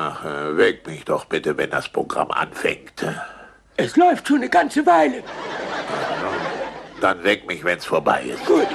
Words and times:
Ach, 0.00 0.24
äh, 0.24 0.56
weck 0.56 0.86
mich 0.86 1.04
doch 1.04 1.24
bitte, 1.24 1.56
wenn 1.56 1.70
das 1.70 1.88
Programm 1.88 2.30
anfängt. 2.30 3.04
Es 3.76 3.96
läuft 3.96 4.28
schon 4.28 4.36
eine 4.36 4.48
ganze 4.48 4.86
Weile. 4.86 5.24
Dann 7.00 7.24
weck 7.24 7.48
mich, 7.48 7.64
wenn's 7.64 7.84
vorbei 7.84 8.22
ist. 8.22 8.46
Gut. 8.46 8.68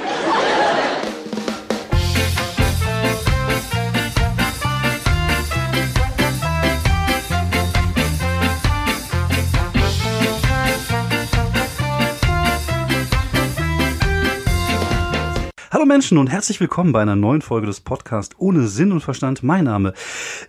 Menschen 15.93 16.17
und 16.17 16.25
herzlich 16.25 16.59
willkommen 16.59 16.91
bei 16.91 17.03
einer 17.03 17.15
neuen 17.15 17.43
Folge 17.43 17.67
des 17.67 17.79
Podcasts 17.79 18.35
ohne 18.39 18.67
Sinn 18.67 18.91
und 18.91 19.01
Verstand. 19.01 19.43
Mein 19.43 19.65
Name 19.65 19.93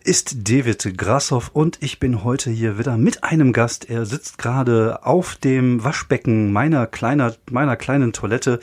ist 0.02 0.48
David 0.48 0.96
Grassoff 0.96 1.50
und 1.52 1.76
ich 1.82 2.00
bin 2.00 2.24
heute 2.24 2.50
hier 2.50 2.78
wieder 2.78 2.96
mit 2.96 3.24
einem 3.24 3.52
Gast. 3.52 3.90
Er 3.90 4.06
sitzt 4.06 4.38
gerade 4.38 5.04
auf 5.04 5.34
dem 5.34 5.84
Waschbecken 5.84 6.50
meiner 6.50 6.86
kleiner, 6.86 7.34
meiner 7.50 7.76
kleinen 7.76 8.14
Toilette. 8.14 8.58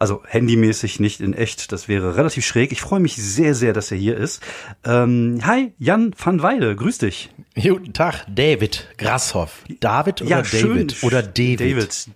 Also 0.00 0.22
handymäßig, 0.26 1.00
nicht 1.00 1.20
in 1.20 1.34
echt. 1.34 1.70
Das 1.70 1.86
wäre 1.86 2.16
relativ 2.16 2.46
schräg. 2.46 2.72
Ich 2.72 2.80
freue 2.80 3.00
mich 3.00 3.16
sehr, 3.16 3.54
sehr, 3.54 3.74
dass 3.74 3.90
er 3.92 3.98
hier 3.98 4.16
ist. 4.16 4.42
Ähm, 4.86 5.40
hi, 5.44 5.74
Jan 5.78 6.14
van 6.16 6.40
Weide. 6.40 6.74
Grüß 6.74 6.96
dich. 6.96 7.28
Guten 7.62 7.92
Tag, 7.92 8.24
David 8.34 8.88
Grashoff. 8.96 9.64
David 9.80 10.22
oder 10.22 10.30
Ja, 10.30 10.36
David? 10.40 10.50
schön. 10.92 10.92
Oder 11.02 11.22
David? 11.22 11.60
David. 11.60 12.06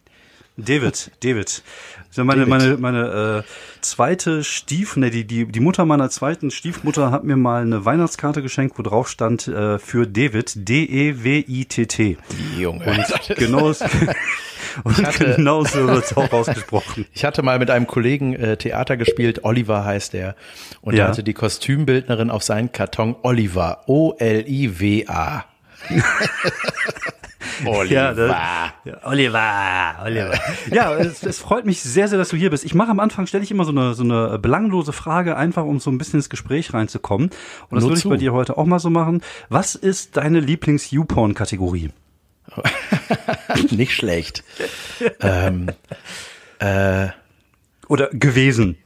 David, 0.58 1.10
David. 1.22 1.62
Meine, 2.24 2.46
meine, 2.46 2.76
meine 2.78 3.44
äh, 3.44 3.50
zweite 3.82 4.42
Stief, 4.44 4.96
ne, 4.96 5.10
die, 5.10 5.24
die, 5.26 5.46
die 5.46 5.60
Mutter 5.60 5.84
meiner 5.84 6.08
zweiten 6.10 6.50
Stiefmutter 6.50 7.10
hat 7.10 7.24
mir 7.24 7.36
mal 7.36 7.62
eine 7.62 7.84
Weihnachtskarte 7.84 8.42
geschenkt, 8.42 8.78
wo 8.78 8.82
drauf 8.82 9.08
stand 9.08 9.48
äh, 9.48 9.78
für 9.78 10.06
David, 10.06 10.68
D-E-W-I-T-T. 10.68 12.16
Junge. 12.58 12.84
Und 12.84 13.36
genau, 13.36 13.66
und 14.84 15.06
hatte- 15.06 15.34
genau 15.36 15.64
so 15.64 15.86
wird's 15.88 16.16
auch 16.16 16.32
ausgesprochen. 16.32 17.06
Ich 17.12 17.24
hatte 17.24 17.42
mal 17.42 17.58
mit 17.58 17.70
einem 17.70 17.86
Kollegen 17.86 18.34
äh, 18.34 18.56
Theater 18.56 18.96
gespielt, 18.96 19.44
Oliver 19.44 19.84
heißt 19.84 20.14
er. 20.14 20.36
Und 20.80 20.94
Ja. 20.94 21.04
da 21.04 21.10
hatte 21.10 21.22
die 21.24 21.34
Kostümbildnerin 21.34 22.30
auf 22.30 22.42
seinen 22.42 22.72
Karton 22.72 23.16
Oliver. 23.22 23.82
O-L-I-W-A. 23.86 25.44
Oliver. 27.64 27.94
Ja, 27.94 28.14
das, 28.14 29.04
Oliver, 29.04 29.96
Oliver. 30.04 30.34
Ja, 30.70 30.94
es, 30.94 31.22
es 31.22 31.38
freut 31.38 31.64
mich 31.64 31.80
sehr, 31.82 32.08
sehr, 32.08 32.18
dass 32.18 32.28
du 32.28 32.36
hier 32.36 32.50
bist. 32.50 32.64
Ich 32.64 32.74
mache 32.74 32.90
am 32.90 33.00
Anfang, 33.00 33.26
stelle 33.26 33.44
ich 33.44 33.50
immer 33.50 33.64
so 33.64 33.70
eine, 33.70 33.94
so 33.94 34.02
eine 34.02 34.38
belanglose 34.38 34.92
Frage, 34.92 35.36
einfach 35.36 35.64
um 35.64 35.80
so 35.80 35.90
ein 35.90 35.98
bisschen 35.98 36.18
ins 36.18 36.28
Gespräch 36.28 36.74
reinzukommen. 36.74 37.30
Und 37.70 37.76
das 37.76 37.82
Nur 37.82 37.90
würde 37.90 37.98
ich 37.98 38.02
zu. 38.02 38.08
bei 38.10 38.16
dir 38.16 38.32
heute 38.32 38.58
auch 38.58 38.66
mal 38.66 38.78
so 38.78 38.90
machen. 38.90 39.22
Was 39.48 39.74
ist 39.74 40.16
deine 40.16 40.40
Lieblings-YouPorn-Kategorie? 40.40 41.90
Nicht 43.70 43.92
schlecht. 43.92 44.44
ähm, 45.20 45.70
Oder 47.88 48.08
gewesen? 48.12 48.76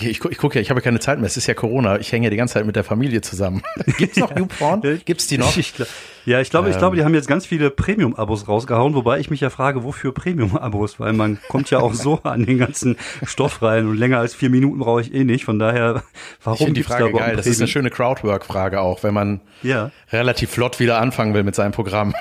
Ich, 0.00 0.20
gu- 0.20 0.28
ich 0.30 0.38
gucke 0.38 0.54
ja, 0.56 0.60
ich 0.62 0.70
habe 0.70 0.78
ja 0.80 0.84
keine 0.84 1.00
Zeit 1.00 1.18
mehr. 1.18 1.26
Es 1.26 1.36
ist 1.36 1.46
ja 1.48 1.54
Corona. 1.54 1.98
Ich 1.98 2.12
hänge 2.12 2.26
ja 2.26 2.30
die 2.30 2.36
ganze 2.36 2.54
Zeit 2.54 2.66
mit 2.66 2.76
der 2.76 2.84
Familie 2.84 3.20
zusammen. 3.20 3.62
Gibt's 3.98 4.16
noch 4.16 4.36
YouPorn? 4.36 4.80
Gibt's 5.04 5.26
die 5.26 5.38
noch? 5.38 5.56
Ich, 5.56 5.74
ja, 6.24 6.40
ich 6.40 6.50
glaube, 6.50 6.68
ich 6.68 6.74
Ähm. 6.76 6.78
glaube, 6.78 6.96
die 6.96 7.02
haben 7.04 7.14
jetzt 7.14 7.26
ganz 7.26 7.44
viele 7.44 7.70
Premium-Abos 7.70 8.46
rausgehauen, 8.46 8.94
wobei 8.94 9.18
ich 9.18 9.28
mich 9.30 9.40
ja 9.40 9.50
frage, 9.50 9.82
wofür 9.82 10.12
Premium-Abos? 10.14 11.00
Weil 11.00 11.14
man 11.14 11.38
kommt 11.48 11.70
ja 11.70 11.80
auch 11.80 11.94
so 11.94 12.20
an 12.22 12.46
den 12.46 12.58
ganzen 12.58 12.96
Stoff 13.24 13.60
rein 13.60 13.86
und 13.88 13.96
länger 13.96 14.18
als 14.18 14.34
vier 14.36 14.50
Minuten 14.50 14.78
brauche 14.78 15.00
ich 15.00 15.12
eh 15.12 15.24
nicht. 15.24 15.44
Von 15.44 15.58
daher, 15.58 16.04
warum 16.44 16.68
Ich 16.68 16.74
die 16.74 16.80
gibt's 16.80 16.92
Frage 16.94 17.10
da 17.12 17.18
geil. 17.18 17.36
Das 17.36 17.46
ist 17.46 17.60
eine 17.60 17.66
schöne 17.68 17.90
Crowdwork-Frage 17.90 18.80
auch, 18.80 19.02
wenn 19.02 19.14
man 19.14 19.40
Ja. 19.64 19.90
relativ 20.12 20.50
flott 20.50 20.78
wieder 20.78 21.00
anfangen 21.00 21.34
will 21.34 21.42
mit 21.42 21.56
seinem 21.56 21.72
Programm. 21.72 22.14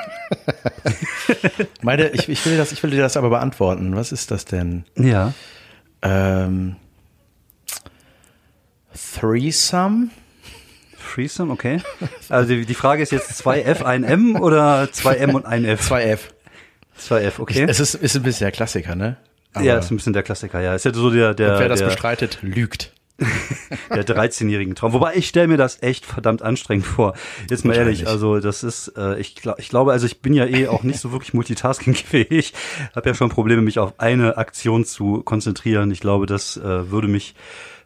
Meine, 1.81 2.09
ich, 2.09 2.27
ich 2.29 2.45
will 2.45 2.57
das, 2.57 2.71
ich 2.71 2.81
will 2.83 2.89
dir 2.91 3.01
das 3.01 3.17
aber 3.17 3.29
beantworten. 3.29 3.95
Was 3.95 4.11
ist 4.11 4.31
das 4.31 4.45
denn? 4.45 4.83
Ja. 4.95 5.33
Ähm, 6.01 6.75
Threesome? 8.97 10.09
Threesome, 11.13 11.51
okay. 11.51 11.81
Also 12.29 12.53
die, 12.53 12.65
die 12.65 12.73
Frage 12.73 13.03
ist 13.03 13.11
jetzt 13.11 13.41
2F, 13.41 13.83
ein 13.83 14.03
M 14.03 14.35
oder 14.35 14.83
2M 14.83 15.33
und 15.33 15.45
ein 15.45 15.65
F? 15.65 15.91
2F. 15.91 16.19
2F, 16.99 17.39
okay. 17.39 17.65
Es 17.67 17.79
ist, 17.79 17.95
ist 17.95 18.15
ein 18.15 18.23
bisschen 18.23 18.45
der 18.45 18.51
Klassiker, 18.51 18.95
ne? 18.95 19.17
Aber 19.53 19.65
ja, 19.65 19.77
ist 19.77 19.91
ein 19.91 19.97
bisschen 19.97 20.13
der 20.13 20.23
Klassiker, 20.23 20.61
ja. 20.61 20.75
Ist 20.75 20.85
ja 20.85 20.93
so 20.93 21.09
der, 21.09 21.33
der, 21.33 21.59
wer 21.59 21.69
das 21.69 21.79
der, 21.79 21.87
bestreitet, 21.87 22.39
lügt. 22.41 22.91
der 23.89 24.05
13-jährigen 24.05 24.75
Traum. 24.75 24.93
Wobei 24.93 25.15
ich 25.15 25.27
stelle 25.27 25.47
mir 25.47 25.57
das 25.57 25.81
echt 25.81 26.05
verdammt 26.05 26.43
anstrengend 26.43 26.85
vor. 26.85 27.15
Jetzt 27.49 27.65
mal 27.65 27.75
ehrlich, 27.75 28.07
also 28.07 28.39
das 28.39 28.63
ist, 28.63 28.93
äh, 28.95 29.19
ich, 29.19 29.35
glaub, 29.35 29.57
ich 29.57 29.69
glaube, 29.69 29.91
also 29.91 30.05
ich 30.05 30.21
bin 30.21 30.33
ja 30.33 30.45
eh 30.45 30.67
auch 30.67 30.83
nicht 30.83 30.99
so 30.99 31.11
wirklich 31.11 31.33
multitaskingfähig. 31.33 32.53
Habe 32.95 33.09
ja 33.09 33.15
schon 33.15 33.29
Probleme, 33.29 33.63
mich 33.63 33.79
auf 33.79 33.99
eine 33.99 34.37
Aktion 34.37 34.85
zu 34.85 35.23
konzentrieren. 35.23 35.89
Ich 35.89 35.99
glaube, 35.99 36.27
das 36.27 36.57
äh, 36.57 36.91
würde 36.91 37.07
mich 37.07 37.33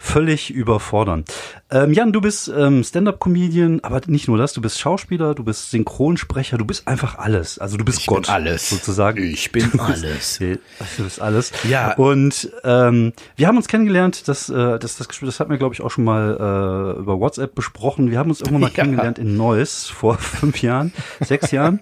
völlig 0.04 0.50
überfordern. 0.50 1.24
Ähm, 1.70 1.94
Jan, 1.94 2.12
du 2.12 2.22
bist 2.22 2.52
ähm, 2.54 2.84
Stand-up-Comedian, 2.84 3.82
aber 3.84 4.02
nicht 4.08 4.28
nur 4.28 4.38
das, 4.38 4.52
du 4.54 4.60
bist 4.62 4.80
Schauspieler, 4.80 5.36
du 5.36 5.44
bist 5.44 5.70
Synchronsprecher, 5.70 6.58
du 6.58 6.66
bist 6.66 6.88
einfach 6.88 7.20
alles. 7.20 7.60
Also 7.60 7.78
du 7.78 7.86
bist 7.86 8.00
Ich 8.00 8.08
bin 8.08 8.16
Gott 8.16 8.30
alles. 8.30 8.70
sozusagen. 8.70 9.24
Ich 9.24 9.52
bin 9.52 9.80
alles. 9.80 10.40
Du 10.98 11.04
bist 11.04 11.22
alles. 11.22 11.52
Ja. 11.70 11.94
Und 11.94 12.50
ähm, 12.64 13.14
wir 13.36 13.48
haben 13.48 13.58
uns 13.58 13.68
kennengelernt, 13.68 14.28
das, 14.28 14.50
äh, 14.50 14.80
das, 14.80 14.98
das 14.98 15.08
das 15.08 15.40
hatten 15.40 15.52
wir, 15.52 15.58
glaube 15.60 15.76
ich, 15.76 15.82
auch 15.82 15.92
schon 15.92 16.04
mal 16.04 16.96
äh, 16.98 17.00
über 17.00 17.20
WhatsApp 17.20 17.54
besprochen. 17.54 18.10
Wir 18.10 18.18
haben 18.18 18.30
uns 18.32 18.42
irgendwann 18.42 18.62
mal 18.62 18.68
Ja. 18.72 18.74
kennengelernt 18.74 19.20
in 19.20 19.38
Neuss 19.38 19.86
vor 19.88 20.18
fünf 20.18 20.62
Jahren, 20.64 20.92
sechs 21.20 21.52
Jahren. 21.52 21.80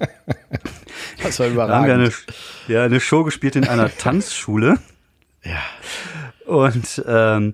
Das 1.23 1.39
war 1.39 1.47
Da 1.47 1.53
haben 1.75 1.85
wir 1.87 1.93
eine, 1.93 2.03
überragend. 2.07 2.25
ja, 2.67 2.83
eine 2.83 2.99
Show 2.99 3.23
gespielt 3.23 3.55
in 3.55 3.65
einer 3.67 3.95
Tanzschule. 3.95 4.77
Ja. 5.43 5.59
Und 6.45 7.01
ähm, 7.07 7.53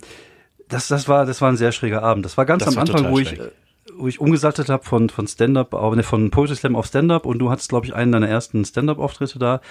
das, 0.70 0.88
das 0.88 1.08
war, 1.08 1.26
das 1.26 1.42
war 1.42 1.50
ein 1.50 1.58
sehr 1.58 1.72
schräger 1.72 2.04
Abend. 2.04 2.26
Das 2.26 2.38
war 2.38 2.46
ganz 2.46 2.64
Das 2.64 2.70
am 2.70 2.76
war 2.76 2.82
Anfang, 2.96 3.12
wo 3.12 3.20
ich, 3.20 3.30
schräg. 3.30 3.40
äh, 3.40 3.52
wo 3.98 4.08
ich 4.08 4.20
umgesattet 4.20 4.70
habe 4.70 4.84
von 4.84 5.10
von 5.10 5.28
Stand-up, 5.28 5.74
ne, 5.96 6.04
von 6.04 6.32
Poetry 6.32 6.56
Slam 6.56 6.76
auf 6.76 6.88
Stand-up 6.88 7.26
und 7.26 7.40
du 7.40 7.50
hattest, 7.52 7.70
glaube 7.70 7.86
ich, 7.86 7.94
einen 7.96 8.12
deiner 8.12 8.28
ersten 8.28 8.66
Stand-up-Auftritte 8.66 9.40
da. 9.40 9.62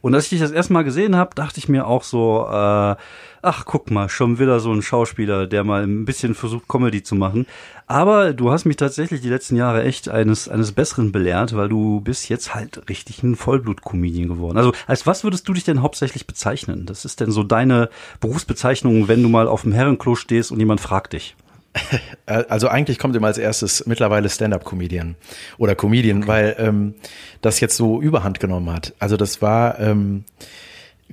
Und 0.00 0.14
als 0.14 0.24
ich 0.24 0.30
dich 0.30 0.40
das 0.40 0.52
erste 0.52 0.72
Mal 0.72 0.84
gesehen 0.84 1.16
habe, 1.16 1.34
dachte 1.34 1.58
ich 1.58 1.68
mir 1.68 1.86
auch 1.86 2.02
so, 2.04 2.46
äh, 2.48 2.96
ach 3.42 3.64
guck 3.66 3.90
mal, 3.90 4.08
schon 4.08 4.38
wieder 4.38 4.60
so 4.60 4.72
ein 4.72 4.80
Schauspieler, 4.80 5.46
der 5.46 5.64
mal 5.64 5.82
ein 5.82 6.04
bisschen 6.04 6.34
versucht, 6.34 6.68
Comedy 6.68 7.02
zu 7.02 7.14
machen. 7.14 7.46
Aber 7.86 8.32
du 8.32 8.50
hast 8.50 8.64
mich 8.64 8.76
tatsächlich 8.76 9.20
die 9.20 9.28
letzten 9.28 9.56
Jahre 9.56 9.82
echt 9.82 10.08
eines 10.08 10.48
eines 10.48 10.72
Besseren 10.72 11.12
belehrt, 11.12 11.54
weil 11.54 11.68
du 11.68 12.00
bist 12.00 12.28
jetzt 12.28 12.54
halt 12.54 12.88
richtig 12.88 13.22
ein 13.22 13.36
Vollblut-Comedian 13.36 14.28
geworden. 14.28 14.56
Also 14.56 14.72
als 14.86 15.06
was 15.06 15.22
würdest 15.22 15.46
du 15.48 15.52
dich 15.52 15.64
denn 15.64 15.82
hauptsächlich 15.82 16.26
bezeichnen? 16.26 16.86
Das 16.86 17.04
ist 17.04 17.20
denn 17.20 17.30
so 17.30 17.42
deine 17.42 17.90
Berufsbezeichnung, 18.20 19.08
wenn 19.08 19.22
du 19.22 19.28
mal 19.28 19.48
auf 19.48 19.62
dem 19.62 19.72
Herrenklo 19.72 20.14
stehst 20.14 20.50
und 20.50 20.60
jemand 20.60 20.80
fragt 20.80 21.12
dich? 21.12 21.36
Also 22.26 22.68
eigentlich 22.68 22.98
kommt 22.98 23.16
immer 23.16 23.26
als 23.26 23.38
erstes 23.38 23.84
mittlerweile 23.86 24.28
Stand-up-Comedian 24.28 25.16
oder 25.58 25.74
Comedian, 25.74 26.26
weil 26.26 26.56
ähm, 26.58 26.94
das 27.42 27.60
jetzt 27.60 27.76
so 27.76 28.00
Überhand 28.00 28.40
genommen 28.40 28.72
hat. 28.72 28.94
Also 28.98 29.16
das 29.16 29.42
war, 29.42 29.78
ähm, 29.78 30.24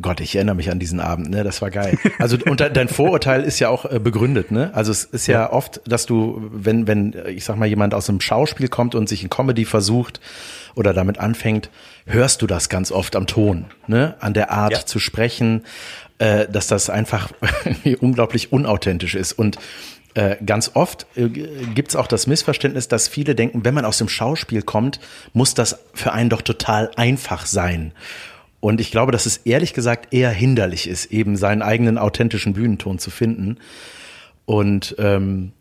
Gott, 0.02 0.22
ich 0.22 0.35
erinnere 0.35 0.56
mich 0.56 0.72
an 0.72 0.79
diesen 0.79 1.00
Abend, 1.00 1.29
ne? 1.29 1.44
Das 1.44 1.62
war 1.62 1.69
geil. 1.69 1.97
Also 2.18 2.38
und 2.46 2.59
de 2.62 2.72
dein 2.72 2.88
Vorurteil 2.88 3.44
ist 3.44 3.59
ja 3.59 3.69
auch 3.69 3.85
äh, 3.85 4.00
begründet, 4.00 4.50
ne? 4.52 4.72
Also 4.74 4.91
es 4.91 5.03
ist 5.03 5.28
ja, 5.28 5.52
oft, 5.52 5.81
dass 5.85 6.06
du, 6.06 6.50
wenn 6.53 6.88
wenn 6.88 7.13
ich 7.28 7.44
sag 7.44 7.57
mal 7.57 7.68
jemand 7.68 7.94
aus 7.94 8.07
einem 8.09 8.22
Schauspiel 8.22 8.69
kommt 8.69 8.96
und 8.96 9.09
sich 9.09 9.22
in 9.24 9.30
Comedy 9.30 9.66
versucht 9.66 10.22
oder 10.75 10.94
damit 10.94 11.19
anfängt, 11.19 11.69
hörst 12.06 12.41
du 12.41 12.47
das 12.47 12.69
ganz 12.69 12.91
oft 12.91 13.16
am 13.18 13.28
Ton, 13.28 13.66
ne? 13.88 14.16
An 14.22 14.34
der 14.34 14.51
Art 14.51 14.72
Ja. 14.72 14.85
zu 14.85 14.97
sprechen, 14.97 15.63
äh, 16.19 16.47
dass 16.47 16.68
das 16.68 16.90
einfach 16.90 17.30
unglaublich 18.00 18.53
unauthentisch 18.53 19.16
ist 19.16 19.34
und 19.34 19.57
äh, 20.13 20.35
ganz 20.46 20.72
oft 20.74 21.06
äh, 21.16 21.30
gibt 21.30 21.90
es 21.90 21.96
auch 21.96 22.07
das 22.07 22.28
Missverständnis, 22.28 22.88
dass 22.88 23.07
viele 23.07 23.34
denken, 23.35 23.63
wenn 23.66 23.74
man 23.74 23.85
aus 23.85 23.97
dem 23.97 24.10
Schauspiel 24.10 24.62
kommt, 24.62 25.00
muss 25.33 25.54
das 25.54 25.80
für 25.94 26.12
einen 26.12 26.30
doch 26.30 26.42
total 26.42 26.92
einfach 26.95 27.45
sein. 27.45 27.94
Und 28.62 28.80
ich 28.80 28.92
glaube, 28.92 29.12
dass 29.12 29.25
es 29.25 29.38
ehrlich 29.38 29.74
gesagt 29.74 30.13
eher 30.13 30.30
hinderlich 30.30 30.88
ist, 30.88 31.12
eben 31.12 31.36
seinen 31.36 31.62
eigenen 31.62 31.98
authentischen 31.98 32.54
Bühnenton 32.54 33.00
zu 33.00 33.10
finden. 33.10 33.58
Und 34.46 34.96
ähm, 35.00 35.52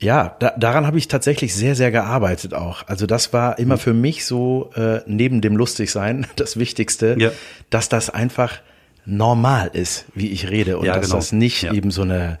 ja, 0.00 0.36
da, 0.38 0.54
daran 0.56 0.86
habe 0.86 0.96
ich 0.98 1.08
tatsächlich 1.08 1.54
sehr, 1.54 1.74
sehr 1.74 1.90
gearbeitet 1.90 2.54
auch. 2.54 2.86
Also 2.86 3.06
das 3.06 3.32
war 3.32 3.58
immer 3.58 3.76
für 3.78 3.92
mich 3.92 4.24
so 4.24 4.70
äh, 4.76 5.00
neben 5.06 5.40
dem 5.40 5.56
Lustigsein 5.56 6.26
das 6.36 6.56
Wichtigste, 6.56 7.16
Ja. 7.18 7.32
dass 7.70 7.88
das 7.88 8.08
einfach 8.08 8.60
normal 9.08 9.70
ist, 9.72 10.04
wie 10.14 10.30
ich 10.30 10.50
rede 10.50 10.78
und 10.78 10.84
Ja, 10.84 10.94
dass 10.94 11.06
genau. 11.06 11.16
das 11.16 11.32
nicht 11.32 11.62
Ja. 11.62 11.72
eben 11.72 11.90
so 11.90 12.02
eine 12.02 12.38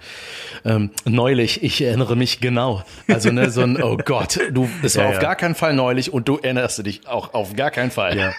ähm, 0.64 0.90
neulich, 1.04 1.62
ich 1.62 1.80
erinnere 1.82 2.14
mich 2.16 2.40
genau. 2.40 2.82
Also 3.08 3.30
ne, 3.30 3.50
so 3.50 3.62
ein, 3.62 3.82
oh 3.82 3.96
Gott, 3.96 4.38
du, 4.52 4.68
es 4.82 4.96
war 4.96 5.04
Ja, 5.04 5.10
auf 5.10 5.18
gar 5.18 5.34
keinen 5.36 5.54
Fall 5.54 5.72
neulich 5.72 6.12
und 6.12 6.28
du 6.28 6.36
erinnerst 6.36 6.84
dich 6.84 7.06
auch 7.08 7.32
auf 7.32 7.54
gar 7.56 7.70
keinen 7.70 7.90
Fall. 7.90 8.18
Ja, 8.18 8.32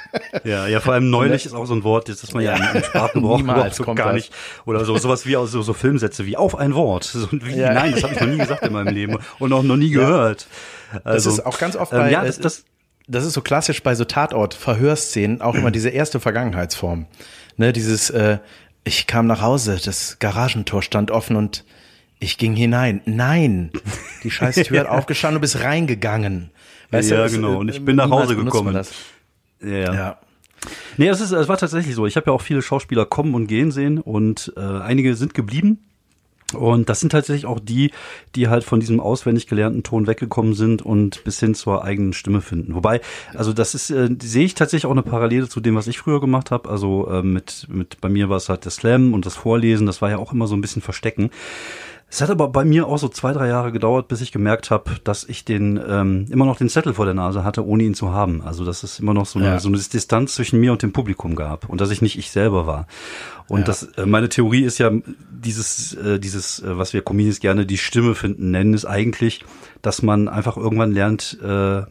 ja, 0.43 0.67
ja, 0.67 0.79
vor 0.79 0.93
allem 0.93 1.09
neulich 1.09 1.45
ist 1.45 1.53
auch 1.53 1.65
so 1.65 1.73
ein 1.73 1.83
Wort, 1.83 2.07
das 2.09 2.31
man 2.33 2.43
ja, 2.43 2.55
Ja. 2.57 2.71
im 2.71 2.83
Sprachgebrauch 2.83 3.39
überhaupt 3.39 3.73
so 3.73 3.83
kommt 3.83 3.97
gar 3.97 4.07
das. 4.07 4.15
nicht. 4.15 4.33
Oder 4.65 4.85
so 4.85 4.95
sowas 4.97 5.25
wie 5.25 5.35
aus 5.37 5.51
so, 5.51 5.61
so 5.61 5.73
Filmsätze 5.73 6.25
wie 6.25 6.37
auf 6.37 6.55
ein 6.55 6.75
Wort. 6.75 7.05
So, 7.05 7.27
wie, 7.31 7.55
Ja. 7.55 7.73
Nein, 7.73 7.93
das 7.93 8.03
habe 8.03 8.13
ich 8.13 8.19
noch 8.19 8.27
nie 8.27 8.37
gesagt 8.37 8.63
in 8.63 8.73
meinem 8.73 8.93
Leben 8.93 9.17
und 9.39 9.53
auch 9.53 9.63
noch 9.63 9.77
nie 9.77 9.89
gehört. 9.89 10.47
Also, 11.03 11.29
das 11.29 11.39
ist 11.39 11.45
auch 11.45 11.57
ganz 11.57 11.75
oft 11.75 11.93
ähm, 11.93 11.99
bei, 11.99 12.11
ja, 12.11 12.23
das, 12.23 12.39
das, 12.39 12.65
das 13.07 13.25
ist 13.25 13.33
so 13.33 13.41
klassisch 13.41 13.81
bei 13.81 13.95
so 13.95 14.05
Tatort-Verhörszenen, 14.05 15.41
auch 15.41 15.55
immer 15.55 15.71
diese 15.71 15.89
erste 15.89 16.19
Vergangenheitsform. 16.19 17.05
Ne, 17.59 17.73
dieses, 17.73 18.09
äh, 18.09 18.39
ich 18.85 19.05
kam 19.05 19.27
nach 19.27 19.41
Hause, 19.41 19.79
das 19.83 20.17
Garagentor 20.19 20.81
stand 20.81 21.11
offen 21.11 21.35
und 21.35 21.65
ich 22.19 22.37
ging 22.37 22.55
hinein. 22.55 23.01
Nein, 23.05 23.71
die 24.23 24.31
scheiß 24.31 24.55
Tür 24.55 24.79
hat 24.79 24.87
aufgestanden 24.89 25.35
und 25.37 25.41
bist 25.41 25.61
reingegangen. 25.61 26.51
Weißt 26.91 27.11
Ja, 27.11 27.25
du, 27.25 27.31
genau. 27.31 27.57
Und 27.57 27.69
ich 27.69 27.83
bin 27.83 27.97
nach 27.97 28.09
Hause 28.09 28.37
gekommen. 28.37 28.81
ja, 29.61 29.69
ja. 29.69 29.93
Ja. 29.93 30.19
Nee, 30.95 31.07
es 31.09 31.19
ist, 31.21 31.31
es 31.31 31.47
war 31.49 31.57
tatsächlich 31.57 31.95
so. 31.95 32.05
Ich 32.05 32.15
habe 32.15 32.27
ja 32.27 32.33
auch 32.33 32.41
viele 32.41 32.61
Schauspieler 32.61 33.05
kommen 33.05 33.35
und 33.35 33.47
gehen 33.47 33.71
sehen 33.71 33.97
und 33.99 34.53
äh, 34.55 34.61
einige 34.61 35.15
sind 35.15 35.33
geblieben. 35.33 35.88
Und 36.53 36.89
das 36.89 36.99
sind 36.99 37.11
tatsächlich 37.11 37.45
auch 37.45 37.59
die, 37.59 37.91
die 38.35 38.47
halt 38.47 38.63
von 38.63 38.79
diesem 38.79 38.99
auswendig 38.99 39.47
gelernten 39.47 39.83
Ton 39.83 40.07
weggekommen 40.07 40.53
sind 40.53 40.81
und 40.81 41.23
bis 41.23 41.39
hin 41.39 41.55
zur 41.55 41.83
eigenen 41.83 42.13
Stimme 42.13 42.41
finden. 42.41 42.75
Wobei, 42.75 43.01
also 43.33 43.53
das 43.53 43.75
ist, 43.75 43.89
äh, 43.91 44.09
sehe 44.21 44.45
ich 44.45 44.55
tatsächlich 44.55 44.85
auch 44.85 44.91
eine 44.91 45.03
Parallele 45.03 45.47
zu 45.47 45.59
dem, 45.59 45.75
was 45.75 45.87
ich 45.87 45.99
früher 45.99 46.19
gemacht 46.19 46.51
habe. 46.51 46.69
Also 46.69 47.07
äh, 47.09 47.21
mit, 47.21 47.67
mit 47.69 48.01
bei 48.01 48.09
mir 48.09 48.29
war 48.29 48.37
es 48.37 48.49
halt 48.49 48.65
der 48.65 48.71
Slam 48.71 49.13
und 49.13 49.25
das 49.25 49.35
Vorlesen, 49.35 49.85
das 49.85 50.01
war 50.01 50.09
ja 50.09 50.17
auch 50.17 50.33
immer 50.33 50.47
so 50.47 50.55
ein 50.55 50.61
bisschen 50.61 50.81
Verstecken. 50.81 51.29
Es 52.11 52.21
hat 52.21 52.31
aber 52.31 52.47
bei 52.47 52.65
mir 52.65 52.87
auch 52.87 52.97
so 52.97 53.07
zwei, 53.07 53.33
drei 53.33 53.47
Jahre 53.47 53.71
gedauert, 53.71 54.07
bis 54.07 54.21
ich 54.21 54.31
gemerkt 54.31 54.71
habe, 54.71 54.91
dass 55.03 55.23
ich 55.25 55.45
den 55.45 55.79
ähm, 55.87 56.25
immer 56.31 56.45
noch 56.45 56.57
den 56.57 56.67
Zettel 56.67 56.95
vor 56.95 57.05
der 57.05 57.13
Nase 57.13 57.43
hatte, 57.43 57.63
ohne 57.65 57.83
ihn 57.83 57.93
zu 57.93 58.11
haben. 58.11 58.41
Also 58.41 58.65
dass 58.65 58.81
es 58.81 58.99
immer 58.99 59.13
noch 59.13 59.27
so 59.27 59.37
eine, 59.37 59.47
Ja. 59.47 59.59
so 59.59 59.67
eine 59.69 59.77
Distanz 59.77 60.33
zwischen 60.33 60.59
mir 60.59 60.71
und 60.71 60.81
dem 60.81 60.91
Publikum 60.91 61.35
gab 61.35 61.69
und 61.69 61.81
dass 61.81 61.91
ich 61.91 62.01
nicht 62.01 62.17
ich 62.17 62.31
selber 62.31 62.65
war. 62.65 62.87
Und 63.47 63.67
das 63.67 63.83
äh, 63.83 64.05
meine 64.07 64.27
Theorie 64.29 64.63
ist 64.63 64.79
ja 64.79 64.91
dieses 65.29 65.93
äh, 65.93 66.19
dieses 66.19 66.59
äh, 66.63 66.77
was 66.77 66.93
wir 66.93 67.03
Comedians 67.03 67.39
gerne 67.39 67.65
die 67.67 67.77
Stimme 67.77 68.15
finden 68.15 68.49
nennen 68.51 68.73
ist 68.73 68.85
eigentlich, 68.85 69.45
dass 69.83 70.01
man 70.01 70.27
einfach 70.27 70.57
irgendwann 70.57 70.91
lernt 70.91 71.37
äh, 71.43 71.83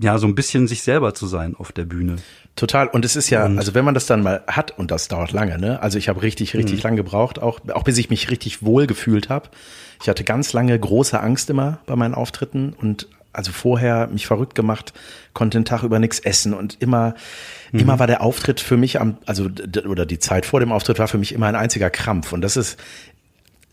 ja 0.00 0.18
so 0.18 0.26
ein 0.26 0.34
bisschen 0.34 0.66
sich 0.66 0.82
selber 0.82 1.14
zu 1.14 1.26
sein 1.26 1.54
auf 1.56 1.72
der 1.72 1.84
Bühne. 1.84 2.16
Total. 2.56 2.86
Und 2.88 3.04
es 3.04 3.16
ist 3.16 3.30
ja, 3.30 3.44
also 3.44 3.74
wenn 3.74 3.84
man 3.84 3.94
das 3.94 4.06
dann 4.06 4.22
mal 4.22 4.42
hat, 4.46 4.76
und 4.78 4.90
das 4.90 5.08
dauert 5.08 5.32
lange, 5.32 5.58
ne? 5.58 5.80
Also 5.82 5.96
ich 5.98 6.08
habe 6.08 6.22
richtig, 6.22 6.54
richtig 6.54 6.78
Mhm. 6.78 6.82
lang 6.88 6.96
gebraucht, 6.96 7.40
auch, 7.40 7.60
auch 7.72 7.82
bis 7.84 7.96
ich 7.98 8.10
mich 8.10 8.30
richtig 8.30 8.62
wohl 8.62 8.86
gefühlt 8.86 9.28
habe. 9.28 9.48
Ich 10.02 10.08
hatte 10.08 10.24
ganz 10.24 10.52
lange 10.52 10.78
große 10.78 11.18
Angst 11.18 11.48
immer 11.50 11.78
bei 11.86 11.96
meinen 11.96 12.14
Auftritten 12.14 12.74
und 12.74 13.08
also 13.34 13.50
vorher 13.52 14.08
mich 14.08 14.26
verrückt 14.26 14.54
gemacht, 14.54 14.92
konnte 15.32 15.56
den 15.58 15.64
Tag 15.64 15.82
über 15.84 15.98
nichts 15.98 16.18
essen 16.18 16.52
und 16.52 16.76
immer, 16.82 17.14
Mhm. 17.70 17.80
immer 17.80 17.98
war 17.98 18.06
der 18.06 18.20
Auftritt 18.20 18.60
für 18.60 18.76
mich 18.76 19.00
am, 19.00 19.16
also 19.24 19.48
oder 19.88 20.04
die 20.04 20.18
Zeit 20.18 20.44
vor 20.44 20.60
dem 20.60 20.70
Auftritt 20.72 20.98
war 20.98 21.08
für 21.08 21.16
mich 21.16 21.32
immer 21.32 21.46
ein 21.46 21.56
einziger 21.56 21.88
Krampf. 21.88 22.34
Und 22.34 22.42
das 22.42 22.58
ist 22.58 22.78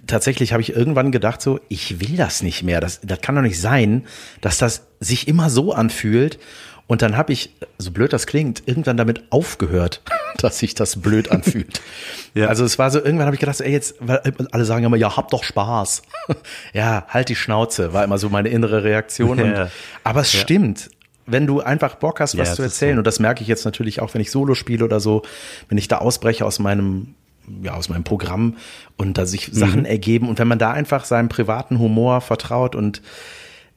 tatsächlich 0.09 0.51
habe 0.53 0.61
ich 0.61 0.75
irgendwann 0.75 1.11
gedacht 1.11 1.41
so, 1.41 1.59
ich 1.69 2.00
will 2.01 2.17
das 2.17 2.41
nicht 2.44 2.63
mehr. 2.63 2.81
Das, 2.81 3.00
das 3.03 3.21
kann 3.21 3.35
doch 3.35 3.41
nicht 3.41 3.59
sein, 3.61 4.06
dass 4.41 4.57
das 4.57 4.88
sich 5.00 5.27
immer 5.27 5.50
so 5.50 5.73
anfühlt. 5.73 6.39
Und 6.88 7.03
dann 7.03 7.15
habe 7.15 7.31
ich, 7.33 7.56
so 7.77 7.91
blöd 7.91 8.11
das 8.13 8.25
klingt, 8.25 8.63
irgendwann 8.67 8.97
damit 8.97 9.21
aufgehört, 9.31 10.01
dass 10.38 10.57
sich 10.57 10.73
das 10.73 11.01
blöd 11.01 11.31
anfühlt. 11.31 11.81
Ja. 12.35 12.45
Also 12.47 12.63
es 12.63 12.77
war 12.77 12.91
so, 12.91 13.00
irgendwann 13.00 13.25
habe 13.25 13.35
ich 13.35 13.39
gedacht, 13.39 13.59
ey, 13.59 13.71
jetzt, 13.71 13.95
weil 14.00 14.21
alle 14.51 14.63
sagen 14.63 14.85
immer, 14.85 14.95
ja, 14.97 15.17
hab 15.17 15.31
doch 15.31 15.44
Spaß. 15.44 16.03
ja, 16.73 17.06
halt 17.09 17.29
die 17.29 17.35
Schnauze, 17.35 17.91
war 17.91 18.03
immer 18.03 18.19
so 18.19 18.29
meine 18.29 18.50
innere 18.50 18.83
Reaktion. 18.83 19.39
Und, 19.41 19.51
Ja. 19.51 19.71
aber 20.03 20.21
es 20.21 20.31
stimmt. 20.31 20.89
Wenn 21.25 21.47
du 21.47 21.61
einfach 21.61 21.95
Bock 21.95 22.19
hast, 22.19 22.38
was 22.38 22.50
Ja, 22.50 22.53
zu 22.56 22.61
erzählen, 22.61 22.95
so. 22.95 23.00
und 23.00 23.07
das 23.07 23.19
merke 23.19 23.41
ich 23.41 23.47
jetzt 23.47 23.65
natürlich 23.65 24.00
auch, 24.00 24.13
wenn 24.13 24.21
ich 24.21 24.29
Solo 24.29 24.53
spiele 24.53 24.85
oder 24.85 25.00
so, 25.00 25.23
wenn 25.69 25.79
ich 25.79 25.88
da 25.88 25.97
ausbreche 25.97 26.45
aus 26.45 26.59
meinem, 26.59 27.15
ja, 27.63 27.74
aus 27.74 27.90
meinem 27.90 28.04
Programm 28.04 28.57
und 28.98 29.18
da 29.18 29.25
sich 29.25 29.50
Mhm. 29.50 29.54
Sachen 29.56 29.86
ergeben 29.86 30.30
und 30.30 30.40
wenn 30.40 30.48
man 30.48 30.60
da 30.60 30.72
einfach 30.72 31.06
seinem 31.06 31.30
privaten 31.30 31.80
Humor 31.80 32.22
vertraut 32.22 32.75
und 32.75 33.01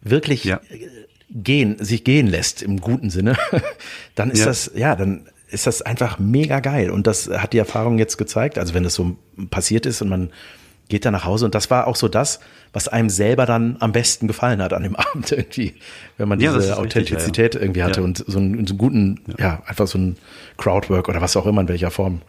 wirklich 0.03 0.45
Ja. 0.45 0.61
gehen, 1.31 1.77
sich 1.83 2.05
gehen 2.05 2.27
lässt 2.27 2.63
im 2.63 2.81
guten 2.81 3.11
Sinne, 3.11 3.37
dann 4.15 4.31
ist 4.31 4.41
Ja. 4.41 4.47
das, 4.47 4.71
ja, 4.75 4.97
dann 4.97 5.27
ist 5.49 5.67
das 5.67 5.83
einfach 5.83 6.19
mega 6.19 6.61
geil. 6.61 6.91
Und 6.91 7.07
das 7.07 7.29
hat 7.29 7.53
die 7.53 7.59
Erfahrung 7.59 7.99
jetzt 7.99 8.17
gezeigt. 8.17 8.59
Also 8.59 8.73
wenn 8.75 8.85
das 8.85 8.95
so 8.95 9.17
passiert 9.51 9.85
ist 9.87 10.01
und 10.03 10.09
man 10.09 10.31
geht 10.89 11.05
dann 11.05 11.13
nach 11.13 11.25
Hause 11.25 11.45
und 11.47 11.55
das 11.55 11.71
war 11.71 11.87
auch 11.87 11.97
so 11.97 12.09
das, 12.09 12.41
was 12.75 12.89
einem 12.89 13.09
selber 13.09 13.47
dann 13.47 13.77
am 13.81 13.93
besten 13.93 14.27
gefallen 14.29 14.61
hat 14.63 14.73
an 14.73 14.83
dem 14.83 14.97
Abend 14.97 15.31
irgendwie, 15.33 15.75
wenn 16.19 16.29
man 16.29 16.41
Ja, 16.41 16.53
diese 16.55 16.69
richtig, 16.71 16.79
Authentizität 16.85 17.55
ja. 17.55 17.61
irgendwie 17.61 17.83
hatte 17.83 18.03
und 18.03 18.25
so 18.27 18.39
einen, 18.39 18.67
so 18.67 18.73
einen 18.73 18.79
guten, 18.79 19.21
ja. 19.39 19.63
einfach 19.67 19.87
so 19.87 19.99
ein 19.99 20.17
Crowdwork 20.59 21.09
oder 21.09 21.21
was 21.21 21.37
auch 21.37 21.47
immer 21.47 21.61
in 21.63 21.69
welcher 21.69 21.91
Form. 21.91 22.21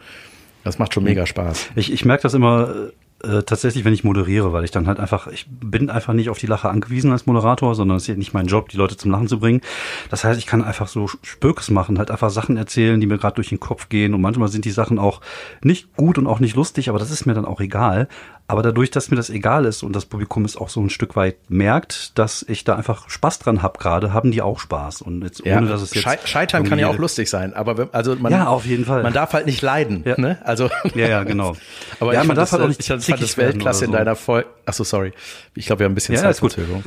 Das 0.64 0.78
macht 0.78 0.94
schon 0.94 1.02
Mhm. 1.04 1.10
mega 1.10 1.26
Spaß. 1.26 1.70
Ich, 1.76 1.92
ich 1.92 2.04
merke 2.04 2.22
das 2.22 2.34
immer 2.34 2.74
äh, 3.22 3.42
tatsächlich, 3.42 3.84
wenn 3.86 3.94
ich 3.94 4.04
moderiere, 4.04 4.52
weil 4.52 4.64
ich 4.64 4.70
dann 4.70 4.86
halt 4.86 5.00
einfach, 5.00 5.28
ich 5.28 5.46
bin 5.48 5.88
einfach 5.88 6.12
nicht 6.12 6.28
auf 6.28 6.36
die 6.38 6.46
Lache 6.46 6.68
angewiesen 6.68 7.10
als 7.10 7.24
Moderator, 7.24 7.74
sondern 7.74 7.96
es 7.96 8.02
ist 8.04 8.08
ja 8.08 8.14
nicht 8.16 8.34
mein 8.34 8.46
Job, 8.46 8.68
die 8.68 8.76
Leute 8.76 8.96
zum 8.98 9.10
Lachen 9.10 9.28
zu 9.28 9.38
bringen. 9.38 9.62
Das 10.10 10.24
heißt, 10.24 10.38
ich 10.38 10.46
kann 10.46 10.62
einfach 10.62 10.88
so 10.88 11.08
Spökes 11.22 11.70
machen, 11.70 11.98
halt 11.98 12.10
einfach 12.10 12.28
Sachen 12.30 12.56
erzählen, 12.58 13.00
die 13.00 13.06
mir 13.06 13.16
gerade 13.16 13.36
durch 13.36 13.48
den 13.48 13.60
Kopf 13.60 13.88
gehen. 13.88 14.12
Und 14.12 14.20
manchmal 14.20 14.48
sind 14.48 14.66
die 14.66 14.70
Sachen 14.70 14.98
auch 14.98 15.20
nicht 15.62 15.94
gut 15.96 16.18
und 16.18 16.26
auch 16.26 16.40
nicht 16.40 16.54
lustig, 16.56 16.90
aber 16.90 16.98
das 16.98 17.10
ist 17.10 17.24
mir 17.24 17.32
dann 17.34 17.46
auch 17.46 17.60
egal. 17.60 18.08
Aber 18.46 18.62
dadurch, 18.62 18.90
dass 18.90 19.10
mir 19.10 19.16
das 19.16 19.30
egal 19.30 19.64
ist 19.64 19.82
und 19.82 19.96
das 19.96 20.04
Publikum 20.04 20.44
es 20.44 20.54
auch 20.54 20.68
so 20.68 20.78
ein 20.78 20.90
Stück 20.90 21.16
weit 21.16 21.36
merkt, 21.48 22.18
dass 22.18 22.44
ich 22.46 22.62
da 22.62 22.76
einfach 22.76 23.08
Spaß 23.08 23.38
dran 23.38 23.62
habe 23.62 23.78
gerade, 23.78 24.12
haben 24.12 24.30
die 24.32 24.42
auch 24.42 24.58
Spaß. 24.60 25.00
Und 25.00 25.22
jetzt 25.22 25.46
Ja, 25.46 25.56
ohne 25.56 25.66
dass 25.68 25.80
es 25.80 25.94
jetzt 25.94 26.04
Schei- 26.04 26.18
Scheitern 26.26 26.64
kann 26.64 26.78
ja 26.78 26.88
auch 26.88 26.98
lustig 26.98 27.30
sein, 27.30 27.54
aber 27.54 27.78
wenn, 27.78 27.94
also 27.94 28.14
man, 28.16 28.30
Ja, 28.32 28.48
auf 28.48 28.66
jeden 28.66 28.84
Fall. 28.84 29.02
man 29.02 29.14
darf 29.14 29.32
halt 29.32 29.46
nicht 29.46 29.62
leiden, 29.62 30.02
Ja. 30.04 30.20
ne? 30.20 30.38
Also 30.44 30.68
Ja, 30.94 31.08
ja, 31.08 31.22
genau. 31.24 31.56
Aber 32.00 32.12
ja, 32.12 32.20
ich 32.20 32.26
man 32.28 32.36
fand 32.36 32.38
darf 32.38 32.44
das, 32.50 32.52
halt 32.52 32.62
auch 32.64 32.68
nicht 32.68 32.80
ich 32.80 32.86
fand 32.86 33.22
das 33.22 33.36
Weltklasse 33.38 33.86
in 33.86 33.92
so. 33.92 33.96
deiner 33.96 34.14
Folge. 34.14 34.46
Ach 34.66 34.74
so, 34.74 34.84
sorry. 34.84 35.12
Ich 35.54 35.64
glaube, 35.64 35.78
wir 35.80 35.84
haben 35.86 35.92
ein 35.92 35.94
bisschen 35.94 36.14
Ja. 36.14 36.20
Zeitverzögerung. 36.20 36.84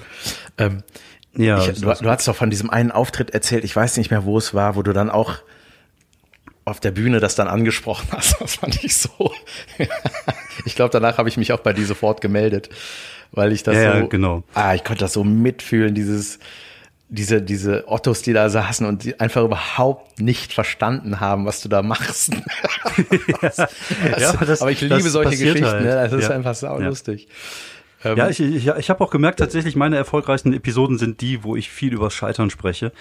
Ähm, 0.59 0.83
Ja, 1.35 1.59
ich, 1.59 1.79
du, 1.81 1.91
du 1.91 2.09
hast 2.09 2.27
doch 2.27 2.35
von 2.35 2.51
diesem 2.51 2.69
einen 2.69 2.91
Auftritt 2.91 3.31
erzählt, 3.31 3.63
ich 3.63 3.75
weiß 3.75 3.97
nicht 3.97 4.11
mehr, 4.11 4.25
wo 4.25 4.37
es 4.37 4.53
war, 4.53 4.75
wo 4.75 4.83
du 4.83 4.93
dann 4.93 5.09
auch 5.09 5.33
auf 6.67 6.79
der 6.79 6.91
Bühne 6.91 7.19
das 7.19 7.35
dann 7.35 7.47
angesprochen 7.47 8.07
hast. 8.11 8.35
Das 8.41 8.55
fand 8.55 8.83
ich 8.83 8.95
so. 8.97 9.31
ich 10.65 10.75
glaube, 10.75 10.91
danach 10.91 11.17
habe 11.17 11.29
ich 11.29 11.37
mich 11.37 11.51
auch 11.53 11.59
bei 11.61 11.73
dir 11.73 11.85
sofort 11.85 12.21
gemeldet, 12.21 12.69
weil 13.31 13.51
ich 13.51 13.63
das 13.63 13.75
Ja, 13.75 13.99
so. 14.01 14.07
genau. 14.07 14.43
Ah, 14.53 14.73
ich 14.75 14.83
konnte 14.83 14.99
das 15.01 15.13
so 15.13 15.23
mitfühlen, 15.23 15.95
dieses 15.95 16.39
diese, 17.09 17.41
diese 17.41 17.87
Ottos, 17.87 18.21
die 18.21 18.33
da 18.33 18.49
saßen 18.49 18.85
und 18.85 19.05
die 19.05 19.17
einfach 19.17 19.41
überhaupt 19.41 20.19
nicht 20.19 20.51
verstanden 20.51 21.21
haben, 21.21 21.45
was 21.45 21.61
du 21.61 21.69
da 21.69 21.81
machst. 21.81 22.31
Das- 23.41 23.57
Ja, 24.19 24.29
aber 24.31 24.45
das- 24.45 24.61
aber 24.61 24.71
ich 24.71 24.81
liebe 24.81 25.01
solche 25.09 25.37
Geschichten, 25.37 25.65
halt. 25.65 25.83
ne? 25.85 25.91
das 25.91 26.11
ist 26.11 26.23
Ja. 26.27 26.31
einfach 26.35 26.53
sau 26.55 26.79
Ja. 26.81 26.87
lustig. 26.87 27.27
Ja, 28.03 28.27
ich, 28.29 28.39
ich, 28.39 28.67
ich 28.67 28.89
habe 28.89 29.03
auch 29.03 29.09
gemerkt, 29.09 29.39
tatsächlich 29.39 29.75
meine 29.75 29.95
erfolgreichsten 29.97 30.53
Episoden 30.53 30.97
sind 30.97 31.19
die, 31.21 31.43
wo 31.43 31.55
ich 31.55 31.69
viel 31.69 31.93
über 31.93 32.11
Scheitern 32.11 32.49
spreche. 32.49 32.91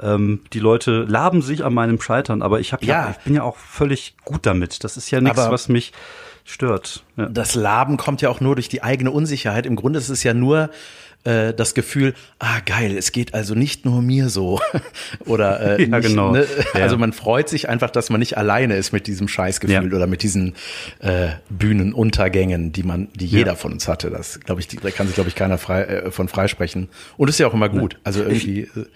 Ähm, 0.00 0.40
die 0.52 0.58
Leute 0.60 1.02
laben 1.08 1.42
sich 1.42 1.64
an 1.64 1.72
meinem 1.74 2.00
Scheitern, 2.00 2.42
aber 2.42 2.60
ich, 2.60 2.72
hab 2.72 2.82
ja. 2.84 3.06
Ja. 3.06 3.10
ich 3.18 3.24
bin 3.24 3.34
ja 3.34 3.42
auch 3.42 3.56
völlig 3.56 4.14
gut 4.24 4.44
damit. 4.46 4.84
Das 4.84 4.96
ist 4.96 5.10
ja 5.10 5.20
nichts, 5.20 5.38
Aber- 5.38 5.52
was 5.52 5.68
mich 5.68 5.92
stört. 6.44 7.02
Ja. 7.16 7.26
Das 7.26 7.54
Laben 7.54 7.96
kommt 7.96 8.22
ja 8.22 8.28
auch 8.28 8.40
nur 8.40 8.54
durch 8.54 8.68
die 8.68 8.82
eigene 8.82 9.10
Unsicherheit. 9.10 9.66
Im 9.66 9.74
Grunde 9.76 9.98
ist 9.98 10.10
es 10.10 10.22
ja 10.22 10.32
nur 10.32 10.70
äh, 11.24 11.52
das 11.52 11.74
Gefühl, 11.74 12.14
ah 12.38 12.60
geil, 12.64 12.96
es 12.96 13.10
geht 13.10 13.34
also 13.34 13.56
nicht 13.56 13.84
nur 13.84 14.00
mir 14.00 14.28
so. 14.28 14.60
Oder 15.26 15.78
äh, 15.78 15.82
Ja, 15.88 15.98
nicht, 15.98 16.08
genau. 16.08 16.30
ne? 16.30 16.46
Ja. 16.74 16.82
Also 16.82 16.98
man 16.98 17.12
freut 17.12 17.48
sich 17.48 17.68
einfach, 17.68 17.90
dass 17.90 18.10
man 18.10 18.20
nicht 18.20 18.36
alleine 18.38 18.76
ist 18.76 18.92
mit 18.92 19.08
diesem 19.08 19.26
Scheißgefühl 19.26 19.92
oder 19.92 20.06
mit 20.06 20.22
diesen 20.22 20.54
äh, 21.00 21.30
Bühnenuntergängen, 21.50 22.70
die 22.72 22.82
man, 22.84 23.08
die 23.14 23.26
jeder 23.26 23.56
von 23.56 23.72
uns 23.72 23.88
hatte. 23.88 24.10
Das 24.10 24.38
glaube 24.40 24.60
ich, 24.60 24.68
da 24.68 24.90
kann 24.90 25.06
sich 25.06 25.14
glaube 25.16 25.28
ich 25.28 25.34
keiner 25.34 25.58
frei, 25.58 25.82
äh, 25.82 26.10
von 26.12 26.28
freisprechen. 26.28 26.88
Und 27.16 27.28
ist 27.28 27.38
ja 27.38 27.46
auch 27.48 27.54
immer 27.54 27.68
gut. 27.68 27.98
Also 28.04 28.20
irgendwie. 28.22 28.60
äh, 28.62 28.86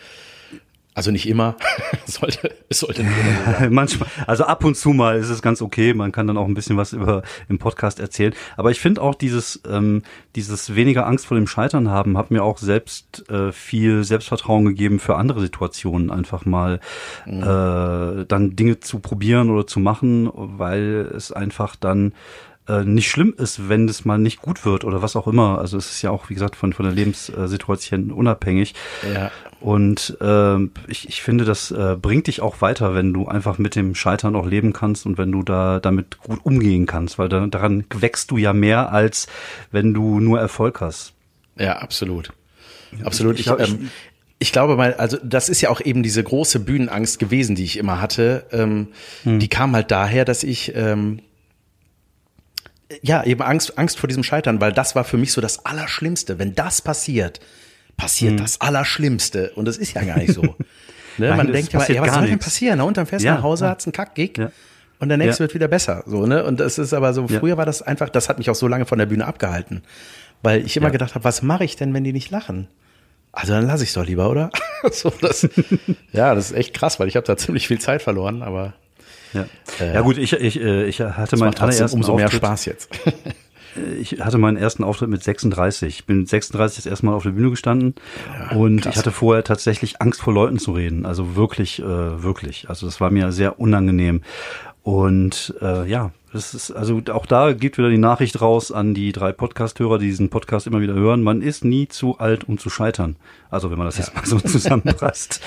also 0.94 1.10
nicht 1.12 1.28
immer, 1.28 1.56
sollte, 2.06 2.54
es 2.68 2.80
sollte 2.80 3.04
nicht 3.04 3.16
immer 3.18 3.52
so 3.52 3.58
sein. 3.58 3.72
Manchmal, 3.72 4.08
also 4.26 4.44
ab 4.44 4.64
und 4.64 4.76
zu 4.76 4.90
mal 4.90 5.18
ist 5.18 5.28
es 5.28 5.40
ganz 5.40 5.62
okay. 5.62 5.94
Man 5.94 6.12
kann 6.12 6.26
dann 6.26 6.36
auch 6.36 6.46
ein 6.46 6.54
bisschen 6.54 6.76
was 6.76 6.92
über 6.92 7.22
im 7.48 7.58
Podcast 7.58 8.00
erzählen. 8.00 8.34
Aber 8.56 8.70
ich 8.70 8.80
finde 8.80 9.00
auch 9.02 9.14
dieses, 9.14 9.60
ähm, 9.70 10.02
dieses 10.34 10.74
weniger 10.74 11.06
Angst 11.06 11.26
vor 11.26 11.36
dem 11.36 11.46
Scheitern 11.46 11.90
haben, 11.90 12.18
hat 12.18 12.30
mir 12.30 12.42
auch 12.42 12.58
selbst 12.58 13.28
äh, 13.30 13.52
viel 13.52 14.02
Selbstvertrauen 14.02 14.64
gegeben 14.64 14.98
für 14.98 15.16
andere 15.16 15.40
Situationen, 15.40 16.10
einfach 16.10 16.44
mal 16.44 16.80
äh, 17.26 18.24
dann 18.26 18.56
Dinge 18.56 18.80
zu 18.80 18.98
probieren 18.98 19.50
oder 19.50 19.66
zu 19.66 19.78
machen, 19.80 20.30
weil 20.34 21.08
es 21.14 21.30
einfach 21.30 21.76
dann 21.76 22.12
äh, 22.70 22.84
nicht 22.84 23.10
schlimm 23.10 23.34
ist, 23.36 23.68
wenn 23.68 23.88
es 23.88 24.04
mal 24.04 24.18
nicht 24.18 24.40
gut 24.40 24.64
wird 24.64 24.84
oder 24.84 25.02
was 25.02 25.16
auch 25.16 25.26
immer. 25.26 25.58
Also 25.58 25.76
es 25.76 25.90
ist 25.90 26.02
ja 26.02 26.10
auch, 26.10 26.30
wie 26.30 26.34
gesagt, 26.34 26.56
von, 26.56 26.72
von 26.72 26.84
der 26.84 26.94
Lebenssituation 26.94 28.10
unabhängig. 28.12 28.74
Ja. 29.14 29.30
Und 29.60 30.16
ähm, 30.22 30.70
ich, 30.88 31.08
ich 31.08 31.22
finde, 31.22 31.44
das 31.44 31.70
äh, 31.70 31.96
bringt 32.00 32.26
dich 32.28 32.40
auch 32.40 32.60
weiter, 32.62 32.94
wenn 32.94 33.12
du 33.12 33.26
einfach 33.28 33.58
mit 33.58 33.74
dem 33.76 33.94
Scheitern 33.94 34.34
auch 34.36 34.46
leben 34.46 34.72
kannst 34.72 35.04
und 35.04 35.18
wenn 35.18 35.30
du 35.32 35.42
da 35.42 35.80
damit 35.80 36.18
gut 36.22 36.40
umgehen 36.44 36.86
kannst, 36.86 37.18
weil 37.18 37.28
da, 37.28 37.46
daran 37.46 37.84
wächst 37.94 38.30
du 38.30 38.38
ja 38.38 38.52
mehr, 38.52 38.90
als 38.92 39.26
wenn 39.70 39.92
du 39.92 40.18
nur 40.20 40.40
Erfolg 40.40 40.80
hast. 40.80 41.12
Ja, 41.58 41.76
absolut. 41.78 42.32
Absolut. 43.04 43.38
ich- 43.38 43.48
ähm, 43.48 43.90
ich 44.42 44.52
glaube 44.52 44.74
mal, 44.76 44.94
also 44.94 45.18
das 45.22 45.50
ist 45.50 45.60
ja 45.60 45.68
auch 45.68 45.82
eben 45.82 46.02
diese 46.02 46.24
große 46.24 46.60
Bühnenangst 46.60 47.18
gewesen, 47.18 47.54
die 47.56 47.64
ich 47.64 47.76
immer 47.76 48.00
hatte. 48.00 48.46
Ähm, 48.52 48.88
Hm. 49.24 49.38
Die 49.38 49.48
kam 49.48 49.74
halt 49.74 49.90
daher, 49.90 50.24
dass 50.24 50.42
ich 50.44 50.72
ähm, 50.74 51.20
ja 53.02 53.24
eben 53.24 53.42
Angst, 53.42 53.78
Angst 53.78 53.98
vor 53.98 54.08
diesem 54.08 54.22
Scheitern, 54.22 54.60
weil 54.60 54.72
das 54.72 54.94
war 54.94 55.04
für 55.04 55.16
mich 55.16 55.32
so 55.32 55.40
das 55.40 55.64
Allerschlimmste. 55.64 56.38
Wenn 56.38 56.54
das 56.54 56.82
passiert, 56.82 57.40
passiert 57.96 58.40
das 58.40 58.60
Allerschlimmste. 58.60 59.52
Und 59.54 59.66
das 59.66 59.76
ist 59.76 59.94
ja 59.94 60.02
gar 60.02 60.18
nicht 60.18 60.32
so. 60.32 60.42
ne? 60.42 60.54
Nein, 61.18 61.36
Man 61.36 61.52
denkt 61.52 61.72
ja, 61.72 61.86
ja, 61.88 62.02
was 62.02 62.14
soll 62.14 62.26
denn 62.26 62.38
passieren? 62.38 62.78
Na, 62.78 62.84
unterm 62.84 63.06
fährst 63.06 63.24
du 63.24 63.28
Ja, 63.28 63.34
nach 63.36 63.42
Hause, 63.42 63.64
ja. 63.66 63.70
hat's 63.70 63.86
einen 63.86 63.92
Kackgig. 63.92 64.38
Ja. 64.38 64.50
Und 64.98 65.08
der 65.08 65.16
nächste 65.18 65.42
Ja. 65.42 65.46
wird 65.48 65.54
wieder 65.54 65.68
besser, 65.68 66.02
so, 66.06 66.26
ne? 66.26 66.44
Und 66.44 66.60
das 66.60 66.76
ist 66.78 66.92
aber 66.92 67.14
so, 67.14 67.26
früher 67.26 67.56
war 67.56 67.64
das 67.64 67.80
einfach, 67.80 68.10
das 68.10 68.28
hat 68.28 68.36
mich 68.38 68.50
auch 68.50 68.54
so 68.54 68.68
lange 68.68 68.84
von 68.84 68.98
der 68.98 69.06
Bühne 69.06 69.26
abgehalten. 69.26 69.82
Weil 70.42 70.64
ich 70.64 70.76
immer 70.76 70.90
gedacht 70.90 71.14
habe, 71.14 71.24
was 71.24 71.40
mache 71.42 71.64
ich 71.64 71.76
denn, 71.76 71.94
wenn 71.94 72.04
die 72.04 72.12
nicht 72.12 72.30
lachen? 72.30 72.68
Also 73.32 73.52
dann 73.54 73.66
lasse 73.66 73.84
ich 73.84 73.92
doch 73.92 74.04
lieber, 74.04 74.28
oder? 74.28 74.50
so, 74.92 75.10
das, 75.22 75.48
ja, 76.12 76.34
das 76.34 76.50
ist 76.50 76.56
echt 76.56 76.74
krass, 76.74 76.98
weil 77.00 77.08
ich 77.08 77.16
habe 77.16 77.26
da 77.26 77.36
ziemlich 77.36 77.66
viel 77.68 77.78
Zeit 77.78 78.02
verloren, 78.02 78.42
aber 78.42 78.74
Ja, 79.32 79.46
ja 79.84 80.00
gut, 80.00 80.18
ich, 80.18 80.32
ich, 80.32 80.60
äh, 80.60 80.84
ich 80.86 81.00
hatte 81.00 81.36
meinen 81.36 81.54
allerersten 81.54 81.98
umso 81.98 82.16
mehr 82.16 82.26
Auftritt, 82.26 82.42
Spaß 82.42 82.64
jetzt. 82.66 82.90
Ich 84.00 84.20
hatte 84.20 84.36
meinen 84.36 84.56
ersten 84.56 84.82
Auftritt 84.82 85.10
mit 85.10 85.22
36. 85.22 86.00
Ich 86.00 86.04
bin 86.04 86.18
mit 86.18 86.28
36 86.28 86.82
das 86.82 86.86
erste 86.86 87.06
Mal 87.06 87.14
auf 87.14 87.22
der 87.22 87.30
Bühne 87.30 87.50
gestanden 87.50 87.94
und 88.52 88.82
krass. 88.82 88.94
ich 88.94 88.98
hatte 88.98 89.12
vorher 89.12 89.44
tatsächlich 89.44 90.00
Angst 90.00 90.20
vor 90.20 90.34
Leuten 90.34 90.58
zu 90.58 90.72
reden. 90.72 91.06
Also 91.06 91.36
wirklich, 91.36 91.78
äh, 91.78 91.84
wirklich. 91.84 92.68
Also 92.68 92.86
das 92.86 93.00
war 93.00 93.12
mir 93.12 93.30
sehr 93.30 93.60
unangenehm. 93.60 94.22
Und 94.82 95.54
äh, 95.62 95.88
ja, 95.88 96.10
das 96.32 96.54
ist, 96.54 96.70
also 96.70 97.00
auch 97.12 97.26
da 97.26 97.52
geht 97.52 97.76
wieder 97.76 97.90
die 97.90 97.98
Nachricht 97.98 98.40
raus 98.40 98.70
an 98.70 98.94
die 98.94 99.10
drei 99.12 99.32
Podcast-Hörer, 99.32 99.98
die 99.98 100.06
diesen 100.06 100.30
Podcast 100.30 100.66
immer 100.68 100.80
wieder 100.80 100.94
hören. 100.94 101.22
Man 101.22 101.42
ist 101.42 101.64
nie 101.64 101.88
zu 101.88 102.18
alt, 102.18 102.44
um 102.48 102.56
zu 102.56 102.70
scheitern. 102.70 103.16
Also 103.50 103.70
wenn 103.72 103.78
man 103.78 103.86
das 103.88 103.98
jetzt 103.98 104.14
mal 104.14 104.24
so 104.24 104.38
zusammenpasst. 104.40 105.40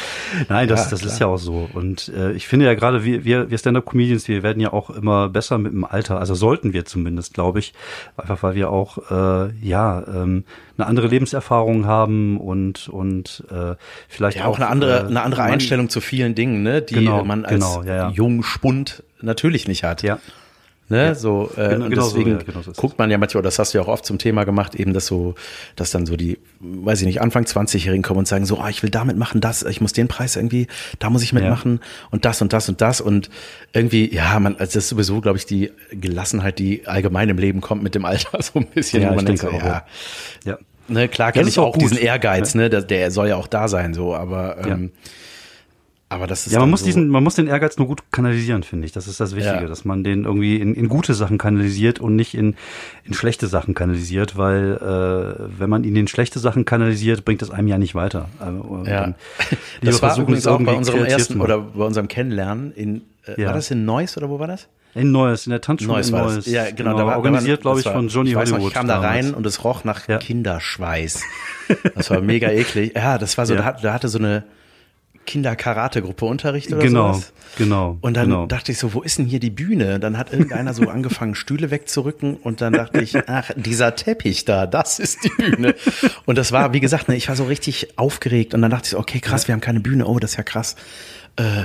Nein, 0.50 0.68
das, 0.68 0.86
Ja, 0.86 0.90
das 0.92 1.00
klar. 1.00 1.12
ist 1.14 1.20
ja 1.20 1.28
auch 1.28 1.38
so. 1.38 1.70
Und 1.74 2.10
äh, 2.10 2.34
ich 2.34 2.48
finde 2.48 2.66
ja 2.66 2.74
gerade, 2.74 3.06
wir, 3.06 3.24
wir, 3.24 3.50
wir 3.50 3.58
Stand-Up-Comedians, 3.58 4.28
wir 4.28 4.44
werden 4.44 4.60
ja 4.60 4.74
auch 4.74 4.90
immer 4.90 5.30
besser 5.30 5.58
mit 5.58 5.72
dem 5.72 5.86
Alter. 5.86 6.20
Also 6.20 6.36
sollten 6.36 6.74
wir 6.74 6.84
zumindest, 6.84 7.34
glaube 7.34 7.60
ich. 7.60 7.74
Einfach 8.18 8.44
weil 8.44 8.56
wir 8.56 8.70
auch, 8.70 8.98
äh, 9.10 9.54
ja, 9.62 10.04
ähm, 10.06 10.44
eine 10.78 10.88
andere 10.88 11.08
Lebenserfahrung 11.08 11.86
haben 11.86 12.38
und, 12.40 12.90
und 12.90 13.44
äh, 13.50 13.76
vielleicht 14.10 14.38
Ja, 14.40 14.46
auch 14.48 14.58
eine 14.58 14.68
andere, 14.68 15.04
äh, 15.04 15.08
eine 15.08 15.22
andere 15.22 15.44
man- 15.44 15.52
Einstellung 15.52 15.88
zu 15.90 16.02
vielen 16.02 16.36
Dingen, 16.36 16.62
ne, 16.64 16.82
die 16.82 16.96
Genau, 16.96 17.24
man 17.24 17.46
als 17.46 17.54
genau, 17.54 17.84
ja, 17.84 17.96
ja. 17.96 18.10
jungen 18.10 18.44
Spund 18.44 19.04
natürlich 19.22 19.68
nicht 19.70 19.84
hat. 19.86 20.02
Ja. 20.04 20.20
Ne, 20.90 21.16
so, 21.16 21.50
äh, 21.56 21.70
Genau- 21.70 21.86
und 21.86 21.90
genau 21.92 22.02
so, 22.04 22.18
deswegen 22.18 22.32
ja, 22.38 22.44
genau 22.44 22.62
so 22.62 22.72
guckt 22.74 23.00
man 23.00 23.10
ja 23.10 23.18
manchmal, 23.18 23.42
das 23.42 23.58
hast 23.58 23.74
du 23.74 23.78
ja 23.78 23.84
auch 23.84 23.88
oft 23.88 24.06
zum 24.06 24.18
Thema 24.18 24.44
gemacht, 24.44 24.76
eben, 24.76 24.94
dass 24.94 25.06
so, 25.08 25.34
dass 25.78 25.92
dann 25.92 26.06
so 26.06 26.18
die, 26.18 26.38
weiß 26.60 27.00
ich 27.00 27.06
nicht, 27.08 27.22
Anfang 27.22 27.46
20-Jährigen 27.46 28.04
kommen 28.04 28.20
und 28.20 28.28
sagen 28.28 28.46
so, 28.46 28.60
ah, 28.60 28.70
ich 28.70 28.84
will 28.84 28.90
damit 28.90 29.18
machen, 29.18 29.40
das, 29.40 29.64
ich 29.64 29.80
muss 29.80 29.94
den 29.94 30.10
Preis 30.10 30.36
irgendwie, 30.36 30.68
da 31.00 31.10
muss 31.10 31.24
ich 31.24 31.32
mitmachen 31.32 31.80
und 32.12 32.26
das 32.26 32.42
und 32.42 32.52
das 32.52 32.68
und 32.68 32.82
das 32.82 33.00
und 33.00 33.30
irgendwie, 33.72 34.14
ja, 34.14 34.38
man, 34.40 34.54
also 34.56 34.66
das 34.66 34.76
ist 34.76 34.90
sowieso, 34.90 35.22
glaube 35.22 35.38
ich, 35.38 35.46
die 35.46 35.72
Gelassenheit, 35.92 36.60
die 36.60 36.86
allgemein 36.86 37.30
im 37.30 37.38
Leben 37.38 37.62
kommt 37.62 37.82
mit 37.82 37.96
dem 37.96 38.04
Alter 38.04 38.42
so 38.42 38.60
ein 38.60 38.66
bisschen, 38.68 39.02
Ja, 39.04 39.14
man 39.14 39.26
denkt 39.26 39.42
denke 39.42 39.58
so, 39.62 39.66
ja, 39.66 39.86
Ja. 40.44 40.58
ne, 40.90 41.08
klar 41.08 41.30
Ja, 41.30 41.32
kenne 41.32 41.46
das 41.46 41.54
ich 41.54 41.60
auch 41.60 41.68
auch 41.74 41.78
diesen 41.78 41.98
Ehrgeiz, 41.98 42.56
ne, 42.56 42.70
der, 42.70 42.82
der 42.82 43.10
soll 43.10 43.30
ja 43.30 43.38
auch 43.38 43.48
da 43.48 43.70
sein, 43.70 43.94
so, 43.94 44.14
aber, 44.14 44.58
ähm, 44.66 44.92
aber 46.14 46.28
das 46.28 46.48
ist 46.48 46.54
Ja, 46.54 46.60
man 46.60 46.70
muss 46.70 46.80
so, 46.82 46.86
diesen, 46.86 47.10
man 47.10 47.24
muss 47.24 47.36
den 47.36 47.48
Ehrgeiz 47.48 47.78
nur 47.78 47.88
gut 47.88 48.04
kanalisieren, 48.12 48.64
finde 48.64 48.86
ich. 48.86 48.92
Das 48.92 49.08
ist 49.08 49.20
das 49.20 49.36
Wichtige, 49.36 49.62
Ja. 49.62 49.68
dass 49.68 49.84
man 49.86 50.04
den 50.04 50.24
irgendwie 50.26 50.58
in, 50.58 50.74
in 50.76 50.88
gute 50.90 51.14
Sachen 51.14 51.38
kanalisiert 51.38 52.00
und 52.00 52.16
nicht 52.16 52.34
in, 52.36 52.56
in 53.04 53.14
schlechte 53.14 53.48
Sachen 53.48 53.74
kanalisiert, 53.74 54.38
weil 54.38 54.78
äh, 54.78 55.60
wenn 55.60 55.70
man 55.70 55.84
ihn 55.84 55.96
in 55.96 56.08
schlechte 56.08 56.40
Sachen 56.40 56.66
kanalisiert, 56.66 57.26
bringt 57.26 57.42
das 57.42 57.52
einem 57.52 57.68
ja 57.68 57.78
nicht 57.78 57.96
weiter. 57.96 58.30
Und 58.40 58.88
Ja. 58.88 59.14
Das 59.82 60.02
war 60.02 60.18
übrigens 60.18 60.48
auch 60.48 60.62
bei 60.62 60.74
unserem 60.74 61.04
ersten 61.06 61.42
oder 61.42 61.60
bei 61.60 61.84
unserem 61.86 62.08
Kennenlernen 62.08 62.72
in, 62.74 63.02
äh, 63.28 63.42
Ja. 63.42 63.48
war 63.48 63.54
das 63.56 63.70
in 63.72 63.86
Neuss 63.86 64.16
oder 64.18 64.30
wo 64.30 64.40
war 64.40 64.48
das? 64.48 64.68
in 64.96 65.12
Neues, 65.12 65.48
in 65.48 65.50
der 65.50 65.60
Tanzschule 65.60 65.94
Neuss 65.94 66.10
in 66.10 66.16
Neues. 66.18 66.46
Ja, 66.46 66.70
genau. 66.70 66.96
da 66.96 67.08
war, 67.08 67.18
organisiert, 67.18 67.62
glaube 67.62 67.80
ich, 67.80 67.86
war- 67.88 67.94
von 67.94 68.10
Johnny 68.10 68.30
ich 68.30 68.36
weiß 68.36 68.50
noch, 68.50 68.58
Hollywood. 68.58 68.70
Ich 68.74 68.76
kam 68.76 68.88
da 68.88 69.02
damals. 69.02 69.26
rein 69.26 69.34
und 69.34 69.44
es 69.48 69.64
roch 69.64 69.84
nach 69.84 70.08
Ja. 70.08 70.20
Kinderschweiß. 70.20 71.24
Das 71.96 72.12
war 72.12 72.22
mega 72.22 72.50
eklig. 72.52 72.94
Ja, 72.96 73.18
das 73.18 73.36
war 73.40 73.48
so, 73.48 73.56
Ja. 73.56 73.72
da 73.82 73.92
hatte 73.92 74.08
so 74.08 74.20
eine 74.20 74.44
Kinder-Karate-Gruppe 75.26 76.26
Unterricht 76.26 76.72
oder 76.72 76.82
Genau, 76.82 77.14
sowas. 77.14 77.34
genau. 77.58 77.98
Und 78.02 78.16
dann 78.18 78.30
genau. 78.30 78.46
dachte 78.46 78.72
ich 78.72 78.78
so, 78.78 78.94
wo 78.94 79.02
ist 79.02 79.18
denn 79.18 79.26
hier 79.26 79.40
die 79.40 79.50
Bühne? 79.50 80.00
Dann 80.00 80.18
hat 80.18 80.32
irgendeiner 80.34 80.74
so 80.74 80.90
angefangen, 80.90 81.36
Stühle 81.36 81.72
wegzurücken 81.72 82.36
und 82.36 82.62
dann 82.62 82.74
dachte 82.74 83.02
ich, 83.02 83.18
ach, 83.30 83.52
dieser 83.56 83.96
Teppich 83.96 84.46
da, 84.46 84.68
das 84.68 85.00
ist 85.00 85.24
die 85.24 85.30
Bühne. 85.30 85.76
Und 86.26 86.38
das 86.38 86.52
war, 86.52 86.74
wie 86.74 86.80
gesagt, 86.80 87.08
ne, 87.10 87.16
ich 87.16 87.28
war 87.30 87.36
so 87.36 87.46
richtig 87.46 87.98
aufgeregt 87.98 88.54
und 88.54 88.62
dann 88.62 88.72
dachte 88.72 88.86
ich 88.86 88.92
so, 88.92 89.00
okay, 89.00 89.20
krass, 89.20 89.48
wir 89.48 89.54
haben 89.54 89.62
keine 89.62 89.80
Bühne, 89.80 90.06
oh, 90.08 90.20
das 90.20 90.32
ist 90.32 90.38
ja 90.38 90.44
krass. 90.44 90.76
Äh, 91.36 91.64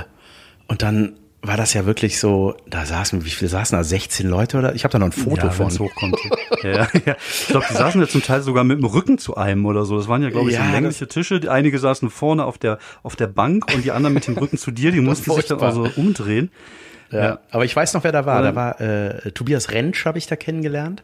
und 0.67 0.81
dann 0.81 1.13
war 1.41 1.55
das 1.55 1.73
ja 1.73 1.85
wirklich 1.85 2.19
so, 2.19 2.55
da 2.67 2.85
saßen, 2.85 3.23
wie 3.23 3.29
viele 3.29 3.49
saßen 3.49 3.77
da? 3.77 3.83
16 3.83 4.27
Leute 4.27 4.57
oder? 4.57 4.75
Ich 4.75 4.83
habe 4.83 4.91
da 4.91 4.99
noch 4.99 5.05
ein 5.07 5.11
Foto 5.13 5.47
ja, 5.47 5.51
von. 5.51 5.69
hochkommt. 5.71 6.17
ja, 6.63 6.69
ja, 6.69 6.87
ja. 7.05 7.15
Ich 7.19 7.47
glaube, 7.47 7.65
die 7.69 7.73
saßen 7.75 8.01
ja 8.01 8.07
zum 8.07 8.21
Teil 8.21 8.41
sogar 8.41 8.63
mit 8.65 8.77
dem 8.79 8.85
Rücken 8.85 9.17
zu 9.17 9.37
einem 9.37 9.65
oder 9.65 9.85
so. 9.85 9.97
Das 9.97 10.07
waren 10.09 10.21
ja, 10.21 10.29
glaube 10.29 10.49
ich, 10.49 10.57
Ja, 10.57 10.65
so 10.65 10.71
längliche 10.71 11.07
Tische. 11.07 11.39
Die- 11.39 11.47
Einige 11.49 11.79
saßen 11.79 12.09
vorne 12.09 12.43
auf 12.43 12.57
der, 12.57 12.77
auf 13.03 13.15
der 13.15 13.27
Bank 13.27 13.73
und 13.73 13.85
die 13.85 13.91
anderen 13.91 14.13
mit 14.13 14.27
dem 14.27 14.37
Rücken 14.37 14.57
zu 14.57 14.71
dir. 14.71 14.91
Die 14.91 14.99
mussten 15.01 15.31
sich 15.31 15.45
dann 15.45 15.59
auch 15.59 15.71
so 15.73 15.89
umdrehen. 15.95 16.51
Ja. 17.11 17.23
Ja. 17.23 17.39
Aber 17.51 17.63
ich 17.65 17.75
weiß 17.75 17.93
noch, 17.93 18.03
wer 18.03 18.11
da 18.11 18.25
war. 18.25 18.41
Da 18.41 18.55
war 18.55 18.81
äh, 18.81 19.31
Tobias 19.31 19.71
Rentsch, 19.71 20.05
habe 20.05 20.17
ich 20.17 20.27
da 20.27 20.35
kennengelernt. 20.35 21.03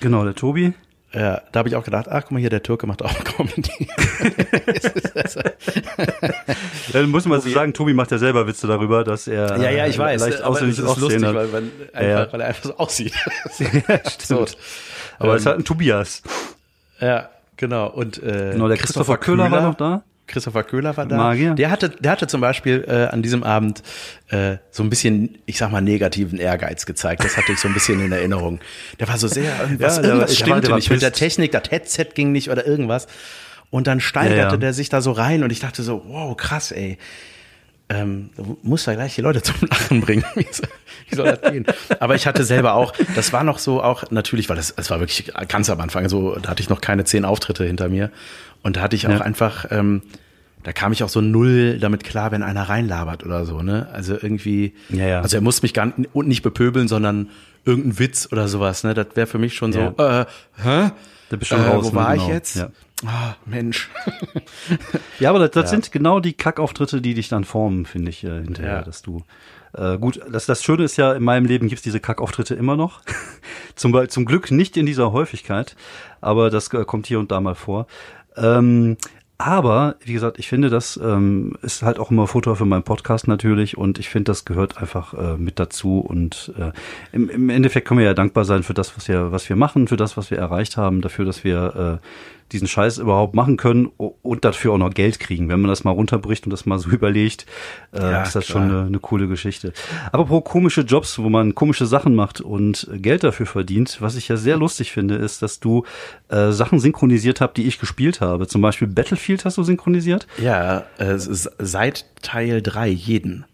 Genau, 0.00 0.24
der 0.24 0.34
Tobi. 0.34 0.72
Ja, 1.14 1.40
da 1.52 1.60
habe 1.60 1.68
ich 1.70 1.76
auch 1.76 1.84
gedacht, 1.84 2.06
ach 2.10 2.22
guck 2.22 2.32
mal 2.32 2.38
hier, 2.40 2.50
der 2.50 2.62
Türke 2.62 2.86
macht 2.86 3.02
auch 3.02 3.12
Comedy. 3.24 3.88
Ja, 6.92 7.06
muss 7.06 7.26
man 7.26 7.40
so 7.40 7.48
sagen, 7.50 7.72
Tobi 7.74 7.92
macht 7.94 8.10
ja 8.10 8.18
selber 8.18 8.46
Witze 8.46 8.66
darüber, 8.66 9.04
dass 9.04 9.26
er 9.26 9.56
Ja, 9.58 9.70
ja, 9.70 9.86
ich 9.86 9.96
äh, 9.96 9.98
weiß. 9.98 10.20
leicht 10.20 10.42
aber 10.42 10.56
es 10.56 10.62
ausländisch 10.62 10.78
ist 10.78 10.84
lustig, 10.84 11.04
aussehen 11.04 11.26
hat. 11.26 11.34
weil, 11.34 11.46
einfach, 11.92 12.02
Ja. 12.02 12.32
weil 12.32 12.40
er 12.40 12.46
einfach 12.48 12.64
so 12.64 12.76
aussieht. 12.76 13.12
ja, 13.58 14.00
stimmt. 14.10 14.56
Aber 15.18 15.34
es 15.34 15.42
ist 15.42 15.46
halt 15.46 15.58
ein 15.58 15.64
Tobias. 15.64 16.22
Ja, 17.00 17.28
genau. 17.56 17.88
Und 17.88 18.22
äh, 18.22 18.52
Genau, 18.52 18.68
der 18.68 18.76
Christopher, 18.76 19.16
Köhler, 19.18 19.50
war 19.50 19.62
noch 19.62 19.74
da. 19.76 20.02
Christopher 20.28 20.62
Köhler 20.62 20.96
war 20.96 21.06
da. 21.06 21.16
Magier. 21.16 21.54
Der 21.54 21.70
hatte, 21.70 21.88
der 21.90 22.12
hatte 22.12 22.26
zum 22.28 22.40
Beispiel 22.40 22.84
äh, 22.86 23.06
an 23.12 23.22
diesem 23.22 23.42
Abend 23.42 23.82
äh, 24.28 24.58
so 24.70 24.82
ein 24.84 24.90
bisschen, 24.90 25.38
ich 25.46 25.58
sag 25.58 25.72
mal, 25.72 25.80
negativen 25.80 26.38
Ehrgeiz 26.38 26.86
gezeigt. 26.86 27.24
Das 27.24 27.36
hatte 27.36 27.50
ich 27.52 27.58
so 27.58 27.66
ein 27.66 27.74
bisschen 27.74 28.00
in 28.04 28.12
Erinnerung. 28.12 28.60
Der 29.00 29.08
war 29.08 29.18
so 29.18 29.26
sehr, 29.26 29.58
irgendwas, 29.60 29.96
Ja, 29.96 30.02
der 30.02 30.10
irgendwas 30.10 30.30
war- 30.30 30.36
stimmte 30.36 30.60
der 30.60 30.70
war 30.70 30.76
nicht 30.76 30.90
mit 30.90 31.02
der. 31.02 31.12
Technik, 31.12 31.50
das 31.52 31.70
Headset 31.70 32.06
ging 32.14 32.30
nicht 32.30 32.50
oder 32.50 32.64
irgendwas. 32.66 33.08
Und 33.70 33.86
dann 33.86 34.00
steigerte 34.00 34.36
Ja, 34.40 34.50
ja. 34.50 34.56
der 34.56 34.72
sich 34.72 34.88
da 34.88 35.00
so 35.00 35.12
rein 35.12 35.42
und 35.42 35.50
ich 35.50 35.60
dachte 35.60 35.82
so, 35.82 36.02
wow, 36.06 36.36
krass, 36.36 36.70
ey. 36.72 36.96
Ähm, 37.90 38.28
du 38.36 38.58
musst 38.62 38.86
da 38.86 38.94
gleich 38.94 39.14
die 39.14 39.22
Leute 39.22 39.40
zum 39.42 39.54
Lachen 39.70 40.02
bringen. 40.02 40.22
Wie 40.34 40.46
soll, 40.52 40.68
wie 41.08 41.16
soll 41.16 41.36
das 41.40 41.50
gehen? 41.50 41.64
Aber 42.00 42.14
ich 42.16 42.26
hatte 42.26 42.44
selber 42.44 42.74
auch, 42.74 42.92
das 43.14 43.32
war 43.32 43.44
noch 43.44 43.58
so 43.58 43.82
auch, 43.82 44.10
natürlich, 44.10 44.50
weil 44.50 44.56
das, 44.56 44.74
das 44.74 44.90
war 44.90 45.00
wirklich 45.00 45.32
ganz 45.48 45.70
am 45.70 45.80
Anfang, 45.80 46.06
so, 46.10 46.36
da 46.36 46.50
hatte 46.50 46.60
ich 46.62 46.68
noch 46.68 46.82
keine 46.82 47.04
zehn 47.04 47.24
Auftritte 47.24 47.64
hinter 47.64 47.88
mir. 47.88 48.10
Und 48.62 48.76
da 48.76 48.80
hatte 48.82 48.96
ich 48.96 49.06
auch 49.06 49.10
Ja. 49.12 49.20
einfach, 49.20 49.66
ähm, 49.70 50.02
da 50.64 50.72
kam 50.72 50.92
ich 50.92 51.02
auch 51.04 51.08
so 51.08 51.20
null 51.20 51.78
damit 51.78 52.04
klar, 52.04 52.30
wenn 52.32 52.42
einer 52.42 52.68
reinlabert 52.68 53.24
oder 53.24 53.44
so, 53.46 53.62
ne? 53.62 53.88
Also 53.92 54.14
irgendwie, 54.14 54.74
Ja, 54.88 55.06
ja. 55.06 55.20
also 55.20 55.36
er 55.36 55.40
muss 55.40 55.62
mich 55.62 55.72
gar 55.74 55.86
nicht, 55.86 56.14
nicht 56.14 56.42
bepöbeln, 56.42 56.88
sondern 56.88 57.30
irgendein 57.64 57.98
Witz 57.98 58.28
oder 58.32 58.48
sowas, 58.48 58.84
ne? 58.84 58.94
Das 58.94 59.08
wäre 59.14 59.26
für 59.26 59.38
mich 59.38 59.54
schon 59.54 59.72
so, 59.72 59.80
äh, 59.80 60.26
hä? 60.62 60.90
Da 61.30 61.36
bist 61.36 61.50
du 61.50 61.56
schon 61.56 61.64
äh, 61.64 61.68
raus, 61.68 61.84
wo 61.86 61.90
ne? 61.90 61.94
war 61.94 62.14
ich 62.16 62.22
Genau. 62.22 62.34
jetzt? 62.34 62.56
Ja. 62.56 62.70
Ah, 63.06 63.36
Mensch. 63.46 63.88
Ja, 65.20 65.30
aber 65.30 65.38
das, 65.40 65.50
das 65.52 65.70
sind 65.70 65.90
genau 65.92 66.20
die 66.20 66.32
Kackauftritte, 66.32 67.00
die 67.00 67.14
dich 67.14 67.28
dann 67.28 67.44
formen, 67.44 67.86
finde 67.86 68.10
ich, 68.10 68.24
äh, 68.24 68.42
hinterher, 68.42 68.72
Ja. 68.76 68.82
dass 68.82 69.02
du 69.02 69.22
äh, 69.74 69.98
gut, 69.98 70.18
das, 70.32 70.46
das 70.46 70.64
Schöne 70.64 70.84
ist 70.84 70.96
ja, 70.96 71.12
in 71.12 71.22
meinem 71.22 71.44
Leben 71.44 71.68
gibt's 71.68 71.82
diese 71.82 72.00
Kackauftritte 72.00 72.54
immer 72.54 72.74
noch. 72.76 73.02
zum, 73.74 74.08
zum 74.08 74.24
Glück 74.24 74.50
nicht 74.50 74.76
in 74.78 74.86
dieser 74.86 75.12
Häufigkeit, 75.12 75.76
aber 76.22 76.48
das 76.50 76.72
äh, 76.72 76.84
kommt 76.86 77.06
hier 77.06 77.18
und 77.18 77.30
da 77.30 77.40
mal 77.40 77.54
vor. 77.54 77.86
Ähm, 78.40 78.96
aber, 79.40 79.94
wie 80.04 80.14
gesagt, 80.14 80.40
ich 80.40 80.48
finde, 80.48 80.68
das 80.68 80.98
ähm, 81.00 81.56
ist 81.62 81.82
halt 81.82 82.00
auch 82.00 82.10
immer 82.10 82.26
Foto 82.26 82.56
für 82.56 82.64
meinen 82.64 82.82
Podcast 82.82 83.28
natürlich 83.28 83.78
und 83.78 84.00
ich 84.00 84.08
finde, 84.08 84.32
das 84.32 84.44
gehört 84.44 84.78
einfach 84.78 85.14
äh, 85.14 85.36
mit 85.36 85.60
dazu 85.60 86.00
und 86.00 86.52
äh, 86.58 86.72
im, 87.12 87.30
im 87.30 87.48
Endeffekt 87.48 87.86
können 87.86 88.00
wir 88.00 88.06
ja 88.06 88.14
dankbar 88.14 88.44
sein 88.44 88.64
für 88.64 88.74
das, 88.74 88.96
was 88.96 89.06
wir, 89.06 89.30
was 89.30 89.48
wir 89.48 89.54
machen, 89.54 89.86
für 89.86 89.96
das, 89.96 90.16
was 90.16 90.32
wir 90.32 90.38
erreicht 90.38 90.76
haben, 90.76 91.02
dafür, 91.02 91.24
dass 91.24 91.44
wir 91.44 92.00
äh, 92.02 92.06
diesen 92.52 92.68
Scheiß 92.68 92.98
überhaupt 92.98 93.34
machen 93.34 93.56
können 93.56 93.86
und 93.96 94.44
dafür 94.44 94.72
auch 94.72 94.78
noch 94.78 94.90
Geld 94.94 95.20
kriegen. 95.20 95.48
Wenn 95.48 95.60
man 95.60 95.68
das 95.68 95.84
mal 95.84 95.90
runterbricht 95.90 96.44
und 96.46 96.50
das 96.50 96.66
mal 96.66 96.78
so 96.78 96.88
überlegt, 96.90 97.46
äh, 97.92 97.98
Ja, 98.00 98.22
ist 98.22 98.34
das 98.34 98.46
klar. 98.46 98.62
schon 98.62 98.70
eine, 98.70 98.86
eine 98.86 98.98
coole 98.98 99.28
Geschichte. 99.28 99.72
Aber 100.12 100.24
pro 100.26 100.40
komische 100.40 100.82
Jobs, 100.82 101.18
wo 101.18 101.28
man 101.28 101.54
komische 101.54 101.86
Sachen 101.86 102.14
macht 102.14 102.40
und 102.40 102.88
Geld 102.94 103.24
dafür 103.24 103.46
verdient, 103.46 103.98
was 104.00 104.16
ich 104.16 104.28
ja 104.28 104.36
sehr 104.36 104.56
lustig 104.56 104.92
finde, 104.92 105.16
ist, 105.16 105.42
dass 105.42 105.60
du 105.60 105.84
äh, 106.28 106.50
Sachen 106.52 106.78
synchronisiert 106.80 107.40
hast, 107.40 107.56
die 107.56 107.66
ich 107.66 107.78
gespielt 107.78 108.20
habe. 108.20 108.46
Zum 108.46 108.60
Beispiel 108.62 108.88
Battlefield 108.88 109.44
hast 109.44 109.58
du 109.58 109.62
synchronisiert. 109.62 110.26
Ja, 110.42 110.84
äh, 110.98 111.04
es 111.04 111.26
ist 111.26 111.50
seit 111.58 112.06
Teil 112.22 112.62
drei 112.62 112.88
jeden. 112.88 113.44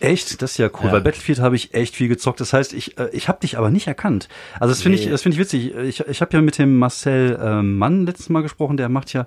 Echt? 0.00 0.40
Das 0.42 0.52
ist 0.52 0.58
ja 0.58 0.68
cool. 0.80 0.86
Ja. 0.86 0.90
Bei 0.92 1.00
Battlefield 1.00 1.40
habe 1.40 1.56
ich 1.56 1.74
echt 1.74 1.94
viel 1.94 2.08
gezockt. 2.08 2.40
Das 2.40 2.52
heißt, 2.52 2.72
ich, 2.72 2.98
äh, 2.98 3.10
ich 3.12 3.28
habe 3.28 3.40
dich 3.40 3.58
aber 3.58 3.70
nicht 3.70 3.86
erkannt. 3.86 4.28
Also 4.58 4.72
das 4.72 4.82
finde 4.82 4.98
ich, 4.98 5.04
Nee. 5.04 5.10
das 5.10 5.22
finde 5.22 5.34
ich 5.36 5.40
witzig. 5.40 5.74
Ich, 5.74 6.00
ich 6.00 6.20
habe 6.22 6.32
ja 6.34 6.40
mit 6.42 6.56
dem 6.58 6.78
Marcel 6.78 7.38
äh, 7.40 7.62
Mann 7.62 8.06
letztes 8.06 8.28
Mal 8.30 8.42
gesprochen. 8.42 8.76
Der 8.78 8.88
macht 8.88 9.12
ja, 9.12 9.26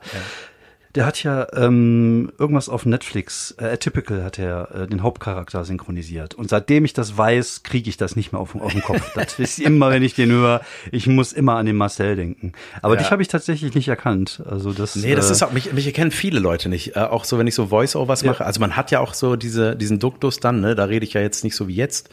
Der 0.95 1.07
hat 1.07 1.23
ja 1.23 1.47
ähm, 1.53 2.31
irgendwas 2.38 2.69
auf 2.69 2.85
Netflix, 2.85 3.55
äh, 3.59 3.65
Atypical 3.65 4.23
hat 4.23 4.38
er 4.38 4.69
äh, 4.75 4.88
den 4.88 5.01
Hauptcharakter 5.01 5.65
synchronisiert. 5.65 6.35
Und 6.35 6.50
seitdem 6.51 6.85
ich 6.85 6.93
das 6.93 7.17
weiß, 7.17 7.63
kriege 7.63 7.89
ich 7.89 7.97
das 7.97 8.15
nicht 8.15 8.31
mehr 8.31 8.39
auf, 8.39 8.53
auf 8.53 8.71
den 8.73 8.83
Kopf. 8.83 9.01
Das 9.15 9.39
ist 9.39 9.57
immer, 9.59 9.89
wenn 9.89 10.03
ich 10.03 10.13
den 10.13 10.29
höre, 10.29 10.62
ich 10.91 11.07
muss 11.07 11.33
immer 11.33 11.55
an 11.55 11.65
den 11.65 11.77
Marcel 11.77 12.15
denken. 12.15 12.51
Aber 12.83 12.93
Ja. 12.93 13.01
dich 13.01 13.09
habe 13.12 13.23
ich 13.23 13.27
tatsächlich 13.27 13.73
nicht 13.73 13.88
erkannt. 13.88 14.43
Also 14.47 14.71
das. 14.71 14.95
Nee, 14.95 15.15
das 15.15 15.29
äh, 15.29 15.31
ist 15.31 15.41
auch, 15.41 15.51
mich, 15.51 15.73
mich 15.73 15.88
erkennen 15.88 16.12
viele 16.12 16.39
Leute 16.39 16.69
nicht. 16.69 16.95
Äh, 16.95 17.00
auch 17.00 17.23
so, 17.25 17.39
wenn 17.39 17.47
ich 17.47 17.55
so 17.55 17.67
Voice-Overs 17.67 18.23
mache. 18.23 18.45
Also 18.45 18.59
man 18.59 18.75
hat 18.75 18.91
ja 18.91 19.00
auch 19.00 19.15
so 19.15 19.35
diese, 19.35 19.75
diesen 19.75 19.97
Duktus 19.97 20.39
dann, 20.41 20.62
ne? 20.62 20.75
Da 20.75 20.85
rede 20.85 21.05
ich 21.07 21.13
ja 21.13 21.21
jetzt 21.21 21.43
nicht 21.43 21.55
so 21.55 21.67
wie 21.67 21.75
jetzt. 21.75 22.09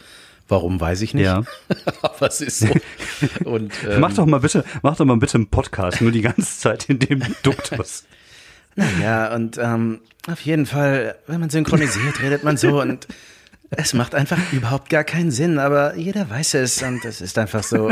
Warum, 0.47 0.81
weiß 0.81 1.01
ich 1.03 1.13
nicht. 1.13 1.25
Ja. 1.25 1.43
Aber 2.01 2.27
es 2.27 2.41
ist 2.41 2.59
so. 2.59 2.67
Und, 3.45 3.71
ähm, 3.87 3.99
Mach 3.99 4.13
doch 4.13 4.25
mal 4.25 4.39
bitte, 4.39 4.65
mach 4.81 4.97
doch 4.97 5.05
mal 5.05 5.17
bitte 5.17 5.35
einen 5.35 5.47
Podcast, 5.47 6.01
nur 6.01 6.11
die 6.11 6.21
ganze 6.21 6.59
Zeit 6.59 6.89
in 6.89 6.97
dem 6.97 7.21
Duktus. 7.43 8.05
Ja, 9.01 9.33
und 9.33 9.57
ähm, 9.57 10.01
auf 10.27 10.41
jeden 10.41 10.65
Fall, 10.65 11.15
wenn 11.27 11.39
man 11.39 11.49
synchronisiert, 11.49 12.21
redet 12.21 12.43
man 12.43 12.57
so 12.57 12.81
und 12.81 13.07
es 13.71 13.93
macht 13.93 14.15
einfach 14.15 14.37
überhaupt 14.51 14.89
gar 14.89 15.05
keinen 15.05 15.31
Sinn, 15.31 15.57
aber 15.57 15.95
jeder 15.95 16.29
weiß 16.29 16.55
es 16.55 16.83
und 16.83 17.05
es 17.05 17.21
ist 17.21 17.37
einfach 17.37 17.63
so. 17.63 17.91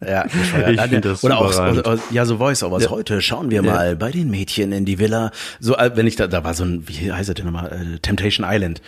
Ja. 0.00 0.26
Ich 0.26 0.80
find 0.80 1.04
das 1.04 1.24
oder 1.24 1.38
auch, 1.38 1.56
oder, 1.56 1.98
ja, 2.10 2.24
so 2.24 2.38
Voice-Overs. 2.38 2.88
Heute 2.88 3.20
schauen 3.20 3.50
wir 3.50 3.62
mal 3.62 3.96
bei 3.96 4.10
den 4.10 4.30
Mädchen 4.30 4.72
in 4.72 4.84
die 4.84 4.98
Villa. 4.98 5.30
So, 5.60 5.76
äh, 5.76 5.92
wenn 5.94 6.06
ich 6.06 6.16
da, 6.16 6.26
da 6.26 6.44
war 6.44 6.54
so 6.54 6.64
ein, 6.64 6.88
wie 6.88 7.12
heißt 7.12 7.28
das 7.28 7.34
denn 7.34 7.46
nochmal, 7.46 7.72
äh, 7.72 7.98
Temptation 7.98 8.46
Island. 8.48 8.80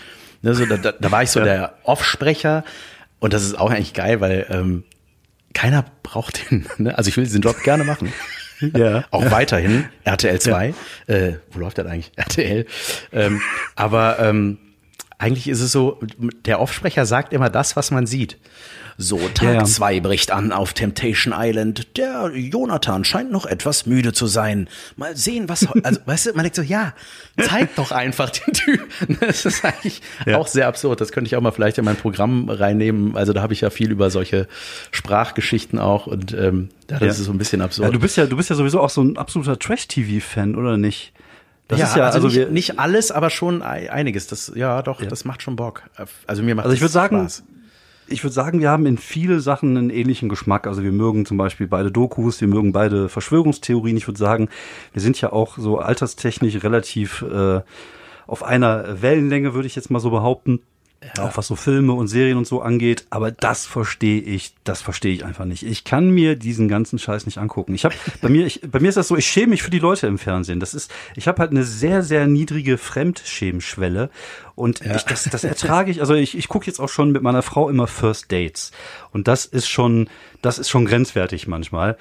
Ne, 0.42 0.54
so, 0.54 0.66
da, 0.66 0.76
da, 0.76 0.92
da 0.92 1.10
war 1.10 1.22
ich 1.22 1.30
so 1.30 1.40
der 1.40 1.74
Offsprecher 1.84 2.64
und 3.18 3.32
das 3.32 3.44
ist 3.44 3.58
auch 3.58 3.70
eigentlich 3.70 3.94
geil, 3.94 4.20
weil 4.20 4.46
ähm, 4.50 4.84
keiner 5.52 5.84
braucht 6.02 6.50
den. 6.50 6.66
Ne? 6.78 6.96
Also 6.96 7.08
ich 7.08 7.16
will 7.16 7.24
diesen 7.24 7.42
Job 7.42 7.62
gerne 7.62 7.84
machen. 7.84 8.12
Ja. 8.74 9.04
Auch 9.10 9.30
weiterhin 9.30 9.86
RTL 10.04 10.40
2. 10.40 10.74
Äh, 11.06 11.32
wo 11.52 11.58
läuft 11.58 11.78
das 11.78 11.86
eigentlich? 11.86 12.12
RTL. 12.16 12.66
Ähm, 13.12 13.40
aber 13.76 14.18
ähm, 14.20 14.58
eigentlich 15.18 15.48
ist 15.48 15.60
es 15.60 15.72
so, 15.72 16.00
der 16.44 16.60
Offsprecher 16.60 17.06
sagt 17.06 17.32
immer 17.32 17.50
das, 17.50 17.76
was 17.76 17.90
man 17.90 18.06
sieht. 18.06 18.38
So, 18.96 19.18
Ja, 19.18 19.28
Tag 19.34 19.54
ja. 19.54 19.64
zwei 19.64 19.98
bricht 20.00 20.30
an 20.30 20.52
auf 20.52 20.72
Temptation 20.72 21.34
Island. 21.36 21.96
Der 21.96 22.30
Jonathan 22.34 23.04
scheint 23.04 23.32
noch 23.32 23.44
etwas 23.46 23.86
müde 23.86 24.12
zu 24.12 24.26
sein. 24.26 24.68
Mal 24.96 25.16
sehen, 25.16 25.48
was. 25.48 25.66
Also, 25.82 26.00
weißt 26.06 26.26
du, 26.26 26.30
man 26.34 26.44
denkt 26.44 26.56
so, 26.56 26.62
ja, 26.62 26.94
zeig 27.40 27.74
doch 27.76 27.90
einfach 27.90 28.30
den 28.30 28.54
Typen. 28.54 28.84
Das 29.20 29.44
ist 29.44 29.64
eigentlich 29.64 30.00
Ja. 30.26 30.38
auch 30.38 30.46
sehr 30.46 30.68
absurd. 30.68 31.00
Das 31.00 31.10
könnte 31.12 31.26
ich 31.28 31.36
auch 31.36 31.40
mal 31.40 31.50
vielleicht 31.50 31.78
in 31.78 31.84
mein 31.84 31.96
Programm 31.96 32.48
reinnehmen. 32.48 33.16
Also, 33.16 33.32
da 33.32 33.42
habe 33.42 33.52
ich 33.52 33.60
ja 33.62 33.70
viel 33.70 33.90
über 33.90 34.10
solche 34.10 34.46
Sprachgeschichten 34.92 35.78
auch 35.78 36.06
und 36.06 36.32
ähm, 36.32 36.68
ja, 36.90 36.98
das 36.98 37.00
Ja. 37.00 37.06
ist 37.08 37.18
so 37.24 37.32
ein 37.32 37.38
bisschen 37.38 37.60
absurd. 37.62 37.86
Ja, 37.88 37.92
du 37.92 37.98
bist 37.98 38.16
ja, 38.16 38.26
du 38.26 38.36
bist 38.36 38.50
ja 38.50 38.56
sowieso 38.56 38.80
auch 38.80 38.90
so 38.90 39.02
ein 39.02 39.16
absoluter 39.16 39.58
Trash-TV-Fan, 39.58 40.54
oder 40.54 40.76
nicht? 40.76 41.12
Das 41.68 41.80
ja, 41.80 41.86
ist 41.86 41.96
ja, 41.96 42.04
also, 42.06 42.16
also, 42.16 42.28
nicht, 42.28 42.36
wir, 42.36 42.48
nicht 42.50 42.78
alles, 42.78 43.10
aber 43.10 43.30
schon 43.30 43.62
ei- 43.62 43.90
einiges. 43.90 44.26
Das, 44.26 44.52
ja, 44.54 44.82
doch, 44.82 45.02
das 45.02 45.24
macht 45.24 45.42
schon 45.42 45.56
Bock. 45.56 45.82
Also 46.26 46.42
mir 46.42 46.54
macht 46.54 46.64
Also 46.66 46.74
ich 46.74 46.80
würde 46.82 46.92
sagen, 46.92 47.16
Spaß. 47.20 47.42
Ich 48.06 48.22
würde 48.22 48.34
sagen, 48.34 48.60
wir 48.60 48.70
haben 48.70 48.86
in 48.86 48.98
viele 48.98 49.40
Sachen 49.40 49.76
einen 49.76 49.90
ähnlichen 49.90 50.28
Geschmack. 50.28 50.66
Also 50.66 50.82
wir 50.82 50.92
mögen 50.92 51.26
zum 51.26 51.36
Beispiel 51.36 51.66
beide 51.66 51.90
Dokus, 51.90 52.40
wir 52.40 52.48
mögen 52.48 52.72
beide 52.72 53.08
Verschwörungstheorien. 53.08 53.96
Ich 53.96 54.06
würde 54.06 54.18
sagen, 54.18 54.48
wir 54.92 55.02
sind 55.02 55.20
ja 55.20 55.32
auch 55.32 55.58
so 55.58 55.78
alterstechnisch 55.78 56.62
relativ 56.62 57.22
äh, 57.22 57.60
auf 58.26 58.42
einer 58.42 59.02
Wellenlänge, 59.02 59.54
würde 59.54 59.66
ich 59.66 59.76
jetzt 59.76 59.90
mal 59.90 60.00
so 60.00 60.10
behaupten. 60.10 60.60
Auch 61.18 61.36
was 61.36 61.46
so 61.46 61.56
Filme 61.56 61.92
und 61.92 62.08
Serien 62.08 62.38
und 62.38 62.46
so 62.46 62.62
angeht, 62.62 63.06
aber 63.10 63.30
das 63.30 63.66
verstehe 63.66 64.20
ich, 64.20 64.54
das 64.64 64.82
verstehe 64.82 65.12
ich 65.12 65.24
einfach 65.24 65.44
nicht. 65.44 65.62
Ich 65.62 65.84
kann 65.84 66.10
mir 66.10 66.36
diesen 66.36 66.68
ganzen 66.68 66.98
Scheiß 66.98 67.26
nicht 67.26 67.38
angucken. 67.38 67.74
Ich 67.74 67.84
habe 67.84 67.94
bei 68.20 68.28
mir, 68.28 68.46
ich, 68.46 68.60
bei 68.62 68.80
mir 68.80 68.88
ist 68.88 68.96
das 68.96 69.08
so, 69.08 69.16
ich 69.16 69.26
schäme 69.26 69.48
mich 69.48 69.62
für 69.62 69.70
die 69.70 69.78
Leute 69.78 70.06
im 70.06 70.18
Fernsehen. 70.18 70.60
Das 70.60 70.74
ist, 70.74 70.90
ich 71.14 71.28
habe 71.28 71.40
halt 71.40 71.50
eine 71.50 71.64
sehr, 71.64 72.02
sehr 72.02 72.26
niedrige 72.26 72.78
Fremdschämschwelle 72.78 74.10
und 74.54 74.80
ich, 74.80 75.02
das, 75.02 75.24
das 75.24 75.44
ertrage 75.44 75.90
ich. 75.90 76.00
Also 76.00 76.14
ich, 76.14 76.36
ich 76.36 76.48
gucke 76.48 76.66
jetzt 76.66 76.80
auch 76.80 76.88
schon 76.88 77.12
mit 77.12 77.22
meiner 77.22 77.42
Frau 77.42 77.68
immer 77.68 77.86
First 77.86 78.32
Dates 78.32 78.72
und 79.12 79.28
das 79.28 79.44
ist 79.44 79.68
schon, 79.68 80.08
das 80.42 80.58
ist 80.58 80.70
schon 80.70 80.86
grenzwertig 80.86 81.46
manchmal. 81.46 81.96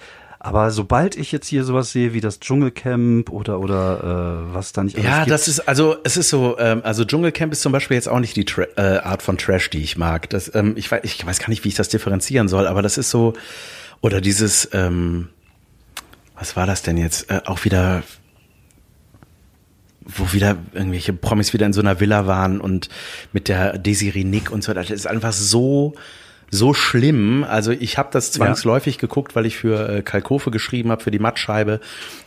Aber 0.46 0.72
sobald 0.72 1.16
ich 1.16 1.32
jetzt 1.32 1.48
hier 1.48 1.64
sowas 1.64 1.94
sehe 1.94 2.14
wie 2.14 2.20
das 2.20 2.42
Dschungelcamp 2.42 3.30
oder 3.30 3.62
oder 3.62 4.50
äh, 4.50 4.54
was 4.54 4.74
da 4.74 4.84
nicht 4.84 4.98
alles 4.98 5.08
Ja, 5.08 5.20
gibt, 5.20 5.32
das 5.32 5.48
ist 5.48 5.62
also 5.62 5.96
es 6.04 6.18
ist 6.18 6.28
so, 6.28 6.60
ähm, 6.60 6.82
also 6.84 7.06
Dschungelcamp 7.06 7.54
ist 7.54 7.62
zum 7.62 7.72
Beispiel 7.72 7.96
jetzt 7.96 8.10
auch 8.10 8.20
nicht 8.20 8.36
die 8.36 8.44
Tra 8.44 8.64
äh, 8.76 8.98
Art 8.98 9.22
von 9.22 9.38
Trash, 9.38 9.70
die 9.70 9.82
ich 9.82 9.98
mag. 9.98 10.30
Das, 10.32 10.54
ähm, 10.54 10.74
ich, 10.76 10.91
weiß, 10.91 11.00
ich 11.04 11.26
weiß 11.26 11.39
gar 11.39 11.48
nicht, 11.48 11.63
wie 11.63 11.70
ich 11.70 11.76
das 11.76 11.88
differenzieren 11.88 12.50
soll, 12.50 12.67
aber 12.67 12.82
das 12.82 12.98
ist 12.98 13.10
so 13.10 13.34
oder 14.02 14.20
dieses, 14.20 14.67
ähm, 14.74 15.30
was 16.36 16.58
war 16.58 16.67
das 16.67 16.82
denn 16.82 16.98
jetzt? 16.98 17.32
Äh, 17.32 17.39
auch 17.46 17.63
wieder 17.63 18.04
wo 20.02 20.34
wieder 20.34 20.58
irgendwelche 20.74 21.13
Promis 21.13 21.54
wieder 21.54 21.65
in 21.65 21.72
so 21.72 21.80
einer 21.80 22.02
Villa 22.02 22.28
waren 22.28 22.60
und 22.60 22.89
mit 23.32 23.48
der 23.48 23.78
Desiree 23.78 24.26
Nick 24.26 24.52
und 24.52 24.62
so. 24.62 24.74
Das 24.74 24.89
ist 24.89 25.08
einfach 25.08 25.32
so 25.32 25.96
so 26.54 26.74
schlimm. 26.74 27.44
Also 27.44 27.72
ich 27.72 27.98
habe 27.98 28.10
das 28.12 28.32
zwangsläufig 28.32 28.98
geguckt, 29.00 29.36
weil 29.36 29.46
ich 29.46 29.58
für 29.58 29.89
äh, 29.89 30.02
Kalkofe 30.02 30.52
geschrieben 30.52 30.92
habe, 30.92 31.02
für 31.04 31.12
die 31.12 31.20
Mattscheibe. 31.20 31.80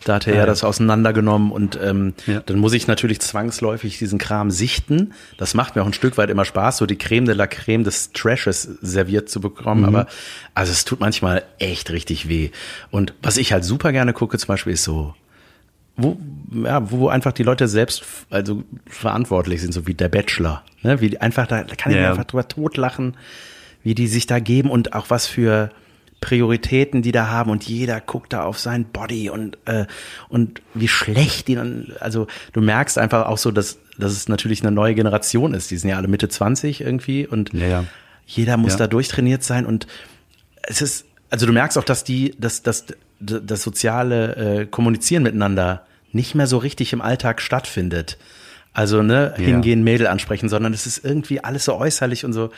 Da 0.04 0.16
hat 0.16 0.26
er 0.26 0.34
ja, 0.34 0.40
ja. 0.40 0.46
das 0.46 0.64
auseinandergenommen 0.64 1.52
und 1.52 1.78
ähm, 1.82 2.14
Ja. 2.26 2.40
dann 2.44 2.58
muss 2.58 2.72
ich 2.72 2.86
natürlich 2.86 3.20
zwangsläufig 3.20 3.98
diesen 3.98 4.18
Kram 4.18 4.50
sichten. 4.50 5.12
Das 5.38 5.54
macht 5.54 5.76
mir 5.76 5.82
auch 5.82 5.86
ein 5.86 5.92
Stück 5.92 6.16
weit 6.18 6.30
immer 6.30 6.44
Spaß, 6.44 6.78
so 6.78 6.86
die 6.86 6.96
Creme 6.98 7.26
de 7.26 7.34
la 7.34 7.46
Creme 7.46 7.84
des 7.84 8.12
Trashes 8.12 8.62
serviert 8.82 9.28
zu 9.28 9.40
bekommen. 9.40 9.84
Aber 9.84 10.06
also 10.54 10.72
es 10.72 10.84
tut 10.84 11.00
manchmal 11.00 11.44
echt 11.58 11.90
richtig 11.90 12.28
weh. 12.28 12.50
Und 12.90 13.14
was 13.22 13.36
ich 13.36 13.52
halt 13.52 13.64
super 13.64 13.92
gerne 13.92 14.12
gucke 14.12 14.38
zum 14.38 14.48
Beispiel 14.48 14.72
ist 14.72 14.84
so 14.84 15.14
wo, 15.98 16.18
ja, 16.52 16.90
wo 16.90 17.08
einfach 17.08 17.32
die 17.32 17.42
Leute 17.42 17.68
selbst 17.68 18.04
also 18.28 18.64
verantwortlich 18.86 19.62
sind, 19.62 19.72
so 19.72 19.86
wie 19.86 19.94
der 19.94 20.10
Bachelor. 20.10 20.62
Ne? 20.82 21.00
Wie 21.00 21.16
einfach 21.18 21.46
da, 21.46 21.62
da 21.64 21.74
kann 21.74 21.90
ich 21.90 21.96
Ja. 21.96 22.02
mir 22.02 22.10
einfach 22.10 22.24
drüber 22.24 22.46
totlachen, 22.46 23.16
wie 23.86 23.94
die 23.94 24.08
sich 24.08 24.26
da 24.26 24.40
geben 24.40 24.68
und 24.68 24.94
auch 24.94 25.10
was 25.10 25.28
für 25.28 25.70
Prioritäten 26.20 27.02
die 27.02 27.12
da 27.12 27.28
haben 27.28 27.50
und 27.50 27.64
jeder 27.68 28.00
guckt 28.00 28.32
da 28.32 28.42
auf 28.42 28.58
sein 28.58 28.84
Body 28.86 29.30
und 29.30 29.58
äh, 29.66 29.86
und 30.28 30.60
wie 30.74 30.88
schlecht 30.88 31.46
die 31.46 31.54
dann 31.54 31.92
also 32.00 32.26
du 32.52 32.60
merkst 32.60 32.98
einfach 32.98 33.26
auch 33.26 33.38
so 33.38 33.50
dass 33.52 33.78
dass 33.96 34.10
es 34.12 34.28
natürlich 34.28 34.62
eine 34.62 34.72
neue 34.72 34.94
Generation 34.94 35.54
ist 35.54 35.70
die 35.70 35.76
sind 35.76 35.90
ja 35.90 35.96
alle 35.96 36.08
Mitte 36.08 36.28
20 36.28 36.80
irgendwie 36.80 37.26
und 37.28 37.52
Ja, 37.52 37.66
ja. 37.66 37.84
jeder 38.26 38.56
muss 38.56 38.72
Ja. 38.72 38.78
da 38.78 38.86
durchtrainiert 38.88 39.44
sein 39.44 39.66
und 39.66 39.86
es 40.68 40.82
ist, 40.82 41.04
also 41.30 41.46
du 41.46 41.52
merkst 41.52 41.78
auch, 41.78 41.84
dass 41.84 42.02
die, 42.02 42.34
dass, 42.40 42.64
dass 42.64 42.86
das 43.20 43.62
soziale 43.62 44.34
äh, 44.62 44.66
Kommunizieren 44.66 45.22
miteinander 45.22 45.86
nicht 46.10 46.34
mehr 46.34 46.48
so 46.48 46.58
richtig 46.58 46.92
im 46.92 47.00
Alltag 47.00 47.40
stattfindet. 47.40 48.18
Also, 48.72 49.02
ne, 49.02 49.32
hingehen, 49.36 49.84
Mädel 49.84 50.06
ansprechen, 50.08 50.48
sondern 50.48 50.74
es 50.74 50.86
ist 50.86 51.04
irgendwie 51.04 51.42
alles 51.42 51.64
so 51.66 51.76
äußerlich 51.76 52.24
und 52.24 52.32
so. 52.32 52.50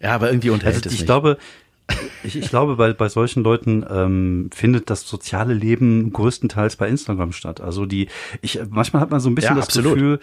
Ja, 0.00 0.14
aber 0.14 0.30
irgendwie 0.30 0.50
unterhält 0.50 0.76
Also 0.76 0.88
es 0.88 0.94
ich 0.94 1.00
mich. 1.00 1.06
glaube, 1.06 1.38
ich, 2.22 2.36
ich 2.36 2.48
glaube, 2.50 2.76
bei, 2.76 2.92
bei 2.92 3.08
solchen 3.08 3.42
Leuten 3.42 3.84
ähm, 3.88 4.50
findet 4.54 4.90
das 4.90 5.08
soziale 5.08 5.54
Leben 5.54 6.12
größtenteils 6.12 6.76
bei 6.76 6.88
Instagram 6.88 7.32
statt. 7.32 7.60
Also 7.60 7.86
die, 7.86 8.08
ich 8.42 8.60
manchmal 8.70 9.02
hat 9.02 9.10
man 9.10 9.20
so 9.20 9.28
ein 9.30 9.34
bisschen 9.34 9.56
Ja, 9.56 9.56
das 9.56 9.66
absolut. 9.66 9.94
Gefühl, 9.94 10.20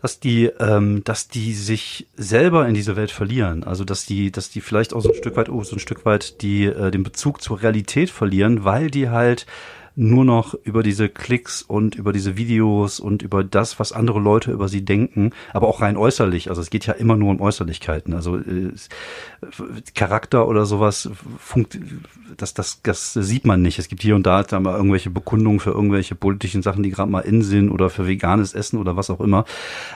dass 0.00 0.20
die, 0.20 0.44
ähm, 0.60 1.02
dass 1.04 1.28
die 1.28 1.54
sich 1.54 2.06
selber 2.16 2.68
in 2.68 2.74
diese 2.74 2.96
Welt 2.96 3.10
verlieren. 3.10 3.64
Also 3.64 3.84
dass 3.84 4.06
die, 4.06 4.30
dass 4.30 4.50
die 4.50 4.60
vielleicht 4.60 4.94
auch 4.94 5.00
so 5.00 5.08
ein 5.10 5.14
Stück 5.16 5.36
weit, 5.36 5.48
oh, 5.48 5.64
so 5.64 5.76
ein 5.76 5.80
Stück 5.80 6.04
weit 6.04 6.42
die 6.42 6.66
äh, 6.66 6.90
den 6.90 7.02
Bezug 7.02 7.42
zur 7.42 7.62
Realität 7.62 8.10
verlieren, 8.10 8.64
weil 8.64 8.90
die 8.90 9.08
halt 9.08 9.46
nur 9.96 10.26
noch 10.26 10.52
über 10.62 10.82
diese 10.82 11.08
Klicks 11.08 11.62
und 11.62 11.94
über 11.94 12.12
diese 12.12 12.36
Videos 12.36 13.00
und 13.00 13.22
über 13.22 13.42
das, 13.42 13.80
was 13.80 13.92
andere 13.92 14.20
Leute 14.20 14.52
über 14.52 14.68
sie 14.68 14.84
denken, 14.84 15.32
aber 15.54 15.68
auch 15.68 15.80
rein 15.80 15.96
äußerlich. 15.96 16.50
Also 16.50 16.60
es 16.60 16.68
geht 16.68 16.86
ja 16.86 16.92
immer 16.92 17.16
nur 17.16 17.30
um 17.30 17.40
Äußerlichkeiten. 17.40 18.12
Also 18.12 18.36
äh, 18.36 18.72
Charakter 19.94 20.48
oder 20.48 20.66
sowas, 20.66 21.08
funkt, 21.38 21.78
das, 22.36 22.52
das, 22.52 22.82
das 22.82 23.14
sieht 23.14 23.46
man 23.46 23.62
nicht. 23.62 23.78
Es 23.78 23.88
gibt 23.88 24.02
hier 24.02 24.14
und 24.14 24.26
da 24.26 24.42
da 24.42 24.60
mal 24.60 24.76
irgendwelche 24.76 25.08
Bekundungen 25.08 25.60
für 25.60 25.70
irgendwelche 25.70 26.14
politischen 26.14 26.62
Sachen, 26.62 26.82
die 26.82 26.90
gerade 26.90 27.10
mal 27.10 27.20
in 27.20 27.42
sind 27.42 27.70
oder 27.70 27.88
für 27.88 28.06
veganes 28.06 28.52
Essen 28.52 28.78
oder 28.78 28.96
was 28.96 29.08
auch 29.08 29.20
immer. 29.20 29.46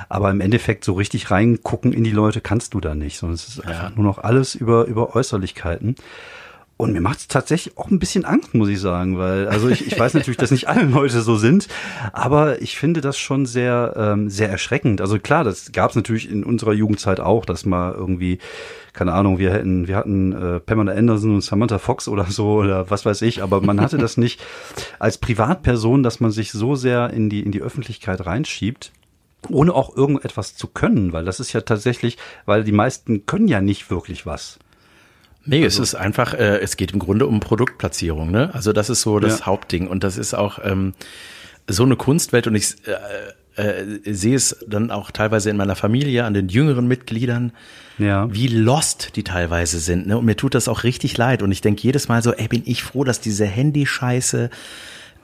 Aber 0.09 0.31
im 0.31 0.41
Endeffekt 0.41 0.83
so 0.83 0.95
richtig 0.95 1.31
reingucken 1.31 1.93
in 1.93 2.05
die 2.05 2.11
Leute 2.11 2.41
kannst 2.41 2.73
du 2.73 2.81
da 2.81 2.95
nicht, 2.95 3.19
sondern 3.19 3.35
es 3.35 3.49
ist 3.49 3.67
einfach 3.67 3.95
nur 3.97 4.05
noch 4.07 4.19
alles 4.19 4.55
über, 4.55 4.87
über 4.87 5.15
Äußerlichkeiten. 5.15 5.97
Und 6.81 6.95
mir 6.95 7.03
macht 7.03 7.19
es 7.19 7.29
tatsächlich 7.29 7.77
auch 7.77 7.91
ein 7.91 7.99
bisschen 7.99 8.25
Angst, 8.25 8.55
muss 8.55 8.71
ich 8.71 8.81
sagen, 8.81 9.19
weil, 9.19 9.49
also 9.49 9.69
ich, 9.69 9.87
ich 9.87 9.99
weiß 9.99 10.15
natürlich, 10.15 10.39
dass 10.39 10.51
nicht 10.51 10.67
alle 10.67 10.85
Leute 10.85 11.21
so 11.21 11.37
sind, 11.37 11.69
aber 12.15 12.63
ich 12.63 12.79
finde 12.79 13.03
das 13.03 13.19
schon 13.19 13.45
sehr, 13.45 13.93
ähm, 13.99 14.31
sehr 14.31 14.49
erschreckend. 14.49 15.03
Also 15.03 15.19
klar, 15.19 15.45
das 15.45 15.73
gab 15.73 15.91
es 15.91 15.97
natürlich 15.97 16.31
in 16.31 16.43
unserer 16.43 16.73
Jugendzeit 16.73 17.21
auch, 17.21 17.45
dass 17.45 17.67
mal 17.67 17.93
irgendwie, 17.93 18.39
keine 18.95 19.13
Ahnung, 19.13 19.39
wir 19.39 19.53
hätten, 19.53 19.89
wir 19.89 19.97
hatten 19.97 20.33
äh, 20.33 20.59
Pamela 20.59 20.93
Anderson 20.93 21.35
und 21.35 21.43
Samantha 21.43 21.79
Fox 21.79 22.09
oder 22.09 22.25
so 22.31 22.55
oder 22.55 22.89
was 22.89 23.05
weiß 23.05 23.21
ich, 23.23 23.43
aber 23.43 23.61
man 23.61 23.79
hatte 23.79 23.99
das 23.99 24.17
nicht 24.17 24.41
als 24.99 25.19
Privatperson, 25.19 26.03
dass 26.03 26.21
man 26.21 26.31
sich 26.31 26.51
so 26.51 26.77
sehr 26.77 27.11
in 27.11 27.29
die, 27.29 27.41
in 27.41 27.53
die 27.53 27.61
Öffentlichkeit 27.61 28.25
reinschiebt 28.25 28.91
ohne 29.49 29.75
auch 29.75 29.97
irgendetwas 29.97 30.55
zu 30.55 30.67
können, 30.67 31.13
weil 31.13 31.25
das 31.25 31.41
ist 31.41 31.53
ja 31.53 31.63
tatsächlich, 31.63 32.19
weil 32.45 32.65
die 32.65 32.73
meisten 32.73 33.25
können 33.25 33.49
ja 33.49 33.61
nicht 33.61 33.91
wirklich 33.91 34.27
was. 34.27 34.59
Nee, 35.45 35.65
Also 35.65 35.83
es 35.83 35.91
ist 35.91 35.95
einfach, 35.95 36.35
äh, 36.35 36.59
es 36.59 36.77
geht 36.77 36.93
im 36.93 36.99
Grunde 36.99 37.27
um 37.27 37.41
Produktplatzierung, 37.41 38.31
ne? 38.31 38.51
Also 38.55 38.73
das 38.73 38.91
ist 38.91 39.03
so 39.03 39.19
das 39.21 39.41
Ja. 39.41 39.47
Hauptding. 39.47 39.87
Und 39.89 40.05
das 40.05 40.19
ist 40.19 40.35
auch, 40.35 40.59
ähm, 40.63 40.93
so 41.69 41.85
eine 41.85 41.97
Kunstwelt 41.97 42.47
und 42.47 42.55
ich 42.57 42.75
äh, 43.57 43.63
äh, 43.63 44.13
sehe 44.15 44.35
es 44.37 44.57
dann 44.67 44.91
auch 44.91 45.11
teilweise 45.11 45.51
in 45.51 45.57
meiner 45.57 45.77
Familie 45.77 46.25
an 46.25 46.35
den 46.35 46.49
jüngeren 46.49 46.87
Mitgliedern, 46.89 47.53
Ja. 47.99 48.33
wie 48.33 48.49
lost 48.49 49.17
die 49.17 49.25
teilweise 49.25 49.79
sind. 49.79 50.07
Ne? 50.07 50.19
Und 50.19 50.25
mir 50.25 50.37
tut 50.37 50.55
das 50.55 50.69
auch 50.69 50.85
richtig 50.85 51.17
leid. 51.17 51.43
Und 51.43 51.53
ich 51.53 51.61
denke 51.61 51.83
jedes 51.83 52.09
Mal 52.09 52.23
so, 52.23 52.33
ey, 52.33 52.49
bin 52.49 52.63
ich 52.67 52.83
froh, 52.83 53.05
dass 53.05 53.21
diese 53.21 53.45
Handyscheiße 53.47 54.51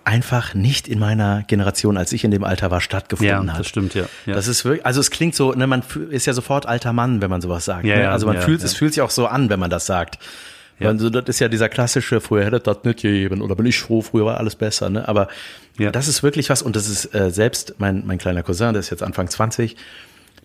einfach 0.07 0.55
nicht 0.55 0.87
in 0.89 0.99
meiner 0.99 1.43
Generation, 1.49 1.97
als 1.97 2.13
ich 2.13 2.23
in 2.25 2.31
dem 2.31 2.45
Alter 2.45 2.71
war, 2.71 2.81
stattgefunden 2.81 3.47
Ja, 3.49 3.53
hat. 3.53 3.61
das 3.61 3.67
stimmt, 3.67 3.95
ja. 3.95 4.05
ja. 4.25 4.35
Das 4.35 4.47
ist 4.47 4.65
wirklich, 4.65 4.87
also 4.87 5.01
es 5.01 5.11
klingt 5.11 5.35
so, 5.35 5.53
ne, 5.53 5.67
man 5.67 5.83
ist 6.11 6.27
ja 6.27 6.33
sofort 6.33 6.65
alter 6.67 6.93
Mann, 6.93 7.21
wenn 7.21 7.29
man 7.31 7.41
sowas 7.41 7.65
sagt. 7.65 7.85
Ja, 7.85 7.97
ne? 7.97 8.03
ja, 8.05 8.11
Also 8.13 8.27
man 8.27 8.37
ja, 8.37 8.43
fühlt, 8.43 8.61
ja. 8.61 8.67
es 8.67 8.75
fühlt 8.75 8.95
sich 8.95 9.03
auch 9.03 9.11
so 9.11 9.27
an, 9.27 9.51
wenn 9.51 9.59
man 9.59 9.69
das 9.71 9.87
sagt. 9.87 10.19
Ja. 10.79 10.91
Also 10.91 11.11
das 11.11 11.25
ist 11.27 11.41
ja 11.41 11.49
dieser 11.49 11.69
klassische, 11.69 12.21
früher 12.21 12.45
hätte 12.45 12.61
das 12.61 12.79
nicht 12.85 13.01
gegeben 13.03 13.41
oder 13.43 13.57
bin 13.57 13.67
ich 13.67 13.79
froh, 13.81 14.01
früher 14.03 14.27
war 14.27 14.39
alles 14.39 14.55
besser, 14.57 14.91
ne? 14.91 15.09
Aber 15.09 15.27
Ja. 15.79 15.91
das 15.91 16.07
ist 16.07 16.23
wirklich 16.23 16.51
was 16.51 16.63
und 16.63 16.77
das 16.77 16.89
ist 16.89 17.15
äh, 17.15 17.31
selbst 17.31 17.75
mein, 17.79 18.07
mein 18.07 18.19
kleiner 18.19 18.43
Cousin, 18.43 18.75
der 18.75 18.81
ist 18.81 18.91
jetzt 18.91 19.03
Anfang 19.03 19.29
20, 19.29 19.75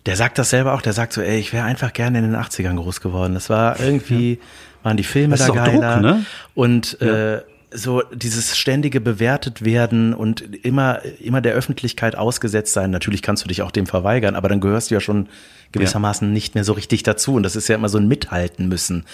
der 0.06 0.16
sagt 0.16 0.38
das 0.38 0.50
selber 0.50 0.72
auch, 0.74 0.82
der 0.82 0.92
sagt 0.94 1.12
so, 1.12 1.20
ey, 1.20 1.38
ich 1.38 1.52
wäre 1.52 1.64
einfach 1.66 1.92
gerne 1.92 2.18
in 2.18 2.24
den 2.24 2.34
80ern 2.34 2.74
groß 2.76 3.00
geworden. 3.00 3.34
Das 3.34 3.48
war 3.50 3.78
irgendwie, 3.78 4.40
waren 4.82 4.96
die 4.96 5.04
Filme 5.04 5.36
Das 5.36 5.46
da 5.46 5.52
ist 5.54 5.60
auch 5.60 5.64
Druck, 5.70 5.80
geiler 5.82 6.00
ne? 6.00 6.24
und 6.54 7.00
äh, 7.00 7.42
so 7.74 8.02
dieses 8.14 8.56
ständige 8.56 9.00
bewertet 9.00 9.64
werden 9.64 10.14
und 10.14 10.40
immer 10.64 11.00
immer 11.20 11.40
der 11.40 11.54
Öffentlichkeit 11.54 12.16
ausgesetzt 12.16 12.72
sein. 12.72 12.90
Natürlich 12.90 13.22
kannst 13.22 13.44
du 13.44 13.48
dich 13.48 13.62
auch 13.62 13.70
dem 13.70 13.86
verweigern, 13.86 14.34
aber 14.34 14.48
dann 14.48 14.60
gehörst 14.60 14.90
du 14.90 14.94
ja 14.94 15.00
schon 15.00 15.28
gewissermaßen 15.72 16.32
nicht 16.32 16.54
mehr 16.54 16.64
so 16.64 16.72
richtig 16.72 17.02
dazu 17.02 17.34
und 17.34 17.42
das 17.42 17.56
ist 17.56 17.68
ja 17.68 17.74
immer 17.76 17.88
so 17.88 17.98
ein 17.98 18.08
Mithalten 18.08 18.68
müssen. 18.68 19.04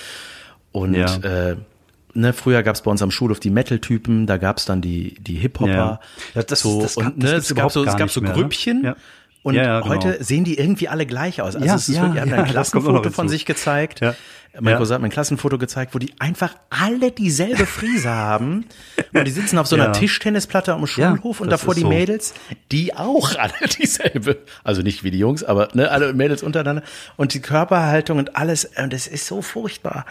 Und 0.72 0.94
Ja. 0.94 1.16
äh, 1.50 1.56
ne, 2.14 2.32
früher 2.32 2.62
gab 2.62 2.74
es 2.74 2.82
bei 2.82 2.90
uns 2.90 3.00
am 3.02 3.10
Schulhof 3.10 3.40
die 3.40 3.50
Metal-Typen, 3.50 4.26
da 4.26 4.36
gab 4.38 4.58
es 4.58 4.64
dann 4.64 4.80
die 4.80 5.14
die 5.20 5.36
Hip-Hopper. 5.36 5.72
Ja. 5.72 6.00
Ja, 6.34 6.42
das- 6.42 6.60
so, 6.60 6.82
das 6.82 6.96
und 6.96 7.22
das 7.22 7.30
ne, 7.30 7.36
es 7.38 7.54
gab 7.54 7.70
so 7.72 7.84
es 7.84 7.96
gab 7.96 8.10
so 8.10 8.20
mehr, 8.20 8.30
ne? 8.34 8.36
Grüppchen. 8.42 8.84
Ja. 8.84 8.96
Und 9.44 9.54
Ja, 9.54 9.62
ja, 9.62 9.80
genau. 9.80 9.94
heute 9.94 10.22
sehen 10.22 10.42
die 10.44 10.58
irgendwie 10.58 10.88
alle 10.88 11.06
gleich 11.06 11.40
aus. 11.40 11.54
Also 11.54 11.64
Ja, 11.66 11.76
es 11.76 11.88
ist 11.88 11.94
ja, 11.94 12.02
wirklich, 12.02 12.20
haben 12.20 12.30
ja, 12.30 12.36
ein 12.38 12.42
das 12.52 12.72
Klassenfoto 12.72 13.10
von 13.10 13.28
sich 13.28 13.46
gezeigt. 13.46 14.00
Ja. 14.54 14.60
Mein 14.60 14.72
Ja. 14.72 14.78
Cousin 14.78 14.94
hat 14.94 15.00
mir 15.02 15.08
ein 15.08 15.12
Klassenfoto 15.12 15.58
gezeigt, 15.58 15.94
wo 15.94 15.98
die 15.98 16.12
einfach 16.18 16.54
alle 16.70 17.10
dieselbe 17.12 17.66
Frise 17.66 18.08
haben. 18.10 18.64
Und 19.12 19.24
die 19.26 19.30
sitzen 19.30 19.58
auf 19.58 19.66
so 19.66 19.76
einer 19.76 19.86
Ja. 19.86 19.92
Tischtennisplatte 19.92 20.72
am 20.72 20.86
Schulhof 20.86 21.40
und 21.40 21.50
das 21.50 21.60
davor 21.60 21.74
die 21.74 21.82
so. 21.82 21.88
Mädels, 21.88 22.34
die 22.72 22.94
auch 22.94 23.36
alle 23.36 23.52
dieselbe, 23.78 24.38
also 24.64 24.82
nicht 24.82 25.04
wie 25.04 25.10
die 25.10 25.18
Jungs, 25.18 25.44
aber 25.44 25.68
ne, 25.74 25.90
alle 25.90 26.12
Mädels 26.14 26.42
untereinander. 26.42 26.82
Und 27.16 27.34
die 27.34 27.40
Körperhaltung 27.40 28.18
und 28.18 28.36
alles, 28.36 28.64
und 28.76 28.92
es 28.92 29.06
ist 29.06 29.26
so 29.26 29.42
furchtbar. 29.42 30.06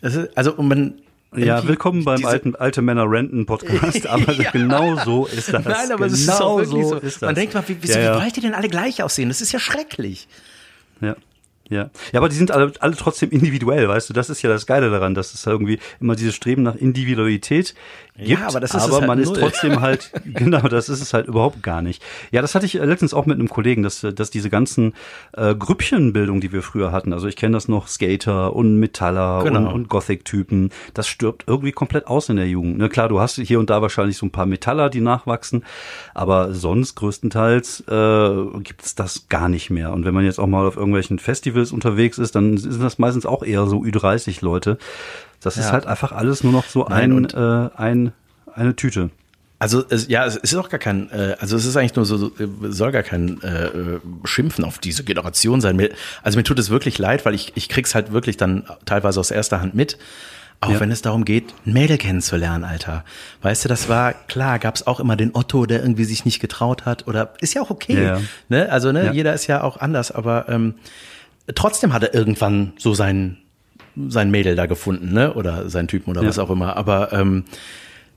Ist, 0.00 0.36
also, 0.36 0.52
und 0.54 0.68
man, 0.68 0.94
Ja, 1.36 1.66
willkommen 1.66 2.04
beim 2.04 2.16
diese- 2.18 2.28
alten 2.28 2.54
Alte 2.56 2.82
Männer 2.82 3.10
Renten 3.10 3.46
Podcast, 3.46 4.06
aber 4.08 4.32
Ja. 4.34 4.50
genau 4.52 4.96
so 5.04 5.26
ist 5.26 5.52
das. 5.52 5.64
Nein, 5.64 5.92
aber 5.92 6.06
es 6.06 6.12
ist 6.14 6.26
genau 6.26 6.38
auch 6.44 6.58
wirklich 6.58 6.86
so. 6.86 6.96
ist 6.96 7.16
das. 7.16 7.26
Man 7.26 7.34
denkt 7.34 7.54
mal, 7.54 7.64
wie, 7.66 7.76
wieso, 7.80 7.94
ja, 7.98 8.04
ja. 8.04 8.16
wie 8.16 8.22
wollt 8.22 8.36
ihr 8.36 8.42
denn 8.42 8.54
alle 8.54 8.68
gleich 8.68 9.02
aussehen? 9.02 9.28
Das 9.28 9.40
ist 9.40 9.50
ja 9.52 9.58
schrecklich. 9.58 10.28
Ja. 11.00 11.16
Ja. 11.72 11.90
ja, 12.12 12.20
aber 12.20 12.28
die 12.28 12.36
sind 12.36 12.50
alle, 12.50 12.70
alle 12.80 12.96
trotzdem 12.96 13.30
individuell, 13.30 13.88
weißt 13.88 14.10
du, 14.10 14.12
das 14.12 14.28
ist 14.28 14.42
ja 14.42 14.50
das 14.50 14.66
Geile 14.66 14.90
daran, 14.90 15.14
dass 15.14 15.32
es 15.32 15.46
irgendwie 15.46 15.78
immer 16.00 16.14
dieses 16.14 16.34
Streben 16.34 16.62
nach 16.62 16.74
Individualität 16.74 17.74
gibt, 18.16 18.42
aber 18.42 18.60
das 18.60 18.74
ist 18.74 18.82
es 18.82 18.88
aber 18.88 18.98
halt 18.98 19.06
man 19.06 19.18
ist 19.18 19.34
trotzdem 19.34 19.80
halt, 19.80 20.12
genau, 20.24 20.68
das 20.68 20.88
ist 20.88 21.00
es 21.00 21.14
halt 21.14 21.26
überhaupt 21.26 21.62
gar 21.62 21.82
nicht. 21.82 22.02
Ja, 22.30 22.42
das 22.42 22.54
hatte 22.54 22.66
ich 22.66 22.78
äh, 22.78 22.84
letztens 22.84 23.14
auch 23.14 23.26
mit 23.26 23.38
einem 23.38 23.48
Kollegen, 23.48 23.82
dass, 23.82 24.00
dass 24.14 24.30
diese 24.30 24.50
ganzen 24.50 24.94
äh, 25.32 25.54
Grüppchenbildung, 25.54 26.40
die 26.40 26.52
wir 26.52 26.62
früher 26.62 26.92
hatten, 26.92 27.12
also 27.12 27.26
ich 27.26 27.36
kenne 27.36 27.54
das 27.54 27.68
noch, 27.68 27.88
Skater 27.88 28.54
und 28.54 28.78
Metaller 28.78 29.42
Genau. 29.44 29.60
und, 29.60 29.66
und 29.68 29.88
Gothic-Typen, 29.88 30.70
das 30.94 31.08
stirbt 31.08 31.44
irgendwie 31.46 31.72
komplett 31.72 32.06
aus 32.06 32.28
in 32.28 32.36
der 32.36 32.48
Jugend. 32.48 32.78
Ne, 32.78 32.88
klar, 32.88 33.08
du 33.08 33.20
hast 33.20 33.36
hier 33.36 33.58
und 33.58 33.70
da 33.70 33.82
wahrscheinlich 33.82 34.16
so 34.18 34.26
ein 34.26 34.30
paar 34.30 34.46
Metaller, 34.46 34.90
die 34.90 35.00
nachwachsen, 35.00 35.64
aber 36.14 36.52
sonst 36.54 36.94
größtenteils 36.96 37.84
äh, 37.88 38.58
gibt 38.60 38.82
es 38.84 38.94
das 38.94 39.28
gar 39.28 39.48
nicht 39.48 39.70
mehr. 39.70 39.92
Und 39.92 40.04
wenn 40.04 40.14
man 40.14 40.24
jetzt 40.24 40.38
auch 40.38 40.46
mal 40.46 40.66
auf 40.66 40.76
irgendwelchen 40.76 41.18
Festivals 41.18 41.72
unterwegs 41.72 42.18
ist, 42.18 42.34
dann 42.34 42.56
sind 42.58 42.82
das 42.82 42.98
meistens 42.98 43.26
auch 43.26 43.42
eher 43.42 43.66
so 43.66 43.80
Ü30-Leute. 43.80 44.78
Das 45.42 45.56
ist 45.56 45.66
Ja. 45.66 45.72
halt 45.72 45.86
einfach 45.86 46.12
alles 46.12 46.42
nur 46.44 46.52
noch 46.52 46.64
so 46.66 46.86
Nein, 46.88 47.26
ein, 47.26 47.30
äh, 47.30 47.70
ein, 47.76 48.12
eine 48.54 48.76
Tüte. 48.76 49.10
Also 49.58 49.84
es, 49.88 50.08
ja, 50.08 50.26
es 50.26 50.36
ist 50.36 50.54
auch 50.56 50.68
gar 50.68 50.80
kein, 50.80 51.08
äh, 51.12 51.36
also 51.38 51.56
es 51.56 51.64
ist 51.64 51.76
eigentlich 51.76 51.94
nur 51.94 52.04
so, 52.04 52.28
äh, 52.38 52.48
soll 52.70 52.90
gar 52.90 53.04
kein 53.04 53.40
äh, 53.42 53.66
äh, 53.66 54.00
Schimpfen 54.24 54.64
auf 54.64 54.78
diese 54.78 55.04
Generation 55.04 55.60
sein. 55.60 55.76
Mir, 55.76 55.90
also 56.24 56.36
mir 56.36 56.42
tut 56.42 56.58
es 56.58 56.68
wirklich 56.70 56.98
leid, 56.98 57.24
weil 57.24 57.34
ich, 57.34 57.52
ich 57.54 57.68
krieg's 57.68 57.94
halt 57.94 58.12
wirklich 58.12 58.36
dann 58.36 58.64
teilweise 58.86 59.20
aus 59.20 59.30
erster 59.30 59.60
Hand 59.60 59.74
mit. 59.74 59.98
Auch 60.60 60.70
Ja. 60.70 60.80
wenn 60.80 60.90
es 60.92 61.02
darum 61.02 61.24
geht, 61.24 61.52
ein 61.66 61.72
Mädel 61.72 61.96
kennenzulernen, 61.98 62.64
Alter. 62.64 63.04
Weißt 63.42 63.64
du, 63.64 63.68
das 63.68 63.88
war, 63.88 64.12
klar, 64.12 64.58
gab's 64.60 64.86
auch 64.86 64.98
immer 65.00 65.16
den 65.16 65.30
Otto, 65.34 65.66
der 65.66 65.80
irgendwie 65.82 66.04
sich 66.04 66.24
nicht 66.24 66.38
getraut 66.40 66.84
hat. 66.84 67.06
Oder 67.08 67.34
ist 67.40 67.54
ja 67.54 67.62
auch 67.62 67.70
okay. 67.70 68.02
Ja. 68.04 68.20
Ne? 68.48 68.70
Also, 68.70 68.90
ne, 68.92 69.12
jeder 69.12 69.32
ist 69.34 69.46
ja 69.48 69.62
auch 69.62 69.76
anders, 69.76 70.10
aber 70.12 70.48
ähm, 70.48 70.74
trotzdem 71.54 71.92
hat 71.92 72.02
er 72.04 72.14
irgendwann 72.14 72.72
so 72.78 72.94
sein, 72.94 73.38
sein 74.08 74.30
Mädel 74.30 74.54
da 74.56 74.66
gefunden, 74.66 75.12
ne? 75.12 75.34
Oder 75.34 75.68
sein 75.68 75.88
Typen 75.88 76.10
oder 76.10 76.22
Ja. 76.22 76.28
was 76.28 76.38
auch 76.38 76.50
immer. 76.50 76.76
Aber 76.76 77.12
ähm, 77.12 77.44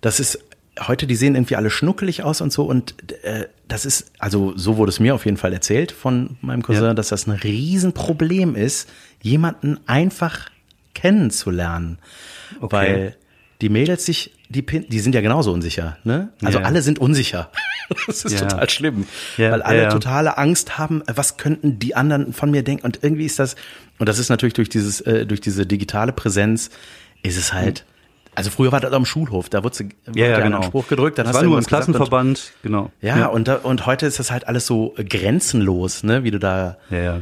das 0.01 0.19
ist 0.19 0.39
heute, 0.87 1.07
die 1.07 1.15
sehen 1.15 1.35
irgendwie 1.35 1.55
alle 1.55 1.69
schnuckelig 1.69 2.23
aus 2.23 2.41
und 2.41 2.51
so. 2.51 2.63
Und 2.63 2.95
äh, 3.23 3.47
das 3.67 3.85
ist, 3.85 4.11
also 4.19 4.53
so 4.57 4.77
wurde 4.77 4.89
es 4.89 4.99
mir 4.99 5.15
auf 5.15 5.25
jeden 5.25 5.37
Fall 5.37 5.53
erzählt 5.53 5.91
von 5.91 6.37
meinem 6.41 6.61
Cousin, 6.63 6.83
Ja. 6.83 6.93
dass 6.93 7.09
das 7.09 7.27
ein 7.27 7.31
Riesenproblem 7.31 8.55
ist, 8.55 8.89
jemanden 9.21 9.79
einfach 9.87 10.49
kennenzulernen. 10.93 11.97
Okay. 12.61 12.71
Weil 12.75 13.15
die 13.61 13.69
Mädels 13.69 14.05
sich, 14.05 14.33
die, 14.49 14.61
pin- 14.61 14.85
die 14.89 14.99
sind 14.99 15.15
ja 15.15 15.21
genauso 15.21 15.51
unsicher, 15.53 15.97
ne? 16.03 16.29
Also 16.43 16.59
Ja. 16.59 16.65
alle 16.65 16.81
sind 16.81 16.99
unsicher. 16.99 17.49
Das 18.07 18.25
ist 18.25 18.33
Ja. 18.33 18.47
total 18.47 18.67
schlimm. 18.69 19.05
Ja, 19.37 19.51
weil 19.51 19.61
alle 19.61 19.77
ja, 19.77 19.83
ja. 19.83 19.89
totale 19.89 20.37
Angst 20.39 20.77
haben, 20.79 21.01
äh, 21.03 21.13
was 21.15 21.37
könnten 21.37 21.77
die 21.77 21.95
anderen 21.95 22.33
von 22.33 22.49
mir 22.49 22.63
denken? 22.63 22.83
Und 22.85 22.99
irgendwie 23.03 23.25
ist 23.25 23.37
das, 23.39 23.55
und 23.99 24.09
das 24.09 24.17
ist 24.19 24.29
natürlich 24.29 24.55
durch 24.55 24.69
dieses, 24.69 25.01
äh, 25.01 25.25
durch 25.27 25.39
diese 25.39 25.65
digitale 25.67 26.11
Präsenz, 26.11 26.71
ist 27.21 27.37
es 27.37 27.53
halt, 27.53 27.85
also 28.33 28.49
früher 28.49 28.71
war 28.71 28.79
das 28.81 28.91
am 28.91 29.05
Schulhof, 29.05 29.49
da 29.49 29.63
wurde, 29.63 29.89
Ja, 30.15 30.25
ja, 30.27 30.39
genau. 30.41 30.57
einen 30.57 30.63
Spruch 30.65 30.87
gedrückt, 30.87 31.17
dann 31.19 31.25
das 31.25 31.29
hast 31.29 31.35
war 31.35 31.43
du 31.43 31.49
nur 31.49 31.57
im 31.59 31.63
gesagt 31.63 31.87
und- 31.87 31.93
Klassenverband, 31.93 32.51
genau. 32.63 32.91
ja, 33.01 33.27
Und, 33.27 33.47
da, 33.47 33.55
und 33.57 33.85
heute 33.85 34.05
ist 34.07 34.17
das 34.19 34.31
halt 34.31 34.47
alles 34.47 34.65
so 34.65 34.93
grenzenlos, 35.07 36.03
ne, 36.03 36.23
wie 36.23 36.31
du 36.31 36.39
da 36.39 36.77
ja, 36.89 36.97
ja. 36.97 37.21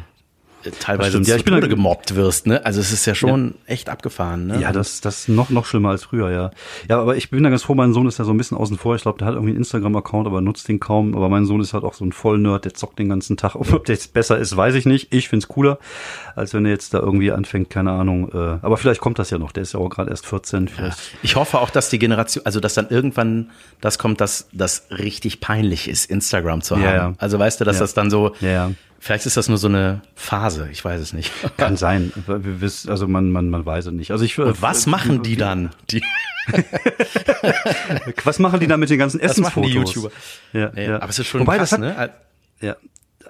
Teilweise 0.79 1.09
stimmt. 1.11 1.27
Ja, 1.27 1.35
ich 1.35 1.43
bin 1.45 1.53
Tode 1.53 1.69
gemobbt 1.69 2.15
wirst, 2.15 2.47
ne? 2.47 2.65
Also 2.65 2.79
es 2.81 2.91
ist 2.91 3.05
ja 3.05 3.15
schon 3.15 3.55
echt 3.65 3.89
abgefahren, 3.89 4.47
ne? 4.47 4.59
Ja, 4.61 4.71
das, 4.71 5.01
das 5.01 5.21
ist 5.21 5.29
noch, 5.29 5.49
noch 5.49 5.65
schlimmer 5.65 5.89
als 5.89 6.03
früher, 6.03 6.31
ja. 6.31 6.51
Ja, 6.89 6.99
aber 6.99 7.15
ich 7.15 7.29
bin 7.29 7.43
da 7.43 7.49
ganz 7.49 7.63
froh, 7.63 7.75
mein 7.75 7.93
Sohn 7.93 8.07
ist 8.07 8.19
ja 8.19 8.25
so 8.25 8.31
ein 8.31 8.37
bisschen 8.37 8.57
außen 8.57 8.77
vor. 8.77 8.95
Ich 8.95 9.01
glaube, 9.03 9.17
der 9.19 9.27
hat 9.27 9.33
irgendwie 9.35 9.51
einen 9.51 9.59
Instagram-Account, 9.59 10.27
aber 10.27 10.41
nutzt 10.41 10.67
den 10.67 10.79
kaum. 10.79 11.15
Aber 11.15 11.29
mein 11.29 11.45
Sohn 11.45 11.61
ist 11.61 11.73
halt 11.73 11.83
auch 11.83 11.93
so 11.93 12.05
ein 12.05 12.11
Vollnerd, 12.11 12.65
der 12.65 12.73
zockt 12.73 12.99
den 12.99 13.09
ganzen 13.09 13.37
Tag. 13.37 13.55
Ob 13.55 13.85
der 13.85 13.95
jetzt 13.95 14.13
besser 14.13 14.37
ist, 14.37 14.55
weiß 14.55 14.75
ich 14.75 14.85
nicht. 14.85 15.13
Ich 15.13 15.29
find's 15.29 15.47
cooler, 15.47 15.79
als 16.35 16.53
wenn 16.53 16.65
er 16.65 16.71
jetzt 16.71 16.93
da 16.93 16.99
irgendwie 16.99 17.31
anfängt, 17.31 17.69
keine 17.69 17.91
Ahnung. 17.91 18.29
Äh, 18.33 18.37
aber 18.61 18.77
vielleicht 18.77 19.01
kommt 19.01 19.19
das 19.19 19.29
ja 19.29 19.37
noch. 19.37 19.51
Der 19.51 19.63
ist 19.63 19.73
ja 19.73 19.79
auch 19.79 19.89
gerade 19.89 20.09
erst 20.11 20.25
14. 20.25 20.67
Vielleicht. 20.67 20.97
Ich 21.23 21.35
hoffe 21.35 21.59
auch, 21.59 21.69
dass 21.69 21.89
die 21.89 21.99
Generation, 21.99 22.45
also 22.45 22.59
dass 22.59 22.73
dann 22.73 22.89
irgendwann 22.89 23.51
das 23.81 23.97
kommt, 23.99 24.21
dass 24.21 24.47
das 24.53 24.87
richtig 24.91 25.39
peinlich 25.41 25.87
ist, 25.89 26.09
Instagram 26.09 26.61
zu 26.61 26.75
haben. 26.75 26.83
Ja, 26.83 26.93
ja. 26.95 27.13
Also 27.17 27.39
weißt 27.39 27.59
du, 27.61 27.65
dass 27.65 27.77
Ja. 27.77 27.81
das 27.81 27.93
dann 27.93 28.09
so, 28.09 28.33
Ja, 28.41 28.49
ja. 28.49 28.71
Vielleicht 29.03 29.25
ist 29.25 29.35
das 29.35 29.49
nur 29.49 29.57
so 29.57 29.67
eine 29.67 30.01
Phase, 30.15 30.69
ich 30.71 30.83
weiß 30.83 31.01
es 31.01 31.11
nicht. 31.13 31.31
Kann 31.57 31.75
sein. 31.75 32.13
Wir 32.25 32.61
wissen, 32.61 32.89
also 32.89 33.07
man, 33.07 33.31
man, 33.31 33.49
man 33.49 33.65
weiß 33.65 33.87
es 33.87 33.91
nicht. 33.91 34.11
Also 34.11 34.23
ich, 34.23 34.39
Und 34.39 34.61
was 34.61 34.87
machen 34.87 35.21
die 35.23 35.35
dann? 35.35 35.71
Die, 35.89 36.01
Was 38.23 38.39
machen 38.39 38.59
die 38.59 38.67
da 38.67 38.77
mit 38.77 38.89
den 38.89 38.99
ganzen 38.99 39.21
was 39.21 39.37
machen 39.37 39.63
Essensfotos? 39.63 39.93
die 39.93 39.99
YouTuber? 39.99 40.11
Ja, 40.53 40.71
Nee, 40.73 40.87
ja. 40.87 40.95
Aber 40.97 41.09
es 41.09 41.19
ist 41.19 41.27
schon 41.27 41.41
Wobei, 41.41 41.57
krass, 41.57 41.71
das 41.71 41.79
hat, 41.79 41.97
ne? 41.97 42.11
ja. 42.61 42.75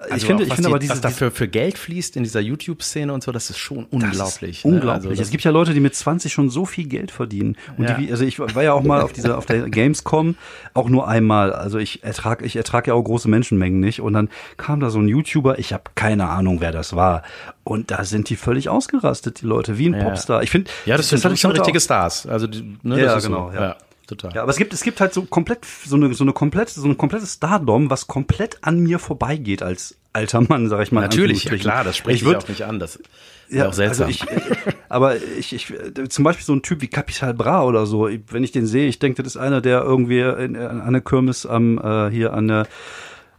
Also 0.00 0.16
ich 0.16 0.24
finde, 0.26 0.44
ich 0.44 0.52
finde 0.54 0.68
aber 0.68 0.78
dieses, 0.78 0.96
was 0.96 1.00
dafür 1.00 1.30
für 1.30 1.48
Geld 1.48 1.78
fließt 1.78 2.16
in 2.16 2.24
dieser 2.24 2.40
YouTube-Szene 2.40 3.12
und 3.12 3.22
so, 3.22 3.32
das 3.32 3.48
ist 3.50 3.58
schon 3.58 3.84
unglaublich. 3.86 4.64
ne? 4.64 4.72
Unglaublich. 4.72 4.94
Also 5.06 5.08
das- 5.10 5.20
es 5.20 5.30
gibt 5.30 5.44
ja 5.44 5.50
Leute, 5.50 5.72
die 5.72 5.80
mit 5.80 5.94
20 5.94 6.32
schon 6.32 6.50
so 6.50 6.66
viel 6.66 6.86
Geld 6.86 7.10
verdienen. 7.10 7.56
Und 7.78 7.84
Ja. 7.88 7.94
die, 7.94 8.10
also 8.10 8.24
ich 8.24 8.38
war 8.38 8.62
ja 8.62 8.72
auch 8.72 8.82
mal 8.82 9.00
auf 9.00 9.12
dieser, 9.12 9.38
auf 9.38 9.46
der 9.46 9.68
Gamescom, 9.70 10.36
auch 10.74 10.88
nur 10.88 11.08
einmal. 11.08 11.52
Also 11.52 11.78
ich 11.78 12.02
ertrag, 12.04 12.42
ich 12.44 12.56
ertrag 12.56 12.86
ja 12.86 12.94
auch 12.94 13.02
große 13.02 13.28
Menschenmengen 13.28 13.80
nicht. 13.80 14.00
Und 14.00 14.12
dann 14.14 14.28
kam 14.56 14.80
da 14.80 14.90
so 14.90 14.98
ein 14.98 15.08
YouTuber, 15.08 15.58
ich 15.58 15.72
habe 15.72 15.84
keine 15.94 16.28
Ahnung, 16.28 16.60
wer 16.60 16.72
das 16.72 16.94
war. 16.96 17.22
Und 17.62 17.90
da 17.90 18.04
sind 18.04 18.28
die 18.30 18.36
völlig 18.36 18.68
ausgerastet, 18.68 19.40
die 19.42 19.46
Leute, 19.46 19.78
wie 19.78 19.88
ein 19.88 19.94
Ja. 19.94 20.04
Popstar. 20.04 20.42
Ich 20.42 20.50
finde, 20.50 20.70
ja, 20.86 20.96
das, 20.96 21.08
das 21.08 21.20
sind 21.22 21.30
heute 21.44 21.60
richtige 21.60 21.78
auch. 21.78 21.82
Stars. 21.82 22.26
Also, 22.26 22.46
ne, 22.82 23.00
Ja, 23.02 23.14
ist 23.16 23.24
genau, 23.26 23.50
So. 23.52 23.58
ja. 23.58 23.76
Total. 24.06 24.32
Ja, 24.34 24.42
aber 24.42 24.50
es 24.50 24.56
gibt, 24.56 24.72
es 24.72 24.82
gibt 24.82 25.00
halt 25.00 25.12
so 25.14 25.22
komplett, 25.22 25.64
so 25.64 25.96
eine, 25.96 26.12
so 26.14 26.24
eine 26.24 26.32
komplette, 26.32 26.72
so 26.80 26.86
ein 26.86 26.96
komplettes 26.96 27.34
Stardom, 27.34 27.90
was 27.90 28.06
komplett 28.06 28.58
an 28.62 28.80
mir 28.80 28.98
vorbeigeht 28.98 29.62
als 29.62 29.96
alter 30.12 30.40
Mann, 30.40 30.68
sag 30.68 30.82
ich 30.82 30.92
mal. 30.92 31.00
Natürlich, 31.02 31.44
ja 31.44 31.56
klar, 31.56 31.84
das 31.84 31.96
spricht 31.96 32.16
ich 32.16 32.20
dich 32.22 32.28
würd, 32.32 32.44
auch 32.44 32.48
nicht 32.48 32.62
an. 32.62 32.78
Das 32.78 32.96
ist 32.96 33.04
Ja, 33.48 33.68
auch 33.68 33.72
seltsam. 33.72 34.06
Also 34.06 34.24
ich, 34.24 34.30
äh, 34.30 34.40
aber 34.88 35.16
ich, 35.16 35.52
ich, 35.52 35.70
äh, 35.70 36.08
zum 36.08 36.24
Beispiel 36.24 36.44
so 36.44 36.52
ein 36.54 36.62
Typ 36.62 36.80
wie 36.82 36.88
Capital 36.88 37.34
Bra 37.34 37.64
oder 37.64 37.84
so, 37.86 38.08
wenn 38.30 38.44
ich 38.44 38.52
den 38.52 38.66
sehe, 38.66 38.86
ich 38.86 38.98
denke, 39.00 39.22
das 39.22 39.34
ist 39.34 39.40
einer, 39.40 39.60
der 39.60 39.82
irgendwie 39.82 40.20
in, 40.20 40.56
an 40.56 40.92
der 40.92 41.02
Kirmes 41.02 41.46
am, 41.46 41.78
äh, 41.78 42.10
hier 42.10 42.32
an 42.32 42.46
der, 42.48 42.66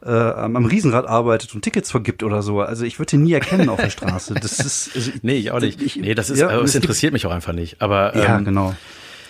äh, 0.05 0.09
am, 0.11 0.55
am 0.57 0.65
Riesenrad 0.65 1.07
arbeitet 1.07 1.55
und 1.55 1.61
Tickets 1.61 1.89
vergibt 1.91 2.21
oder 2.23 2.43
so. 2.43 2.59
Also 2.61 2.83
ich 2.85 2.99
würde 2.99 3.15
ihn 3.15 3.23
nie 3.23 3.33
erkennen 3.33 3.69
auf 3.69 3.79
der 3.79 3.89
Straße. 3.89 4.33
Das 4.35 4.59
ist, 4.59 4.91
also, 4.95 5.11
nee, 5.21 5.37
ich 5.37 5.51
auch 5.51 5.59
nicht. 5.61 5.81
Ich- 5.81 5.95
nee, 5.95 6.13
das 6.13 6.29
ist, 6.29 6.39
ja, 6.39 6.57
und 6.57 6.65
es 6.65 6.75
interessiert 6.75 7.13
mich 7.13 7.25
auch 7.25 7.31
einfach 7.31 7.53
nicht. 7.53 7.81
Aber 7.81 8.15
ja, 8.17 8.37
ähm, 8.37 8.45
genau. 8.45 8.75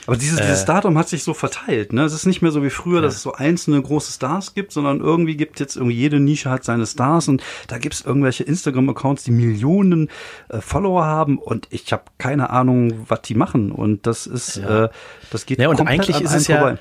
Aber 0.08 0.18
dieses, 0.18 0.40
dieses 0.40 0.66
Datum 0.66 0.98
hat 0.98 1.10
sich 1.10 1.24
so 1.24 1.34
verteilt, 1.34 1.92
ne? 1.94 2.04
Es 2.04 2.14
ist 2.14 2.26
nicht 2.26 2.42
mehr 2.42 2.52
so 2.52 2.62
wie 2.64 2.70
früher, 2.70 3.02
dass 3.02 3.16
es 3.16 3.22
so 3.24 3.34
einzelne 3.34 3.82
große 3.82 4.12
Stars 4.12 4.54
gibt, 4.54 4.72
sondern 4.72 5.00
irgendwie 5.00 5.36
gibt 5.36 5.60
jetzt 5.60 5.76
irgendwie 5.76 5.96
jede 5.96 6.20
Nische 6.20 6.50
hat 6.50 6.64
seine 6.64 6.86
Stars 6.86 7.28
und 7.28 7.42
da 7.68 7.78
gibt 7.78 7.96
es 7.96 8.02
irgendwelche 8.02 8.44
Instagram-Accounts, 8.44 9.24
die 9.24 9.32
Millionen 9.32 10.10
äh, 10.50 10.62
Follower 10.62 11.06
haben 11.06 11.38
und 11.40 11.68
ich 11.72 11.92
habe 11.92 12.04
keine 12.18 12.50
Ahnung, 12.52 13.06
was 13.08 13.22
die 13.24 13.36
machen. 13.36 13.72
Und 13.72 14.06
das 14.06 14.28
ist, 14.28 14.58
äh, 14.58 14.90
das 15.32 15.46
geht 15.46 15.60
Ja, 15.60 15.70
und 15.70 15.78
komplett 15.78 16.02
eigentlich 16.02 16.22
ist 16.22 16.34
es 16.36 16.48
ja 16.48 16.60
vorbei. 16.60 16.78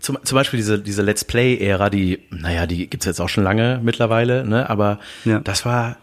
zum, 0.00 0.18
zum 0.22 0.36
Beispiel 0.36 0.58
diese, 0.58 0.78
diese 0.78 1.02
Let's 1.02 1.24
Play-Ära, 1.24 1.88
die, 1.90 2.18
naja, 2.30 2.66
die 2.66 2.88
gibt's 2.88 3.06
jetzt 3.06 3.20
auch 3.20 3.28
schon 3.28 3.44
lange 3.44 3.80
mittlerweile, 3.82 4.44
ne? 4.44 4.68
Aber 4.68 4.98
Ja. 5.24 5.40
das 5.40 5.64
war. 5.64 5.96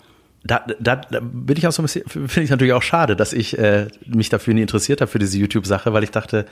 Da, 0.48 0.66
da, 0.80 0.96
da 0.96 1.20
bin 1.22 1.58
ich 1.58 1.68
auch 1.68 1.72
so 1.72 1.82
ein 1.82 1.86
bisschen, 1.86 2.04
finde 2.08 2.42
ich 2.42 2.50
natürlich 2.50 2.74
auch 2.74 2.82
schade, 2.82 3.16
dass 3.16 3.34
ich 3.34 3.58
äh, 3.58 3.88
mich 4.06 4.30
dafür 4.30 4.54
nie 4.54 4.62
interessiert 4.62 5.02
habe 5.02 5.12
für 5.12 5.20
diese 5.20 5.38
YouTube-Sache, 5.38 5.94
weil 5.94 6.04
ich 6.04 6.12
dachte, 6.12 6.46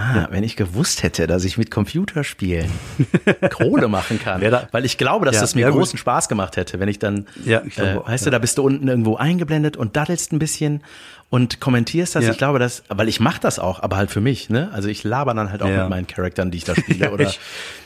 ah, 0.00 0.28
wenn 0.30 0.44
ich 0.44 0.54
gewusst 0.56 1.02
hätte, 1.02 1.26
dass 1.26 1.44
ich 1.44 1.58
mit 1.58 1.70
Computerspielen 1.70 2.70
Kohle 3.50 3.88
machen 3.88 4.18
kann, 4.20 4.40
da- 4.40 4.68
weil 4.72 4.84
ich 4.84 4.96
glaube, 4.98 5.26
dass 5.26 5.34
Ja, 5.36 5.40
das 5.42 5.54
mir 5.54 5.62
ja, 5.62 5.70
gut. 5.70 5.80
großen 5.80 5.98
Spaß 5.98 6.28
gemacht 6.28 6.56
hätte, 6.56 6.78
wenn 6.80 6.88
ich 6.88 6.98
dann, 6.98 7.26
Ja, 7.44 7.62
ich 7.66 7.74
glaube 7.74 8.04
äh, 8.06 8.08
weißt 8.08 8.24
ja. 8.24 8.30
du, 8.30 8.34
da 8.36 8.38
bist 8.38 8.58
du 8.58 8.62
unten 8.62 8.88
irgendwo 8.88 9.16
eingeblendet 9.16 9.76
und 9.76 9.96
daddelst 9.96 10.32
ein 10.32 10.38
bisschen 10.38 10.82
und 11.30 11.60
kommentierst 11.60 12.14
das. 12.16 12.26
Ich 12.26 12.38
glaube, 12.38 12.58
dass, 12.58 12.84
weil 12.88 13.08
ich 13.08 13.20
mache 13.20 13.40
das 13.40 13.58
auch, 13.58 13.82
aber 13.82 13.96
halt 13.98 14.10
für 14.10 14.20
mich, 14.22 14.48
ne? 14.48 14.70
Also 14.72 14.88
ich 14.88 15.04
laber 15.04 15.34
dann 15.34 15.50
halt 15.50 15.62
auch 15.62 15.68
mit 15.68 15.88
meinen 15.90 16.06
Charakteren, 16.06 16.50
die 16.50 16.58
ich 16.58 16.64
da 16.64 16.74
spiele. 16.74 17.10
Oder 17.12 17.24
ich- 17.24 17.40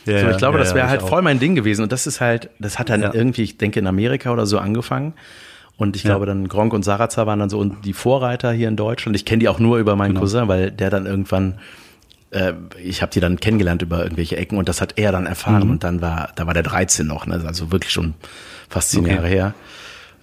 so, 0.06 0.12
ich 0.12 0.36
glaube, 0.36 0.58
das 0.58 0.74
wäre 0.74 0.88
halt 0.88 1.02
auch. 1.02 1.08
voll 1.08 1.22
mein 1.22 1.38
Ding 1.40 1.54
gewesen. 1.56 1.82
Und 1.82 1.90
das 1.92 2.06
ist 2.06 2.20
halt, 2.20 2.50
das 2.60 2.78
hat 2.78 2.88
dann 2.90 3.02
Ja. 3.02 3.12
irgendwie, 3.14 3.42
ich 3.42 3.58
denke, 3.58 3.80
in 3.80 3.86
Amerika 3.86 4.30
oder 4.32 4.46
so 4.46 4.58
angefangen. 4.58 5.14
Und 5.76 5.96
ich 5.96 6.04
Ja. 6.04 6.10
glaube, 6.10 6.26
dann 6.26 6.46
Gronk 6.48 6.72
und 6.72 6.84
Sarazar 6.84 7.26
waren 7.26 7.38
dann 7.40 7.50
so 7.50 7.64
die 7.64 7.92
Vorreiter 7.94 8.52
hier 8.52 8.68
in 8.68 8.76
Deutschland. 8.76 9.16
Ich 9.16 9.24
kenne 9.24 9.40
die 9.40 9.48
auch 9.48 9.58
nur 9.58 9.78
über 9.78 9.96
meinen 9.96 10.10
Genau. 10.10 10.20
Cousin, 10.20 10.46
weil 10.46 10.70
der 10.70 10.90
dann 10.90 11.06
irgendwann 11.06 11.54
äh, 12.32 12.52
ich 12.82 13.00
habe 13.02 13.12
die 13.12 13.20
dann 13.20 13.38
kennengelernt 13.38 13.82
über 13.82 14.02
irgendwelche 14.02 14.36
Ecken 14.36 14.58
und 14.58 14.68
das 14.68 14.80
hat 14.80 14.94
er 14.98 15.12
dann 15.12 15.26
erfahren 15.26 15.64
Mhm. 15.64 15.70
und 15.70 15.84
dann 15.84 16.00
war, 16.00 16.30
da 16.34 16.46
war 16.46 16.54
der 16.54 16.62
13 16.64 17.06
noch, 17.06 17.26
ne? 17.26 17.42
also 17.46 17.70
wirklich 17.70 17.92
schon 17.92 18.14
fast 18.68 18.90
zehn 18.90 19.00
Okay. 19.04 19.14
Jahre 19.14 19.28
her. 19.28 19.54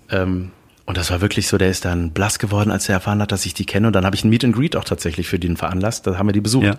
Ähm, 0.09 0.51
und 0.85 0.97
das 0.97 1.11
war 1.11 1.21
wirklich 1.21 1.47
so, 1.47 1.57
der 1.59 1.69
ist 1.69 1.85
dann 1.85 2.11
blass 2.11 2.39
geworden, 2.39 2.71
als 2.71 2.89
er 2.89 2.93
erfahren 2.95 3.21
hat, 3.21 3.31
dass 3.31 3.45
ich 3.45 3.53
die 3.53 3.65
kenne. 3.65 3.85
Und 3.87 3.93
dann 3.93 4.05
habe 4.05 4.15
ich 4.15 4.23
ein 4.23 4.29
Meet 4.29 4.43
and 4.45 4.55
Greet 4.55 4.75
auch 4.75 4.83
tatsächlich 4.83 5.27
für 5.27 5.37
den 5.37 5.55
veranlasst. 5.55 6.07
Da 6.07 6.17
haben 6.17 6.27
wir 6.27 6.33
die 6.33 6.41
besucht. 6.41 6.65
Ja. 6.65 6.77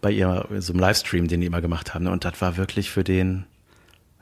Bei 0.00 0.10
ihr, 0.10 0.46
so 0.60 0.72
einem 0.72 0.80
Livestream, 0.80 1.28
den 1.28 1.42
die 1.42 1.46
immer 1.46 1.60
gemacht 1.60 1.92
haben. 1.92 2.06
Und 2.06 2.24
das 2.24 2.40
war 2.40 2.56
wirklich 2.56 2.90
für 2.90 3.04
den 3.04 3.44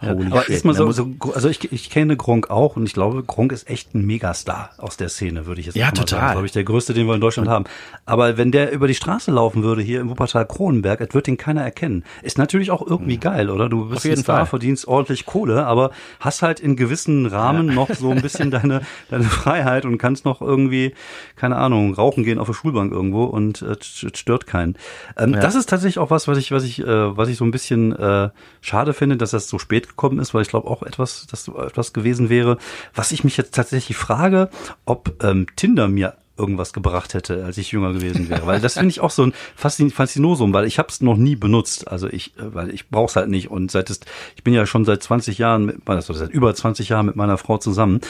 Ja, 0.02 0.10
holy 0.14 0.26
aber 0.30 0.42
shit. 0.42 0.56
ist 0.56 0.64
mal 0.64 0.72
Der 0.74 0.92
so, 0.92 0.92
so, 0.92 1.32
also 1.34 1.48
ich, 1.48 1.72
ich 1.72 1.88
kenne 1.90 2.16
Gronk 2.16 2.50
auch 2.50 2.76
und 2.76 2.84
ich 2.86 2.92
glaube, 2.92 3.22
Gronk 3.22 3.52
ist 3.52 3.68
echt 3.70 3.94
ein 3.94 4.04
Megastar 4.04 4.70
aus 4.78 4.96
der 4.96 5.08
Szene, 5.08 5.46
würde 5.46 5.60
ich 5.60 5.66
jetzt 5.66 5.76
Ja, 5.76 5.86
mal 5.86 5.92
total. 5.92 6.20
sagen. 6.20 6.32
Glaube 6.32 6.46
ich, 6.46 6.52
der 6.52 6.64
größte, 6.64 6.92
den 6.94 7.06
wir 7.06 7.14
in 7.14 7.20
Deutschland 7.20 7.48
haben. 7.48 7.64
Aber 8.04 8.36
wenn 8.36 8.50
der 8.52 8.72
über 8.72 8.88
die 8.88 8.94
Straße 8.94 9.30
laufen 9.30 9.62
würde 9.62 9.80
hier 9.82 10.00
im 10.00 10.10
Wuppertal 10.10 10.46
Kronenberg, 10.46 11.00
es 11.00 11.14
wird 11.14 11.26
den 11.26 11.36
keiner 11.36 11.62
erkennen. 11.62 12.04
Ist 12.22 12.36
natürlich 12.38 12.70
auch 12.70 12.86
irgendwie 12.86 13.16
geil, 13.18 13.48
oder? 13.50 13.68
Du 13.68 13.86
bist 13.86 13.98
Auf 13.98 14.04
jeden 14.04 14.18
ein 14.20 14.22
Star, 14.24 14.36
Fall. 14.38 14.46
verdienst 14.46 14.88
ordentlich 14.88 15.24
Kohle, 15.26 15.66
aber 15.66 15.90
hast 16.20 16.42
halt 16.42 16.58
in 16.60 16.76
gewissen 16.76 17.26
Rahmen 17.26 17.66
noch 17.74 17.94
so 17.94 18.10
ein 18.10 18.22
bisschen 18.22 18.50
deine, 18.50 18.82
deine 19.08 19.24
Freiheit 19.24 19.84
und 19.84 19.98
kannst 19.98 20.24
noch 20.24 20.40
irgendwie, 20.42 20.94
keine 21.36 21.56
Ahnung, 21.56 21.94
rauchen 21.94 22.24
gehen 22.24 22.38
auf 22.38 22.46
der 22.48 22.54
Schulbank 22.54 22.92
irgendwo 22.92 23.24
und 23.24 23.62
äh, 23.62 23.76
es 23.80 24.04
stört 24.18 24.46
keinen. 24.46 24.76
Ähm, 25.16 25.32
Das 25.32 25.54
ist 25.54 25.68
tatsächlich 25.68 25.98
auch 25.98 26.10
was, 26.10 26.26
was 26.28 26.38
ich, 26.38 26.50
was 26.50 26.64
ich, 26.64 26.80
äh, 26.80 27.16
was 27.16 27.28
ich 27.28 27.36
so 27.36 27.44
ein 27.44 27.50
bisschen 27.52 27.92
äh, 27.96 28.30
schade 28.60 28.92
finde, 28.94 29.16
dass 29.16 29.30
das 29.30 29.48
so 29.48 29.58
spät 29.58 29.91
gekommen 29.92 30.18
ist, 30.18 30.34
weil 30.34 30.42
ich 30.42 30.48
glaube 30.48 30.68
auch 30.68 30.82
etwas, 30.82 31.26
dass 31.28 31.44
so 31.44 31.56
etwas 31.58 31.92
gewesen 31.92 32.28
wäre. 32.28 32.58
Was 32.94 33.12
ich 33.12 33.24
mich 33.24 33.36
jetzt 33.36 33.54
tatsächlich 33.54 33.96
frage, 33.96 34.50
ob 34.84 35.22
ähm, 35.22 35.46
Tinder 35.56 35.88
mir 35.88 36.16
irgendwas 36.36 36.72
gebracht 36.72 37.14
hätte, 37.14 37.44
als 37.44 37.58
ich 37.58 37.72
jünger 37.72 37.92
gewesen 37.92 38.28
wäre. 38.28 38.46
Weil 38.46 38.60
das 38.60 38.74
finde 38.78 38.88
ich 38.88 39.00
auch 39.00 39.10
so 39.10 39.24
ein 39.24 39.34
Faszin 39.54 39.90
Faszinosum, 39.90 40.52
weil 40.52 40.66
ich 40.66 40.78
habe 40.78 40.88
es 40.88 41.00
noch 41.00 41.16
nie 41.16 41.36
benutzt. 41.36 41.88
Also 41.88 42.08
ich, 42.08 42.36
äh, 42.38 42.54
weil 42.54 42.70
ich 42.70 42.88
brauche 42.88 43.10
es 43.10 43.16
halt 43.16 43.28
nicht. 43.28 43.50
Und 43.50 43.70
seit 43.70 43.90
es, 43.90 44.00
ich 44.36 44.42
bin 44.42 44.54
ja 44.54 44.66
schon 44.66 44.84
seit 44.84 45.02
20 45.02 45.38
Jahren, 45.38 45.66
mit, 45.66 45.88
also 45.88 46.12
seit 46.12 46.30
über 46.30 46.54
20 46.54 46.88
Jahren 46.88 47.06
mit 47.06 47.16
meiner 47.16 47.38
Frau 47.38 47.58
zusammen 47.58 48.00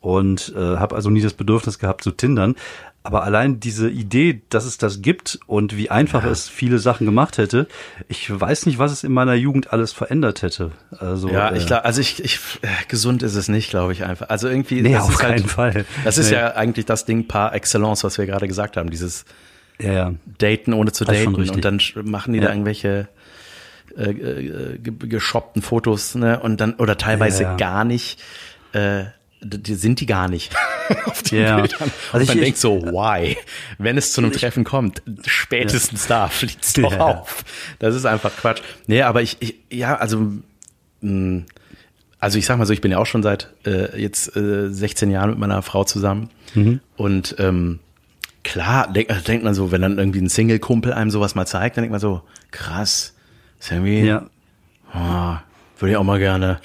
und 0.00 0.54
äh, 0.56 0.76
habe 0.76 0.94
also 0.94 1.10
nie 1.10 1.20
das 1.20 1.34
Bedürfnis 1.34 1.78
gehabt 1.78 2.02
zu 2.04 2.10
tindern. 2.10 2.54
Aber 3.02 3.22
allein 3.24 3.60
diese 3.60 3.88
Idee, 3.88 4.42
dass 4.50 4.66
es 4.66 4.76
das 4.76 5.00
gibt 5.00 5.38
und 5.46 5.74
wie 5.76 5.90
einfach 5.90 6.22
es 6.24 6.50
viele 6.50 6.78
Sachen 6.78 7.06
gemacht 7.06 7.38
hätte, 7.38 7.66
ich 8.08 8.28
weiß 8.38 8.66
nicht, 8.66 8.78
was 8.78 8.92
es 8.92 9.04
in 9.04 9.12
meiner 9.12 9.32
Jugend 9.32 9.72
alles 9.72 9.92
verändert 9.92 10.42
hätte. 10.42 10.72
Also 10.98 11.30
Ja, 11.30 11.48
äh, 11.48 11.56
ich 11.56 11.66
glaube, 11.66 11.86
also 11.86 12.02
ich, 12.02 12.22
ich 12.22 12.38
äh, 12.60 12.66
gesund 12.88 13.22
ist 13.22 13.36
es 13.36 13.48
nicht, 13.48 13.70
glaube 13.70 13.92
ich 13.94 14.04
einfach. 14.04 14.28
Also 14.28 14.48
irgendwie, 14.48 14.82
Nee, 14.82 14.92
das 14.92 15.04
auf 15.04 15.12
ist 15.14 15.22
halt, 15.22 15.36
keinen 15.38 15.48
Fall. 15.48 15.84
Das 16.04 16.18
ist 16.18 16.28
Nee. 16.30 16.36
ja 16.36 16.54
eigentlich 16.56 16.84
das 16.84 17.06
Ding 17.06 17.26
par 17.26 17.54
excellence, 17.54 18.04
was 18.04 18.18
wir 18.18 18.26
gerade 18.26 18.46
gesagt 18.46 18.76
haben, 18.76 18.90
dieses 18.90 19.24
ja, 19.80 19.92
ja. 19.92 20.14
Daten 20.36 20.74
ohne 20.74 20.92
zu 20.92 21.06
daten 21.06 21.34
und 21.36 21.64
dann 21.64 21.80
machen 22.04 22.34
die 22.34 22.40
Ja. 22.40 22.46
da 22.48 22.50
irgendwelche 22.52 23.08
äh, 23.96 24.10
äh, 24.10 24.78
ge- 24.78 25.08
geshoppten 25.08 25.62
Fotos, 25.62 26.14
ne? 26.16 26.38
Und 26.38 26.60
dann 26.60 26.74
oder 26.74 26.98
teilweise 26.98 27.44
Ja, 27.44 27.50
ja. 27.52 27.56
gar 27.56 27.84
nicht. 27.84 28.22
Äh, 28.72 29.04
die 29.42 29.74
sind 29.74 30.00
die 30.00 30.06
gar 30.06 30.28
nicht 30.28 30.52
auf 31.06 31.22
den 31.22 31.42
Ja. 31.42 31.60
Bildern. 31.60 31.82
Und 31.84 31.92
Also 32.12 32.22
ich- 32.22 32.28
man 32.28 32.38
ich- 32.38 32.44
denkt 32.44 32.58
so, 32.58 32.82
why? 32.82 33.36
Wenn 33.78 33.96
es 33.98 34.12
zu 34.12 34.20
einem 34.20 34.32
Treffen 34.32 34.64
kommt, 34.64 35.02
spätestens 35.26 36.06
da 36.06 36.28
fliegt's 36.28 36.72
doch 36.74 36.92
Ja. 36.92 37.00
auf. 37.00 37.44
Das 37.78 37.94
ist 37.94 38.04
einfach 38.04 38.36
Quatsch. 38.36 38.60
Nee, 38.86 39.02
aber 39.02 39.22
ich, 39.22 39.36
ich 39.40 39.54
ja, 39.70 39.96
also 39.96 40.32
mh, 41.00 41.42
also 42.18 42.38
ich 42.38 42.44
sag 42.44 42.58
mal 42.58 42.66
so, 42.66 42.72
ich 42.74 42.82
bin 42.82 42.90
ja 42.92 42.98
auch 42.98 43.06
schon 43.06 43.22
seit 43.22 43.48
äh, 43.64 43.98
jetzt 44.00 44.36
äh, 44.36 44.68
16 44.70 45.10
Jahren 45.10 45.30
mit 45.30 45.38
meiner 45.38 45.62
Frau 45.62 45.84
zusammen. 45.84 46.28
Mhm. 46.54 46.80
Und 46.96 47.36
ähm, 47.38 47.78
klar, 48.44 48.92
denk, 48.92 49.08
also 49.10 49.22
denkt 49.22 49.42
man 49.44 49.54
so, 49.54 49.72
wenn 49.72 49.80
dann 49.80 49.96
irgendwie 49.98 50.20
ein 50.20 50.28
Single-Kumpel 50.28 50.92
einem 50.92 51.10
sowas 51.10 51.34
mal 51.34 51.46
zeigt, 51.46 51.76
dann 51.78 51.82
denkt 51.82 51.92
man 51.92 52.00
so, 52.00 52.20
krass, 52.50 53.14
ist 53.58 53.70
irgendwie, 53.72 54.00
Ja, 54.02 54.26
oh, 54.94 55.36
würde 55.80 55.92
ich 55.92 55.96
auch 55.96 56.04
mal 56.04 56.18
gerne. 56.18 56.60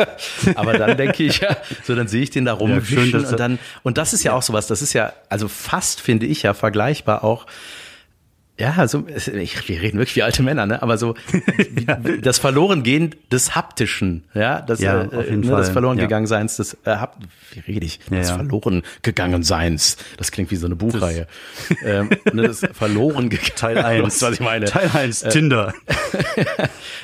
Aber 0.54 0.78
dann 0.78 0.96
denke 0.96 1.24
ich, 1.24 1.40
ja, 1.40 1.56
so 1.82 1.94
dann 1.94 2.08
sehe 2.08 2.22
ich 2.22 2.30
den 2.30 2.44
da 2.44 2.52
Ja, 2.52 2.58
schön, 2.58 2.68
rumwischen 2.68 3.24
und 3.24 3.40
dann, 3.40 3.58
und 3.82 3.98
das 3.98 4.12
ist 4.12 4.22
ja 4.22 4.32
auch 4.32 4.42
sowas, 4.42 4.66
das 4.66 4.82
ist 4.82 4.92
ja, 4.92 5.12
also 5.28 5.48
fast 5.48 6.00
finde 6.00 6.26
ich 6.26 6.42
ja 6.42 6.54
vergleichbar 6.54 7.24
auch 7.24 7.46
ja, 8.60 8.86
so, 8.86 9.04
ich, 9.08 9.68
wir 9.68 9.80
reden 9.82 9.98
wirklich 9.98 10.14
wie 10.16 10.22
alte 10.22 10.42
Männer, 10.42 10.66
ne? 10.66 10.82
Aber 10.82 10.98
so 10.98 11.14
wie- 11.70 12.20
das 12.20 12.38
Verlorengehen 12.38 13.14
des 13.32 13.54
Haptischen, 13.56 14.22
ja, 14.34 14.60
das, 14.60 14.80
Ja, 14.80 15.02
äh, 15.02 15.06
auf 15.16 15.24
jeden 15.24 15.40
ne, 15.40 15.46
Fall, 15.48 15.56
das 15.58 15.70
verloren 15.70 15.98
ja. 15.98 16.04
gegangen 16.04 16.26
Seins, 16.26 16.56
des 16.56 16.74
äh, 16.84 16.96
Hap 16.96 17.16
wie 17.52 17.60
rede 17.60 17.86
ich? 17.86 17.98
Ja, 18.10 18.18
das 18.18 18.28
ja. 18.28 18.36
verloren 18.36 18.82
gegangen 19.02 19.42
Seins. 19.42 19.96
Das 20.18 20.30
klingt 20.30 20.50
wie 20.50 20.56
so 20.56 20.66
eine 20.66 20.76
Buchreihe. 20.76 21.26
ähm, 21.84 22.10
ne, 22.32 22.42
das 22.48 22.60
verloren. 22.74 23.30
Teil 23.56 23.78
1. 23.78 23.98
Du 23.98 24.04
weißt, 24.06 24.22
was 24.22 24.32
ich 24.34 24.40
meine. 24.40 24.66
Teil 24.66 24.90
1, 24.92 25.20
Tinder. 25.30 25.74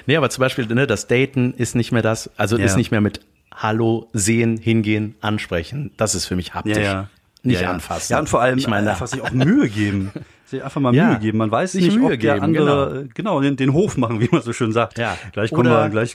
Nee, 0.07 0.17
aber 0.17 0.31
zum 0.31 0.41
Beispiel, 0.43 0.67
ne, 0.67 0.87
das 0.87 1.07
Daten 1.07 1.55
ist 1.55 1.75
nicht 1.75 1.91
mehr 1.93 2.03
das, 2.03 2.31
also 2.37 2.57
Ja. 2.59 2.65
ist 2.65 2.77
nicht 2.77 2.91
mehr 2.91 3.01
mit 3.01 3.21
Hallo, 3.55 4.09
sehen, 4.13 4.59
hingehen, 4.59 5.15
ansprechen. 5.23 5.91
Das 5.97 6.15
ist 6.15 6.27
für 6.27 6.37
mich 6.37 6.53
haptisch. 6.55 6.77
Ja, 6.77 6.83
ja. 6.83 7.09
Nicht 7.43 7.57
ja, 7.61 7.69
ja. 7.69 7.71
anfassen. 7.71 8.13
Ja, 8.13 8.19
und 8.19 8.29
vor 8.29 8.43
allem 8.43 8.59
ich 8.59 8.67
meine, 8.69 8.91
einfach 8.91 9.07
sich 9.07 9.21
auch 9.23 9.31
Mühe 9.31 9.69
geben. 9.69 10.11
Sich 10.47 10.63
einfach 10.63 10.81
mal 10.81 10.95
Ja, 10.95 11.09
Mühe 11.11 11.19
geben. 11.19 11.39
Man 11.39 11.51
weiß 11.51 11.75
nicht, 11.75 11.93
Mühe 11.95 12.05
ob 12.05 12.09
der 12.11 12.19
geben, 12.19 12.41
andere, 12.41 13.09
genau, 13.15 13.41
den, 13.41 13.57
den 13.57 13.73
Hof 13.73 13.97
machen, 13.97 14.21
wie 14.21 14.29
man 14.31 14.43
so 14.43 14.53
schön 14.53 14.73
sagt. 14.73 14.97
Ja. 14.99 15.17
Gleich 15.33 15.51
kommen 15.51 15.67
Oder- 15.69 15.85
wir, 15.85 15.91
gleich, 15.91 16.15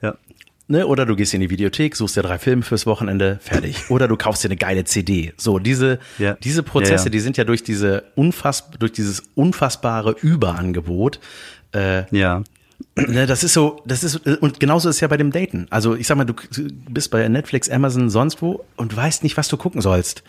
ja. 0.00 0.14
Ne, 0.66 0.86
oder 0.86 1.04
du 1.04 1.14
gehst 1.14 1.34
in 1.34 1.42
die 1.42 1.50
Videothek, 1.50 1.94
suchst 1.94 2.16
dir 2.16 2.22
drei 2.22 2.38
Filme 2.38 2.62
fürs 2.62 2.86
Wochenende, 2.86 3.38
fertig. 3.42 3.84
Oder 3.90 4.08
du 4.08 4.16
kaufst 4.16 4.42
dir 4.44 4.48
eine 4.48 4.56
geile 4.56 4.84
CD. 4.84 5.34
So, 5.36 5.58
diese, 5.58 5.98
Ja. 6.16 6.38
diese 6.42 6.62
Prozesse, 6.62 6.94
Ja, 6.94 7.04
ja. 7.04 7.10
die 7.10 7.20
sind 7.20 7.36
ja 7.36 7.44
durch 7.44 7.62
diese 7.64 8.04
unfass, 8.14 8.70
durch 8.78 8.92
dieses 8.92 9.24
unfassbare 9.34 10.12
Überangebot, 10.22 11.20
äh, 11.74 12.04
Ja. 12.16 12.44
ne, 12.96 13.26
das 13.26 13.44
ist 13.44 13.52
so, 13.52 13.82
das 13.84 14.04
ist, 14.04 14.26
und 14.26 14.58
genauso 14.58 14.88
ist 14.88 14.94
es 14.96 15.00
ja 15.02 15.08
bei 15.08 15.18
dem 15.18 15.32
Daten. 15.32 15.66
Also, 15.68 15.96
ich 15.96 16.06
sag 16.06 16.16
mal, 16.16 16.24
du 16.24 16.32
bist 16.88 17.10
bei 17.10 17.28
Netflix, 17.28 17.68
Amazon, 17.68 18.08
sonst 18.08 18.40
wo 18.40 18.64
und 18.76 18.96
weißt 18.96 19.22
nicht, 19.22 19.36
was 19.36 19.48
du 19.48 19.58
gucken 19.58 19.82
sollst. 19.82 20.22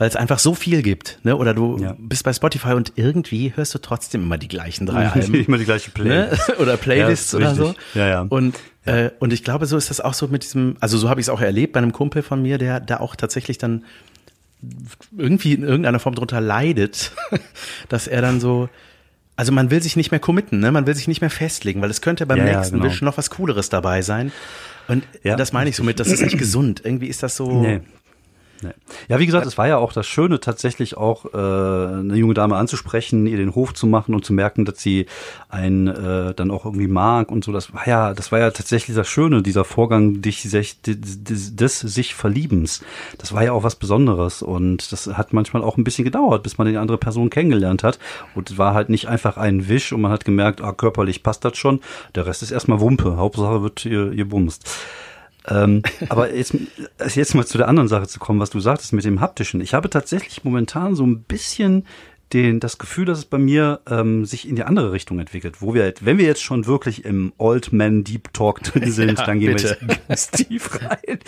Weil 0.00 0.08
es 0.08 0.16
einfach 0.16 0.38
so 0.38 0.54
viel 0.54 0.80
gibt, 0.80 1.18
ne? 1.24 1.36
Oder 1.36 1.52
du 1.52 1.76
Ja. 1.78 1.94
bist 1.98 2.24
bei 2.24 2.32
Spotify 2.32 2.72
und 2.72 2.94
irgendwie 2.96 3.52
hörst 3.54 3.74
du 3.74 3.78
trotzdem 3.78 4.22
immer 4.22 4.38
die 4.38 4.48
gleichen 4.48 4.86
drei 4.86 5.06
Alben. 5.12 5.34
Immer 5.34 5.58
die 5.58 5.66
gleiche 5.66 5.90
ne? 5.90 5.94
Playlist. 5.94 6.52
oder 6.58 6.76
Playlists 6.78 7.32
Ja, 7.32 7.38
oder 7.38 7.54
so. 7.54 7.74
Ja, 7.94 8.08
ja. 8.08 8.26
Und, 8.26 8.58
äh, 8.86 9.10
und 9.18 9.32
ich 9.34 9.44
glaube, 9.44 9.66
so 9.66 9.76
ist 9.76 9.90
das 9.90 10.00
auch 10.00 10.14
so 10.14 10.28
mit 10.28 10.42
diesem, 10.42 10.76
also 10.80 10.96
so 10.96 11.10
habe 11.10 11.20
ich 11.20 11.26
es 11.26 11.28
auch 11.28 11.42
erlebt 11.42 11.74
bei 11.74 11.78
einem 11.80 11.92
Kumpel 11.92 12.22
von 12.22 12.40
mir, 12.40 12.56
der 12.56 12.80
da 12.80 12.98
auch 13.00 13.14
tatsächlich 13.14 13.58
dann 13.58 13.84
irgendwie 15.16 15.52
in 15.54 15.62
irgendeiner 15.62 15.98
Form 15.98 16.14
drunter 16.14 16.40
leidet, 16.40 17.12
dass 17.88 18.06
er 18.06 18.22
dann 18.22 18.40
so, 18.40 18.68
also 19.36 19.52
man 19.52 19.70
will 19.70 19.82
sich 19.82 19.96
nicht 19.96 20.10
mehr 20.10 20.20
committen, 20.20 20.60
ne? 20.60 20.72
man 20.72 20.86
will 20.86 20.94
sich 20.94 21.08
nicht 21.08 21.20
mehr 21.20 21.30
festlegen, 21.30 21.80
weil 21.82 21.90
es 21.90 22.00
könnte 22.00 22.26
beim 22.26 22.38
Ja, 22.38 22.46
ja, 22.46 22.56
nächsten 22.58 22.76
genau. 22.78 22.90
Wisch 22.90 23.02
noch 23.02 23.18
was 23.18 23.30
Cooleres 23.30 23.68
dabei 23.68 24.02
sein. 24.02 24.32
Und 24.88 25.04
Ja, 25.22 25.36
das 25.36 25.52
meine 25.52 25.70
ich 25.70 25.76
so 25.76 25.84
mit, 25.84 26.00
das 26.00 26.08
ist 26.08 26.22
nicht 26.22 26.38
gesund. 26.38 26.82
Irgendwie 26.84 27.06
ist 27.06 27.22
das 27.22 27.36
so, 27.36 27.60
Nee. 27.62 27.80
Nee. 28.62 28.72
Ja, 29.08 29.18
wie 29.18 29.26
gesagt, 29.26 29.46
es 29.46 29.56
war 29.56 29.68
ja 29.68 29.78
auch 29.78 29.92
das 29.92 30.06
Schöne, 30.06 30.38
tatsächlich 30.38 30.96
auch 30.96 31.24
äh, 31.32 31.36
eine 31.36 32.14
junge 32.14 32.34
Dame 32.34 32.56
anzusprechen, 32.56 33.26
ihr 33.26 33.38
den 33.38 33.54
Hof 33.54 33.72
zu 33.72 33.86
machen 33.86 34.14
und 34.14 34.24
zu 34.24 34.34
merken, 34.34 34.66
dass 34.66 34.80
sie 34.82 35.06
einen 35.48 35.86
äh, 35.86 36.34
dann 36.34 36.50
auch 36.50 36.66
irgendwie 36.66 36.88
mag 36.88 37.30
und 37.30 37.42
so. 37.42 37.52
Das 37.52 37.72
war 37.72 37.88
ja, 37.88 38.12
das 38.12 38.32
war 38.32 38.38
ja 38.38 38.50
tatsächlich 38.50 38.94
das 38.94 39.08
Schöne, 39.08 39.42
dieser 39.42 39.64
Vorgang 39.64 40.20
dich, 40.20 40.42
sich, 40.42 40.82
des, 40.82 41.24
des, 41.24 41.80
sich 41.80 42.14
Verliebens. 42.14 42.84
Das 43.16 43.32
war 43.32 43.42
ja 43.42 43.52
auch 43.52 43.62
was 43.62 43.76
Besonderes 43.76 44.42
und 44.42 44.92
das 44.92 45.06
hat 45.06 45.32
manchmal 45.32 45.62
auch 45.62 45.78
ein 45.78 45.84
bisschen 45.84 46.04
gedauert, 46.04 46.42
bis 46.42 46.58
man 46.58 46.66
die 46.66 46.76
andere 46.76 46.98
Person 46.98 47.30
kennengelernt 47.30 47.82
hat. 47.82 47.98
Und 48.34 48.50
es 48.50 48.58
war 48.58 48.74
halt 48.74 48.90
nicht 48.90 49.08
einfach 49.08 49.38
ein 49.38 49.68
Wisch 49.68 49.92
und 49.92 50.02
man 50.02 50.12
hat 50.12 50.26
gemerkt, 50.26 50.60
ah, 50.60 50.72
körperlich 50.72 51.22
passt 51.22 51.44
das 51.44 51.56
schon. 51.56 51.80
Der 52.14 52.26
Rest 52.26 52.42
ist 52.42 52.50
erstmal 52.50 52.80
Wumpe. 52.80 53.16
Hauptsache 53.16 53.62
wird 53.62 53.86
ihr, 53.86 54.12
ihr 54.12 54.28
bumst. 54.28 54.68
Ähm, 55.48 55.82
aber 56.08 56.34
jetzt, 56.34 56.54
jetzt 57.14 57.34
mal 57.34 57.46
zu 57.46 57.58
der 57.58 57.68
anderen 57.68 57.88
Sache 57.88 58.06
zu 58.06 58.18
kommen, 58.18 58.40
was 58.40 58.50
du 58.50 58.60
sagtest 58.60 58.92
mit 58.92 59.04
dem 59.04 59.20
haptischen. 59.20 59.60
Ich 59.60 59.74
habe 59.74 59.90
tatsächlich 59.90 60.44
momentan 60.44 60.94
so 60.94 61.04
ein 61.04 61.22
bisschen 61.22 61.86
den, 62.32 62.60
das 62.60 62.78
Gefühl, 62.78 63.04
dass 63.04 63.18
es 63.18 63.24
bei 63.24 63.38
mir 63.38 63.80
ähm, 63.88 64.24
sich 64.24 64.48
in 64.48 64.54
die 64.54 64.62
andere 64.62 64.92
Richtung 64.92 65.18
entwickelt. 65.18 65.60
Wo 65.60 65.74
wir, 65.74 65.92
wenn 66.00 66.18
wir 66.18 66.26
jetzt 66.26 66.42
schon 66.42 66.66
wirklich 66.66 67.04
im 67.04 67.32
Old 67.38 67.72
Man 67.72 68.04
Deep 68.04 68.32
Talk 68.32 68.62
drin 68.62 68.90
sind, 68.92 69.18
ja, 69.18 69.26
dann 69.26 69.40
gehen 69.40 69.54
bitte. 69.54 69.76
wir 69.80 69.88
jetzt 69.88 70.08
ganz 70.08 70.30
tief 70.30 70.80
rein. 70.82 71.18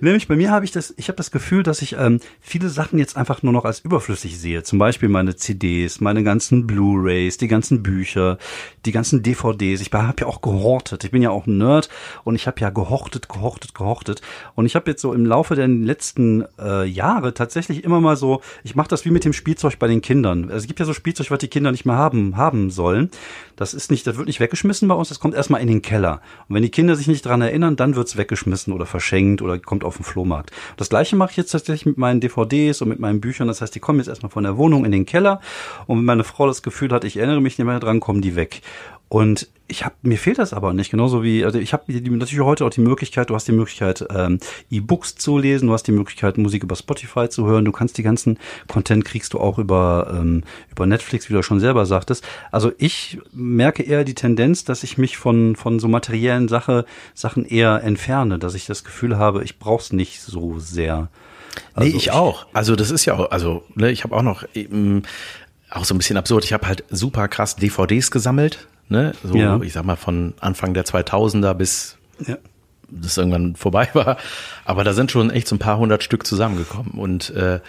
Nämlich 0.00 0.28
bei 0.28 0.36
mir 0.36 0.50
habe 0.50 0.64
ich 0.64 0.70
das, 0.70 0.92
ich 0.96 1.08
habe 1.08 1.16
das 1.16 1.30
Gefühl, 1.30 1.62
dass 1.62 1.80
ich 1.82 1.96
ähm, 1.98 2.20
viele 2.40 2.68
Sachen 2.68 2.98
jetzt 2.98 3.16
einfach 3.16 3.42
nur 3.42 3.52
noch 3.52 3.64
als 3.64 3.80
überflüssig 3.80 4.38
sehe. 4.38 4.62
Zum 4.62 4.78
Beispiel 4.78 5.08
meine 5.08 5.34
CDs, 5.34 6.00
meine 6.00 6.22
ganzen 6.22 6.66
Blu-rays, 6.66 7.38
die 7.38 7.48
ganzen 7.48 7.82
Bücher, 7.82 8.38
die 8.84 8.92
ganzen 8.92 9.22
DVDs. 9.22 9.80
Ich 9.80 9.92
habe 9.92 10.20
ja 10.20 10.26
auch 10.26 10.42
gehortet. 10.42 11.04
Ich 11.04 11.10
bin 11.10 11.22
ja 11.22 11.30
auch 11.30 11.46
ein 11.46 11.56
Nerd 11.56 11.88
und 12.24 12.34
ich 12.34 12.46
habe 12.46 12.60
ja 12.60 12.70
gehortet, 12.70 13.28
gehortet, 13.28 13.74
gehortet. 13.74 14.20
Und 14.54 14.66
ich 14.66 14.74
habe 14.74 14.90
jetzt 14.90 15.00
so 15.00 15.14
im 15.14 15.24
Laufe 15.24 15.54
der 15.54 15.68
letzten 15.68 16.44
äh, 16.58 16.84
Jahre 16.84 17.32
tatsächlich 17.32 17.84
immer 17.84 18.00
mal 18.00 18.16
so, 18.16 18.42
ich 18.62 18.76
mache 18.76 18.88
das 18.88 19.04
wie 19.04 19.10
mit 19.10 19.24
dem 19.24 19.32
Spielzeug 19.32 19.78
bei 19.78 19.88
den 19.88 20.02
Kindern 20.02 20.49
also 20.50 20.62
es 20.62 20.66
gibt 20.66 20.80
ja 20.80 20.86
so 20.86 20.92
Spielzeug, 20.92 21.30
was 21.30 21.38
die 21.38 21.48
Kinder 21.48 21.70
nicht 21.70 21.84
mehr 21.84 21.96
haben, 21.96 22.36
haben 22.36 22.70
sollen. 22.70 23.10
Das 23.56 23.74
ist 23.74 23.90
nicht, 23.90 24.06
das 24.06 24.16
wird 24.16 24.26
nicht 24.26 24.40
weggeschmissen 24.40 24.88
bei 24.88 24.94
uns, 24.94 25.08
das 25.08 25.20
kommt 25.20 25.34
erstmal 25.34 25.60
in 25.60 25.68
den 25.68 25.82
Keller. 25.82 26.20
Und 26.48 26.54
wenn 26.56 26.62
die 26.62 26.70
Kinder 26.70 26.96
sich 26.96 27.08
nicht 27.08 27.24
dran 27.24 27.42
erinnern, 27.42 27.76
dann 27.76 27.96
wird's 27.96 28.16
weggeschmissen 28.16 28.72
oder 28.72 28.86
verschenkt 28.86 29.42
oder 29.42 29.58
kommt 29.58 29.84
auf 29.84 29.96
den 29.96 30.04
Flohmarkt. 30.04 30.50
Das 30.76 30.88
gleiche 30.88 31.16
mache 31.16 31.32
ich 31.32 31.36
jetzt 31.36 31.52
tatsächlich 31.52 31.86
mit 31.86 31.98
meinen 31.98 32.20
DVDs 32.20 32.82
und 32.82 32.88
mit 32.88 32.98
meinen 32.98 33.20
Büchern. 33.20 33.48
Das 33.48 33.60
heißt, 33.60 33.74
die 33.74 33.80
kommen 33.80 33.98
jetzt 33.98 34.08
erstmal 34.08 34.30
von 34.30 34.44
der 34.44 34.56
Wohnung 34.56 34.84
in 34.84 34.92
den 34.92 35.06
Keller. 35.06 35.40
Und 35.86 35.98
wenn 35.98 36.04
meine 36.04 36.24
Frau 36.24 36.46
das 36.46 36.62
Gefühl 36.62 36.90
hat, 36.90 37.04
ich 37.04 37.16
erinnere 37.16 37.40
mich 37.40 37.58
nicht 37.58 37.66
mehr 37.66 37.80
dran, 37.80 38.00
kommen 38.00 38.22
die 38.22 38.36
weg. 38.36 38.62
Und 39.10 39.48
ich 39.66 39.84
habe 39.84 39.96
mir 40.02 40.18
fehlt 40.18 40.38
das 40.38 40.52
aber 40.52 40.72
nicht, 40.72 40.90
genauso 40.90 41.24
wie 41.24 41.44
also 41.44 41.58
ich 41.58 41.72
habe 41.72 41.92
natürlich 41.92 42.40
heute 42.40 42.64
auch 42.64 42.70
die 42.70 42.80
Möglichkeit, 42.80 43.28
du 43.28 43.34
hast 43.34 43.48
die 43.48 43.52
Möglichkeit 43.52 44.06
ähm, 44.14 44.38
E-Books 44.70 45.16
zu 45.16 45.36
lesen, 45.36 45.66
du 45.66 45.72
hast 45.72 45.82
die 45.88 45.92
Möglichkeit 45.92 46.38
Musik 46.38 46.62
über 46.62 46.76
Spotify 46.76 47.28
zu 47.28 47.44
hören, 47.44 47.64
du 47.64 47.72
kannst 47.72 47.98
die 47.98 48.04
ganzen 48.04 48.38
Content 48.68 49.04
kriegst 49.04 49.34
du 49.34 49.40
auch 49.40 49.58
über 49.58 50.14
ähm, 50.16 50.44
über 50.70 50.86
Netflix, 50.86 51.28
wie 51.28 51.34
du 51.34 51.42
schon 51.42 51.58
selber 51.58 51.86
sagtest. 51.86 52.24
Also 52.52 52.70
ich 52.78 53.18
merke 53.32 53.82
eher 53.82 54.04
die 54.04 54.14
Tendenz, 54.14 54.64
dass 54.64 54.84
ich 54.84 54.96
mich 54.96 55.16
von 55.16 55.56
von 55.56 55.80
so 55.80 55.88
materiellen 55.88 56.46
Sache 56.46 56.84
Sachen 57.12 57.44
eher 57.44 57.82
entferne, 57.82 58.38
dass 58.38 58.54
ich 58.54 58.66
das 58.66 58.84
Gefühl 58.84 59.18
habe, 59.18 59.42
ich 59.42 59.58
brauch's 59.58 59.92
nicht 59.92 60.22
so 60.22 60.60
sehr. 60.60 61.08
Also 61.74 61.88
nee, 61.90 61.96
ich 61.96 62.12
auch. 62.12 62.46
Also 62.52 62.76
das 62.76 62.92
ist 62.92 63.06
ja 63.06 63.14
auch, 63.14 63.32
also 63.32 63.64
ne, 63.74 63.90
ich 63.90 64.04
habe 64.04 64.14
auch 64.14 64.22
noch 64.22 64.44
eben 64.54 65.02
auch 65.68 65.84
so 65.84 65.94
ein 65.94 65.98
bisschen 65.98 66.16
absurd. 66.16 66.44
Ich 66.44 66.52
habe 66.52 66.68
halt 66.68 66.84
super 66.90 67.26
krass 67.26 67.56
DVDs 67.56 68.12
gesammelt 68.12 68.68
ne? 68.90 69.12
So, 69.22 69.34
ja. 69.34 69.60
ich 69.62 69.72
sag 69.72 69.84
mal, 69.84 69.96
von 69.96 70.34
Anfang 70.40 70.74
der 70.74 70.84
2000er 70.84 71.54
bis 71.54 71.96
ja. 72.26 72.36
das 72.88 73.16
irgendwann 73.16 73.56
vorbei 73.56 73.88
war. 73.94 74.16
Aber 74.64 74.84
da 74.84 74.92
sind 74.92 75.10
schon 75.10 75.30
echt 75.30 75.48
so 75.48 75.56
ein 75.56 75.60
paar 75.60 75.78
hundert 75.78 76.02
Stück 76.02 76.26
zusammengekommen. 76.26 76.92
Und 76.92 77.30
äh, 77.30 77.60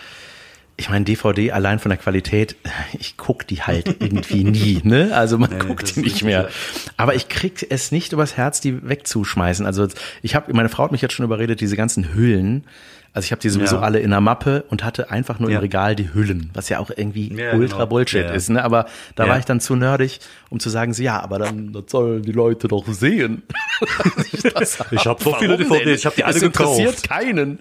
ich 0.77 0.89
meine, 0.89 1.05
DVD 1.05 1.51
allein 1.51 1.79
von 1.79 1.89
der 1.89 1.97
Qualität, 1.97 2.55
ich 2.99 3.17
guck 3.17 3.47
die 3.47 3.62
halt 3.62 3.88
irgendwie 3.99 4.43
nie, 4.43 4.81
ne? 4.84 5.15
Also 5.15 5.38
man 5.38 5.51
nee, 5.51 5.60
guckt 5.60 5.95
die 5.95 6.01
nicht 6.01 6.23
mehr. 6.23 6.49
Aber 6.97 7.15
ich 7.15 7.29
krieg 7.29 7.65
es 7.69 7.91
nicht 7.91 8.13
übers 8.13 8.36
Herz, 8.36 8.62
die 8.62 8.88
wegzuschmeißen. 8.88 9.65
Also 9.65 9.88
ich 10.21 10.36
habe, 10.36 10.53
meine 10.53 10.69
Frau 10.69 10.86
hat 10.86 10.91
mich 10.91 11.01
jetzt 11.01 11.13
schon 11.13 11.25
überredet, 11.25 11.62
diese 11.62 11.77
ganzen 11.77 12.13
Hüllen, 12.13 12.65
also 13.13 13.26
ich 13.26 13.32
habe 13.34 13.41
die 13.41 13.50
sowieso 13.50 13.76
ja. 13.76 13.82
alle 13.82 14.00
in 14.00 14.12
der 14.12 14.21
Mappe 14.21 14.63
und 14.69 14.86
hatte 14.86 15.12
einfach 15.12 15.38
nur 15.38 15.50
ja. 15.50 15.58
im 15.58 15.62
Regal 15.62 15.97
die 15.97 16.13
Hüllen, 16.13 16.50
was 16.54 16.69
ja 16.69 16.80
auch 16.80 16.89
irgendwie 16.95 17.36
ja, 17.36 17.56
ultra 17.56 17.80
genau. 17.80 17.88
Bullshit 17.88 18.30
ist. 18.30 18.50
Ne? 18.50 18.63
Aber 18.63 18.86
da 19.15 19.28
war 19.28 19.38
ich 19.38 19.43
dann 19.43 19.60
zu 19.60 19.76
nerdig, 19.76 20.21
um 20.50 20.62
zu 20.62 20.69
sagen, 20.69 20.93
so, 20.93 21.04
ja, 21.04 21.19
aber 21.19 21.38
dann 21.38 21.74
das 21.74 21.84
sollen 21.88 22.24
die 22.24 22.32
Leute 22.32 22.69
doch 22.69 22.88
sehen. 22.88 23.43
ich 24.32 24.45
ich 24.45 25.06
habe 25.06 25.21
so 25.21 25.34
viele 25.34 25.58
DVDs, 25.58 26.00
ich 26.00 26.06
habe 26.06 26.15
die 26.15 26.24
alle 26.24 26.36
das 26.36 26.41
gekauft. 26.41 26.80
interessiert 26.80 27.10
keinen. 27.10 27.60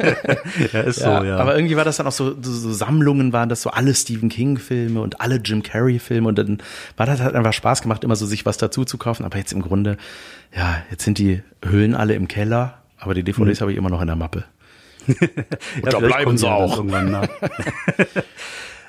ja, 0.72 0.80
ist 0.80 0.98
so, 0.98 1.08
ja. 1.08 1.36
Aber 1.36 1.54
irgendwie 1.54 1.76
war 1.76 1.84
das 1.84 1.98
dann 1.98 2.08
auch 2.08 2.12
so, 2.12 2.34
so, 2.42 2.50
so 2.50 2.72
Sammlungen 2.72 3.32
waren 3.32 3.48
das 3.48 3.62
so 3.62 3.70
alle 3.70 3.94
Stephen 3.94 4.30
King 4.30 4.58
Filme 4.58 5.00
und 5.00 5.20
alle 5.20 5.36
Jim 5.36 5.62
Carrey 5.62 6.00
Filme 6.00 6.28
und 6.28 6.38
dann 6.38 6.58
war 6.96 7.06
das 7.06 7.20
halt 7.20 7.36
einfach 7.36 7.52
Spaß 7.52 7.82
gemacht, 7.82 8.02
immer 8.02 8.16
so 8.16 8.26
sich 8.26 8.46
was 8.46 8.56
dazu 8.56 8.84
zu 8.84 8.98
kaufen. 8.98 9.24
Aber 9.24 9.38
jetzt 9.38 9.52
im 9.52 9.62
Grunde, 9.62 9.96
ja, 10.56 10.82
jetzt 10.90 11.04
sind 11.04 11.18
die 11.18 11.40
Hüllen 11.64 11.94
alle 11.94 12.14
im 12.14 12.26
Keller, 12.26 12.78
aber 12.98 13.14
die 13.14 13.22
DVDs 13.22 13.60
mhm. 13.60 13.62
habe 13.62 13.72
ich 13.72 13.78
immer 13.78 13.90
noch 13.90 14.00
in 14.00 14.08
der 14.08 14.16
Mappe. 14.16 14.42
ja, 15.82 15.90
da 15.90 15.98
bleiben 15.98 16.36
sie 16.36 16.48
auch. 16.48 16.84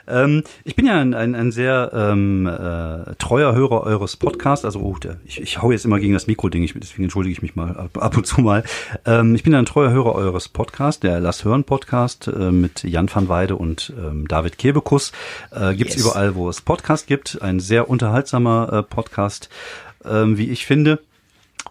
ähm, 0.07 0.43
ich 0.63 0.75
bin 0.75 0.85
ja 0.85 0.99
ein, 0.99 1.13
ein, 1.13 1.35
ein 1.35 1.51
sehr 1.51 1.91
ähm, 1.93 2.47
äh, 2.47 3.15
treuer 3.15 3.53
Hörer 3.53 3.83
eures 3.83 4.17
Podcasts. 4.17 4.65
Also 4.65 4.79
oh, 4.79 4.97
der, 4.97 5.17
ich, 5.25 5.41
ich 5.41 5.61
hau 5.61 5.71
jetzt 5.71 5.85
immer 5.85 5.99
gegen 5.99 6.13
das 6.13 6.27
Mikro-Ding, 6.27 6.69
deswegen 6.75 7.03
entschuldige 7.03 7.33
ich 7.33 7.41
mich 7.41 7.55
mal 7.55 7.75
ab, 7.77 7.97
ab 7.97 8.17
und 8.17 8.25
zu 8.25 8.41
mal. 8.41 8.63
Ähm, 9.05 9.35
ich 9.35 9.43
bin 9.43 9.53
ja 9.53 9.59
ein 9.59 9.65
treuer 9.65 9.91
Hörer 9.91 10.15
eures 10.15 10.49
Podcasts, 10.49 10.99
der 10.99 11.19
Lass 11.19 11.43
Hören 11.43 11.63
Podcast 11.63 12.27
äh, 12.27 12.51
mit 12.51 12.83
Jan 12.83 13.09
van 13.13 13.29
Weide 13.29 13.55
und 13.55 13.93
ähm, 13.97 14.27
David 14.27 14.57
Kebekus. 14.57 15.11
Äh, 15.51 15.75
gibt's 15.75 15.95
yes. 15.95 16.05
überall, 16.05 16.35
wo 16.35 16.49
es 16.49 16.61
Podcast 16.61 17.07
gibt. 17.07 17.41
Ein 17.41 17.59
sehr 17.59 17.89
unterhaltsamer 17.89 18.73
äh, 18.73 18.83
Podcast, 18.83 19.49
ähm, 20.05 20.37
wie 20.37 20.49
ich 20.49 20.65
finde. 20.65 20.99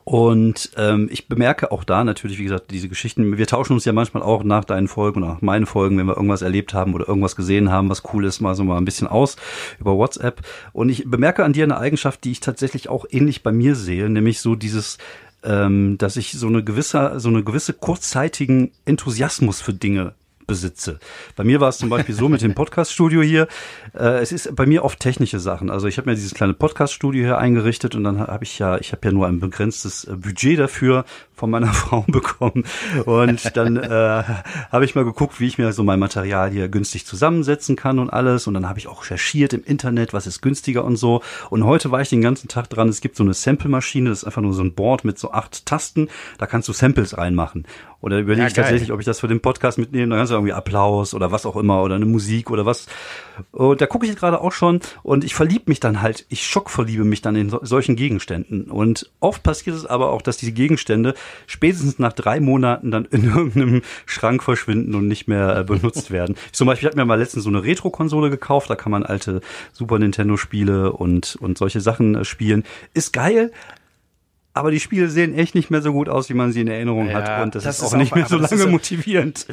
Und 0.05 0.71
ähm, 0.77 1.09
ich 1.13 1.29
bemerke 1.29 1.71
auch 1.71 1.85
da 1.85 2.03
natürlich, 2.05 2.39
wie 2.39 2.45
gesagt, 2.45 2.71
diese 2.71 2.89
Geschichten, 2.89 3.39
wir 3.39 3.47
tauschen 3.47 3.75
uns 3.75 3.85
ja 3.85 3.93
manchmal 3.93 4.23
auch 4.23 4.43
nach 4.43 4.65
deinen 4.65 4.89
Folgen 4.89 5.23
und 5.23 5.29
nach 5.29 5.43
meinen 5.43 5.67
Folgen, 5.67 5.97
wenn 5.99 6.07
wir 6.07 6.17
irgendwas 6.17 6.43
erlebt 6.43 6.75
haben 6.75 6.95
oder 6.95 7.07
irgendwas 7.07 7.37
gesehen 7.37 7.71
haben, 7.71 7.89
was 7.89 8.03
cool 8.13 8.25
ist, 8.25 8.41
mal 8.41 8.55
so 8.55 8.65
mal 8.65 8.79
ein 8.79 8.85
bisschen 8.85 9.07
aus 9.07 9.37
über 9.79 9.97
WhatsApp. 9.97 10.43
Und 10.73 10.89
ich 10.89 11.09
bemerke 11.09 11.45
an 11.45 11.53
dir 11.53 11.65
eine 11.65 11.79
Eigenschaft, 11.79 12.25
die 12.25 12.33
ich 12.33 12.41
tatsächlich 12.41 12.89
auch 12.89 13.07
ähnlich 13.11 13.43
bei 13.43 13.53
mir 13.53 13.77
sehe, 13.77 14.09
nämlich 14.09 14.41
so 14.41 14.55
dieses 14.55 14.99
ähm, 15.45 15.99
dass 15.99 16.17
ich 16.17 16.33
so 16.33 16.47
eine 16.47 16.63
gewisse, 16.63 17.19
so 17.19 17.29
eine 17.29 17.43
gewisse 17.43 17.73
kurzzeitigen 17.73 18.71
Enthusiasmus 18.85 19.61
für 19.61 19.75
Dinge 19.75 20.15
besitze. 20.53 21.01
Bei 21.35 21.45
mir 21.45 21.61
war 21.61 21.71
es 21.71 21.79
zum 21.79 21.89
Beispiel 21.89 22.15
so 22.15 22.29
mit 22.29 22.43
dem 22.43 22.53
Podcast-Studio 22.63 23.23
hier. 23.23 23.49
Äh, 23.95 24.21
es 24.21 24.33
ist 24.33 24.55
bei 24.55 24.67
mir 24.67 24.85
oft 24.85 25.01
technische 25.01 25.41
Sachen. 25.41 25.71
Also 25.71 25.89
ich 25.89 25.97
habe 25.97 26.11
mir 26.11 26.15
dieses 26.15 26.35
kleine 26.35 26.53
Podcast-Studio 26.53 27.25
hier 27.25 27.39
eingerichtet 27.39 27.95
und 27.95 28.05
dann 28.05 28.21
habe 28.21 28.45
ich 28.45 28.59
ja, 28.59 28.77
ich 28.77 28.93
habe 28.93 29.01
ja 29.07 29.13
nur 29.13 29.27
ein 29.27 29.41
begrenztes 29.41 30.05
äh, 30.05 30.15
Budget 30.15 30.59
dafür 30.59 31.07
von 31.35 31.49
meiner 31.49 31.73
Frau 31.73 32.05
bekommen. 32.07 32.65
Und 33.07 33.57
dann 33.57 33.79
äh, 33.79 34.23
habe 34.71 34.85
ich 34.85 34.95
mal 34.95 35.07
geguckt, 35.07 35.41
wie 35.41 35.47
ich 35.47 35.57
mir 35.57 35.73
so 35.73 35.85
mein 35.85 35.99
Material 35.99 36.51
hier 36.51 36.69
günstig 36.69 37.07
zusammensetzen 37.07 37.75
kann 37.75 37.99
und 37.99 38.11
alles. 38.11 38.47
Und 38.47 38.53
dann 38.53 38.69
habe 38.69 38.79
ich 38.79 38.89
auch 38.89 39.05
recherchiert 39.05 39.55
im 39.55 39.65
Internet, 39.65 40.13
was 40.13 40.27
ist 40.27 40.43
günstiger 40.43 40.85
und 40.85 40.97
so. 40.97 41.23
Und 41.49 41.65
heute 41.65 41.91
war 41.91 42.03
ich 42.03 42.11
den 42.11 42.21
ganzen 42.21 42.49
Tag 42.49 42.69
dran. 42.69 42.91
Es 42.91 43.01
gibt 43.01 43.17
so 43.17 43.25
eine 43.25 43.33
Sample-Maschine, 43.33 44.11
das 44.11 44.19
ist 44.19 44.25
einfach 44.25 44.43
nur 44.43 44.53
so 44.53 44.63
ein 44.63 44.75
Board 44.75 45.07
mit 45.07 45.19
so 45.19 45.33
acht 45.33 45.65
Tasten. 45.65 46.09
Da 46.37 46.45
kannst 46.45 46.69
du 46.69 46.75
Samples 46.75 47.17
reinmachen. 47.17 47.67
Oder 48.03 48.19
überlege 48.19 48.43
ja, 48.43 48.49
ich 48.49 48.53
tatsächlich, 48.53 48.91
ob 48.91 48.99
ich 48.99 49.07
das 49.07 49.21
für 49.21 49.29
den 49.29 49.41
Podcast 49.41 49.79
mitnehme. 49.79 50.11
Da 50.11 50.17
kannst 50.17 50.33
du 50.33 50.35
irgendwie 50.35 50.53
Applaus 50.53 51.15
oder 51.15 51.31
was 51.31 51.47
auch 51.47 51.55
immer 51.55 51.83
oder 51.83 51.95
eine 51.95 52.05
Musik 52.05 52.51
oder 52.51 52.67
was. 52.67 52.89
Und 53.53 53.81
da 53.81 53.87
gucke 53.87 54.07
ich 54.07 54.17
gerade 54.17 54.41
auch 54.41 54.51
schon 54.51 54.81
und 55.05 55.23
ich 55.23 55.37
verliebe 55.37 55.65
mich 55.67 55.79
dann 55.79 56.03
halt, 56.03 56.27
ich 56.29 56.45
schockverliebe 56.45 57.05
mich 57.05 57.23
dann 57.23 57.37
in 57.37 57.49
so, 57.49 57.61
solchen 57.63 57.95
Gegenständen. 57.95 58.65
Und 58.65 59.09
oft 59.21 59.45
passiert 59.45 59.77
es 59.77 59.87
aber 59.87 60.11
auch, 60.11 60.21
dass 60.21 60.37
diese 60.37 60.51
Gegenstände 60.51 61.15
spätestens 61.47 62.01
nach 62.01 62.13
drei 62.13 62.41
Monaten 62.41 62.91
dann 62.91 63.05
in 63.05 63.25
irgendeinem 63.35 63.83
Schrank 64.05 64.43
verschwinden 64.43 64.97
und 64.97 65.07
nicht 65.07 65.29
mehr 65.29 65.59
äh, 65.59 65.65
benutzt 65.65 66.11
werden. 66.11 66.35
Zum 66.51 66.67
Beispiel, 66.67 66.89
ich 66.89 66.93
habe 66.93 67.01
mir 67.01 67.07
mal 67.07 67.21
letztens 67.21 67.45
so 67.45 67.51
eine 67.51 67.63
Retro-Konsole 67.63 68.31
gekauft, 68.31 68.69
da 68.69 68.75
kann 68.75 68.91
man 68.91 69.05
alte 69.05 69.41
Super 69.73 70.01
Nintendo-Spiele 70.01 70.93
und, 70.93 71.37
und 71.37 71.57
solche 71.57 71.81
Sachen 71.81 72.17
äh, 72.17 72.25
spielen. 72.25 72.65
Ist 72.95 73.13
geil, 73.13 73.53
aber 74.55 74.71
die 74.71 74.81
Spiele 74.81 75.09
sehen 75.09 75.35
echt 75.35 75.55
nicht 75.55 75.71
mehr 75.71 75.83
so 75.83 75.93
gut 75.93 76.09
aus, 76.09 76.29
wie 76.29 76.35
man 76.35 76.53
sie 76.53 76.61
in 76.61 76.69
Erinnerung 76.69 77.09
ja, 77.09 77.15
hat. 77.15 77.43
Und 77.43 77.55
das, 77.55 77.65
das 77.65 77.79
ist, 77.79 77.83
ist 77.83 77.93
auch 77.93 77.97
nicht 77.97 78.15
mehr 78.15 78.27
so 78.27 78.37
lange 78.37 78.67
motivierend. 78.67 79.47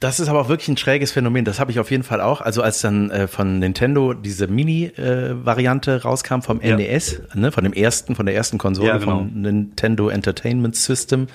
Das 0.00 0.20
ist 0.20 0.28
aber 0.28 0.40
auch 0.40 0.48
wirklich 0.48 0.68
ein 0.68 0.76
schräges 0.76 1.12
Phänomen. 1.12 1.44
Das 1.44 1.60
habe 1.60 1.70
ich 1.70 1.78
auf 1.78 1.90
jeden 1.90 2.02
Fall 2.02 2.20
auch. 2.20 2.40
Also 2.40 2.62
als 2.62 2.80
dann 2.80 3.10
äh, 3.10 3.28
von 3.28 3.58
Nintendo 3.58 4.12
diese 4.12 4.48
Mini-Variante 4.48 5.92
äh, 5.92 5.94
rauskam 5.96 6.40
vom 6.40 6.60
ja. 6.60 6.76
NES, 6.76 7.22
ne, 7.34 7.52
von 7.52 7.64
dem 7.64 7.72
ersten, 7.72 8.14
von 8.14 8.26
der 8.26 8.34
ersten 8.34 8.58
Konsole 8.58 8.88
ja, 8.88 8.98
genau. 8.98 9.18
von 9.18 9.40
Nintendo 9.40 10.08
Entertainment 10.08 10.76
System, 10.76 11.28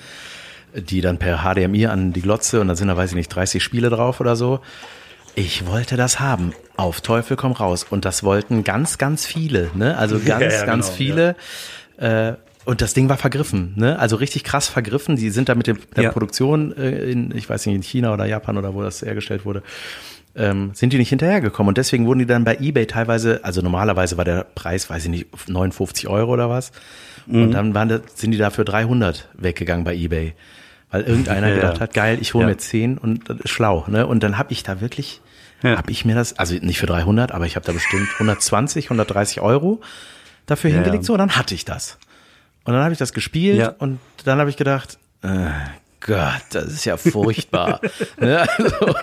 die 0.74 1.00
dann 1.00 1.18
per 1.18 1.38
HDMI 1.38 1.86
an 1.86 2.12
die 2.12 2.20
Glotze 2.20 2.60
und 2.60 2.68
da 2.68 2.76
sind 2.76 2.88
da, 2.88 2.96
weiß 2.96 3.10
ich 3.10 3.16
nicht, 3.16 3.34
30 3.34 3.62
Spiele 3.62 3.90
drauf 3.90 4.20
oder 4.20 4.36
so. 4.36 4.60
Ich 5.34 5.66
wollte 5.66 5.96
das 5.96 6.20
haben. 6.20 6.52
Auf 6.76 7.00
Teufel 7.00 7.36
komm 7.36 7.52
raus. 7.52 7.86
Und 7.88 8.04
das 8.04 8.22
wollten 8.22 8.62
ganz, 8.62 8.98
ganz 8.98 9.26
viele. 9.26 9.70
Ne? 9.74 9.96
Also 9.96 10.20
ganz, 10.24 10.54
ja, 10.54 10.66
ganz 10.66 10.86
genau, 10.86 10.96
viele. 10.96 11.36
Äh, 11.96 12.34
und 12.64 12.80
das 12.82 12.94
Ding 12.94 13.08
war 13.08 13.16
vergriffen, 13.16 13.72
ne? 13.76 13.98
Also 13.98 14.16
richtig 14.16 14.44
krass 14.44 14.68
vergriffen. 14.68 15.16
Die 15.16 15.30
sind 15.30 15.48
da 15.48 15.54
mit 15.54 15.66
dem, 15.66 15.78
der 15.96 16.04
Ja. 16.04 16.10
Produktion 16.12 16.76
äh, 16.76 17.10
in, 17.10 17.34
ich 17.36 17.48
weiß 17.48 17.66
nicht, 17.66 17.74
in 17.76 17.82
China 17.82 18.12
oder 18.12 18.26
Japan 18.26 18.56
oder 18.58 18.74
wo 18.74 18.82
das 18.82 19.02
hergestellt 19.02 19.44
wurde, 19.44 19.62
ähm, 20.36 20.70
sind 20.74 20.92
die 20.92 20.98
nicht 20.98 21.08
hinterhergekommen. 21.08 21.68
Und 21.68 21.78
deswegen 21.78 22.06
wurden 22.06 22.20
die 22.20 22.26
dann 22.26 22.44
bei 22.44 22.56
Ebay 22.60 22.86
teilweise, 22.86 23.40
also 23.44 23.62
normalerweise 23.62 24.16
war 24.16 24.24
der 24.24 24.44
Preis, 24.44 24.88
weiß 24.90 25.04
ich 25.04 25.10
nicht, 25.10 25.48
59 25.48 26.06
Euro 26.08 26.32
oder 26.32 26.48
was. 26.50 26.70
Mhm. 27.26 27.42
Und 27.44 27.50
dann 27.52 27.74
waren 27.74 27.88
das, 27.88 28.02
sind 28.14 28.30
die 28.32 28.38
da 28.38 28.50
für 28.50 28.64
300 28.64 29.28
weggegangen 29.34 29.84
bei 29.84 29.94
Ebay. 29.94 30.34
Weil 30.92 31.02
irgendeiner 31.02 31.48
Ja, 31.48 31.54
gedacht 31.54 31.80
hat, 31.80 31.94
geil, 31.94 32.18
ich 32.20 32.34
hole 32.34 32.44
Ja. 32.44 32.50
mir 32.50 32.58
10 32.58 32.98
und 32.98 33.28
das 33.30 33.38
ist 33.40 33.50
schlau. 33.50 33.84
Ne? 33.88 34.06
Und 34.06 34.22
dann 34.22 34.38
habe 34.38 34.52
ich 34.52 34.62
da 34.64 34.80
wirklich, 34.80 35.20
Ja. 35.62 35.76
habe 35.76 35.90
ich 35.92 36.04
mir 36.04 36.14
das, 36.14 36.36
also 36.38 36.54
nicht 36.56 36.78
für 36.78 36.86
300, 36.86 37.32
aber 37.32 37.46
ich 37.46 37.54
habe 37.56 37.64
da 37.64 37.72
bestimmt 37.72 38.12
120, 38.14 38.86
130 38.90 39.40
Euro 39.40 39.80
dafür 40.46 40.70
Ja, 40.70 40.76
hingelegt. 40.76 41.04
So, 41.04 41.16
dann 41.16 41.36
hatte 41.36 41.54
ich 41.54 41.64
das. 41.64 41.98
Und 42.70 42.76
dann 42.76 42.84
habe 42.84 42.92
ich 42.92 42.98
das 42.98 43.12
gespielt 43.12 43.58
Ja. 43.58 43.74
und 43.78 43.98
dann 44.24 44.38
habe 44.38 44.48
ich 44.48 44.56
gedacht, 44.56 44.96
äh, 45.22 45.48
Gott, 46.00 46.40
das 46.52 46.66
ist 46.66 46.84
ja 46.84 46.96
furchtbar. 46.96 47.80
ne? 48.20 48.46
also, 48.48 48.86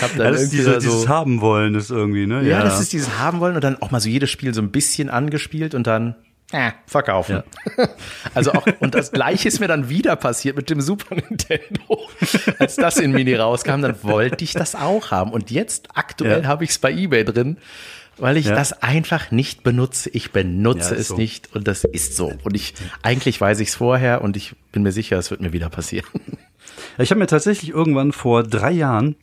hab 0.00 0.16
dann 0.16 0.18
Ja, 0.18 0.30
das 0.30 0.42
ist 0.42 0.52
irgendwie 0.52 0.56
diese, 0.56 0.72
so, 0.74 0.78
dieses 0.80 1.08
haben 1.08 1.40
wollen, 1.40 1.74
ist 1.76 1.90
irgendwie, 1.90 2.26
ne? 2.26 2.42
ja, 2.42 2.62
das 2.62 2.80
ist 2.80 2.92
dieses 2.92 3.18
haben 3.18 3.38
wollen 3.40 3.54
und 3.54 3.62
dann 3.62 3.80
auch 3.80 3.90
mal 3.92 4.00
so 4.00 4.08
jedes 4.08 4.30
Spiel 4.30 4.52
so 4.52 4.60
ein 4.60 4.70
bisschen 4.72 5.08
angespielt 5.10 5.74
und 5.76 5.86
dann 5.86 6.16
äh, 6.52 6.72
verkaufen. 6.86 7.42
Also 8.34 8.52
auch, 8.52 8.66
und 8.80 8.96
das 8.96 9.12
gleiche 9.12 9.46
ist 9.46 9.60
mir 9.60 9.68
dann 9.68 9.88
wieder 9.88 10.16
passiert 10.16 10.56
mit 10.56 10.68
dem 10.70 10.80
Super 10.80 11.14
Nintendo. 11.14 12.08
Als 12.58 12.74
das 12.74 12.96
in 12.96 13.12
Mini 13.12 13.34
rauskam, 13.36 13.80
dann 13.80 14.02
wollte 14.02 14.42
ich 14.42 14.54
das 14.54 14.74
auch 14.74 15.12
haben. 15.12 15.30
Und 15.30 15.52
jetzt 15.52 15.88
aktuell 15.94 16.42
Ja. 16.42 16.48
habe 16.48 16.64
ich 16.64 16.70
es 16.70 16.78
bei 16.80 16.90
Ebay 16.92 17.24
drin, 17.24 17.58
weil 18.18 18.36
ich 18.36 18.46
Ja. 18.46 18.54
das 18.54 18.82
einfach 18.82 19.30
nicht 19.30 19.62
benutze. 19.62 20.10
Ich 20.10 20.32
benutze 20.32 20.94
Ja, 20.94 21.00
es 21.00 21.08
so. 21.08 21.16
nicht 21.16 21.54
und 21.54 21.66
das 21.68 21.84
ist 21.84 22.16
so. 22.16 22.32
Und 22.44 22.54
ich, 22.54 22.74
eigentlich 23.02 23.40
weiß 23.40 23.60
ich 23.60 23.68
es 23.68 23.74
vorher 23.74 24.22
und 24.22 24.36
ich 24.36 24.54
bin 24.72 24.82
mir 24.82 24.92
sicher, 24.92 25.18
es 25.18 25.30
wird 25.30 25.40
mir 25.40 25.52
wieder 25.52 25.68
passieren. 25.70 26.06
Ich 26.98 27.10
habe 27.10 27.18
mir 27.18 27.26
tatsächlich 27.26 27.70
irgendwann 27.70 28.12
vor 28.12 28.42
drei 28.42 28.70
Jahren 28.70 29.16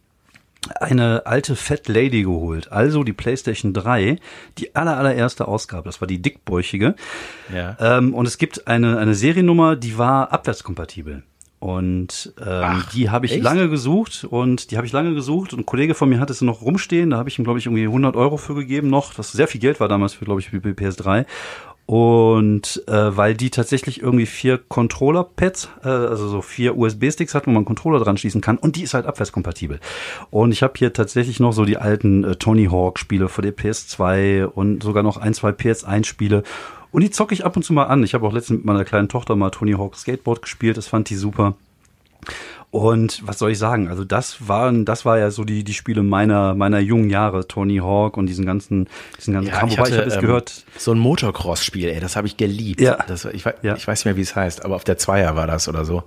eine 0.80 1.26
alte 1.26 1.56
Fat 1.56 1.88
Lady 1.88 2.24
geholt. 2.24 2.72
Also 2.72 3.04
die 3.04 3.14
PlayStation 3.14 3.74
3, 3.74 4.18
die 4.58 4.76
aller, 4.76 4.96
allererste 4.98 5.48
Ausgabe. 5.48 5.86
Das 5.90 6.02
war 6.02 6.08
die 6.08 6.22
dickbäuchige. 6.22 6.96
Ja. 7.54 7.76
Ähm, 7.80 8.14
und 8.14 8.26
es 8.28 8.38
gibt 8.38 8.68
eine, 8.68 9.00
eine 9.00 9.16
Seriennummer, 9.16 9.76
die 9.76 9.98
war 9.98 10.32
abwärtskompatibel. 10.32 11.24
Und 11.62 12.34
ähm, 12.40 12.64
Ach, 12.64 12.92
die 12.92 13.12
habe 13.12 13.28
ich 13.28 13.34
echt? 13.34 13.44
lange 13.44 13.70
gesucht 13.70 14.26
und 14.28 14.72
die 14.72 14.78
habe 14.78 14.88
ich 14.88 14.94
lange 14.94 15.14
gesucht 15.14 15.54
und 15.54 15.60
ein 15.60 15.66
Kollege 15.68 15.94
von 15.94 16.10
mir 16.10 16.20
hatte 16.20 16.34
sie 16.34 16.44
noch 16.44 16.64
rumstehen, 16.64 17.12
da 17.12 17.18
habe 17.18 17.30
ich 17.30 17.38
ihm 17.38 17.44
glaube 17.44 17.60
ich 17.60 17.68
irgendwie 17.68 17.84
100 17.84 18.16
Euro 18.16 18.38
für 18.38 18.56
gegeben 18.56 18.90
noch, 18.90 19.16
was 19.20 19.32
sehr 19.32 19.48
viel 19.48 19.62
Geld 19.62 19.80
war 19.80 19.88
damals 19.88 20.16
für 20.16 20.26
glaube 20.26 20.42
ich 20.42 20.50
für 20.50 20.60
die 20.60 20.70
PS3 20.70 21.28
und 21.86 22.84
äh, 22.88 23.18
weil 23.18 23.36
die 23.36 23.50
tatsächlich 23.50 24.02
irgendwie 24.02 24.26
vier 24.26 24.58
Controller-Pads, 24.58 25.70
äh, 25.84 25.90
also 25.90 26.30
so 26.30 26.42
vier 26.42 26.78
USB-Sticks 26.78 27.36
hat, 27.36 27.48
wo 27.48 27.52
man 27.52 27.58
einen 27.58 27.66
Controller 27.66 28.00
dran 28.00 28.18
schließen 28.18 28.40
kann 28.42 28.58
und 28.58 28.76
die 28.76 28.84
ist 28.84 28.94
halt 28.94 29.06
abwärtskompatibel. 29.06 29.80
Und 30.30 30.54
ich 30.54 30.64
habe 30.64 30.74
hier 30.78 30.94
tatsächlich 30.94 31.40
noch 31.40 31.52
so 31.52 31.66
die 31.66 31.78
alten 31.78 32.24
äh, 32.24 32.36
Tony 32.38 32.68
Hawk-Spiele 32.68 33.28
für 33.28 33.42
die 33.42 33.52
PS2 33.52 34.46
und 34.46 34.84
sogar 34.84 35.04
noch 35.04 35.18
ein, 35.18 35.34
zwei 35.34 35.50
PS1-Spiele. 35.50 36.44
Und 36.92 37.02
die 37.02 37.10
zocke 37.10 37.34
ich 37.34 37.46
ab 37.46 37.56
und 37.56 37.64
zu 37.64 37.74
mal 37.74 37.86
an. 37.86 38.04
Ich 38.04 38.14
habe 38.14 38.26
auch 38.28 38.34
letztens 38.34 38.58
mit 38.60 38.66
meiner 38.66 38.84
kleinen 38.86 39.10
Tochter 39.10 39.36
mal 39.36 39.50
Tony 39.50 39.74
Hawk 39.74 39.96
Skateboard 39.96 40.42
gespielt, 40.42 40.78
das 40.78 40.88
fand 40.88 41.10
die 41.10 41.16
super. 41.16 41.56
Und 42.70 43.22
was 43.28 43.38
soll 43.40 43.52
ich 43.52 43.58
sagen? 43.58 43.90
Also 43.90 44.06
das 44.06 44.48
waren, 44.48 44.86
das 44.86 45.04
war 45.04 45.18
ja 45.18 45.30
so 45.30 45.44
die 45.44 45.66
die 45.66 45.74
Spiele 45.74 46.04
meiner 46.04 46.56
meiner 46.56 46.80
jungen 46.80 47.10
Jahre, 47.10 47.46
Tony 47.46 47.78
Hawk 47.78 48.16
und 48.16 48.28
diesen 48.28 48.46
ganzen 48.46 48.88
diesen 49.18 49.34
ganzen 49.34 49.52
Kram. 49.52 49.72
Wobei 49.72 49.90
ich 49.90 49.94
habe 49.94 50.04
jetzt 50.04 50.16
ähm, 50.16 50.22
gehört, 50.22 50.66
so 50.78 50.92
ein 50.94 51.00
Motocross-Spiel, 51.00 51.90
ey, 51.90 52.00
das 52.00 52.16
habe 52.16 52.28
ich 52.28 52.38
geliebt. 52.38 52.80
Ja. 52.80 52.98
Das, 53.08 53.26
ich, 53.26 53.44
Ja. 53.62 53.76
ich 53.76 53.86
weiß 53.86 54.00
nicht 54.00 54.06
mehr, 54.06 54.16
wie 54.16 54.22
es 54.22 54.36
heißt, 54.38 54.64
aber 54.64 54.76
auf 54.76 54.86
der 54.86 54.98
Zweier 54.98 55.36
war 55.36 55.48
das 55.48 55.68
oder 55.68 55.84
so. 55.84 56.04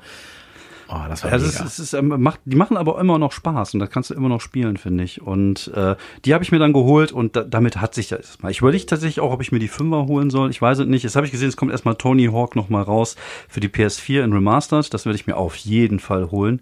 Oh, 0.88 0.96
das 1.08 1.24
war 1.24 1.32
Also 1.32 1.46
es, 1.46 1.54
mega. 1.54 1.64
ist- 1.64 1.72
es 1.78 1.78
ist, 1.78 1.92
ähm, 1.94 2.08
macht, 2.22 2.40
die 2.44 2.56
machen 2.56 2.76
aber 2.76 3.00
immer 3.00 3.18
noch 3.18 3.32
Spaß 3.32 3.74
und 3.74 3.80
das 3.80 3.90
kannst 3.90 4.10
du 4.10 4.14
immer 4.14 4.28
noch 4.28 4.40
spielen, 4.40 4.76
finde 4.76 5.04
ich. 5.04 5.22
Und 5.22 5.68
äh, 5.74 5.96
die 6.24 6.34
habe 6.34 6.44
ich 6.44 6.52
mir 6.52 6.58
dann 6.58 6.72
geholt 6.72 7.12
und 7.12 7.36
da, 7.36 7.42
damit 7.42 7.78
hat 7.80 7.94
sich 7.94 8.08
das 8.08 8.40
mal. 8.42 8.50
Ich 8.50 8.60
überlege 8.60 8.84
tatsächlich 8.86 9.20
auch, 9.20 9.32
ob 9.32 9.40
ich 9.40 9.52
mir 9.52 9.58
die 9.58 9.68
Fünfer 9.68 10.06
holen 10.06 10.30
soll. 10.30 10.50
Ich 10.50 10.60
weiß 10.60 10.78
es 10.80 10.86
nicht. 10.86 11.02
Jetzt 11.02 11.16
habe 11.16 11.26
ich 11.26 11.32
gesehen, 11.32 11.48
es 11.48 11.56
kommt 11.56 11.72
erstmal 11.72 11.94
Tony 11.96 12.26
Hawk 12.26 12.56
noch 12.56 12.68
mal 12.68 12.82
raus 12.82 13.16
für 13.48 13.60
die 13.60 13.68
PS4 13.68 14.22
in 14.24 14.32
Remastered. 14.32 14.92
Das 14.92 15.06
werde 15.06 15.16
ich 15.16 15.26
mir 15.26 15.36
auf 15.36 15.56
jeden 15.56 16.00
Fall 16.00 16.30
holen. 16.30 16.60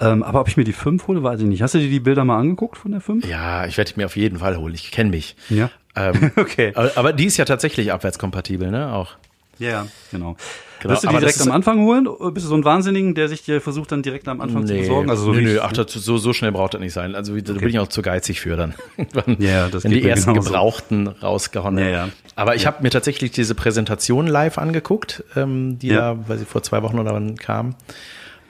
Ähm, 0.00 0.22
aber 0.22 0.40
ob 0.40 0.48
ich 0.48 0.56
mir 0.56 0.64
die 0.64 0.72
5 0.72 1.06
hole, 1.08 1.22
weiß 1.24 1.40
ich 1.40 1.46
nicht. 1.46 1.60
Hast 1.62 1.74
du 1.74 1.78
dir 1.78 1.88
die 1.90 1.98
Bilder 2.00 2.24
mal 2.24 2.38
angeguckt 2.38 2.76
von 2.78 2.92
der 2.92 3.00
5? 3.00 3.26
ja, 3.26 3.66
ich 3.66 3.76
werde 3.78 3.92
mir 3.96 4.06
auf 4.06 4.16
jeden 4.16 4.38
Fall 4.38 4.56
holen. 4.56 4.72
Ich 4.74 4.90
kenne 4.92 5.10
mich. 5.10 5.34
Ja. 5.48 5.70
Ähm, 5.96 6.30
Okay. 6.36 6.72
aber, 6.76 6.92
aber 6.96 7.12
die 7.12 7.24
ist 7.26 7.36
ja 7.36 7.44
tatsächlich 7.44 7.90
abwärtskompatibel, 7.92 8.70
ne? 8.70 8.92
Auch. 8.92 9.16
Ja, 9.58 9.86
genau. 10.12 10.36
Genau, 10.80 10.92
Wirst 10.94 11.02
du 11.02 11.08
die 11.08 11.14
aber 11.14 11.20
direkt 11.20 11.40
am 11.42 11.50
Anfang 11.50 11.80
holen? 11.80 12.04
Bist 12.32 12.46
du 12.46 12.50
so 12.50 12.54
ein 12.54 12.64
Wahnsinnigen, 12.64 13.16
der 13.16 13.28
sich 13.28 13.42
dir 13.42 13.60
versucht, 13.60 13.90
dann 13.90 14.02
direkt 14.02 14.28
am 14.28 14.40
Anfang 14.40 14.64
zu 14.64 14.74
besorgen? 14.74 15.10
Also 15.10 15.24
so 15.24 15.32
nö, 15.32 15.40
nö, 15.40 15.58
ach, 15.60 15.72
das, 15.72 15.92
so, 15.92 16.18
so 16.18 16.32
schnell 16.32 16.52
braucht 16.52 16.74
das 16.74 16.80
nicht 16.80 16.92
sein. 16.92 17.16
Also 17.16 17.36
da 17.40 17.52
bin 17.54 17.68
ich 17.68 17.78
auch 17.80 17.88
zu 17.88 18.00
geizig 18.00 18.40
für 18.40 18.56
dann. 18.56 18.74
Ja, 19.38 19.68
das 19.68 19.82
wenn 19.82 19.90
die 19.90 20.08
ersten 20.08 20.34
genauso. 20.34 20.50
Gebrauchten 20.50 21.08
rausgehauen 21.08 21.78
Ja, 21.78 21.88
ja. 21.88 22.08
Aber 22.36 22.54
ich 22.54 22.64
habe 22.68 22.82
mir 22.84 22.90
tatsächlich 22.90 23.32
diese 23.32 23.56
Präsentation 23.56 24.28
live 24.28 24.58
angeguckt, 24.58 25.24
ähm, 25.34 25.80
die 25.80 25.88
Ja. 25.88 26.14
da, 26.14 26.28
weil 26.28 26.38
sie 26.38 26.44
vor 26.44 26.62
zwei 26.62 26.82
Wochen 26.84 27.00
oder 27.00 27.12
wann 27.12 27.34
kam. 27.34 27.74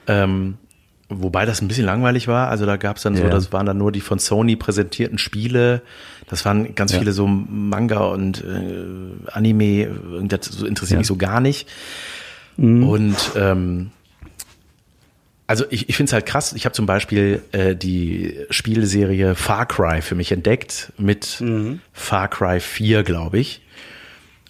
Ähm, 0.07 0.57
wobei 1.09 1.45
das 1.47 1.61
ein 1.63 1.67
bisschen 1.67 1.85
langweilig 1.85 2.27
war. 2.27 2.49
Also 2.49 2.67
da 2.67 2.77
gab 2.77 2.97
es 2.97 3.03
dann 3.03 3.15
so, 3.15 3.23
Ja. 3.23 3.29
das 3.29 3.51
waren 3.51 3.65
dann 3.65 3.79
nur 3.79 3.91
die 3.91 4.01
von 4.01 4.19
Sony 4.19 4.55
präsentierten 4.55 5.17
Spiele. 5.17 5.81
Das 6.29 6.45
waren 6.45 6.73
ganz 6.75 6.93
Ja. 6.93 6.99
viele 6.99 7.11
so 7.11 7.27
Manga 7.27 7.99
und 8.05 8.43
äh, 8.43 9.31
Anime. 9.31 9.89
So 10.41 10.65
interessiert 10.65 10.91
Ja. 10.91 10.95
Mhm. 10.95 10.99
mich 10.99 11.07
so 11.07 11.15
gar 11.17 11.41
nicht. 11.41 11.67
Und 12.57 13.15
ähm, 13.35 13.91
also 15.47 15.65
ich, 15.69 15.89
ich 15.89 15.95
finde 15.97 16.09
es 16.09 16.13
halt 16.13 16.25
krass. 16.25 16.53
Ich 16.53 16.65
habe 16.65 16.73
zum 16.73 16.85
Beispiel 16.85 17.41
äh, 17.53 17.75
die 17.75 18.35
Spielserie 18.49 19.33
Far 19.35 19.65
Cry 19.65 20.01
für 20.01 20.15
mich 20.15 20.31
entdeckt 20.31 20.91
mit 20.97 21.41
Far 21.93 22.27
Cry 22.27 22.59
4, 22.59 23.03
glaube 23.03 23.39
ich. 23.39 23.61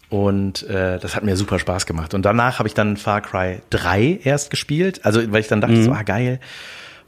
Und 0.10 0.64
äh, 0.64 0.98
das 1.00 1.16
hat 1.16 1.24
mir 1.24 1.38
super 1.38 1.60
Spaß 1.60 1.86
gemacht. 1.86 2.16
Und 2.16 2.24
danach 2.24 2.58
habe 2.60 2.68
ich 2.68 2.74
dann 2.74 2.98
Far 2.98 3.22
Cry 3.22 3.62
3 3.70 4.22
erst 4.24 4.50
gespielt. 4.50 5.06
Also 5.06 5.32
weil 5.32 5.42
ich 5.42 5.48
dann 5.48 5.62
dachte, 5.62 5.82
so, 5.84 5.92
ah 5.92 6.02
geil. 6.04 6.40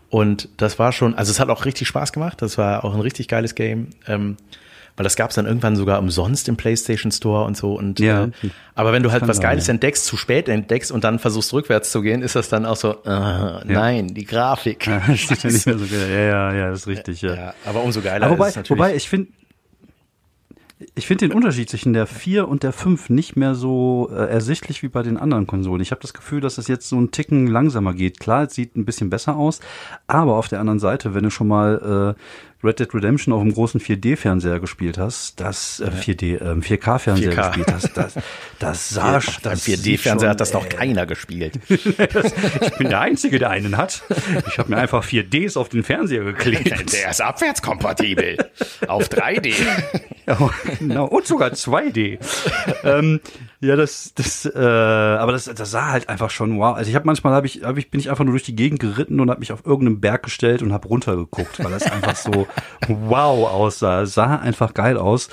Und 0.09 0.49
das 0.57 0.77
war 0.77 0.91
schon, 0.91 1.15
also 1.15 1.31
es 1.31 1.39
hat 1.39 1.49
auch 1.49 1.65
richtig 1.65 1.87
Spaß 1.87 2.13
gemacht. 2.13 2.41
Das 2.43 2.57
war 2.59 2.85
auch 2.85 2.93
ein 2.93 3.01
richtig 3.01 3.27
geiles 3.27 3.55
Game. 3.55 3.87
Ähm, 4.07 4.37
weil 4.97 5.03
das 5.03 5.15
gab 5.15 5.29
es 5.29 5.35
dann 5.35 5.45
irgendwann 5.45 5.75
sogar 5.75 5.99
umsonst 5.99 6.47
im 6.49 6.57
PlayStation 6.57 7.11
Store 7.11 7.45
und 7.45 7.57
so. 7.57 7.73
Und 7.73 7.99
Ja. 7.99 8.25
äh, 8.25 8.31
aber 8.75 8.93
wenn 8.93 9.03
du 9.03 9.11
halt 9.11 9.27
was 9.27 9.37
sein, 9.37 9.43
Geiles 9.43 9.67
ja. 9.67 9.73
entdeckst, 9.73 10.05
zu 10.05 10.17
spät 10.17 10.49
entdeckst 10.49 10.91
und 10.91 11.03
dann 11.03 11.19
versuchst 11.19 11.53
rückwärts 11.53 11.91
zu 11.91 12.01
gehen, 12.01 12.21
ist 12.21 12.35
das 12.35 12.49
dann 12.49 12.65
auch 12.65 12.75
so, 12.75 12.91
äh, 13.03 13.65
nein, 13.65 14.07
die 14.13 14.25
Grafik. 14.25 14.87
Ja, 14.87 15.01
das 15.07 15.29
ist 15.31 15.43
ja 15.43 15.49
nicht 15.51 15.65
mehr 15.65 15.77
so 15.77 15.85
geil. 15.85 16.09
Ja, 16.09 16.19
ja, 16.21 16.53
ja, 16.53 16.69
das 16.71 16.81
ist 16.81 16.87
richtig. 16.87 17.21
Ja. 17.21 17.35
Ja, 17.35 17.53
aber 17.65 17.83
umso 17.83 18.01
geiler 18.01 18.25
Aber 18.25 18.35
wobei, 18.35 18.45
ist 18.47 18.51
es 18.51 18.55
natürlich. 18.57 18.79
wobei 18.79 18.95
ich 18.95 19.09
finde, 19.09 19.27
ich 20.95 21.05
finde 21.05 21.27
den 21.27 21.35
Unterschied 21.35 21.69
zwischen 21.69 21.93
der 21.93 22.07
4 22.07 22.47
und 22.47 22.63
der 22.63 22.73
5 22.73 23.09
nicht 23.11 23.35
mehr 23.35 23.53
so 23.53 24.09
äh, 24.11 24.15
ersichtlich 24.29 24.81
wie 24.81 24.87
bei 24.87 25.03
den 25.03 25.17
anderen 25.17 25.45
Konsolen. 25.45 25.79
Ich 25.81 25.91
habe 25.91 26.01
das 26.01 26.13
Gefühl, 26.13 26.41
dass 26.41 26.57
es 26.57 26.67
jetzt 26.67 26.89
so 26.89 26.97
einen 26.97 27.11
Ticken 27.11 27.45
langsamer 27.45 27.93
geht. 27.93 28.19
Klar, 28.19 28.45
es 28.45 28.55
sieht 28.55 28.75
ein 28.75 28.85
bisschen 28.85 29.09
besser 29.11 29.35
aus, 29.35 29.59
aber 30.07 30.37
auf 30.37 30.47
der 30.47 30.59
anderen 30.59 30.79
Seite, 30.79 31.13
wenn 31.13 31.23
du 31.23 31.29
schon 31.29 31.47
mal 31.47 32.15
äh, 32.17 32.21
Red 32.63 32.79
Dead 32.79 32.93
Redemption 32.93 33.33
auf 33.33 33.41
dem 33.41 33.53
großen 33.53 33.81
4D-Fernseher 33.81 34.59
gespielt 34.59 34.97
hast, 34.97 35.39
das 35.39 35.79
äh, 35.79 35.89
4D, 35.89 36.41
ähm, 36.41 36.61
4K-Fernseher 36.61 37.33
4K. 37.33 37.47
gespielt 37.47 37.73
hast, 37.73 37.97
das, 37.97 38.15
das 38.59 38.89
sah, 38.93 39.11
Beim 39.13 39.21
das 39.41 39.65
sieht 39.65 39.79
4D-Fernseher 39.79 40.19
schon, 40.19 40.29
hat 40.29 40.41
das 40.41 40.53
noch 40.53 40.65
äh, 40.65 40.69
keiner 40.69 41.05
gespielt. 41.05 41.59
Ich 42.61 42.77
bin 42.77 42.89
der 42.89 42.99
Einzige, 42.99 43.39
der 43.39 43.49
einen 43.49 43.77
hat. 43.77 44.03
Ich 44.47 44.57
habe 44.57 44.69
mir 44.69 44.77
einfach 44.77 45.03
4Ds 45.03 45.57
auf 45.57 45.69
den 45.69 45.83
Fernseher 45.83 46.23
geklebt. 46.23 46.93
Der 46.93 47.09
ist 47.09 47.21
abwärtskompatibel. 47.21 48.37
Auf 48.87 49.07
3D. 49.07 49.53
Ja, 50.27 50.49
genau. 50.79 51.05
Und 51.05 51.25
sogar 51.25 51.49
2D. 51.49 52.19
ähm, 52.83 53.19
ja, 53.59 53.75
das, 53.75 54.13
das, 54.15 54.45
äh, 54.45 54.57
aber 54.59 55.31
das, 55.33 55.45
das 55.45 55.69
sah 55.71 55.91
halt 55.91 56.09
einfach 56.09 56.31
schon 56.31 56.57
wow. 56.57 56.75
Also 56.75 56.89
ich 56.89 56.95
habe 56.95 57.05
manchmal 57.05 57.33
hab 57.33 57.45
ich, 57.45 57.63
hab 57.63 57.77
ich, 57.77 57.91
bin 57.91 57.99
ich 57.99 58.09
einfach 58.09 58.23
nur 58.23 58.33
durch 58.33 58.43
die 58.43 58.55
Gegend 58.55 58.79
geritten 58.79 59.19
und 59.19 59.29
habe 59.29 59.39
mich 59.39 59.51
auf 59.51 59.65
irgendeinem 59.65 59.99
Berg 59.99 60.23
gestellt 60.23 60.63
und 60.63 60.73
habe 60.73 60.87
runtergeguckt, 60.87 61.63
weil 61.63 61.71
das 61.71 61.83
einfach 61.83 62.15
so 62.15 62.47
wow 62.87 63.47
aussah. 63.49 64.01
Es 64.01 64.13
sah 64.13 64.35
einfach 64.37 64.73
geil 64.73 64.97
aus. 64.97 65.29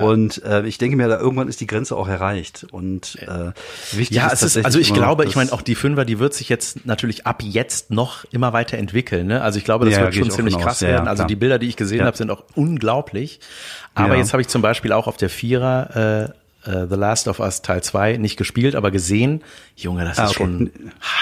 Und 0.00 0.42
äh, 0.44 0.62
ich 0.66 0.78
denke 0.78 0.96
mir, 0.96 1.08
da 1.08 1.18
irgendwann 1.20 1.46
ist 1.48 1.60
die 1.60 1.66
Grenze 1.66 1.94
auch 1.94 2.08
erreicht. 2.08 2.64
Und 2.70 3.18
äh, 3.20 3.52
wichtig 3.92 4.16
Ja, 4.16 4.28
ist 4.28 4.42
es 4.42 4.56
ist, 4.56 4.64
also 4.64 4.78
ich 4.78 4.94
glaube, 4.94 5.26
ich 5.26 5.36
meine, 5.36 5.52
auch 5.52 5.60
die 5.60 5.74
Fünfer, 5.74 6.06
die 6.06 6.18
wird 6.18 6.32
sich 6.32 6.48
jetzt 6.48 6.86
natürlich 6.86 7.26
ab 7.26 7.42
jetzt 7.42 7.90
noch 7.90 8.24
immer 8.32 8.54
weiter 8.54 8.78
entwickeln. 8.78 9.26
Ne? 9.26 9.42
Also 9.42 9.58
ich 9.58 9.64
glaube, 9.66 9.84
das 9.84 9.94
Ja, 9.96 10.00
wird 10.04 10.14
schon 10.14 10.26
ich 10.28 10.32
ziemlich 10.32 10.58
krass. 10.58 10.80
Ja, 10.80 10.88
ja, 10.88 10.94
werden. 10.94 11.08
Also 11.08 11.20
klar. 11.20 11.28
die 11.28 11.36
Bilder, 11.36 11.58
die 11.58 11.68
ich 11.68 11.76
gesehen 11.76 11.98
Ja. 11.98 12.06
habe, 12.06 12.16
sind 12.16 12.30
auch 12.30 12.44
unglaublich. 12.54 13.40
Aber 13.94 14.14
Ja. 14.14 14.20
jetzt 14.20 14.32
habe 14.32 14.40
ich 14.40 14.48
zum 14.48 14.62
Beispiel 14.62 14.92
auch 14.92 15.06
auf 15.06 15.18
der 15.18 15.28
Vierer 15.28 16.32
äh, 16.64 16.70
äh, 16.70 16.86
The 16.88 16.96
Last 16.96 17.28
of 17.28 17.40
Us 17.40 17.60
Teil 17.60 17.82
2 17.82 18.16
nicht 18.16 18.38
gespielt, 18.38 18.74
aber 18.74 18.90
gesehen. 18.90 19.42
Junge, 19.76 20.04
das 20.06 20.18
Ah, 20.18 20.24
ist 20.24 20.30
okay. 20.30 20.38
schon 20.38 20.70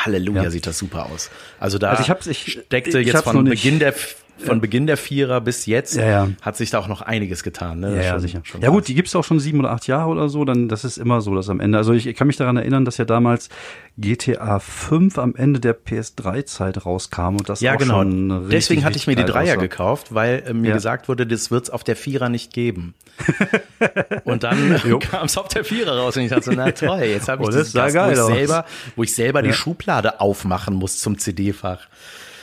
Halleluja, 0.05 0.45
Ja. 0.45 0.51
sieht 0.51 0.69
das 0.69 0.79
super 0.79 1.07
aus. 1.13 1.31
Also 1.59 1.79
da 1.79 1.91
Also 1.91 2.05
ich 2.05 2.11
hab's- 2.11 2.29
ich- 2.29 2.61
steckte 2.65 3.01
ich 3.01 3.09
jetzt 3.09 3.17
hab's 3.17 3.29
von. 3.29 3.45
Beginn 3.45 3.81
der 3.81 3.93
von 4.39 4.61
Beginn 4.61 4.87
der 4.87 4.97
Vierer 4.97 5.41
bis 5.41 5.67
jetzt 5.67 5.95
Ja, 5.95 6.07
ja. 6.07 6.29
hat 6.41 6.57
sich 6.57 6.71
da 6.71 6.79
auch 6.79 6.89
noch 6.89 7.01
einiges 7.03 7.43
getan. 7.43 7.81
Ne? 7.81 7.97
Ja, 7.97 8.03
ja, 8.03 8.19
sicher. 8.19 8.41
schon 8.45 8.61
ja 8.61 8.71
gut, 8.71 8.89
die 8.89 8.95
gibt's 8.95 9.15
auch 9.15 9.23
schon 9.25 9.39
sieben 9.39 9.61
oder 9.61 9.71
acht 9.71 9.87
Jahre 9.87 10.09
oder 10.11 10.29
so, 10.29 10.45
dann 10.45 10.69
das 10.69 10.85
ist 10.85 10.97
immer 10.99 11.21
so, 11.21 11.35
dass 11.35 11.49
am 11.49 11.61
Ende, 11.61 11.79
also 11.79 11.93
ich, 11.93 12.07
ich 12.07 12.17
kann 12.17 12.27
mich 12.27 12.37
daran 12.37 12.57
erinnern, 12.57 12.85
dass 12.85 12.97
ja 12.97 13.05
damals 13.05 13.51
GTA 13.99 14.59
5 14.59 15.19
am 15.19 15.35
Ende 15.37 15.61
der 15.61 15.77
PS3-Zeit 15.79 16.85
rauskam 16.87 17.37
und 17.37 17.49
das 17.49 17.61
Ja, 17.61 17.75
auch 17.75 17.79
genau. 17.79 17.99
schon 17.99 18.31
richtig, 18.33 18.51
Deswegen 18.51 18.85
hatte 18.85 18.97
ich 18.97 19.07
mir 19.07 19.15
die 19.17 19.25
Dreier 19.25 19.53
aussah. 19.53 19.61
gekauft, 19.61 20.15
weil 20.15 20.43
äh, 20.47 20.53
mir 20.55 20.69
Ja. 20.71 20.75
gesagt 20.75 21.09
wurde, 21.09 21.27
das 21.27 21.51
wird's 21.51 21.71
auf 21.71 21.85
der 21.85 21.95
Vierer 21.97 22.29
nicht 22.29 22.53
geben. 22.53 22.95
und 24.25 24.43
dann 24.43 24.81
kam 25.01 25.27
es 25.27 25.37
auf 25.39 25.49
der 25.49 25.65
Vierer 25.65 25.99
raus 25.99 26.17
und 26.17 26.23
ich 26.23 26.31
dachte 26.31 26.45
so, 26.45 26.53
na 26.53 26.73
toll, 26.73 27.01
jetzt 27.03 27.29
habe 27.29 27.43
ich 27.43 27.49
Oh, 27.49 27.53
das 27.53 27.73
Gast, 27.73 27.95
wo 27.95 27.99
geil 27.99 28.13
ich 28.15 28.19
aus. 28.19 28.27
selber, 28.29 28.65
wo 28.97 29.03
ich 29.03 29.15
selber 29.15 29.43
die. 29.43 29.53
Schublade 29.53 30.21
aufmachen 30.21 30.75
muss 30.75 30.99
zum 30.99 31.19
CD-Fach. 31.19 31.81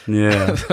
Ja. 0.07 0.53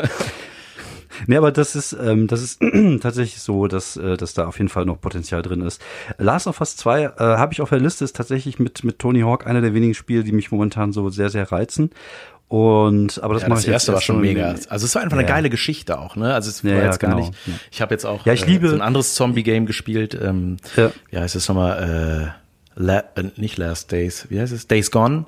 Nee, 1.27 1.37
aber 1.37 1.53
das 1.53 1.75
ist, 1.77 1.97
ähm, 2.03 2.27
das 2.27 2.43
ist 2.43 2.61
tatsächlich 3.01 3.41
so, 3.41 3.67
dass, 3.67 3.97
äh, 3.97 4.17
dass 4.17 4.35
da 4.35 4.47
auf 4.47 4.59
jeden 4.59 4.69
Fall 4.69 4.85
noch 4.87 5.01
Potenzial 5.01 5.43
drin 5.43 5.63
ist. 5.63 5.81
Last 6.19 6.47
of 6.47 6.61
Us 6.61 6.77
2 6.77 7.03
äh, 7.05 7.11
habe 7.19 7.53
ich 7.53 7.61
auf 7.61 7.71
der 7.71 7.81
Liste, 7.81 8.05
ist 8.05 8.17
tatsächlich 8.17 8.59
mit, 8.59 8.85
mit 8.85 8.99
Tony 8.99 9.21
Hawk 9.21 9.47
einer 9.47 9.61
der 9.61 9.75
wenigen 9.75 9.95
Spiele, 9.95 10.25
die 10.25 10.33
mich 10.33 10.51
momentan 10.53 10.93
so 10.93 11.09
sehr, 11.11 11.31
sehr 11.31 11.51
reizen. 11.51 11.91
Und 12.49 13.21
aber 13.25 13.35
das 13.35 13.43
Ja, 13.43 13.49
das 13.49 13.65
ich 13.65 13.69
erste 13.71 13.93
war 13.93 14.01
schon 14.01 14.21
mega. 14.21 14.55
Also 14.69 14.87
es 14.87 14.95
war 14.95 15.03
einfach 15.03 15.17
eine 15.19 15.27
Ja. 15.27 15.35
geile 15.35 15.51
Geschichte 15.51 15.99
auch, 15.99 16.15
ne? 16.15 16.33
Also 16.33 16.49
es 16.51 16.63
war 16.65 16.71
Ja, 16.73 16.85
jetzt 16.85 17.01
gar 17.01 17.11
genau. 17.15 17.27
nicht. 17.27 17.35
Ich 17.73 17.81
habe 17.83 17.93
jetzt 17.93 18.05
auch 18.07 18.25
Ja, 18.25 18.35
ich 18.35 18.47
liebe- 18.47 18.69
so 18.69 18.75
ein 18.77 18.83
anderes 18.83 19.15
Zombie-Game 19.17 19.67
gespielt. 19.67 20.17
Ähm, 20.21 20.59
Ja. 20.77 20.93
Wie 21.11 21.19
heißt 21.19 21.35
es 21.35 21.49
nochmal? 21.49 22.31
Äh, 22.33 22.46
La 22.79 22.99
äh, 23.17 23.25
nicht 23.37 23.57
Last 23.57 23.91
Days. 23.91 24.27
Wie 24.29 24.39
heißt 24.39 24.53
es? 24.53 24.67
Days 24.69 24.91
Gone. 24.91 25.25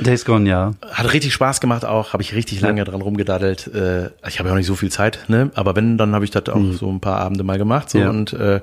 Days 0.00 0.24
Gone, 0.24 0.48
ja. 0.48 0.72
Hat 0.90 1.12
richtig 1.12 1.34
Spaß 1.34 1.60
gemacht 1.60 1.84
auch, 1.84 2.12
habe 2.14 2.22
ich 2.22 2.34
richtig 2.34 2.60
lange 2.62 2.82
dran 2.84 3.02
rumgedaddelt. 3.02 3.66
Äh, 3.68 4.06
ich 4.26 4.38
habe 4.38 4.48
ja 4.48 4.54
auch 4.54 4.56
nicht 4.58 4.66
so 4.66 4.74
viel 4.74 4.90
Zeit, 4.90 5.18
ne? 5.28 5.50
Aber 5.54 5.76
wenn, 5.76 5.98
dann 5.98 6.14
habe 6.14 6.24
ich 6.24 6.30
das 6.30 6.48
auch 6.48 6.72
so 6.72 6.90
ein 6.90 7.00
paar 7.00 7.18
Abende 7.18 7.44
mal 7.44 7.58
gemacht. 7.58 7.90
So. 7.90 7.98
Ja. 7.98 8.10
und 8.10 8.32
äh, 8.32 8.60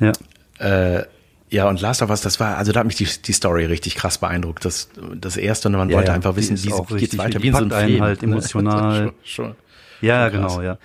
Ja. 0.00 0.12
äh, 0.58 1.04
ja, 1.48 1.68
und 1.68 1.80
Last 1.80 2.02
of 2.02 2.10
Us, 2.10 2.22
das 2.22 2.40
war, 2.40 2.56
also 2.56 2.72
da 2.72 2.80
hat 2.80 2.86
mich 2.88 2.96
die, 2.96 3.06
die 3.24 3.32
Story 3.32 3.66
richtig 3.66 3.94
krass 3.94 4.18
beeindruckt. 4.18 4.64
Das, 4.64 4.88
das 5.14 5.36
erste, 5.36 5.68
und 5.68 5.76
man 5.76 5.88
Ja, 5.88 5.96
wollte 5.98 6.08
ja, 6.08 6.14
einfach 6.14 6.34
wissen, 6.34 6.56
wie 6.60 6.68
geht's 6.70 6.90
richtig- 6.92 7.18
weiter, 7.20 7.40
wie 7.42 7.52
so 7.52 7.58
einen 7.58 7.70
Film. 7.70 8.02
halt 8.02 8.22
ne? 8.22 8.28
emotional. 8.32 8.96
schon, 9.04 9.12
schon. 9.22 9.54
Ja, 10.00 10.26
ja, 10.26 10.30
Schon 10.32 10.40
genau, 10.42 10.62
ja. 10.62 10.78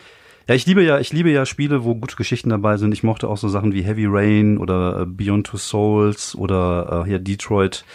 Ja, 0.52 0.56
ich 0.56 0.66
liebe 0.66 0.84
ja, 0.84 1.00
ich 1.00 1.14
liebe 1.14 1.32
ja 1.32 1.46
Spiele, 1.46 1.86
wo 1.86 1.96
gute 1.96 2.18
Geschichten 2.18 2.50
dabei 2.50 2.76
sind. 2.76 2.92
Ich 2.92 3.04
mochte 3.04 3.30
auch 3.30 3.38
so 3.38 3.48
Sachen 3.48 3.72
wie 3.72 3.84
Heavy 3.84 4.06
Rain 4.06 4.58
oder 4.58 5.04
äh, 5.04 5.06
Beyond 5.06 5.48
Two 5.48 5.56
Souls 5.56 6.36
oder 6.36 7.04
äh, 7.06 7.08
hier 7.08 7.20
Detroit 7.20 7.86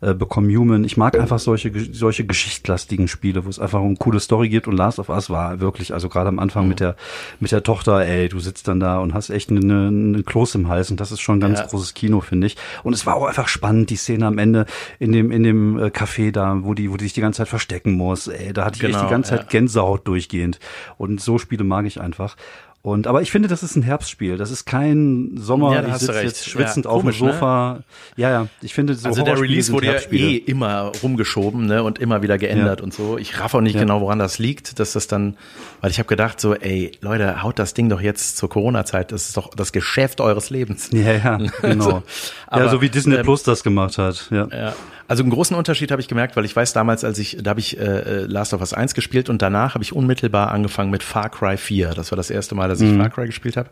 äh, 0.00 0.14
Become 0.14 0.54
Human. 0.56 0.84
Ich 0.84 0.96
mag 0.96 1.18
einfach 1.18 1.38
solche 1.38 1.70
solche 1.92 2.24
geschichtlastigen 2.24 3.08
Spiele, 3.08 3.44
wo 3.44 3.48
es 3.48 3.58
einfach 3.58 3.80
eine 3.80 3.96
coole 3.96 4.20
Story 4.20 4.48
gibt. 4.48 4.66
Und 4.68 4.76
Last 4.76 4.98
of 4.98 5.08
Us 5.08 5.30
war 5.30 5.60
wirklich, 5.60 5.92
also 5.92 6.08
gerade 6.08 6.28
am 6.28 6.38
Anfang 6.38 6.68
mit 6.68 6.80
der 6.80 6.96
mit 7.38 7.52
der 7.52 7.62
Tochter, 7.62 8.04
ey, 8.06 8.28
du 8.28 8.40
sitzt 8.40 8.68
dann 8.68 8.80
da 8.80 8.98
und 8.98 9.14
hast 9.14 9.30
echt 9.30 9.50
eine, 9.50 9.88
eine 9.88 10.22
Kloß 10.22 10.54
im 10.54 10.68
Hals 10.68 10.90
und 10.90 11.00
das 11.00 11.12
ist 11.12 11.20
schon 11.20 11.36
ein 11.38 11.40
ganz 11.40 11.58
Ja. 11.60 11.66
großes 11.66 11.94
Kino, 11.94 12.20
finde 12.20 12.46
ich. 12.46 12.56
Und 12.82 12.92
es 12.92 13.06
war 13.06 13.16
auch 13.16 13.26
einfach 13.26 13.48
spannend, 13.48 13.90
die 13.90 13.96
Szene 13.96 14.26
am 14.26 14.38
Ende 14.38 14.66
in 14.98 15.12
dem 15.12 15.30
in 15.30 15.42
dem 15.42 15.78
äh, 15.78 15.86
Café 15.86 16.30
da, 16.32 16.56
wo 16.62 16.74
die 16.74 16.90
wo 16.90 16.96
die 16.96 17.04
sich 17.04 17.12
die 17.12 17.20
ganze 17.20 17.38
Zeit 17.38 17.48
verstecken 17.48 17.92
muss. 17.92 18.28
Ey, 18.28 18.52
da 18.52 18.64
hatte 18.64 18.76
ich 18.78 18.84
echt 18.84 18.92
Genau, 18.92 19.04
die 19.04 19.10
ganze 19.10 19.30
Zeit 19.30 19.40
ja. 19.42 19.46
Gänsehaut 19.48 20.06
durchgehend. 20.08 20.58
Und 20.98 21.20
so 21.20 21.38
Spiele 21.38 21.64
mag 21.64 21.86
ich 21.86 22.00
einfach. 22.00 22.36
Und 22.82 23.06
aber 23.06 23.20
ich 23.20 23.30
finde, 23.30 23.46
das 23.46 23.62
ist 23.62 23.76
ein 23.76 23.82
Herbstspiel. 23.82 24.38
Das 24.38 24.50
ist 24.50 24.64
kein 24.64 25.32
Sommer. 25.36 25.74
Ja, 25.74 25.86
ich 25.86 25.94
sitze 25.96 26.22
jetzt 26.22 26.48
schwitzend 26.48 26.86
Ja, 26.86 26.90
auf 26.90 27.02
komisch, 27.02 27.18
dem 27.18 27.26
ne? 27.26 27.32
Sofa. 27.34 27.80
Ja, 28.16 28.30
ja. 28.30 28.46
Ich 28.62 28.72
finde 28.72 28.94
so 28.94 29.06
Also 29.06 29.22
der 29.22 29.38
Release 29.38 29.70
wurde 29.70 29.86
ja 29.88 29.92
eh 30.10 30.36
immer 30.36 30.90
rumgeschoben 31.02 31.66
ne, 31.66 31.82
und 31.82 31.98
immer 31.98 32.22
wieder 32.22 32.38
geändert 32.38 32.80
Ja. 32.80 32.84
und 32.84 32.94
so. 32.94 33.18
Ich 33.18 33.38
raff 33.38 33.52
auch 33.52 33.60
nicht 33.60 33.74
Ja. 33.74 33.80
genau, 33.80 34.00
woran 34.00 34.18
das 34.18 34.38
liegt, 34.38 34.78
dass 34.80 34.92
das 34.94 35.08
dann, 35.08 35.36
weil 35.82 35.90
ich 35.90 35.98
habe 35.98 36.08
gedacht 36.08 36.40
so, 36.40 36.54
ey 36.54 36.92
Leute, 37.02 37.42
haut 37.42 37.58
das 37.58 37.74
Ding 37.74 37.90
doch 37.90 38.00
jetzt 38.00 38.38
zur 38.38 38.48
Corona-Zeit. 38.48 39.12
Das 39.12 39.24
ist 39.28 39.36
doch 39.36 39.50
das 39.54 39.72
Geschäft 39.72 40.22
eures 40.22 40.48
Lebens. 40.48 40.88
Ja, 40.90 41.12
ja, 41.12 41.36
genau. 41.60 41.84
So, 41.84 41.90
ja, 41.90 42.02
aber, 42.46 42.68
so 42.70 42.80
wie 42.80 42.88
Disney 42.88 43.16
ähm, 43.16 43.22
Plus 43.24 43.42
das 43.42 43.62
gemacht 43.62 43.98
hat. 43.98 44.28
Ja. 44.30 44.48
Ja. 44.50 44.74
Also 45.10 45.24
einen 45.24 45.32
großen 45.32 45.56
Unterschied 45.56 45.90
habe 45.90 46.00
ich 46.00 46.06
gemerkt, 46.06 46.36
weil 46.36 46.44
ich 46.44 46.54
weiß 46.54 46.72
damals, 46.72 47.02
als 47.02 47.18
ich, 47.18 47.38
da 47.40 47.50
habe 47.50 47.58
ich 47.58 47.76
äh, 47.80 48.20
Last 48.26 48.54
of 48.54 48.60
Us 48.60 48.72
1 48.72 48.94
gespielt 48.94 49.28
und 49.28 49.42
danach 49.42 49.74
habe 49.74 49.82
ich 49.82 49.92
unmittelbar 49.92 50.52
angefangen 50.52 50.88
mit 50.92 51.02
Far 51.02 51.30
Cry 51.30 51.56
4. 51.56 51.94
Das 51.94 52.12
war 52.12 52.16
das 52.16 52.30
erste 52.30 52.54
Mal, 52.54 52.68
dass 52.68 52.80
ich 52.80 52.92
Mhm. 52.92 53.00
Far 53.00 53.10
Cry 53.10 53.26
gespielt 53.26 53.56
habe. 53.56 53.70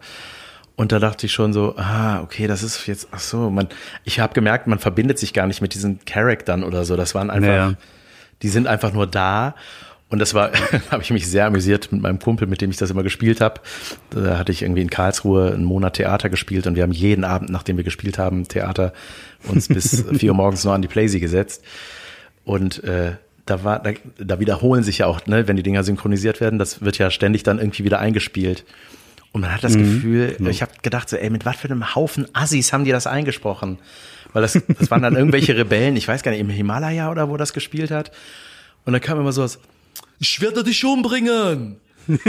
Und 0.75 0.91
da 0.91 0.99
dachte 0.99 1.27
ich 1.27 1.33
schon 1.33 1.53
so, 1.53 1.77
ah, 1.77 2.23
okay, 2.23 2.49
das 2.49 2.65
ist 2.65 2.89
jetzt, 2.89 3.07
ach 3.13 3.21
so, 3.21 3.51
man, 3.51 3.69
ich 4.03 4.19
habe 4.19 4.35
gemerkt, 4.35 4.67
man 4.67 4.81
verbindet 4.81 5.21
sich 5.21 5.33
gar 5.33 5.47
nicht 5.47 5.63
mit 5.63 5.75
diesen 5.75 6.01
Charaktern 6.07 6.65
oder 6.65 6.85
so. 6.85 6.97
Das 6.97 7.15
waren 7.15 7.31
einfach, 7.31 7.49
Ja, 7.49 7.57
ja. 7.71 7.75
die 8.43 8.49
sind 8.49 8.67
einfach 8.67 8.93
nur 8.93 9.07
da. 9.07 9.55
Und 10.11 10.21
das 10.21 10.35
war, 10.35 10.53
habe 10.91 11.03
ich 11.03 11.11
mich 11.11 11.29
sehr 11.29 11.47
amüsiert 11.47 11.93
mit 11.93 12.01
meinem 12.01 12.19
Kumpel, 12.19 12.47
mit 12.47 12.61
dem 12.61 12.71
ich 12.71 12.77
das 12.77 12.91
immer 12.91 13.03
gespielt 13.03 13.41
habe. 13.41 13.61
Da 14.11 14.39
hatte 14.39 14.53
ich 14.53 14.63
irgendwie 14.63 14.83
in 14.83 14.91
Karlsruhe 14.91 15.53
einen 15.53 15.65
Monat 15.65 15.95
Theater 15.95 16.31
gespielt 16.31 16.67
und 16.67 16.77
wir 16.77 16.83
haben 16.83 16.93
jeden 16.93 17.25
Abend, 17.25 17.51
nachdem 17.51 17.77
wir 17.77 17.85
gespielt 17.85 18.19
haben, 18.19 18.49
Theater 18.49 18.93
uns 19.45 19.69
bis 19.69 20.05
vier 20.19 20.31
Uhr 20.31 20.37
morgens 20.37 20.65
noch 20.65 20.73
an 20.73 20.83
die 20.83 20.89
Playsee 20.89 21.21
gesetzt. 21.21 21.63
Und 22.45 22.83
äh, 22.85 23.17
da 23.45 23.65
war, 23.65 23.81
da, 23.81 23.93
da 24.19 24.41
wiederholen 24.41 24.83
sich 24.83 24.99
ja 24.99 25.07
auch, 25.07 25.27
ne, 25.27 25.49
wenn 25.49 25.57
die 25.57 25.63
Dinger 25.63 25.85
synchronisiert 25.85 26.41
werden, 26.41 26.59
das 26.59 26.83
wird 26.83 26.99
ja 26.99 27.11
ständig 27.11 27.43
dann 27.43 27.59
irgendwie 27.59 27.85
wieder 27.85 27.99
eingespielt. 27.99 28.65
Und 29.33 29.43
man 29.43 29.53
hat 29.53 29.63
das 29.63 29.77
Gefühl, 29.77 30.37
ich 30.49 30.63
habe 30.63 30.73
gedacht, 30.83 31.09
so, 31.09 31.17
ey, 31.17 31.29
mit 31.29 31.45
was 31.45 31.57
für 31.57 31.69
einem 31.69 31.95
Haufen 31.95 32.27
Assis 32.35 32.73
haben 32.73 32.85
die 32.85 32.93
das 32.93 33.07
eingesprochen? 33.07 33.79
Weil 34.33 34.43
das, 34.43 34.59
das 34.79 34.91
waren 34.91 35.03
dann 35.03 35.17
irgendwelche 35.17 35.57
Rebellen, 35.57 35.97
ich 35.97 36.09
weiß 36.09 36.23
gar 36.23 36.31
nicht, 36.31 36.41
im 36.41 36.49
Himalaya 36.49 37.11
oder 37.11 37.29
wo 37.29 37.37
das 37.37 37.53
gespielt 37.53 37.91
hat. 37.91 38.11
Und 38.85 38.95
dann 38.95 39.03
kam 39.03 39.21
immer 39.21 39.33
so 39.33 39.43
was, 39.43 39.59
ich 40.19 40.41
werde 40.41 40.65
dich 40.65 40.85
umbringen. 40.85 41.81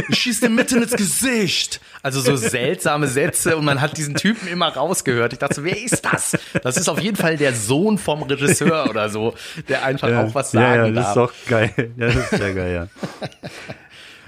Ich 0.10 0.20
schieß 0.20 0.42
dir 0.42 0.50
mitten 0.50 0.82
ins 0.84 0.92
Gesicht. 0.92 1.80
Also 2.04 2.20
so 2.20 2.36
seltsame 2.36 3.08
Sätze 3.08 3.56
und 3.56 3.64
man 3.64 3.80
hat 3.80 3.98
diesen 3.98 4.16
Typen 4.16 4.48
immer 4.48 4.68
rausgehört. 4.68 5.34
Ich 5.34 5.40
dachte 5.40 5.64
wer 5.64 5.82
ist 5.82 6.04
das? 6.04 6.38
Das 6.64 6.78
ist 6.78 6.90
auf 6.90 7.00
jeden 7.00 7.16
Fall 7.16 7.38
der 7.38 7.54
Sohn 7.54 7.98
vom 7.98 8.24
Regisseur 8.24 8.90
oder 8.90 9.10
so, 9.10 9.34
der 9.68 9.86
einfach 9.86 10.10
auch 10.14 10.36
was 10.36 10.52
sagen 10.52 10.66
ja, 10.66 10.86
ja, 10.88 10.92
das 10.92 11.14
darf. 11.14 11.32
ist 11.32 11.46
doch 11.46 11.50
geil. 11.50 11.92
Ja, 11.98 12.08
das 12.08 12.16
ist 12.16 12.30
sehr 12.30 12.54
geil, 12.54 12.74
ja. 12.74 13.10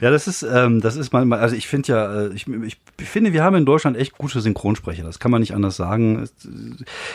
Ja, 0.02 0.10
das 0.10 0.28
ist, 0.28 0.41
ähm, 0.41 0.82
das 0.82 0.95
ist 0.95 1.14
manchmal, 1.14 1.39
also 1.39 1.56
ich 1.56 1.68
finde 1.68 1.91
ja, 1.91 2.22
äh, 2.24 2.34
ich, 2.34 2.47
ich 2.47 2.78
finde, 2.97 3.34
wir 3.34 3.43
haben 3.43 3.56
in 3.56 3.66
Deutschland 3.66 3.95
echt 3.95 4.18
gute 4.18 4.41
Synchronsprecher. 4.41 5.04
Das 5.04 5.20
kann 5.20 5.30
man 5.30 5.41
nicht 5.41 5.54
anders 5.54 5.76
sagen. 5.76 6.28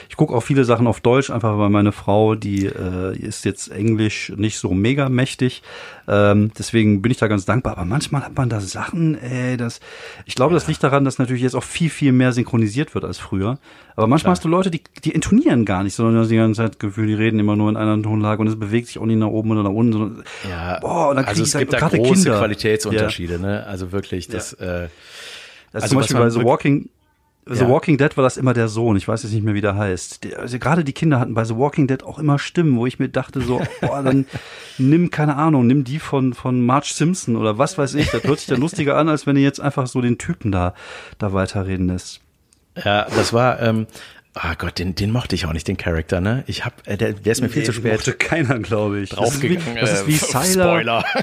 Ich 0.09 0.17
gucke 0.17 0.33
auch 0.33 0.43
viele 0.43 0.65
Sachen 0.65 0.87
auf 0.87 1.01
Deutsch, 1.01 1.31
einfach 1.31 1.59
weil 1.59 1.69
meine 1.69 1.91
Frau, 1.91 2.37
die 2.37 2.67
äh, 2.67 3.19
ist 3.19 3.45
jetzt 3.45 3.73
Englisch 3.73 4.33
nicht 4.37 4.59
so 4.59 4.73
mega 4.73 5.09
mächtig. 5.09 5.65
Ähm, 6.07 6.53
deswegen 6.57 7.03
bin 7.03 7.11
ich 7.11 7.19
da 7.19 7.27
ganz 7.27 7.45
dankbar. 7.45 7.73
Aber 7.73 7.85
manchmal 7.85 8.25
hat 8.25 8.37
man 8.37 8.49
da 8.49 8.61
Sachen, 8.61 9.21
ey, 9.21 9.57
das, 9.57 9.81
ich 10.25 10.37
glaube, 10.37 10.55
das 10.55 10.69
liegt 10.69 10.85
daran, 10.85 11.05
dass 11.05 11.19
natürlich 11.19 11.43
jetzt 11.43 11.57
auch 11.57 11.65
viel, 11.65 11.91
viel 11.91 12.13
mehr 12.13 12.33
synchronisiert 12.33 12.95
wird 12.95 13.05
als 13.05 13.19
früher. 13.19 13.59
Aber 13.97 14.07
manchmal 14.07 14.33
hast 14.33 14.45
du 14.45 14.49
Leute, 14.49 14.71
die, 14.71 14.83
die 15.05 15.11
intonieren 15.11 15.65
gar 15.65 15.83
nicht, 15.83 15.95
sondern 15.95 16.29
die 16.29 16.37
ganze 16.37 16.63
Zeit 16.63 16.79
Gefühl, 16.79 17.07
die 17.07 17.15
reden 17.15 17.39
immer 17.39 17.57
nur 17.57 17.71
in 17.71 17.77
einer 17.79 18.01
Tonlage 18.03 18.43
und 18.43 18.47
es 18.49 18.59
bewegt 18.59 18.89
sich 18.89 18.99
auch 18.99 19.07
nicht 19.07 19.19
nach 19.19 19.29
oben 19.29 19.51
oder 19.51 19.63
nach 19.63 19.71
unten. 19.71 19.93
Sondern, 19.93 20.25
Ja, 20.49 20.79
boah, 20.81 21.09
und 21.09 21.17
dann 21.17 21.25
also 21.25 21.43
es 21.43 21.57
gibt 21.57 21.73
da 21.73 21.81
große 21.81 22.23
Kinder. 22.23 22.39
Qualitätsunterschiede, 22.39 23.39
ne? 23.41 23.65
Also 23.67 23.93
wirklich, 23.93 24.29
das, 24.29 24.53
äh, 24.53 24.65
Also, 24.65 24.91
Also 25.73 25.89
zum 25.89 25.99
Beispiel 25.99 26.17
bei 26.19 26.31
The 26.31 26.45
Walking, 26.45 26.91
The 27.49 27.61
Ja. 27.61 27.69
Walking 27.69 27.97
Dead 27.97 28.17
war 28.17 28.25
das 28.25 28.37
immer 28.37 28.55
der 28.55 28.67
Sohn. 28.67 28.97
Ich 28.97 29.07
weiß 29.07 29.23
jetzt 29.23 29.33
nicht 29.33 29.45
mehr, 29.45 29.55
wie 29.55 29.61
der 29.61 29.77
heißt. 29.77 30.25
Die, 30.25 30.35
also 30.35 30.59
gerade 30.59 30.83
die 30.83 30.93
Kinder 30.93 31.21
hatten 31.21 31.33
bei 31.33 31.45
The 31.45 31.57
Walking 31.57 31.87
Dead 31.87 32.03
auch 32.03 32.19
immer 32.19 32.39
Stimmen, 32.39 32.77
wo 32.77 32.87
ich 32.87 32.99
mir 32.99 33.09
dachte 33.09 33.41
so, 33.41 33.63
boah, 33.81 34.03
dann 34.03 34.27
nimm 34.79 35.11
keine 35.11 35.37
Ahnung, 35.37 35.67
nimm 35.67 35.85
die 35.85 36.01
von 36.01 36.35
von 36.35 36.67
Marge 36.67 36.91
Simpson 36.93 37.37
oder 37.37 37.57
was 37.57 37.79
weiß 37.79 37.95
ich. 37.95 38.11
Das 38.11 38.25
hört 38.25 38.41
sich 38.41 38.49
dann 38.49 38.61
lustiger 38.61 38.97
an, 38.99 39.09
als 39.09 39.27
wenn 39.27 39.37
du 39.37 39.41
jetzt 39.43 39.61
einfach 39.61 39.87
so 39.87 40.01
den 40.01 40.19
Typen 40.19 40.51
da 40.53 40.75
da 41.19 41.33
weiterreden 41.33 41.87
lässt. 41.87 42.21
Ja, 42.85 43.07
das 43.17 43.33
war, 43.33 43.61
ähm, 43.63 43.87
ah 44.35 44.55
Gott, 44.59 44.79
den, 44.79 44.95
den 44.95 45.11
mochte 45.13 45.35
ich 45.35 45.47
auch 45.47 45.53
nicht, 45.53 45.67
den 45.67 45.77
Charakter, 45.79 46.21
ne? 46.21 46.45
Ich 46.47 46.65
hab, 46.65 46.75
äh, 46.87 46.97
der, 46.97 47.13
der 47.15 47.33
ist 47.33 47.41
mir 47.41 47.49
viel 47.49 47.63
zu 47.65 47.73
spät 47.73 47.93
Mochte 47.95 48.13
keiner, 48.13 48.59
glaube 48.59 49.01
ich. 49.01 49.11
draufgegangen. 49.11 49.77
Das 49.81 49.93
ist 49.93 50.07
wie, 50.07 50.13
das 50.19 50.23
ist 50.49 50.57
wie. 50.57 50.61
Spoiler. 50.61 51.05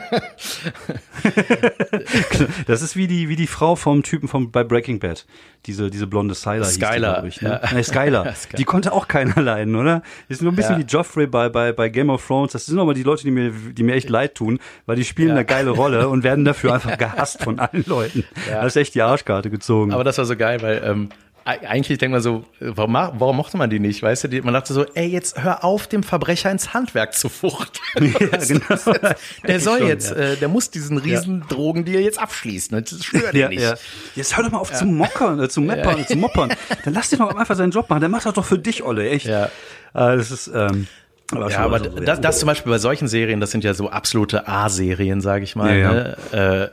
Das 2.68 2.82
ist 2.82 2.96
wie 2.96 3.08
die, 3.08 3.30
wie 3.30 3.36
die 3.36 3.48
Frau 3.48 3.76
vom 3.76 4.04
Typen 4.04 4.28
vom, 4.28 4.52
bei 4.52 4.64
Breaking 4.64 5.00
Bad. 5.00 5.26
Diese, 5.66 5.90
diese 5.90 6.08
blonde 6.08 6.34
Sylar 6.34 6.66
hieß 6.68 6.78
die, 6.80 7.28
ich, 7.28 7.42
ne? 7.42 7.62
ja. 7.64 7.74
Nee, 7.74 7.84
Skylar. 7.84 8.34
Sky- 8.36 8.58
Die 8.58 8.64
konnte 8.66 8.92
auch 8.92 9.08
keiner 9.08 9.42
leiden, 9.42 9.76
oder? 9.76 10.02
Die 10.28 10.34
ist 10.34 10.42
nur 10.42 10.52
ein 10.52 10.56
bisschen 10.56 10.76
Ja. 10.76 10.80
wie 10.82 10.86
Joffrey 10.92 11.28
bei, 11.28 11.50
bei, 11.50 11.72
bei 11.72 11.90
Game 11.90 12.10
of 12.10 12.26
Thrones. 12.26 12.52
Das 12.52 12.66
sind 12.66 12.80
aber 12.80 12.94
die 12.94 13.04
Leute, 13.04 13.24
die 13.24 13.32
mir, 13.32 13.52
die 13.52 13.84
mir 13.84 13.94
echt 13.96 14.10
leid 14.10 14.36
tun, 14.36 14.60
weil 14.86 14.96
die 14.98 15.06
spielen 15.06 15.30
Ja. 15.30 15.36
eine 15.36 15.46
geile 15.46 15.70
Rolle 15.70 16.10
und 16.10 16.24
werden 16.24 16.44
dafür 16.46 16.74
einfach 16.76 16.98
gehasst 16.98 17.42
von 17.44 17.60
allen 17.60 17.86
Leuten. 17.88 18.26
Ja. 18.50 18.62
Das 18.64 18.76
ist 18.76 18.82
echt 18.82 18.96
die 18.96 19.02
Arschkarte 19.02 19.50
gezogen. 19.50 19.94
Aber 19.94 20.04
das 20.04 20.18
war 20.18 20.26
so 20.26 20.36
geil, 20.36 20.62
weil 20.62 20.82
ähm, 20.86 21.10
eigentlich 21.46 21.98
denkt 21.98 22.14
man 22.14 22.22
so, 22.22 22.46
warum, 22.60 22.94
warum 22.94 23.36
mochte 23.36 23.58
man 23.58 23.70
die 23.70 23.80
nicht, 23.80 24.02
weißt 24.02 24.26
du? 24.26 24.42
Man 24.44 24.54
dachte 24.54 24.74
so, 24.74 24.86
ey, 24.94 25.08
jetzt 25.08 25.44
hör 25.44 25.64
auf, 25.64 25.88
dem 25.88 26.02
Verbrecher 26.04 26.50
ins 26.50 26.74
Handwerk 26.74 27.14
zu 27.14 27.28
fuchteln. 27.28 28.16
ja, 28.20 28.38
genau. 28.48 28.98
Der 29.46 29.60
soll 29.60 29.80
Schon, 29.80 29.88
jetzt, 29.88 30.12
ja. 30.12 30.16
äh, 30.18 30.36
der 30.38 30.48
muss 30.48 30.70
diesen 30.70 30.98
riesen 30.98 31.44
Drogendeal 31.50 32.02
jetzt 32.02 32.20
abschließen. 32.20 32.82
Das 32.82 33.04
stört 33.04 33.34
Ja, 33.34 33.50
nicht. 33.50 33.62
ja. 33.62 33.76
Jetzt 34.16 34.38
hör 34.38 34.44
doch 34.46 34.52
mal 34.52 34.60
auf 34.60 34.72
zu 34.72 34.86
mockern, 34.86 35.40
äh, 35.42 35.50
zu 35.50 35.60
meppern, 35.62 36.06
zu 36.08 36.16
moppern. 36.18 36.54
Dann 36.86 36.94
lass 36.94 37.10
den 37.10 37.20
doch 37.20 37.36
einfach 37.36 37.56
seinen 37.56 37.72
Job 37.72 37.90
machen. 37.90 38.00
Der 38.00 38.10
macht 38.10 38.26
das 38.26 38.34
doch 38.34 38.46
für 38.46 38.60
dich, 38.60 38.84
Olle, 38.84 39.10
echt. 39.10 39.26
Ja. 39.26 39.46
Äh, 39.46 39.50
das 39.94 40.32
ist, 40.32 40.52
ähm, 40.54 40.88
Aber 41.32 41.50
Ja, 41.50 41.60
aber 41.60 41.80
das, 41.80 42.22
das 42.22 42.40
zum 42.40 42.48
Beispiel 42.48 42.72
bei 42.72 42.78
solchen 42.78 43.08
Serien, 43.08 43.40
das 43.40 43.52
sind 43.52 43.64
ja 43.64 43.74
so 43.74 43.90
absolute 43.90 44.48
A-Serien, 44.48 45.22
sage 45.22 45.44
ich 45.44 45.56
mal. 45.56 45.76
Ja, 45.76 45.78
ja. 45.78 45.94
Ne? 45.94 46.18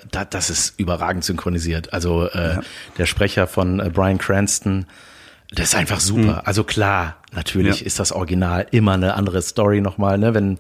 Äh, 0.01 0.07
da, 0.11 0.25
das 0.25 0.51
ist 0.51 0.75
überragend 0.79 1.25
synchronisiert. 1.25 1.93
Also 1.93 2.27
äh, 2.27 2.59
der 2.99 3.07
Sprecher 3.07 3.47
von 3.47 3.81
äh, 3.81 3.91
Brian 3.91 4.19
Cranston, 4.19 4.87
das 5.53 5.69
ist 5.69 5.75
einfach 5.75 6.01
super. 6.01 6.43
Also 6.47 6.65
klar, 6.65 7.17
natürlich. 7.33 7.81
Ja. 7.81 7.87
ist 7.87 7.99
das 7.99 8.13
Original 8.13 8.67
immer 8.71 8.93
eine 8.93 9.15
andere 9.15 9.43
Story 9.43 9.81
nochmal. 9.81 10.19
Ne? 10.19 10.35
Wenn 10.35 10.59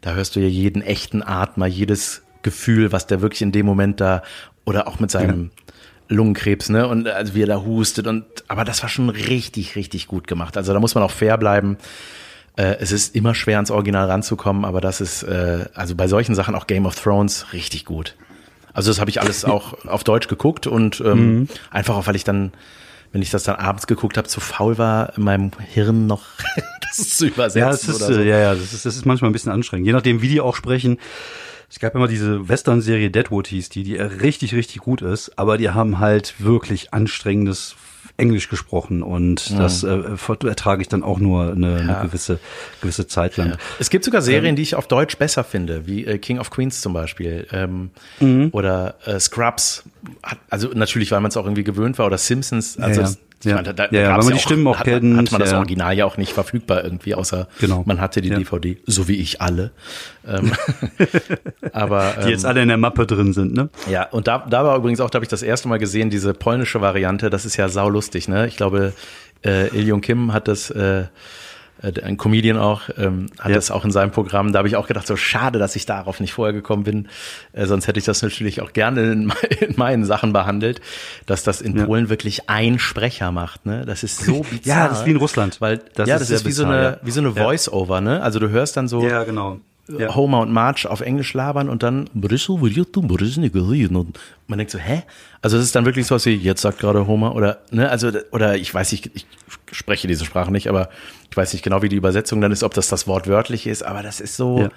da 0.00 0.14
hörst 0.14 0.36
du 0.36 0.40
ja 0.40 0.48
jeden 0.48 0.82
echten 0.82 1.22
Atmer, 1.22 1.66
jedes 1.66 2.22
Gefühl, 2.42 2.92
was 2.92 3.06
der 3.06 3.20
wirklich 3.20 3.42
in 3.42 3.52
dem 3.52 3.66
Moment 3.66 4.00
da 4.00 4.22
oder 4.64 4.88
auch 4.88 4.98
mit 4.98 5.10
seinem 5.10 5.50
Lungenkrebs, 6.08 6.70
ne? 6.70 6.88
Und 6.88 7.06
also 7.06 7.34
wie 7.34 7.42
er 7.42 7.46
da 7.46 7.62
hustet 7.62 8.06
und 8.06 8.24
aber 8.48 8.64
das 8.64 8.82
war 8.82 8.88
schon 8.88 9.10
richtig, 9.10 9.76
richtig 9.76 10.08
gut 10.08 10.26
gemacht. 10.26 10.56
Also 10.56 10.72
da 10.72 10.80
muss 10.80 10.94
man 10.94 11.04
auch 11.04 11.10
fair 11.10 11.38
bleiben. 11.38 11.76
Äh, 12.56 12.76
es 12.80 12.92
ist 12.92 13.14
immer 13.14 13.34
schwer 13.34 13.56
ans 13.56 13.70
Original 13.70 14.10
ranzukommen, 14.10 14.64
aber 14.64 14.80
das 14.80 15.00
ist 15.00 15.22
äh, 15.22 15.66
also 15.74 15.94
bei 15.94 16.08
solchen 16.08 16.34
Sachen 16.34 16.54
auch 16.54 16.66
Game 16.66 16.86
of 16.86 16.94
Thrones 17.00 17.46
richtig 17.52 17.84
gut. 17.84 18.16
Also 18.72 18.90
das 18.90 19.00
habe 19.00 19.10
ich 19.10 19.20
alles 19.20 19.44
auch 19.44 19.84
auf 19.86 20.04
Deutsch 20.04 20.28
geguckt 20.28 20.66
und 20.66 21.00
ähm, 21.04 21.48
einfach 21.70 21.96
auch, 21.96 22.06
weil 22.06 22.14
ich 22.16 22.24
dann, 22.24 22.52
wenn 23.12 23.20
ich 23.20 23.30
das 23.30 23.42
dann 23.42 23.56
abends 23.56 23.86
geguckt 23.88 24.16
habe, 24.16 24.28
zu 24.28 24.40
faul 24.40 24.78
war, 24.78 25.16
in 25.16 25.24
meinem 25.24 25.50
Hirn 25.72 26.06
noch 26.06 26.22
das 26.88 27.16
zu 27.16 27.26
übersetzen 27.26 27.60
Ja, 27.60 27.70
das 27.70 27.84
ist, 27.84 27.96
oder 28.02 28.14
so. 28.14 28.20
äh, 28.20 28.28
ja, 28.28 28.38
ja, 28.38 28.54
das 28.54 28.72
ist, 28.72 28.86
das 28.86 28.94
ist 28.96 29.06
manchmal 29.06 29.30
ein 29.30 29.32
bisschen 29.32 29.50
anstrengend. 29.52 29.86
Je 29.86 29.92
nachdem, 29.92 30.22
wie 30.22 30.28
die 30.28 30.40
auch 30.40 30.54
sprechen. 30.56 30.98
Es 31.72 31.78
gab 31.78 31.94
immer 31.94 32.08
diese 32.08 32.48
Western-Serie 32.48 33.10
Deadwood 33.12 33.46
hieß 33.46 33.68
die, 33.68 33.84
die 33.84 33.94
richtig, 33.94 34.54
richtig 34.54 34.78
gut 34.78 35.02
ist, 35.02 35.38
aber 35.38 35.56
die 35.56 35.70
haben 35.70 36.00
halt 36.00 36.34
wirklich 36.38 36.92
anstrengendes 36.92 37.76
Englisch 38.20 38.48
gesprochen 38.48 39.02
und 39.02 39.58
das 39.58 39.82
äh, 39.82 39.98
ertrage 40.46 40.82
ich 40.82 40.88
dann 40.88 41.02
auch 41.02 41.18
nur 41.18 41.52
eine, 41.52 41.76
eine 41.76 41.98
gewisse, 42.02 42.38
gewisse 42.80 43.06
Zeit 43.06 43.36
lang. 43.36 43.56
Es 43.78 43.90
gibt 43.90 44.04
sogar 44.04 44.22
Serien, 44.22 44.54
die 44.56 44.62
ich 44.62 44.74
auf 44.76 44.86
Deutsch 44.86 45.16
besser 45.16 45.42
finde, 45.42 45.86
wie 45.86 46.04
äh, 46.04 46.18
King 46.18 46.38
of 46.38 46.50
Queens 46.50 46.80
zum 46.80 46.92
Beispiel 46.92 47.46
ähm, 47.52 47.90
Mhm. 48.20 48.50
oder 48.52 48.94
äh, 49.06 49.18
Scrubs. 49.18 49.82
Hat, 50.22 50.38
also 50.50 50.68
natürlich, 50.74 51.10
weil 51.10 51.20
man 51.20 51.30
es 51.30 51.36
auch 51.36 51.44
irgendwie 51.44 51.64
gewöhnt 51.64 51.98
war 51.98 52.06
oder 52.06 52.18
Simpsons. 52.18 52.78
Also 52.78 53.00
Ja, 53.00 53.06
das- 53.06 53.18
ja. 53.44 53.56
meine, 53.56 53.74
da, 53.74 53.86
da 53.86 53.96
Ja, 53.96 54.16
weil 54.16 54.24
man 54.24 54.32
die 54.34 54.38
Stimmen 54.38 54.66
auch 54.66 54.78
hat, 54.78 54.84
kennt, 54.84 55.16
Hat 55.16 55.32
man 55.32 55.40
das. 55.40 55.52
Original 55.52 55.96
ja 55.96 56.04
auch 56.04 56.16
nicht 56.16 56.32
verfügbar 56.32 56.84
irgendwie, 56.84 57.14
außer 57.14 57.48
Genau. 57.60 57.82
man 57.86 58.00
hatte 58.00 58.20
die. 58.20 58.30
DVD, 58.30 58.78
so 58.86 59.08
wie 59.08 59.16
ich 59.16 59.40
alle. 59.40 59.70
Ähm, 60.26 60.52
aber 61.72 62.14
ähm, 62.18 62.24
Die 62.26 62.30
jetzt 62.30 62.44
alle 62.46 62.62
in 62.62 62.68
der 62.68 62.76
Mappe 62.76 63.06
drin 63.06 63.32
sind, 63.32 63.54
ne? 63.54 63.68
ja, 63.90 64.04
und 64.10 64.26
da, 64.26 64.46
da 64.48 64.64
war 64.64 64.76
übrigens 64.76 65.00
auch, 65.00 65.10
da 65.10 65.16
habe 65.16 65.24
ich 65.24 65.30
das 65.30 65.42
erste 65.42 65.68
Mal 65.68 65.78
gesehen, 65.78 66.10
diese 66.10 66.34
polnische 66.34 66.80
Variante, 66.80 67.30
das 67.30 67.44
ist 67.44 67.56
ja 67.56 67.68
saulustig, 67.68 68.28
ne? 68.28 68.46
Ich 68.46 68.56
glaube, 68.56 68.92
äh, 69.44 69.68
Ilion 69.68 70.00
Kim 70.00 70.32
hat 70.32 70.48
das, 70.48 70.70
äh, 70.70 71.04
ein 71.82 72.16
Comedian 72.16 72.58
auch, 72.58 72.82
ähm, 72.98 73.26
hat 73.38 73.48
Ja. 73.50 73.54
das 73.54 73.70
auch 73.70 73.84
in 73.84 73.90
seinem 73.90 74.10
Programm. 74.10 74.52
Da 74.52 74.58
habe 74.58 74.68
ich 74.68 74.76
auch 74.76 74.86
gedacht, 74.86 75.06
so 75.06 75.16
schade, 75.16 75.58
dass 75.58 75.76
ich 75.76 75.86
darauf 75.86 76.20
nicht 76.20 76.32
vorher 76.32 76.52
gekommen 76.52 76.84
bin. 76.84 77.08
Äh, 77.52 77.66
sonst 77.66 77.86
hätte 77.86 77.98
ich 77.98 78.04
das 78.04 78.22
natürlich 78.22 78.60
auch 78.60 78.72
gerne 78.72 79.12
in, 79.12 79.32
in 79.60 79.74
meinen 79.76 80.04
Sachen 80.04 80.32
behandelt, 80.32 80.80
dass 81.26 81.42
das 81.42 81.60
in 81.60 81.76
Ja. 81.76 81.86
Polen 81.86 82.08
wirklich 82.08 82.48
ein 82.50 82.78
Sprecher 82.78 83.32
macht. 83.32 83.66
Ne? 83.66 83.84
Das 83.86 84.02
ist 84.02 84.24
so 84.24 84.40
bizarr. 84.42 84.60
Ja, 84.64 84.88
das 84.88 85.00
ist 85.00 85.06
wie 85.06 85.10
in 85.12 85.16
Russland. 85.16 85.60
Weil, 85.60 85.80
Das 85.94 86.08
ja, 86.08 86.16
ist 86.16 86.22
das 86.22 86.30
ist 86.30 86.46
wie 86.46 86.52
so 86.52 86.64
bizarr, 86.64 86.78
eine, 86.78 86.88
ja. 86.92 86.98
wie 87.02 87.10
so 87.10 87.20
eine. 87.20 87.32
Voice-Over, 87.32 88.00
ne? 88.00 88.22
Also 88.22 88.38
du 88.38 88.50
hörst 88.50 88.76
dann 88.76 88.86
so, 88.88 89.02
Ja, 89.06 89.24
genau. 89.24 89.60
Ja. 89.98 90.14
Homer 90.14 90.38
und 90.40 90.52
Marge 90.52 90.88
auf 90.88 91.00
Englisch 91.00 91.34
labern 91.34 91.68
und 91.68 91.82
dann 91.82 92.08
und 93.96 94.18
man 94.46 94.58
denkt 94.58 94.70
so, 94.70 94.78
hä? 94.78 95.02
Also 95.42 95.56
es 95.56 95.64
ist 95.64 95.74
dann 95.74 95.84
wirklich 95.84 96.06
so 96.06 96.14
was 96.14 96.26
wie, 96.26 96.34
jetzt 96.34 96.60
sagt 96.60 96.78
gerade 96.78 97.08
Homer 97.08 97.34
oder, 97.34 97.58
ne, 97.72 97.88
also, 97.90 98.10
oder 98.30 98.56
ich 98.56 98.72
weiß 98.72 98.92
nicht, 98.92 99.10
ich 99.14 99.26
spreche 99.72 100.08
diese 100.08 100.24
Sprache 100.24 100.50
nicht, 100.50 100.68
aber 100.68 100.88
ich 101.30 101.36
weiß 101.36 101.52
nicht 101.52 101.62
genau, 101.62 101.82
wie 101.82 101.88
die 101.88 101.96
Übersetzung 101.96 102.40
dann 102.40 102.52
ist, 102.52 102.62
ob 102.62 102.74
das 102.74 102.88
das 102.88 103.06
Wort 103.06 103.26
wörtlich 103.28 103.66
ist, 103.66 103.82
aber 103.82 104.02
das 104.02 104.20
ist 104.20 104.36
so, 104.36 104.60
Ja. 104.62 104.68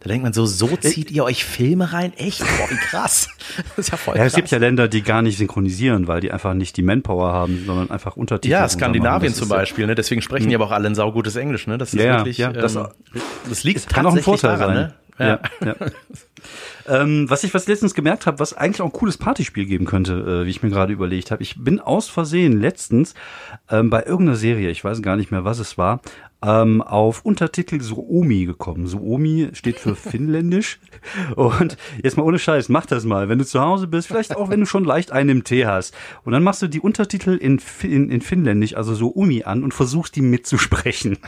da 0.00 0.08
denkt 0.08 0.22
man 0.24 0.32
so, 0.32 0.46
so 0.46 0.68
zieht 0.76 1.10
ihr 1.10 1.24
euch 1.24 1.44
Filme 1.44 1.92
rein? 1.92 2.12
Echt? 2.16 2.40
Boah, 2.40 2.70
wie 2.70 2.76
krass. 2.76 3.28
Das 3.76 3.86
ist 3.86 3.90
ja 3.92 3.96
voll 3.98 4.14
Ja, 4.16 4.22
krass. 4.22 4.32
es 4.32 4.36
gibt 4.36 4.50
ja 4.50 4.58
Länder, 4.58 4.88
die 4.88 5.02
gar 5.02 5.20
nicht 5.22 5.36
synchronisieren, 5.38 6.08
weil 6.08 6.20
die 6.20 6.32
einfach 6.32 6.54
nicht 6.54 6.76
die 6.76 6.82
Manpower 6.82 7.32
haben, 7.32 7.64
sondern 7.66 7.90
einfach 7.90 8.16
Untertitel. 8.16 8.52
ja. 8.52 8.68
Skandinavien 8.68 9.34
zum 9.34 9.48
Beispiel, 9.48 9.86
ne? 9.86 9.94
Deswegen 9.94 10.22
sprechen 10.22 10.48
die 10.48 10.54
aber 10.54 10.66
auch 10.66 10.70
alle 10.70 10.88
ein 10.88 10.94
saugutes 10.94 11.36
Englisch, 11.36 11.66
ne? 11.66 11.76
Das 11.78 11.92
ist 11.92 12.00
Ja, 12.02 12.18
wirklich, 12.18 12.38
ja, 12.38 12.52
das- 12.52 12.76
ähm, 12.76 12.88
das 13.48 13.64
liegt 13.64 13.88
Kann 13.88 14.06
auch 14.06 14.10
ein 14.12 14.16
tatsächlich 14.22 14.40
Vorteil 14.40 14.58
daran, 14.58 14.74
sein. 14.76 14.84
ne? 14.86 14.94
Ja. 15.18 15.66
Ja, 15.66 15.74
ähm, 16.90 17.30
was 17.30 17.44
ich 17.44 17.54
was 17.54 17.68
letztens 17.68 17.94
gemerkt 17.94 18.26
habe, 18.26 18.40
was 18.40 18.52
eigentlich 18.52 18.82
auch 18.82 18.86
ein 18.86 18.92
cooles 18.92 19.16
Partyspiel 19.16 19.64
geben 19.64 19.86
könnte, 19.86 20.42
äh, 20.42 20.46
wie 20.46 20.50
ich 20.50 20.62
mir 20.62 20.70
gerade 20.70 20.92
überlegt 20.92 21.30
habe. 21.30 21.42
Ich 21.42 21.62
bin 21.62 21.80
aus 21.80 22.08
Versehen 22.08 22.60
letztens 22.60 23.14
ähm, 23.70 23.90
bei 23.90 24.02
irgendeiner 24.02 24.36
Serie, 24.36 24.70
ich 24.70 24.82
weiß 24.82 25.00
gar 25.00 25.16
nicht 25.16 25.30
mehr, 25.30 25.44
was 25.44 25.60
es 25.60 25.78
war, 25.78 26.00
ähm, 26.42 26.80
auf 26.80 27.24
Untertitel 27.24 27.80
Suomi 27.80 28.46
gekommen. 28.46 28.86
Suomi 28.86 29.50
steht 29.52 29.78
für 29.78 29.94
Finnländisch. 30.10 30.78
Und 31.36 31.76
jetzt 32.02 32.16
mal 32.16 32.22
ohne 32.22 32.38
Scheiß, 32.38 32.68
mach 32.68 32.86
das 32.86 33.04
mal. 33.04 33.28
Wenn 33.28 33.38
du 33.38 33.44
zu 33.44 33.60
Hause 33.60 33.86
bist, 33.86 34.08
vielleicht 34.08 34.36
auch 34.36 34.50
wenn 34.50 34.60
du 34.60 34.66
schon 34.66 34.84
leicht 34.84 35.12
einen 35.12 35.30
im 35.30 35.44
Tee 35.44 35.66
hast. 35.66 35.94
Und 36.24 36.32
dann 36.32 36.42
machst 36.42 36.62
du 36.62 36.68
die 36.68 36.80
Untertitel 36.80 37.36
in, 37.36 37.60
in, 37.82 38.10
in 38.10 38.20
Finnländisch, 38.20 38.74
also 38.74 38.94
Suomi 38.94 39.44
an 39.44 39.62
und 39.64 39.74
versuchst 39.74 40.16
die 40.16 40.22
mitzusprechen. 40.22 41.18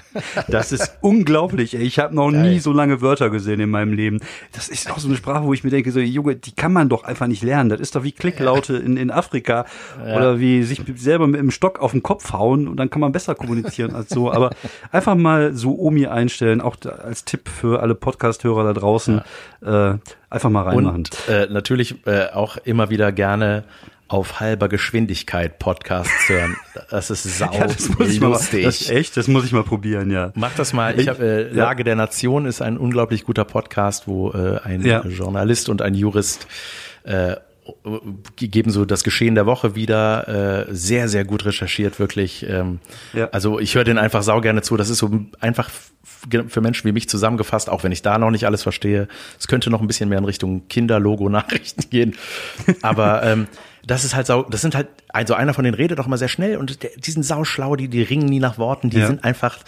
Das 0.49 0.73
ist 0.73 0.99
unglaublich. 1.01 1.75
Ey. 1.75 1.83
Ich 1.83 1.99
habe 1.99 2.15
noch 2.15 2.31
nie 2.31 2.59
so 2.59 2.73
lange 2.73 3.01
Wörter 3.03 3.31
gesehen 3.31 3.61
in 3.61 3.71
meinem 3.71 3.93
Leben. 3.93 4.21
Das 4.53 4.69
ist 4.69 4.91
auch 4.91 4.99
so 4.99 5.09
eine 5.09 5.17
Sprache, 5.17 5.45
wo 5.45 5.53
ich 5.53 5.65
mir 5.65 5.71
denke, 5.71 5.93
so 5.93 6.01
Junge, 6.01 6.37
die 6.37 6.53
kann 6.53 6.73
man 6.73 6.89
doch 6.89 7.05
einfach 7.05 7.27
nicht 7.27 7.43
lernen. 7.43 7.71
Das 7.71 7.81
ist 7.81 7.95
doch 7.95 8.03
wie 8.03 8.13
Klicklaute 8.13 8.77
in, 8.77 8.97
in 8.97 9.11
Afrika 9.11 9.67
oder 10.03 10.39
wie 10.39 10.63
sich 10.63 10.83
selber 10.97 11.27
mit 11.27 11.41
dem 11.41 11.51
Stock 11.51 11.81
auf 11.81 11.93
den 11.93 12.03
Kopf 12.03 12.33
hauen 12.33 12.69
und 12.69 12.77
dann 12.77 12.91
kann 12.91 13.01
man 13.01 13.13
besser 13.13 13.35
kommunizieren 13.35 13.95
als 13.95 14.11
so. 14.11 14.33
Aber 14.33 14.51
einfach 15.03 15.17
mal 15.17 15.53
so 15.55 15.77
Omi 15.79 16.07
einstellen, 16.07 16.61
auch 16.61 16.77
als 17.05 17.25
Tipp 17.25 17.49
für 17.49 17.81
alle 17.83 17.95
Podcast-Hörer 17.95 18.65
da 18.65 18.73
draußen. 18.73 19.21
Äh, 19.65 19.95
einfach 20.31 20.51
mal 20.51 20.63
reinmachen. 20.63 20.97
Und 20.99 21.11
äh, 21.29 21.47
natürlich 21.51 22.07
äh, 22.07 22.27
auch 22.33 22.57
immer 22.59 22.89
wieder 22.91 23.11
gerne 23.13 23.65
auf 24.07 24.41
halber 24.41 24.69
Geschwindigkeit 24.69 25.59
Podcasts 25.59 26.29
hören. 26.29 26.57
Das 26.91 27.11
ist 27.11 27.23
sau 27.39 27.51
ja, 27.53 27.67
das 27.67 27.89
muss 27.99 28.11
ich 28.11 28.21
mal, 28.21 28.29
lustig. 28.29 28.65
das, 28.65 28.91
echt, 28.91 29.17
das 29.17 29.27
muss 29.27 29.45
ich 29.45 29.53
mal 29.53 29.65
probieren, 29.65 30.11
ja. 30.11 30.33
Mach 30.35 30.55
das 30.55 30.73
mal. 30.73 30.99
Ich 31.01 31.09
hab, 31.09 31.19
äh, 31.19 31.49
Ja. 31.49 31.65
Lage 31.65 31.83
der 31.83 31.97
Nation 31.97 32.45
ist 32.47 32.61
ein 32.63 32.77
unglaublich 32.77 33.25
guter 33.25 33.45
Podcast, 33.45 34.07
wo 34.07 34.31
äh, 34.31 34.61
ein 34.63 34.83
Ja. 34.85 35.01
Journalist 35.07 35.69
und 35.69 35.81
ein 35.83 35.95
Jurist 35.95 36.47
äh, 37.05 37.37
geben 38.37 38.71
so 38.71 38.85
das 38.85 39.05
Geschehen 39.05 39.35
der 39.35 39.47
Woche 39.47 39.75
wieder. 39.75 40.67
Äh, 40.69 40.75
sehr, 40.75 41.09
sehr 41.09 41.25
gut 41.25 41.45
recherchiert, 41.45 41.99
wirklich. 41.99 42.47
Ähm, 42.49 42.81
Ja. 43.13 43.29
Also 43.31 43.59
ich 43.59 43.75
höre 43.75 43.85
den 43.85 43.99
einfach 43.99 44.23
sau 44.23 44.41
gerne 44.41 44.63
zu. 44.63 44.77
Das 44.77 44.91
ist 44.91 44.99
so 44.99 45.11
einfach 45.41 45.71
für 46.49 46.61
Menschen 46.61 46.89
wie 46.89 46.93
mich 46.93 47.09
zusammengefasst, 47.09 47.71
auch 47.71 47.85
wenn 47.85 47.93
ich 47.93 48.03
da 48.03 48.19
noch 48.19 48.31
nicht 48.31 48.47
alles 48.47 48.63
verstehe. 48.63 49.09
Es 49.39 49.49
könnte 49.49 49.71
noch 49.71 49.81
ein 49.81 49.87
bisschen 49.87 50.09
mehr 50.09 50.19
in 50.19 50.25
Richtung 50.25 50.69
Kinderlogo-Nachrichten 50.69 51.85
gehen. 51.91 52.17
Aber 52.83 53.23
ähm, 53.23 53.47
das 53.85 54.05
ist 54.05 54.15
halt 54.15 54.27
sau, 54.29 54.45
das 54.45 54.61
sind 54.61 54.75
halt, 54.77 54.87
also 55.09 55.35
einer 55.35 55.55
von 55.55 55.65
denen 55.65 55.75
redet 55.75 55.99
doch 55.99 56.07
immer 56.07 56.17
sehr 56.19 56.29
schnell 56.29 56.57
und 56.57 56.79
die 57.05 57.11
sind 57.11 57.25
sauschlau, 57.25 57.75
die, 57.75 57.89
die 57.89 58.03
ringen 58.03 58.27
nie 58.27 58.39
nach 58.39 58.57
Worten, 58.57 58.91
die 58.91 58.99
Ja. 58.99 59.09
sind 59.09 59.25
einfach, 59.25 59.59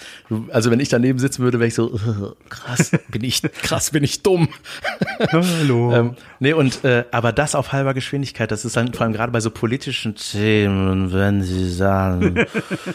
also 0.51 0.71
wenn 0.71 0.79
ich 0.79 0.89
daneben 0.89 1.19
sitzen 1.19 1.43
würde, 1.43 1.59
wäre 1.59 1.67
ich 1.67 1.75
so, 1.75 1.99
krass, 2.49 2.93
bin 3.09 3.25
ich, 3.25 3.43
krass, 3.63 3.91
bin 3.91 4.05
ich 4.05 4.23
dumm. 4.23 4.49
Hallo. 5.33 5.93
Ähm, 5.95 6.15
nee, 6.41 6.53
und 6.53 6.85
äh, 6.85 7.05
aber 7.11 7.33
das 7.33 7.55
auf 7.55 7.73
halber 7.73 7.95
Geschwindigkeit, 7.95 8.51
das 8.51 8.65
ist 8.65 8.77
dann 8.77 8.93
vor 8.93 9.03
allem 9.03 9.13
gerade 9.13 9.31
bei 9.33 9.41
so 9.41 9.51
politischen 9.51 10.15
Themen, 10.17 11.13
wenn 11.13 11.43
sie 11.43 11.71
sagen, 11.71 12.47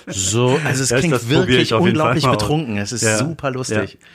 so, 0.07 0.59
also 0.65 0.83
es 0.83 0.89
klingt 0.89 1.13
das 1.13 1.23
probier 1.23 1.47
wirklich 1.47 1.73
unglaublich 1.73 2.23
mal 2.25 2.31
betrunken. 2.31 2.77
Es 2.77 2.91
ist 2.91 3.03
Ja. 3.03 3.17
super 3.17 3.51
lustig. 3.51 3.97
Ja, 4.01 4.07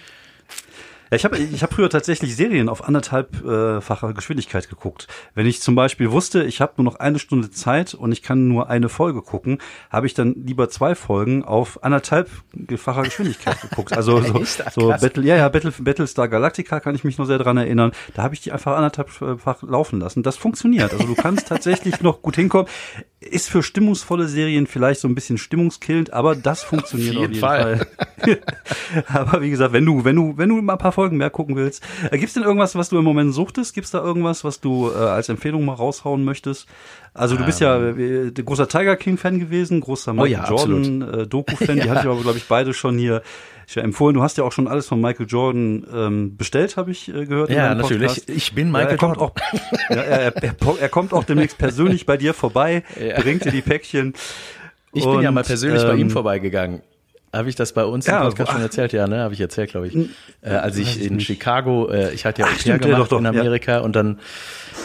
ich 1.14 1.24
habe 1.24 1.38
ich 1.38 1.62
hab 1.62 1.74
früher 1.74 1.90
tatsächlich 1.90 2.34
Serien 2.36 2.68
auf 2.68 2.84
anderthalbfacher 2.84 4.12
Geschwindigkeit 4.14 4.68
geguckt. 4.68 5.06
Wenn 5.34 5.46
ich 5.46 5.60
zum 5.60 5.74
Beispiel 5.74 6.10
wusste, 6.10 6.44
ich 6.44 6.60
habe 6.60 6.74
nur 6.76 6.84
noch 6.84 6.96
eine 6.96 7.18
Stunde 7.18 7.50
Zeit 7.50 7.94
und 7.94 8.12
ich 8.12 8.22
kann 8.22 8.48
nur 8.48 8.70
eine 8.70 8.88
Folge 8.88 9.22
gucken, 9.22 9.58
habe 9.90 10.06
ich 10.06 10.14
dann 10.14 10.34
lieber 10.46 10.68
zwei 10.68 10.94
Folgen 10.94 11.44
auf 11.44 11.82
anderthalbfacher 11.84 13.02
Geschwindigkeit 13.02 13.60
geguckt. 13.60 13.92
Also 13.92 14.20
so, 14.22 14.44
so. 14.72 14.88
Battle, 14.88 15.24
ja, 15.24 15.36
ja, 15.36 15.48
Battle, 15.48 15.72
Battlestar 15.78 16.28
Galactica 16.28 16.80
kann 16.80 16.94
ich 16.94 17.04
mich 17.04 17.18
noch 17.18 17.26
sehr 17.26 17.38
dran 17.38 17.56
erinnern. 17.56 17.92
Da 18.14 18.22
habe 18.22 18.34
ich 18.34 18.40
die 18.40 18.52
einfach 18.52 18.76
anderthalbfach 18.76 19.62
laufen 19.62 20.00
lassen. 20.00 20.22
Das 20.22 20.36
funktioniert. 20.36 20.92
Also 20.92 21.06
du 21.06 21.14
kannst 21.14 21.48
tatsächlich 21.48 22.00
noch 22.00 22.22
gut 22.22 22.36
hinkommen. 22.36 22.68
Ist 23.20 23.48
für 23.48 23.62
stimmungsvolle 23.62 24.28
Serien 24.28 24.66
vielleicht 24.66 25.00
so 25.00 25.08
ein 25.08 25.14
bisschen 25.14 25.38
stimmungskillend, 25.38 26.12
aber 26.12 26.34
das 26.34 26.62
funktioniert 26.62 27.16
auf 27.16 27.22
jeden 27.22 27.34
jeden, 27.34 27.40
Fall. 27.40 27.86
Fall. 28.18 28.38
Aber 29.08 29.42
wie 29.42 29.50
gesagt, 29.50 29.72
wenn 29.72 29.84
du, 29.84 30.04
wenn 30.04 30.16
du, 30.16 30.36
wenn 30.36 30.48
du 30.48 30.60
mal 30.62 30.74
ein 30.74 30.78
paar 30.78 30.92
Folgen 30.92 31.03
mehr 31.12 31.30
gucken 31.30 31.56
willst, 31.56 31.82
äh, 32.10 32.18
gibt's 32.18 32.34
denn 32.34 32.42
irgendwas, 32.42 32.74
was 32.74 32.88
du 32.88 32.98
im 32.98 33.04
Moment 33.04 33.34
suchtest? 33.34 33.74
Gibt's 33.74 33.90
da 33.90 34.02
irgendwas, 34.02 34.44
was 34.44 34.60
du 34.60 34.90
äh, 34.90 34.96
als 34.96 35.28
Empfehlung 35.28 35.64
mal 35.64 35.74
raushauen 35.74 36.24
möchtest? 36.24 36.66
Also 37.12 37.36
du 37.36 37.44
bist 37.44 37.60
ja 37.60 37.80
äh, 37.80 38.32
großer 38.32 38.68
Tiger 38.68 38.96
King 38.96 39.18
Fan 39.18 39.38
gewesen, 39.38 39.80
großer 39.80 40.12
Michael 40.12 40.32
Ähm. 40.32 40.40
Oh 40.40 40.44
ja, 40.44 40.48
Jordan 40.48 41.02
äh, 41.02 41.26
Doku 41.28 41.56
Fan. 41.56 41.76
Die 41.76 41.88
hatte 41.88 42.00
ich 42.00 42.06
aber 42.06 42.20
glaube 42.20 42.38
ich 42.38 42.48
beide 42.48 42.74
schon 42.74 42.98
hier 42.98 43.22
ich 43.66 43.76
empfohlen. 43.76 44.14
Du 44.14 44.22
hast 44.22 44.36
ja 44.36 44.44
auch 44.44 44.52
schon 44.52 44.68
alles 44.68 44.86
von 44.86 45.00
Michael 45.00 45.26
Jordan 45.26 45.86
ähm, 45.92 46.36
bestellt, 46.36 46.76
habe 46.76 46.90
ich 46.90 47.08
äh, 47.08 47.24
gehört. 47.24 47.50
Ja, 47.50 47.74
natürlich. 47.74 48.28
Ich 48.28 48.54
bin 48.54 48.66
Ja, 48.68 48.72
Michael 48.72 48.90
er 48.90 48.96
kommt 48.98 49.16
Jordan. 49.16 49.36
auch, 49.36 49.90
ja, 49.90 50.02
er, 50.02 50.42
er, 50.42 50.54
er 50.80 50.88
kommt 50.88 51.12
auch 51.12 51.24
demnächst 51.24 51.58
persönlich 51.58 52.06
bei 52.06 52.16
dir 52.16 52.34
vorbei, 52.34 52.82
bringt 53.16 53.44
dir 53.44 53.52
die 53.52 53.62
Päckchen. 53.62 54.14
Ich 54.92 55.04
bin 55.04 55.20
ja 55.22 55.28
Und, 55.28 55.34
mal 55.34 55.44
persönlich 55.44 55.82
bei 55.82 55.94
ihm 55.94 56.02
ähm, 56.02 56.10
vorbeigegangen. 56.10 56.82
Habe 57.34 57.48
ich 57.48 57.56
das 57.56 57.72
bei 57.72 57.84
uns 57.84 58.06
Ja, 58.06 58.18
im 58.22 58.28
Podcast 58.28 58.48
wo- 58.48 58.52
schon 58.52 58.62
erzählt? 58.62 58.92
Ja, 58.92 59.06
ne? 59.06 59.20
Habe 59.20 59.34
ich 59.34 59.40
erzählt, 59.40 59.70
glaube 59.70 59.88
ich. 59.88 59.96
Äh, 60.42 60.50
als 60.50 60.76
ich 60.76 61.02
in 61.04 61.20
Chicago, 61.20 61.88
äh, 61.90 62.12
ich 62.12 62.24
hatte 62.24 62.42
ja 62.42 62.46
Ach, 62.48 62.52
Au 62.52 62.54
pair 62.54 62.60
stimmt, 62.60 62.84
ja, 62.84 62.90
gemacht 62.92 63.02
doch, 63.02 63.08
doch, 63.08 63.18
in 63.18 63.24
ja. 63.24 63.30
Amerika 63.40 63.78
und 63.80 63.96
dann 63.96 64.18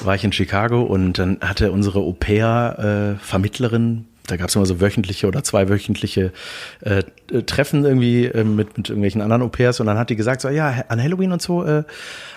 war 0.03 0.15
ich 0.15 0.23
in 0.23 0.31
Chicago 0.31 0.81
und 0.81 1.19
dann 1.19 1.37
hatte 1.41 1.71
unsere 1.71 1.99
Au 1.99 2.13
pair 2.13 3.15
äh, 3.19 3.23
Vermittlerin, 3.25 4.05
da 4.27 4.37
gab 4.37 4.49
es 4.49 4.55
immer 4.55 4.67
so 4.67 4.79
wöchentliche 4.79 5.25
oder 5.27 5.43
zweiwöchentliche 5.43 6.31
äh, 6.81 7.01
äh, 7.33 7.41
Treffen 7.43 7.83
irgendwie 7.83 8.25
äh, 8.25 8.43
mit, 8.43 8.77
mit 8.77 8.87
irgendwelchen 8.89 9.21
anderen 9.21 9.41
Au 9.41 9.47
pairs 9.47 9.79
und 9.79 9.87
dann 9.87 9.97
hat 9.97 10.11
die 10.11 10.15
gesagt 10.15 10.41
so, 10.41 10.49
ja, 10.49 10.83
an 10.87 11.01
Halloween 11.01 11.31
und 11.31 11.41
so, 11.41 11.65
äh, 11.65 11.83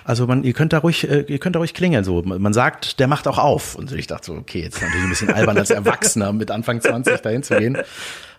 also 0.05 0.27
man, 0.27 0.43
ihr 0.43 0.55
könnt 0.55 0.73
da 0.73 0.79
ruhig, 0.79 1.09
äh, 1.09 1.21
ihr 1.29 1.39
könnt 1.39 1.55
da 1.55 1.59
ruhig 1.61 1.75
klingeln, 1.75 2.03
so. 2.03 2.23
Man 2.23 2.53
sagt, 2.55 2.99
der 2.99 3.09
macht 3.09 3.29
auch 3.29 3.39
auf. 3.39 3.75
Und 3.77 3.93
ich 3.93 4.07
dachte 4.07 4.27
so, 4.27 4.33
okay, 4.35 4.63
jetzt 4.63 4.81
natürlich 4.81 5.05
ein 5.05 5.11
bisschen 5.11 5.31
albern 5.31 5.59
als 5.59 5.71
Erwachsener 5.71 6.33
mit 6.33 6.51
Anfang 6.51 6.81
20 6.81 7.21
dahin 7.21 7.43
zu 7.43 7.57
gehen. 7.57 7.77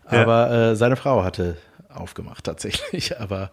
Aber 0.06 0.52
äh, 0.52 0.76
seine 0.76 0.96
Frau 0.96 1.24
hatte 1.24 1.58
aufgemacht 1.94 2.44
tatsächlich, 2.44 3.20
aber 3.20 3.50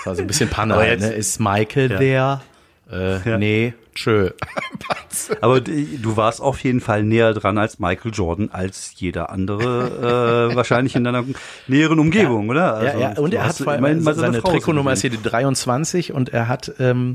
es 0.00 0.06
war 0.06 0.14
so 0.16 0.22
ein 0.22 0.26
bisschen 0.26 0.48
Panne. 0.50 0.76
Halt, 0.76 1.00
jetzt- 1.00 1.10
ne? 1.10 1.12
Ist 1.14 1.40
Michael 1.40 1.88
der? 1.88 2.42
Äh, 2.90 3.28
Ja. 3.28 3.38
Nee, 3.38 3.72
tschö. 3.94 4.30
Aber 5.40 5.60
du 5.60 6.16
warst 6.16 6.40
auf 6.40 6.58
jeden 6.64 6.80
Fall 6.80 7.02
näher 7.04 7.32
dran 7.32 7.56
als 7.56 7.78
Michael 7.78 8.10
Jordan, 8.12 8.50
als 8.52 8.92
jeder 8.96 9.30
andere 9.30 10.50
äh, 10.52 10.56
wahrscheinlich 10.56 10.96
in 10.96 11.04
deiner 11.04 11.24
näheren 11.68 11.98
Umgebung, 12.00 12.48
oder? 12.48 12.74
Also, 12.74 12.98
ja, 12.98 13.12
ja, 13.12 13.18
und 13.18 13.32
er 13.32 13.46
hat 13.46 13.56
vor 13.56 13.72
allem, 13.72 14.00
seine 14.02 14.40
Frau 14.40 14.50
Trikotnummer 14.50 14.92
ist 14.92 15.00
hier 15.02 15.10
die 15.10 15.22
23 15.22 16.12
und 16.12 16.30
er 16.30 16.48
hat 16.48 16.72
ähm, 16.80 17.14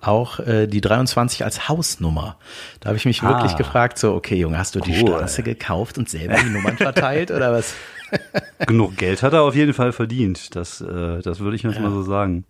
auch 0.00 0.40
äh, 0.40 0.66
die 0.66 0.80
23 0.80 1.44
als 1.44 1.68
Hausnummer. 1.68 2.36
Da 2.80 2.88
habe 2.88 2.96
ich 2.98 3.04
mich 3.06 3.22
Ah. 3.22 3.28
wirklich 3.28 3.56
gefragt, 3.56 3.98
so, 3.98 4.12
okay, 4.14 4.34
Junge, 4.34 4.58
hast 4.58 4.74
du 4.74 4.80
die 4.80 4.90
Cool. 5.00 5.12
Straße 5.16 5.42
gekauft 5.44 5.98
und 5.98 6.08
selber 6.10 6.34
die 6.34 6.50
Nummern 6.50 6.76
verteilt 6.76 7.30
oder 7.30 7.52
was? 7.52 7.74
Genug 8.66 8.96
Geld 8.96 9.22
hat 9.22 9.32
er 9.32 9.42
auf 9.42 9.54
jeden 9.54 9.74
Fall 9.74 9.92
verdient. 9.92 10.54
Das, 10.56 10.80
äh, 10.80 11.20
das 11.22 11.40
würde 11.40 11.56
ich 11.56 11.62
jetzt 11.62 11.80
mal 11.80 11.90
so 11.90 12.02
sagen. 12.02 12.44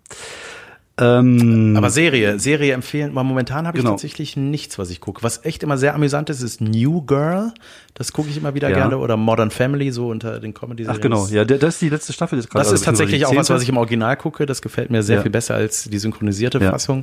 Ähm, 0.99 1.75
Aber 1.79 1.89
Serie, 1.89 2.39
Serie 2.39 2.75
empfehlen. 2.75 3.15
Momentan 3.15 3.67
habe 3.67 3.79
ich 3.79 3.83
Genau. 3.83 3.95
tatsächlich 3.95 4.37
nichts, 4.37 4.79
was 4.79 4.91
ich 4.91 5.01
gucke. 5.01 5.23
Was 5.23 5.47
echt 5.47 5.63
immer 5.63 5.79
sehr 5.79 5.95
amüsant 5.95 6.29
ist, 6.29 6.43
ist 6.43 6.61
New 6.61 7.01
Girl. 7.03 7.53
Das 7.95 8.13
gucke 8.13 8.29
ich 8.29 8.37
immer 8.37 8.53
wieder 8.55 8.69
Ja. 8.69 8.77
gerne. 8.77 8.99
Oder 8.99 9.17
Modern 9.17 9.51
Family, 9.51 9.93
so 9.93 10.09
unter 10.09 10.41
den 10.41 10.53
comedy 10.53 10.87
ach 10.87 11.01
genau, 11.01 11.27
ja, 11.29 11.45
das 11.47 11.75
ist 11.75 11.81
die 11.83 11.89
letzte 11.89 12.13
Staffel 12.13 12.39
gerade. 12.41 12.49
Das 12.59 12.67
ist 12.67 12.73
also 12.73 12.73
beziehungsweise 12.73 12.85
tatsächlich 12.85 13.21
die 13.21 13.27
auch 13.27 13.35
was, 13.41 13.49
was 13.49 13.63
ich 13.63 13.71
im 13.71 13.79
Original 13.79 14.17
gucke. 14.19 14.45
Das 14.45 14.61
gefällt 14.61 14.91
mir 14.91 15.03
sehr 15.03 15.17
Ja. 15.17 15.23
viel 15.23 15.31
besser 15.31 15.55
als 15.55 15.85
die 15.85 15.99
synchronisierte 15.99 16.59
Ja. 16.59 16.71
Fassung. 16.73 17.03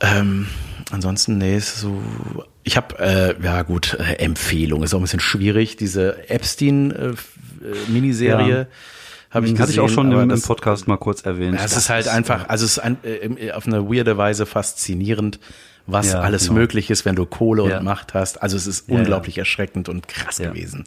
Ähm, 0.00 0.46
ansonsten, 0.90 1.38
nee, 1.38 1.56
ist 1.56 1.78
so. 1.80 2.02
Ich 2.64 2.76
habe, 2.76 2.98
äh, 2.98 3.34
ja 3.44 3.62
gut, 3.62 3.94
äh, 3.98 4.14
Empfehlung 4.22 4.82
ist 4.82 4.94
auch 4.94 4.98
ein 4.98 5.02
bisschen 5.02 5.20
schwierig. 5.20 5.76
Diese 5.76 6.28
Epstein-Miniserie 6.30 8.48
Ja. 8.48 8.66
habe 9.30 9.46
ich 9.46 9.52
gesehen. 9.52 9.62
Hatte 9.62 9.72
ich 9.72 9.80
auch 9.80 9.88
schon 9.88 10.10
im, 10.12 10.28
das- 10.28 10.42
Podcast 10.42 10.86
mal 10.88 10.96
kurz 10.96 11.22
erwähnt. 11.22 11.56
ja, 11.58 11.64
es 11.64 11.76
ist 11.76 11.90
halt 11.90 12.08
einfach, 12.08 12.48
also 12.48 12.64
es 12.64 12.72
ist 12.72 12.78
ein, 12.78 12.96
äh, 13.04 13.52
auf 13.52 13.66
eine 13.66 13.88
weirde 13.88 14.16
Weise 14.16 14.46
faszinierend, 14.46 15.38
was 15.86 16.12
Ja, 16.12 16.20
alles 16.20 16.44
genau. 16.48 16.60
möglich 16.60 16.90
ist, 16.90 17.04
wenn 17.04 17.16
du 17.16 17.26
Kohle 17.26 17.68
Ja. 17.68 17.78
und 17.78 17.84
Macht 17.84 18.14
hast. 18.14 18.40
Also 18.42 18.56
es 18.56 18.66
ist 18.68 18.88
unglaublich 18.88 19.38
erschreckend 19.38 19.88
und 19.88 20.06
krass 20.06 20.38
gewesen. 20.38 20.84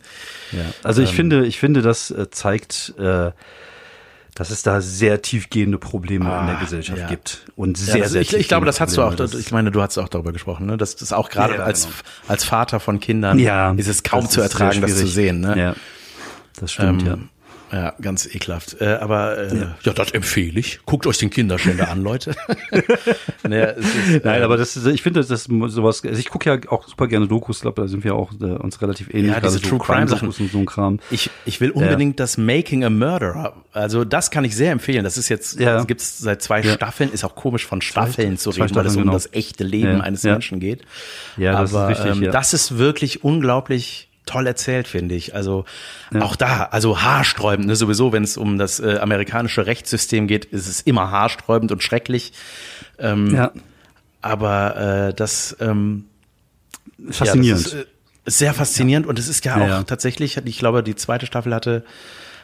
Ja. 0.54 0.60
Also 0.84 1.02
Ähm. 1.02 1.08
ich 1.10 1.14
finde, 1.14 1.46
ich 1.46 1.60
finde, 1.60 1.82
das 1.82 2.12
äh, 2.12 2.30
zeigt, 2.32 2.94
äh, 2.98 3.32
dass 4.36 4.50
es 4.52 4.62
da 4.64 4.82
sehr 4.82 5.22
tiefgehende 5.22 5.78
Probleme 5.80 6.26
in 6.42 6.48
der 6.48 6.58
Gesellschaft 6.58 7.00
Ah, 7.00 7.04
ja. 7.04 7.08
gibt. 7.08 7.46
Und 7.56 7.80
Ja, 7.80 7.86
sehr, 7.86 8.02
das, 8.04 8.12
sehr 8.12 8.22
ich, 8.22 8.34
ich 8.36 8.48
glaube, 8.50 8.66
das 8.66 8.80
hast 8.82 8.96
du 8.98 9.02
auch. 9.02 9.18
Ich 9.18 9.52
meine, 9.52 9.72
du 9.72 9.82
hast 9.82 9.98
auch 9.98 10.10
darüber 10.10 10.34
gesprochen, 10.34 10.66
ne? 10.68 10.76
Das 10.78 10.94
ist 10.94 11.14
auch 11.14 11.30
gerade 11.30 11.54
Ja, 11.54 11.60
ja, 11.60 11.66
als, 11.66 11.84
genau. 11.86 11.96
als 12.28 12.44
Vater 12.44 12.80
von 12.82 13.00
Kindern 13.00 13.40
ja, 13.40 13.72
ist 13.72 13.88
es 13.88 14.04
kaum 14.04 14.30
zu 14.30 14.42
ertragen, 14.42 14.82
das 14.82 14.98
zu 14.98 15.08
sehen. 15.08 15.40
Ne? 15.40 15.58
Ja, 15.58 15.76
das 16.60 16.74
stimmt, 16.74 17.04
ja. 17.04 17.14
Ähm, 17.14 17.20
Ja, 17.22 17.30
ganz 18.02 18.26
ekelhaft. 18.26 18.78
Äh, 18.80 18.98
aber 19.02 19.38
äh, 19.38 19.68
ja. 19.84 19.94
das 19.94 20.12
empfehle 20.12 20.60
ich. 20.60 20.80
Guckt 20.86 21.08
euch 21.08 21.18
den 21.18 21.30
Kinderschänder 21.30 21.90
an, 21.90 22.02
Leute. 22.02 22.36
naja, 23.44 23.66
ist, 23.66 24.24
Nein, 24.24 24.42
äh, 24.42 24.44
aber 24.44 24.58
das 24.58 24.78
ist, 24.78 24.86
ich 24.86 25.02
finde, 25.02 25.22
das 25.22 25.30
ist 25.30 25.50
sowas, 25.68 26.04
also 26.04 26.20
ich 26.20 26.30
gucke 26.30 26.50
ja 26.50 26.72
auch 26.72 26.88
super 26.88 27.08
gerne 27.08 27.28
Dokus, 27.28 27.62
glaube 27.62 27.82
da 27.82 27.88
sind 27.88 28.04
wir 28.04 28.16
auch 28.16 28.32
äh, 28.40 28.46
uns 28.46 28.82
relativ 28.82 29.14
ähnlich. 29.14 29.34
Ja, 29.34 29.40
diese 29.40 29.60
gerade 29.60 29.70
True 29.70 29.80
Crime 29.80 30.08
Sachen. 30.08 30.28
Und 30.28 30.36
so 30.52 30.58
ein 30.58 30.66
Kram. 30.66 31.00
Ich, 31.12 31.30
ich 31.46 31.60
will 31.62 31.72
unbedingt 31.72 32.20
das 32.20 32.38
Making 32.38 32.84
a 32.84 32.90
Murderer. 32.90 33.54
Also 33.74 34.06
das 34.06 34.32
kann 34.32 34.46
ich 34.46 34.56
sehr 34.56 34.72
empfehlen. 34.72 35.04
Das 35.04 35.18
ist 35.18 35.30
jetzt, 35.30 35.60
Ja. 35.60 35.74
das 35.76 35.88
gibt's 35.88 36.20
seit 36.20 36.42
zwei 36.42 36.62
Ja. 36.62 36.74
Staffeln. 36.74 37.12
Ist 37.12 37.24
auch 37.24 37.36
komisch 37.36 37.66
von 37.66 37.82
Staffeln 37.82 38.38
zu 38.38 38.50
reden, 38.52 38.60
weil 38.60 38.66
es 38.66 38.72
Staffeln, 38.72 38.96
um 38.96 39.02
genau. 39.04 39.14
das 39.14 39.34
echte 39.34 39.64
Leben 39.64 39.98
Ja. 39.98 40.00
eines 40.02 40.24
Ja. 40.24 40.34
Menschen 40.34 40.60
geht. 40.60 40.82
Ja, 41.38 41.54
das 41.62 41.72
ist 41.72 41.76
Aber 41.76 41.90
wichtig, 41.90 42.12
ähm, 42.12 42.24
ja. 42.24 42.32
das 42.32 42.54
ist 42.54 42.78
wirklich 42.78 43.24
unglaublich 43.24 44.10
toll 44.26 44.48
erzählt, 44.48 44.88
finde 44.88 45.16
ich. 45.16 45.36
Also 45.36 45.66
auch 46.20 46.36
da, 46.36 46.64
also 46.72 47.02
haarsträubend, 47.02 47.68
ne? 47.68 47.76
sowieso, 47.76 48.12
wenn 48.12 48.24
es 48.24 48.38
um 48.38 48.58
das 48.58 48.80
äh, 48.80 48.98
amerikanische 49.00 49.66
Rechtssystem 49.66 50.28
geht, 50.28 50.46
ist 50.46 50.68
es 50.68 50.82
immer 50.82 51.12
haarsträubend 51.12 51.72
und 51.72 51.84
schrecklich. 51.84 52.34
Ähm, 53.00 53.34
Ja, 53.34 53.52
Aber 54.22 55.10
äh, 55.10 55.14
das 55.14 55.56
ähm, 55.60 56.06
faszinierend. 57.10 57.66
ja, 57.66 57.72
das 57.72 57.74
ist, 57.74 57.88
äh, 57.88 57.92
sehr 58.28 58.54
faszinierend 58.56 59.06
und 59.06 59.20
es 59.20 59.28
ist 59.28 59.46
ja 59.46 59.58
Ja, 59.60 59.64
auch 59.64 59.68
ja. 59.70 59.84
tatsächlich, 59.84 60.38
ich 60.38 60.58
glaube, 60.58 60.82
die 60.82 60.96
zweite 60.96 61.28
Staffel 61.28 61.54
hatte 61.54 61.84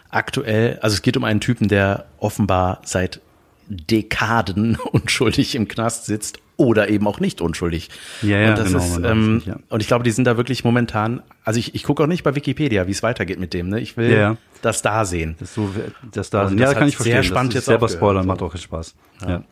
aktuell, 0.09 0.77
also 0.82 0.93
es 0.93 1.01
geht 1.01 1.17
um 1.17 1.23
einen 1.23 1.39
Typen, 1.39 1.67
der 1.69 2.05
offenbar 2.19 2.82
seit 2.86 3.19
Dekaden 3.67 4.75
unschuldig 4.91 5.55
im 5.55 5.67
Knast 5.67 6.05
sitzt 6.05 6.39
oder 6.62 6.89
eben 6.89 7.07
auch 7.07 7.20
nicht 7.20 7.41
unschuldig. 7.41 7.89
Ja, 8.22 8.39
ja, 8.39 8.49
und 8.49 8.57
das 8.59 8.68
genau, 8.68 8.80
ist, 8.80 8.97
ähm, 9.03 9.36
nicht, 9.36 9.47
ja. 9.47 9.57
und 9.70 9.82
ich 9.82 9.88
glaube, 9.88 10.03
die 10.03 10.12
sind 10.12 10.26
da 10.26 10.38
wirklich 10.38 10.64
momentan, 10.64 11.22
also 11.43 11.59
ich, 11.59 11.74
ich 11.76 11.84
gucke 11.84 12.03
auch 12.03 12.07
nicht 12.07 12.24
bei 12.24 12.36
Wikipedia, 12.36 12.88
wie 12.88 12.91
es 12.91 13.03
weitergeht 13.03 13.39
mit 13.39 13.53
dem, 13.53 13.70
ne? 13.70 13.80
Ich 13.80 13.97
will 13.97 14.12
Ja, 14.12 14.38
das 14.62 14.82
da 14.82 15.05
sehen. 15.05 15.36
Das 15.39 15.53
so, 15.53 15.70
das 16.12 16.30
da 16.30 16.43
das 16.43 16.53
Ja, 16.53 16.68
hat 16.70 16.78
kann 16.78 16.88
ich 16.88 16.97
sehr 16.97 17.16
verstehen. 17.16 17.24
spannend 17.34 17.53
das 17.53 17.55
jetzt 17.55 17.66
selber 17.66 17.88
so. 17.88 18.24
macht 18.24 18.41
auch 18.41 18.55
Spaß. 18.55 18.95
Ja, 19.28 19.43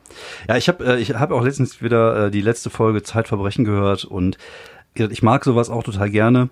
ja. 0.48 0.58
ich 0.58 0.68
habe 0.68 0.86
äh, 0.86 1.00
ich 1.00 1.14
habe 1.16 1.34
auch 1.36 1.44
letztens 1.44 1.82
wieder 1.82 2.28
äh, 2.28 2.32
die 2.32 2.42
letzte 2.42 2.70
Folge 2.70 3.02
Zeitverbrechen 3.04 3.66
gehört 3.66 4.06
und 4.06 4.38
ich 4.94 5.24
mag 5.24 5.44
sowas 5.46 5.70
auch 5.70 5.84
total 5.84 6.10
gerne. 6.10 6.50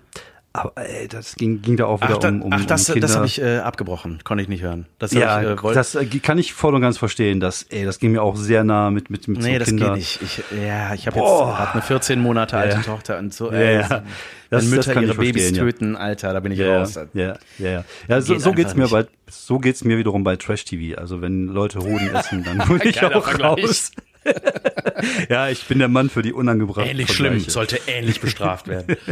Aber 0.54 0.72
ey, 0.76 1.06
das 1.06 1.36
ging, 1.36 1.60
ging 1.62 1.76
da 1.76 1.84
auch 1.84 2.00
wieder 2.00 2.14
Ach, 2.16 2.18
da, 2.18 2.28
um, 2.28 2.42
um 2.42 2.52
ach, 2.52 2.64
das, 2.64 2.88
um 2.90 3.00
das 3.00 3.14
habe 3.14 3.26
ich 3.26 3.40
äh, 3.40 3.58
abgebrochen, 3.58 4.20
konnte 4.24 4.42
ich 4.42 4.48
nicht 4.48 4.62
hören. 4.62 4.86
Das 4.98 5.12
hab 5.14 5.20
ja, 5.20 5.40
ich, 5.42 5.46
äh, 5.48 5.62
wollt- 5.62 5.76
das 5.76 5.94
äh, 5.94 6.06
kann 6.06 6.38
ich 6.38 6.54
voll 6.54 6.74
und 6.74 6.80
ganz 6.80 6.96
verstehen. 6.98 7.38
Das, 7.38 7.64
ey, 7.68 7.84
das 7.84 7.98
ging 7.98 8.12
mir 8.12 8.22
auch 8.22 8.34
sehr 8.34 8.64
nah 8.64 8.90
mit 8.90 9.10
mit 9.10 9.28
mit 9.28 9.40
Nee, 9.42 9.52
so 9.52 9.58
das 9.60 9.68
Kinder. 9.68 9.86
geht 9.90 9.96
nicht. 9.96 10.22
Ich, 10.22 10.38
ja, 10.60 10.94
ich 10.94 11.06
habe 11.06 11.18
jetzt 11.18 11.28
grad 11.28 11.72
eine 11.74 11.82
14 11.82 12.18
Monate 12.20 12.56
alte 12.56 12.76
Ja. 12.76 12.82
Tochter 12.82 13.18
und 13.18 13.32
so. 13.34 13.52
Ja, 13.52 13.58
Äh, 13.58 13.74
ja. 13.80 13.88
Wenn 13.90 14.02
Das- 14.50 14.64
das 14.64 14.64
Mütter 14.70 14.94
kann 14.94 15.02
ihre 15.04 15.14
Babys 15.14 15.42
verstehen, 15.42 15.54
ja. 15.56 15.62
töten, 15.62 15.96
Alter, 15.96 16.32
da 16.32 16.40
bin 16.40 16.52
ich 16.52 16.58
Ja, 16.58 16.78
raus. 16.78 16.94
ja, 16.94 17.04
ja, 17.12 17.34
ja. 17.58 17.84
Ja, 18.08 18.20
so, 18.22 18.32
Geht 18.32 18.42
so 18.42 18.52
geht's 18.52 18.70
einfach 18.72 18.76
mir 18.92 18.98
nicht. 19.00 19.08
bei, 19.10 19.30
so 19.30 19.58
geht's 19.58 19.84
mir 19.84 19.98
wiederum 19.98 20.24
bei 20.24 20.36
Trash 20.36 20.64
TV. 20.64 20.98
Also 20.98 21.20
wenn 21.20 21.46
Leute 21.48 21.80
Hoden 21.80 22.08
essen, 22.14 22.42
dann 22.44 22.66
hol 22.68 22.80
ich 22.82 23.00
auch 23.04 23.22
Vergleich. 23.28 23.64
raus. 23.64 23.92
ja, 25.28 25.48
ich 25.48 25.66
bin 25.66 25.78
der 25.78 25.88
Mann 25.88 26.10
für 26.10 26.22
die 26.22 26.32
unangebrachten 26.32 26.90
Ähnlich 26.90 27.12
schlimm, 27.12 27.40
sollte 27.40 27.80
ähnlich 27.86 28.20
bestraft 28.20 28.68
werden. 28.68 28.96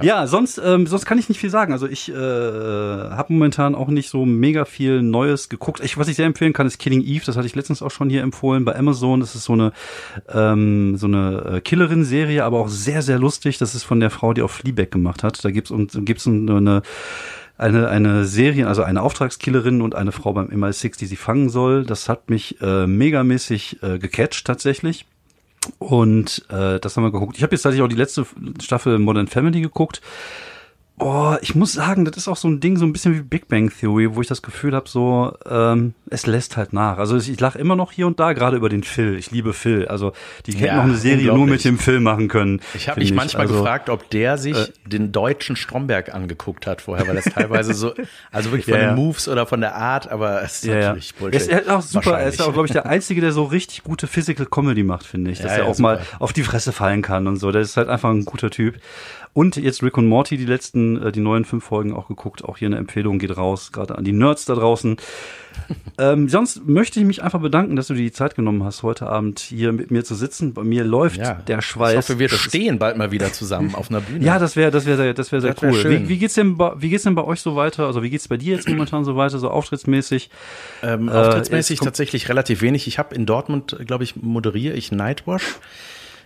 Ja, 0.00 0.28
sonst, 0.28 0.60
ähm, 0.64 0.86
sonst 0.86 1.06
kann 1.06 1.18
ich 1.18 1.28
nicht 1.28 1.40
viel 1.40 1.50
sagen. 1.50 1.72
Also 1.72 1.88
ich 1.88 2.08
äh, 2.08 2.14
habe 2.14 3.32
momentan 3.32 3.74
auch 3.74 3.88
nicht 3.88 4.10
so 4.10 4.24
mega 4.24 4.64
viel 4.64 5.02
Neues 5.02 5.48
geguckt. 5.48 5.80
Ich, 5.82 5.98
was 5.98 6.06
ich 6.06 6.14
sehr 6.14 6.26
empfehlen 6.26 6.52
kann, 6.52 6.68
ist 6.68 6.78
Killing 6.78 7.02
Eve. 7.02 7.24
Das 7.26 7.36
hatte 7.36 7.46
ich 7.46 7.56
letztens 7.56 7.82
auch 7.82 7.90
schon 7.90 8.08
hier 8.08 8.22
empfohlen 8.22 8.64
bei 8.64 8.76
Amazon. 8.76 9.18
Das 9.18 9.34
ist 9.34 9.42
so 9.42 9.54
eine 9.54 9.72
ähm, 10.32 10.96
so 10.96 11.08
eine 11.08 11.56
äh, 11.56 11.60
Killerin-Serie, 11.60 12.44
aber 12.44 12.60
auch 12.60 12.68
sehr 12.68 13.02
sehr 13.02 13.18
lustig. 13.18 13.58
Das 13.58 13.74
ist 13.74 13.82
von 13.82 13.98
der 13.98 14.10
Frau, 14.10 14.32
die 14.34 14.42
auch 14.42 14.50
Fleabag 14.50 14.92
gemacht 14.92 15.24
hat. 15.24 15.44
Da 15.44 15.50
gibt's 15.50 15.72
und 15.72 16.06
gibt's 16.06 16.28
eine 16.28 16.82
eine, 17.58 17.88
eine 17.88 18.24
Serie, 18.24 18.66
also 18.66 18.82
eine 18.82 19.02
Auftragskillerin 19.02 19.82
und 19.82 19.94
eine 19.94 20.12
Frau 20.12 20.32
beim 20.32 20.48
MI6, 20.48 20.98
die 20.98 21.06
sie 21.06 21.16
fangen 21.16 21.48
soll. 21.48 21.84
Das 21.84 22.08
hat 22.08 22.30
mich 22.30 22.60
äh, 22.60 22.86
megamäßig 22.86 23.82
äh, 23.82 23.98
gecatcht 23.98 24.46
tatsächlich. 24.46 25.06
Und 25.78 26.44
äh, 26.48 26.80
das 26.80 26.96
haben 26.96 27.04
wir 27.04 27.12
geguckt. 27.12 27.36
Ich 27.36 27.42
habe 27.42 27.54
jetzt 27.54 27.62
tatsächlich 27.62 27.84
auch 27.84 27.88
die 27.88 27.96
letzte 27.96 28.26
Staffel 28.60 28.98
Modern 28.98 29.28
Family 29.28 29.60
geguckt. 29.60 30.00
Oh, 30.98 31.34
ich 31.40 31.54
muss 31.56 31.72
sagen, 31.72 32.04
das 32.04 32.16
ist 32.16 32.28
auch 32.28 32.36
so 32.36 32.46
ein 32.46 32.60
Ding, 32.60 32.76
so 32.76 32.84
ein 32.84 32.92
bisschen 32.92 33.14
wie 33.14 33.22
Big 33.22 33.48
Bang 33.48 33.72
Theory, 33.76 34.14
wo 34.14 34.20
ich 34.20 34.28
das 34.28 34.40
Gefühl 34.42 34.72
habe, 34.74 34.88
so, 34.88 35.32
ähm, 35.50 35.94
es 36.10 36.26
lässt 36.26 36.56
halt 36.56 36.72
nach. 36.72 36.98
Also 36.98 37.16
ich, 37.16 37.40
lache 37.40 37.58
immer 37.58 37.74
noch 37.74 37.90
hier 37.90 38.06
und 38.06 38.20
da, 38.20 38.34
gerade 38.34 38.56
über 38.56 38.68
den 38.68 38.84
Phil. 38.84 39.16
Ich 39.16 39.30
liebe 39.32 39.52
Phil. 39.52 39.88
Also 39.88 40.12
die 40.46 40.52
hätten 40.52 40.64
Ja, 40.66 40.76
noch 40.76 40.84
eine 40.84 40.94
Serie 40.96 41.32
nur 41.32 41.46
mit 41.46 41.64
dem 41.64 41.78
Phil 41.78 41.98
machen 41.98 42.28
können. 42.28 42.60
Ich 42.74 42.88
habe 42.88 43.00
mich 43.00 43.12
manchmal 43.12 43.42
Also, 43.46 43.54
gefragt, 43.54 43.88
ob 43.88 44.10
der 44.10 44.38
sich 44.38 44.56
äh, 44.56 44.66
den 44.86 45.10
deutschen 45.10 45.56
Stromberg 45.56 46.14
angeguckt 46.14 46.66
hat 46.68 46.82
vorher, 46.82 47.08
weil 47.08 47.16
das 47.16 47.24
teilweise 47.24 47.74
so, 47.74 47.94
also 48.30 48.50
wirklich 48.52 48.66
von 48.66 48.74
Ja, 48.74 48.88
den. 48.90 48.94
Moves 48.94 49.26
oder 49.28 49.46
von 49.46 49.60
der 49.60 49.74
Art, 49.74 50.08
aber 50.08 50.42
es 50.42 50.56
ist 50.62 50.64
Ja, 50.66 50.74
natürlich 50.88 51.14
Bullshit. 51.16 51.48
er 51.48 51.62
ist 51.62 51.70
auch 51.70 51.82
super. 51.82 52.20
Er 52.20 52.28
ist 52.28 52.40
auch, 52.42 52.52
glaube 52.52 52.66
ich, 52.66 52.72
der 52.72 52.86
Einzige, 52.86 53.20
der 53.22 53.32
so 53.32 53.44
richtig 53.44 53.82
gute 53.82 54.06
Physical 54.06 54.46
Comedy 54.46 54.84
macht, 54.84 55.06
finde 55.06 55.32
ich. 55.32 55.40
Dass 55.40 55.52
er 55.52 55.64
auch 55.66 55.78
mal 55.78 55.98
super. 56.00 56.22
auf 56.22 56.32
die 56.32 56.42
Fresse 56.44 56.70
fallen 56.72 57.02
kann 57.02 57.26
und 57.26 57.38
so. 57.38 57.50
Der 57.50 57.62
ist 57.62 57.76
halt 57.76 57.88
einfach 57.88 58.10
ein 58.10 58.24
guter 58.24 58.50
Typ. 58.50 58.76
Und 59.34 59.56
jetzt 59.56 59.82
Rick 59.82 59.96
und 59.96 60.08
Morty, 60.08 60.36
die 60.36 60.44
letzten 60.44 61.00
äh, 61.02 61.10
die 61.10 61.20
neuen 61.20 61.46
fünf 61.46 61.64
Folgen 61.64 61.94
auch 61.94 62.08
geguckt. 62.08 62.44
Auch 62.44 62.58
hier 62.58 62.66
eine 62.66 62.76
Empfehlung 62.76 63.18
geht 63.18 63.34
raus, 63.36 63.72
gerade 63.72 63.96
an 63.96 64.04
die 64.04 64.12
Nerds 64.12 64.44
da 64.44 64.54
draußen. 64.54 64.96
ähm, 65.98 66.28
sonst 66.28 66.66
möchte 66.66 67.00
ich 67.00 67.06
mich 67.06 67.22
einfach 67.22 67.40
bedanken, 67.40 67.76
dass 67.76 67.86
du 67.86 67.94
dir 67.94 68.02
die 68.02 68.12
Zeit 68.12 68.34
genommen 68.34 68.62
hast, 68.62 68.82
heute 68.82 69.06
Abend 69.06 69.38
hier 69.40 69.72
mit 69.72 69.90
mir 69.90 70.04
zu 70.04 70.14
sitzen. 70.14 70.52
Bei 70.52 70.64
mir 70.64 70.84
läuft 70.84 71.16
Ja. 71.18 71.34
der 71.34 71.62
Schweiß. 71.62 71.92
Ich 71.92 71.96
hoffe, 71.98 72.18
wir 72.18 72.28
stehen 72.28 72.78
bald 72.78 72.98
mal 72.98 73.10
wieder 73.10 73.32
zusammen 73.32 73.74
auf 73.74 73.88
einer 73.90 74.00
Bühne. 74.00 74.22
Ja, 74.24 74.38
das 74.38 74.54
wäre, 74.54 74.70
das 74.70 74.84
wäre, 74.84 74.96
sehr- 74.98 75.14
das 75.14 75.32
wäre 75.32 75.40
sehr 75.40 75.54
Das 75.54 75.62
wär 75.62 75.70
cool. 75.72 75.78
schön. 75.80 76.02
Wie, 76.04 76.08
wie 76.10 76.18
geht's 76.18 76.34
denn, 76.34 76.58
bei, 76.58 76.72
wie 76.76 76.90
geht's 76.90 77.04
denn 77.04 77.14
bei 77.14 77.24
euch 77.24 77.40
so 77.40 77.56
weiter? 77.56 77.86
Also 77.86 78.02
wie 78.02 78.10
geht's 78.10 78.28
bei 78.28 78.36
dir 78.36 78.56
jetzt 78.56 78.68
momentan 78.68 79.04
so 79.04 79.16
weiter, 79.16 79.38
so 79.38 79.48
auftrittsmäßig? 79.50 80.28
Ähm, 80.82 81.08
Äh, 81.08 81.12
auftrittsmäßig 81.12 81.78
kommt- 81.78 81.86
tatsächlich 81.88 82.28
relativ 82.28 82.60
wenig. 82.60 82.86
Ich 82.86 82.98
habe 82.98 83.14
in 83.14 83.24
Dortmund, 83.24 83.78
glaube 83.86 84.04
ich, 84.04 84.16
moderiere 84.16 84.74
ich 84.74 84.92
Nightwash. 84.92 85.42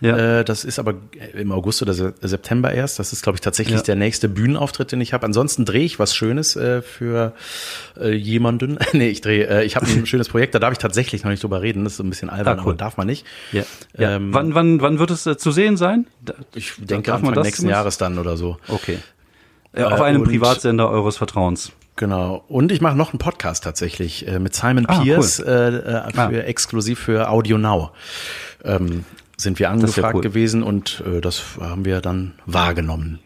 Ja. 0.01 0.39
Äh, 0.39 0.45
das 0.45 0.63
ist 0.63 0.79
aber 0.79 0.95
im 1.33 1.51
August 1.51 1.81
oder 1.81 1.93
Se- 1.93 2.13
September 2.21 2.71
erst. 2.71 2.99
Das 2.99 3.13
ist, 3.13 3.23
glaube 3.23 3.37
ich, 3.37 3.41
tatsächlich 3.41 3.77
Ja. 3.77 3.83
der 3.83 3.95
nächste 3.95 4.29
Bühnenauftritt, 4.29 4.91
den 4.91 5.01
ich 5.01 5.13
habe. 5.13 5.25
Ansonsten 5.25 5.65
drehe 5.65 5.83
ich 5.83 5.97
was 5.99 6.15
Schönes 6.15 6.55
äh, 6.55 6.81
für 6.81 7.33
äh, 7.99 8.09
jemanden. 8.13 8.77
nee, 8.93 9.09
ich 9.09 9.21
drehe, 9.21 9.47
äh, 9.47 9.65
ich 9.65 9.75
habe 9.75 9.85
ein 9.87 10.05
schönes 10.07 10.29
Projekt, 10.29 10.53
da 10.55 10.59
darf 10.59 10.71
ich 10.73 10.77
tatsächlich 10.77 11.23
noch 11.23 11.31
nicht 11.31 11.41
drüber 11.43 11.61
reden. 11.61 11.83
Das 11.83 11.93
ist 11.93 11.97
so 11.97 12.03
ein 12.03 12.09
bisschen 12.09 12.29
albern, 12.29 12.59
Ah, 12.59 12.61
cool. 12.63 12.69
aber 12.73 12.77
darf 12.77 12.97
man 12.97 13.07
nicht. 13.07 13.25
Ja. 13.51 13.63
Ähm, 13.97 14.33
wann, 14.33 14.53
wann, 14.55 14.81
wann 14.81 14.99
wird 14.99 15.11
es 15.11 15.25
äh, 15.25 15.37
zu 15.37 15.51
sehen 15.51 15.77
sein? 15.77 16.07
Da, 16.23 16.33
Ich 16.53 16.73
denke 16.77 17.13
Anfang 17.13 17.31
nächsten 17.33 17.55
zumindest? 17.63 17.69
Jahres 17.77 17.97
dann 17.97 18.19
oder 18.19 18.37
so. 18.37 18.57
Okay. 18.67 18.99
Auf 19.75 19.99
Äh, 19.99 20.03
einem 20.03 20.21
und- 20.21 20.27
Privatsender 20.29 20.89
eures 20.89 21.17
Vertrauens. 21.17 21.71
Genau. 21.97 22.43
Und 22.47 22.71
ich 22.71 22.79
mache 22.79 22.95
noch 22.95 23.09
einen 23.11 23.17
Podcast 23.19 23.63
tatsächlich 23.63 24.27
äh, 24.27 24.37
mit 24.37 24.53
Simon 24.53 24.85
Ah, 24.85 25.01
Pierce, 25.01 25.39
äh, 25.39 25.51
äh, 25.69 26.11
für, 26.11 26.19
Ah. 26.21 26.29
exklusiv 26.31 26.99
für 26.99 27.27
Audio 27.29 27.57
Now. 27.57 27.89
Ähm, 28.63 29.03
sind 29.37 29.59
wir 29.59 29.65
ist 29.65 29.69
ja 29.69 29.73
angefragt 29.73 30.15
cool. 30.15 30.21
gewesen 30.21 30.63
und 30.63 31.03
äh, 31.05 31.21
das 31.21 31.43
haben 31.59 31.85
wir 31.85 32.01
dann 32.01 32.33
wahrgenommen. 32.45 33.19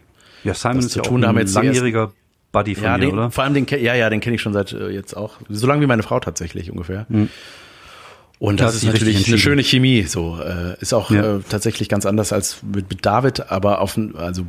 Ja, 0.44 0.54
Simon 0.54 0.78
was 0.78 0.86
ist 0.86 0.92
zu 0.92 0.98
ja 0.98 1.02
auch 1.04 1.08
tun, 1.08 1.24
ein 1.24 1.46
langjähriger 1.46 2.12
Buddy 2.52 2.74
von 2.74 2.84
ja, 2.84 2.98
dir, 2.98 3.06
den, 3.06 3.14
oder? 3.14 3.30
vor 3.30 3.44
allem 3.44 3.54
den, 3.54 3.66
ja, 3.66 3.94
ja, 3.94 4.10
den 4.10 4.20
kenne 4.20 4.36
ich 4.36 4.42
schon 4.42 4.52
seit 4.52 4.72
äh, 4.72 4.88
jetzt 4.90 5.16
auch 5.16 5.36
so 5.48 5.66
lange 5.66 5.80
wie 5.80 5.86
meine 5.86 6.02
Frau 6.02 6.20
tatsächlich 6.20 6.70
ungefähr. 6.70 7.06
Und 8.38 8.60
Da 8.60 8.64
das 8.66 8.74
hat 8.74 8.82
ist 8.82 8.92
natürlich 8.92 9.28
eine 9.28 9.38
schöne 9.38 9.62
Chemie. 9.62 10.02
So 10.02 10.38
äh, 10.40 10.76
ist 10.80 10.92
auch 10.92 11.10
Ja. 11.10 11.36
äh, 11.36 11.40
tatsächlich 11.48 11.88
ganz 11.88 12.04
anders 12.06 12.32
als 12.32 12.62
mit, 12.62 12.90
mit 12.90 13.06
David, 13.06 13.50
aber 13.50 13.80
auf 13.80 13.98
also 14.16 14.44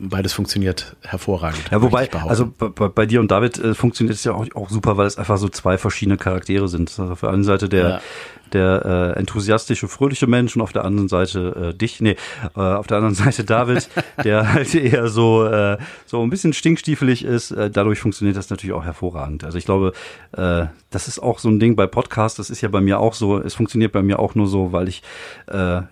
beides 0.00 0.32
funktioniert 0.32 0.96
hervorragend. 1.02 1.60
Ja, 1.70 1.82
wobei, 1.82 2.10
also 2.12 2.46
bei, 2.46 2.68
bei- 2.68 2.88
bei 2.88 3.06
dir 3.06 3.20
und 3.20 3.30
David 3.30 3.58
äh, 3.58 3.74
funktioniert 3.74 4.16
es 4.16 4.24
ja 4.24 4.32
auch, 4.32 4.46
auch 4.54 4.70
super, 4.70 4.96
weil 4.96 5.06
es 5.06 5.18
einfach 5.18 5.36
so 5.38 5.48
zwei 5.48 5.78
verschiedene 5.78 6.16
Charaktere 6.16 6.68
sind. 6.68 6.88
Also 6.98 7.12
auf 7.12 7.20
der 7.20 7.30
einen 7.30 7.44
Seite 7.44 7.68
der, 7.68 7.88
Ja. 7.88 8.00
der 8.52 9.12
äh, 9.16 9.18
enthusiastische, 9.18 9.86
fröhliche 9.88 10.26
Mensch 10.26 10.56
und 10.56 10.62
auf 10.62 10.72
der 10.72 10.84
anderen 10.84 11.08
Seite 11.08 11.70
äh, 11.72 11.76
dich, 11.76 12.00
nee, 12.00 12.16
äh, 12.56 12.60
auf 12.60 12.86
der 12.86 12.96
anderen 12.96 13.14
Seite 13.22 13.44
David, 13.44 13.88
der 14.24 14.52
halt 14.52 14.74
eher 14.74 15.08
so, 15.08 15.44
äh, 15.44 15.76
so 16.06 16.22
ein 16.22 16.30
bisschen 16.30 16.52
stinkstiefelig 16.52 17.24
ist. 17.24 17.50
Äh, 17.50 17.70
dadurch 17.70 18.00
funktioniert 18.00 18.36
das 18.36 18.50
natürlich 18.50 18.74
auch 18.74 18.84
hervorragend. 18.84 19.44
Also 19.44 19.58
ich 19.58 19.64
glaube, 19.66 19.92
äh, 20.32 20.66
das 20.90 21.06
ist 21.06 21.20
auch 21.22 21.38
so 21.38 21.48
ein 21.48 21.60
Ding 21.60 21.76
bei 21.76 21.86
Podcasts, 21.86 22.36
das 22.36 22.50
ist 22.50 22.60
ja 22.62 22.68
bei 22.68 22.80
mir 22.80 22.98
auch 22.98 23.14
so, 23.14 23.38
es 23.38 23.54
funktioniert 23.54 23.92
bei 23.92 24.02
mir 24.02 24.18
auch 24.18 24.34
nur 24.34 24.48
so, 24.48 24.72
weil 24.72 24.88
ich 24.88 25.02
äh, 25.48 25.76
äh, 25.78 25.82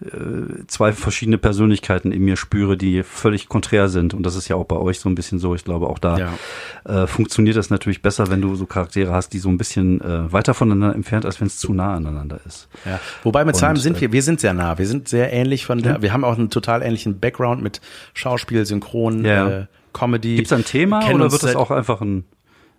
zwei 0.67 0.93
verschiedene 0.93 1.39
Persönlichkeiten 1.39 2.11
in 2.11 2.25
mir 2.25 2.37
spüre, 2.37 2.77
die 2.77 3.03
völlig 3.05 3.49
konträr 3.49 3.89
sind. 3.89 3.98
Und 3.99 4.23
das 4.25 4.37
ist 4.37 4.49
ja 4.49 4.57
auch 4.57 4.65
bei 4.65 4.77
euch 4.77 5.01
so 5.01 5.09
ein 5.09 5.15
bisschen 5.15 5.39
so. 5.39 5.55
Ich 5.55 5.65
glaube, 5.65 5.89
auch 5.89 5.99
da 5.99 6.19
Ja. 6.19 7.03
äh, 7.03 7.07
funktioniert 7.07 7.57
das 7.57 7.71
natürlich 7.71 8.03
besser, 8.03 8.31
wenn 8.31 8.41
du 8.41 8.55
so 8.55 8.67
Charaktere 8.67 9.13
hast, 9.13 9.31
die 9.33 9.39
so 9.39 9.49
ein 9.49 9.59
bisschen 9.59 10.01
äh, 10.01 10.33
weiter 10.33 10.55
voneinander 10.55 10.95
entfernt, 10.95 11.25
als 11.27 11.41
wenn 11.41 11.47
es 11.49 11.59
zu 11.59 11.73
nah 11.75 11.95
aneinander 11.95 12.41
ist. 12.47 12.69
Ja. 12.85 13.01
Wobei 13.23 13.45
mit 13.45 13.57
Simon 13.57 13.77
sind 13.77 13.97
äh, 13.99 14.01
wir, 14.03 14.13
wir 14.13 14.23
sind 14.23 14.41
sehr 14.41 14.55
nah. 14.55 14.79
Wir 14.79 14.87
sind 14.87 15.09
sehr 15.09 15.33
ähnlich 15.33 15.67
von 15.67 15.83
der, 15.83 16.03
wir 16.03 16.13
haben 16.13 16.25
auch 16.25 16.37
einen 16.39 16.51
total 16.51 16.83
ähnlichen 16.83 17.19
Background 17.21 17.63
mit 17.63 17.81
Schauspiel, 18.15 18.65
Synchron, 18.67 19.25
Ja. 19.25 19.49
äh, 19.49 19.67
Comedy. 19.93 20.37
Gibt 20.37 20.47
es 20.49 20.53
ein 20.53 20.65
Thema 20.65 20.99
oder 21.11 21.25
wird 21.25 21.33
es 21.35 21.41
seit- 21.41 21.57
auch 21.57 21.71
einfach 21.71 22.01
ein 22.01 22.25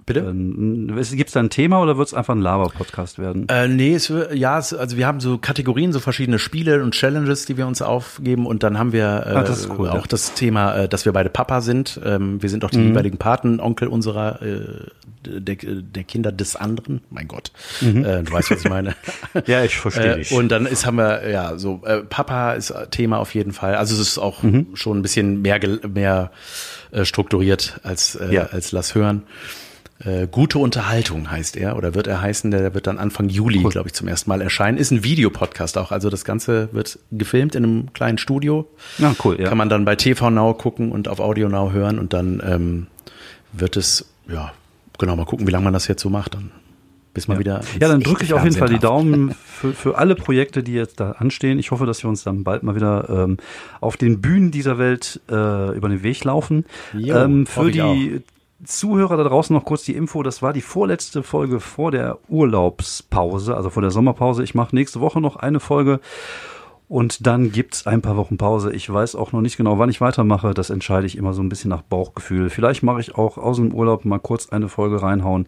Bitte? 0.10 1.16
Gibt 1.16 1.30
es 1.30 1.34
da 1.34 1.40
ein 1.40 1.50
Thema 1.50 1.82
oder 1.82 1.98
wird 1.98 2.08
es 2.10 2.14
einfach 2.14 2.34
ein 2.36 2.42
Laber-Podcast 2.42 3.20
werden? 3.20 3.48
Äh, 3.48 3.68
nee, 3.68 3.94
es, 3.96 4.12
ja, 4.34 4.58
es, 4.60 4.74
also 4.74 4.98
wir 4.98 5.08
haben 5.08 5.20
so 5.20 5.38
Kategorien, 5.38 5.94
so 5.94 6.00
verschiedene 6.00 6.40
Spiele 6.40 6.84
und 6.84 6.94
Challenges, 6.94 7.46
die 7.46 7.58
wir 7.58 7.68
uns 7.68 7.82
aufgeben 7.82 8.46
und 8.46 8.64
dann 8.64 8.78
haben 8.78 8.92
wir 8.92 9.06
äh, 9.26 9.30
Ah, 9.36 9.44
das 9.44 9.70
cool, 9.70 9.88
auch 9.90 9.96
ja. 9.96 10.04
das 10.10 10.34
Thema, 10.34 10.76
äh, 10.76 10.90
dass 10.90 11.06
wir 11.06 11.14
beide 11.14 11.30
Papa 11.30 11.62
sind. 11.62 12.00
Ähm, 12.04 12.42
wir 12.42 12.50
sind 12.50 12.66
auch 12.66 12.72
die 12.72 12.80
Mhm. 12.80 12.88
jeweiligen 12.90 13.18
Patenonkel 13.18 13.88
unserer 13.88 14.42
äh, 14.42 14.60
der, 15.24 15.56
der 15.58 16.04
Kinder 16.06 16.32
des 16.32 16.56
anderen. 16.56 17.02
Mein 17.10 17.28
Gott, 17.28 17.52
Mhm. 17.82 18.04
äh, 18.06 18.24
du 18.24 18.32
weißt, 18.32 18.52
was 18.52 18.60
ich 18.64 18.70
meine. 18.70 18.96
Ja, 19.46 19.64
ich 19.64 19.78
verstehe 19.78 20.14
Äh, 20.14 20.18
dich. 20.18 20.32
und 20.32 20.50
dann 20.50 20.66
ist 20.66 20.86
haben 20.86 20.98
wir 20.98 21.30
ja 21.30 21.58
so 21.58 21.82
äh, 21.86 22.00
Papa 22.00 22.54
ist 22.54 22.74
Thema 22.92 23.18
auf 23.20 23.36
jeden 23.36 23.52
Fall. 23.54 23.76
Also 23.76 23.94
es 23.94 24.02
ist 24.02 24.18
auch 24.18 24.44
Mhm. 24.44 24.68
schon 24.74 24.98
ein 24.98 25.02
bisschen 25.02 25.42
mehr 25.42 25.60
mehr 25.88 26.32
äh, 26.92 27.06
strukturiert 27.06 27.80
als 27.84 28.16
äh, 28.16 28.34
Ja. 28.34 28.44
als 28.48 28.72
Lass 28.72 28.96
hören. 28.96 29.24
Äh, 30.06 30.28
gute 30.32 30.60
Unterhaltung 30.60 31.30
heißt 31.30 31.58
er 31.58 31.76
oder 31.76 31.94
wird 31.94 32.08
er 32.08 32.22
heißen. 32.22 32.52
Der 32.52 32.74
wird 32.74 32.88
dann 32.88 32.98
Anfang 32.98 33.28
Juli, 33.28 33.60
Cool. 33.64 33.72
glaube 33.72 33.88
ich, 33.90 33.94
zum 33.94 34.08
ersten 34.08 34.30
Mal 34.30 34.42
erscheinen. 34.42 34.78
Ist 34.78 34.92
ein 34.92 35.04
Videopodcast 35.04 35.78
auch. 35.78 35.92
Also 35.92 36.10
das 36.10 36.24
Ganze 36.24 36.70
wird 36.72 37.00
gefilmt 37.12 37.54
in 37.56 37.64
einem 37.66 37.94
kleinen 37.94 38.18
Studio. 38.18 38.68
Ja, 38.98 39.14
cool, 39.26 39.38
ja. 39.40 39.50
Kann 39.50 39.58
man 39.58 39.68
dann 39.68 39.84
bei 39.84 39.96
TV 39.98 40.30
Now 40.30 40.54
gucken 40.54 40.92
und 40.94 41.10
auf 41.10 41.20
Audio 41.20 41.50
Now 41.50 41.72
hören 41.72 42.00
und 42.00 42.14
dann 42.14 42.42
ähm, 42.46 42.88
wird 43.52 43.76
es 43.76 44.06
ja 44.30 44.54
genau 44.98 45.16
mal 45.18 45.26
gucken, 45.26 45.46
wie 45.48 45.52
lange 45.52 45.66
man 45.66 45.74
das 45.74 45.88
jetzt 45.90 46.02
so 46.02 46.10
macht. 46.10 46.34
Dann 46.36 46.52
bis 47.14 47.28
mal 47.28 47.38
wieder. 47.40 47.58
ins 47.58 47.74
Ja, 47.82 47.90
dann 47.90 48.00
drücke 48.02 48.24
ich 48.24 48.34
auf 48.34 48.44
jeden 48.46 48.56
Fall 48.56 48.70
die. 48.70 48.80
Daumen 48.80 49.36
für, 49.46 49.74
für 49.74 49.98
alle 49.98 50.16
Projekte, 50.16 50.64
die 50.64 50.74
jetzt 50.74 51.02
da 51.02 51.12
anstehen. 51.14 51.60
Ich 51.60 51.72
hoffe, 51.72 51.86
dass 51.86 52.04
wir 52.04 52.10
uns 52.10 52.24
dann 52.24 52.46
bald 52.46 52.64
mal 52.64 52.76
wieder 52.76 53.10
ähm, 53.10 53.38
auf 53.82 53.98
den 53.98 54.22
Bühnen 54.22 54.52
dieser 54.52 54.78
Welt 54.78 55.20
äh, 55.30 55.76
über 55.76 55.90
den 55.90 56.04
Weg 56.04 56.24
laufen. 56.24 56.66
Jo, 56.94 57.18
ähm, 57.18 57.46
für 57.46 57.70
die 57.72 58.22
Zuhörer 58.64 59.18
da 59.18 59.24
draußen 59.24 59.54
noch 59.54 59.66
kurz 59.66 59.84
die 59.84 59.96
Info. 59.96 60.24
Das 60.24 60.42
war 60.42 60.54
die 60.54 60.62
vorletzte 60.62 61.24
Folge 61.24 61.60
vor 61.60 61.92
der 61.92 62.20
Urlaubspause, 62.28 63.56
also 63.56 63.70
vor 63.70 63.82
der 63.82 63.92
Sommerpause. 63.92 64.44
Ich 64.44 64.56
mache 64.56 64.76
nächste 64.76 65.00
Woche 65.00 65.22
noch 65.22 65.38
eine 65.38 65.60
Folge. 65.60 66.00
Und 66.90 67.28
dann 67.28 67.52
gibt's 67.52 67.86
ein 67.86 68.02
paar 68.02 68.18
Wochen 68.18 68.38
Pause. 68.38 68.74
Ich 68.74 68.92
weiß 68.92 69.16
auch 69.16 69.32
noch 69.32 69.42
nicht 69.42 69.58
genau, 69.58 69.78
wann 69.78 69.90
ich 69.90 70.02
weitermache. 70.02 70.56
Das 70.56 70.72
entscheide 70.72 71.06
ich 71.06 71.18
immer 71.18 71.34
so 71.34 71.44
ein 71.44 71.50
bisschen 71.50 71.70
nach 71.70 71.84
Bauchgefühl. 71.84 72.50
Vielleicht 72.50 72.82
mache 72.82 73.00
ich 73.00 73.16
auch 73.16 73.38
aus 73.38 73.58
dem 73.58 73.74
Urlaub 73.74 74.06
mal 74.06 74.18
kurz 74.18 74.50
eine 74.50 74.70
Folge 74.70 75.02
reinhauen. 75.02 75.48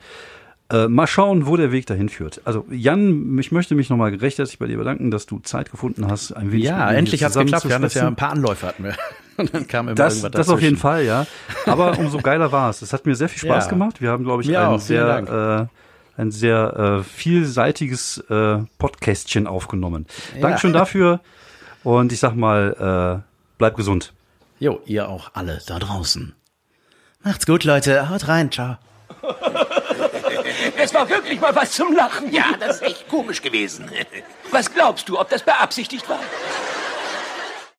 Äh, 0.72 0.88
mal 0.88 1.08
schauen, 1.08 1.48
wo 1.48 1.58
der 1.58 1.72
Weg 1.72 1.88
dahin 1.88 2.10
führt. 2.10 2.42
Also 2.46 2.66
Jan, 2.70 3.38
ich 3.40 3.52
möchte 3.52 3.76
mich 3.76 3.90
nochmal 3.90 4.14
recht 4.14 4.38
herzlich 4.38 4.60
bei 4.60 4.68
dir 4.68 4.78
bedanken, 4.78 5.12
dass 5.12 5.26
du 5.26 5.40
Zeit 5.40 5.70
gefunden 5.72 6.08
hast, 6.08 6.32
ein 6.32 6.52
wenig 6.52 6.66
Ja, 6.66 6.92
endlich 6.92 7.24
hat's 7.24 7.34
zusammen 7.34 7.48
geklappt. 7.48 7.68
Wir 7.68 7.74
hatten 7.76 7.84
das 7.84 7.94
ja 7.96 8.08
ein 8.08 8.16
paar 8.16 8.32
Anläufe 8.32 8.68
hatten 8.68 8.84
wir. 8.84 8.96
Und 9.42 9.54
dann 9.54 9.68
kam 9.68 9.88
immer 9.88 9.96
Das, 9.96 10.16
irgendwas 10.18 10.32
das 10.32 10.50
auf 10.50 10.62
jeden. 10.62 10.78
Fall, 10.78 11.04
ja. 11.04 11.26
Aber 11.66 11.98
umso 12.00 12.20
geiler 12.20 12.52
war 12.52 12.70
es. 12.70 12.82
Es 12.82 12.94
hat 12.94 13.06
mir 13.06 13.16
sehr 13.16 13.30
viel 13.30 13.40
Spaß 13.50 13.66
Ja. 13.66 13.70
gemacht. 13.70 14.02
Wir 14.02 14.10
haben, 14.12 14.24
glaube 14.24 14.44
ich, 14.44 14.48
Mir 14.50 14.62
ein 14.62 14.68
auch. 14.68 14.80
Sehr, 14.80 15.68
äh, 16.18 16.22
ein 16.22 16.32
sehr 16.32 17.00
äh, 17.00 17.04
vielseitiges 17.04 18.18
äh, 18.30 18.60
Podcastchen 18.78 19.48
aufgenommen. 19.48 20.06
Ja. 20.36 20.42
Dankeschön 20.42 20.74
dafür. 20.74 21.20
Und 21.84 22.12
ich 22.14 22.20
sag 22.20 22.36
mal, 22.36 23.22
äh, 23.24 23.32
bleib 23.58 23.76
gesund. 23.76 24.14
Jo, 24.60 24.80
ihr 24.86 25.10
auch 25.10 25.32
alle 25.34 25.60
da 25.68 25.80
draußen. 25.80 26.36
Macht's 27.24 27.46
gut, 27.46 27.64
Leute. 27.64 28.10
Haut 28.10 28.28
rein. 28.28 28.52
Ciao. 28.52 28.78
Es 30.78 30.94
war 30.94 31.10
wirklich 31.10 31.40
mal 31.40 31.56
was 31.56 31.72
zum 31.72 31.96
Lachen. 31.96 32.32
Ja, 32.32 32.46
das 32.60 32.78
ist 32.78 32.82
echt 32.84 33.08
komisch 33.10 33.42
gewesen. 33.42 33.90
Was 34.52 34.72
glaubst 34.74 35.08
du, 35.10 35.20
ob 35.20 35.30
das 35.30 35.44
beabsichtigt 35.44 36.08
war? 36.10 36.20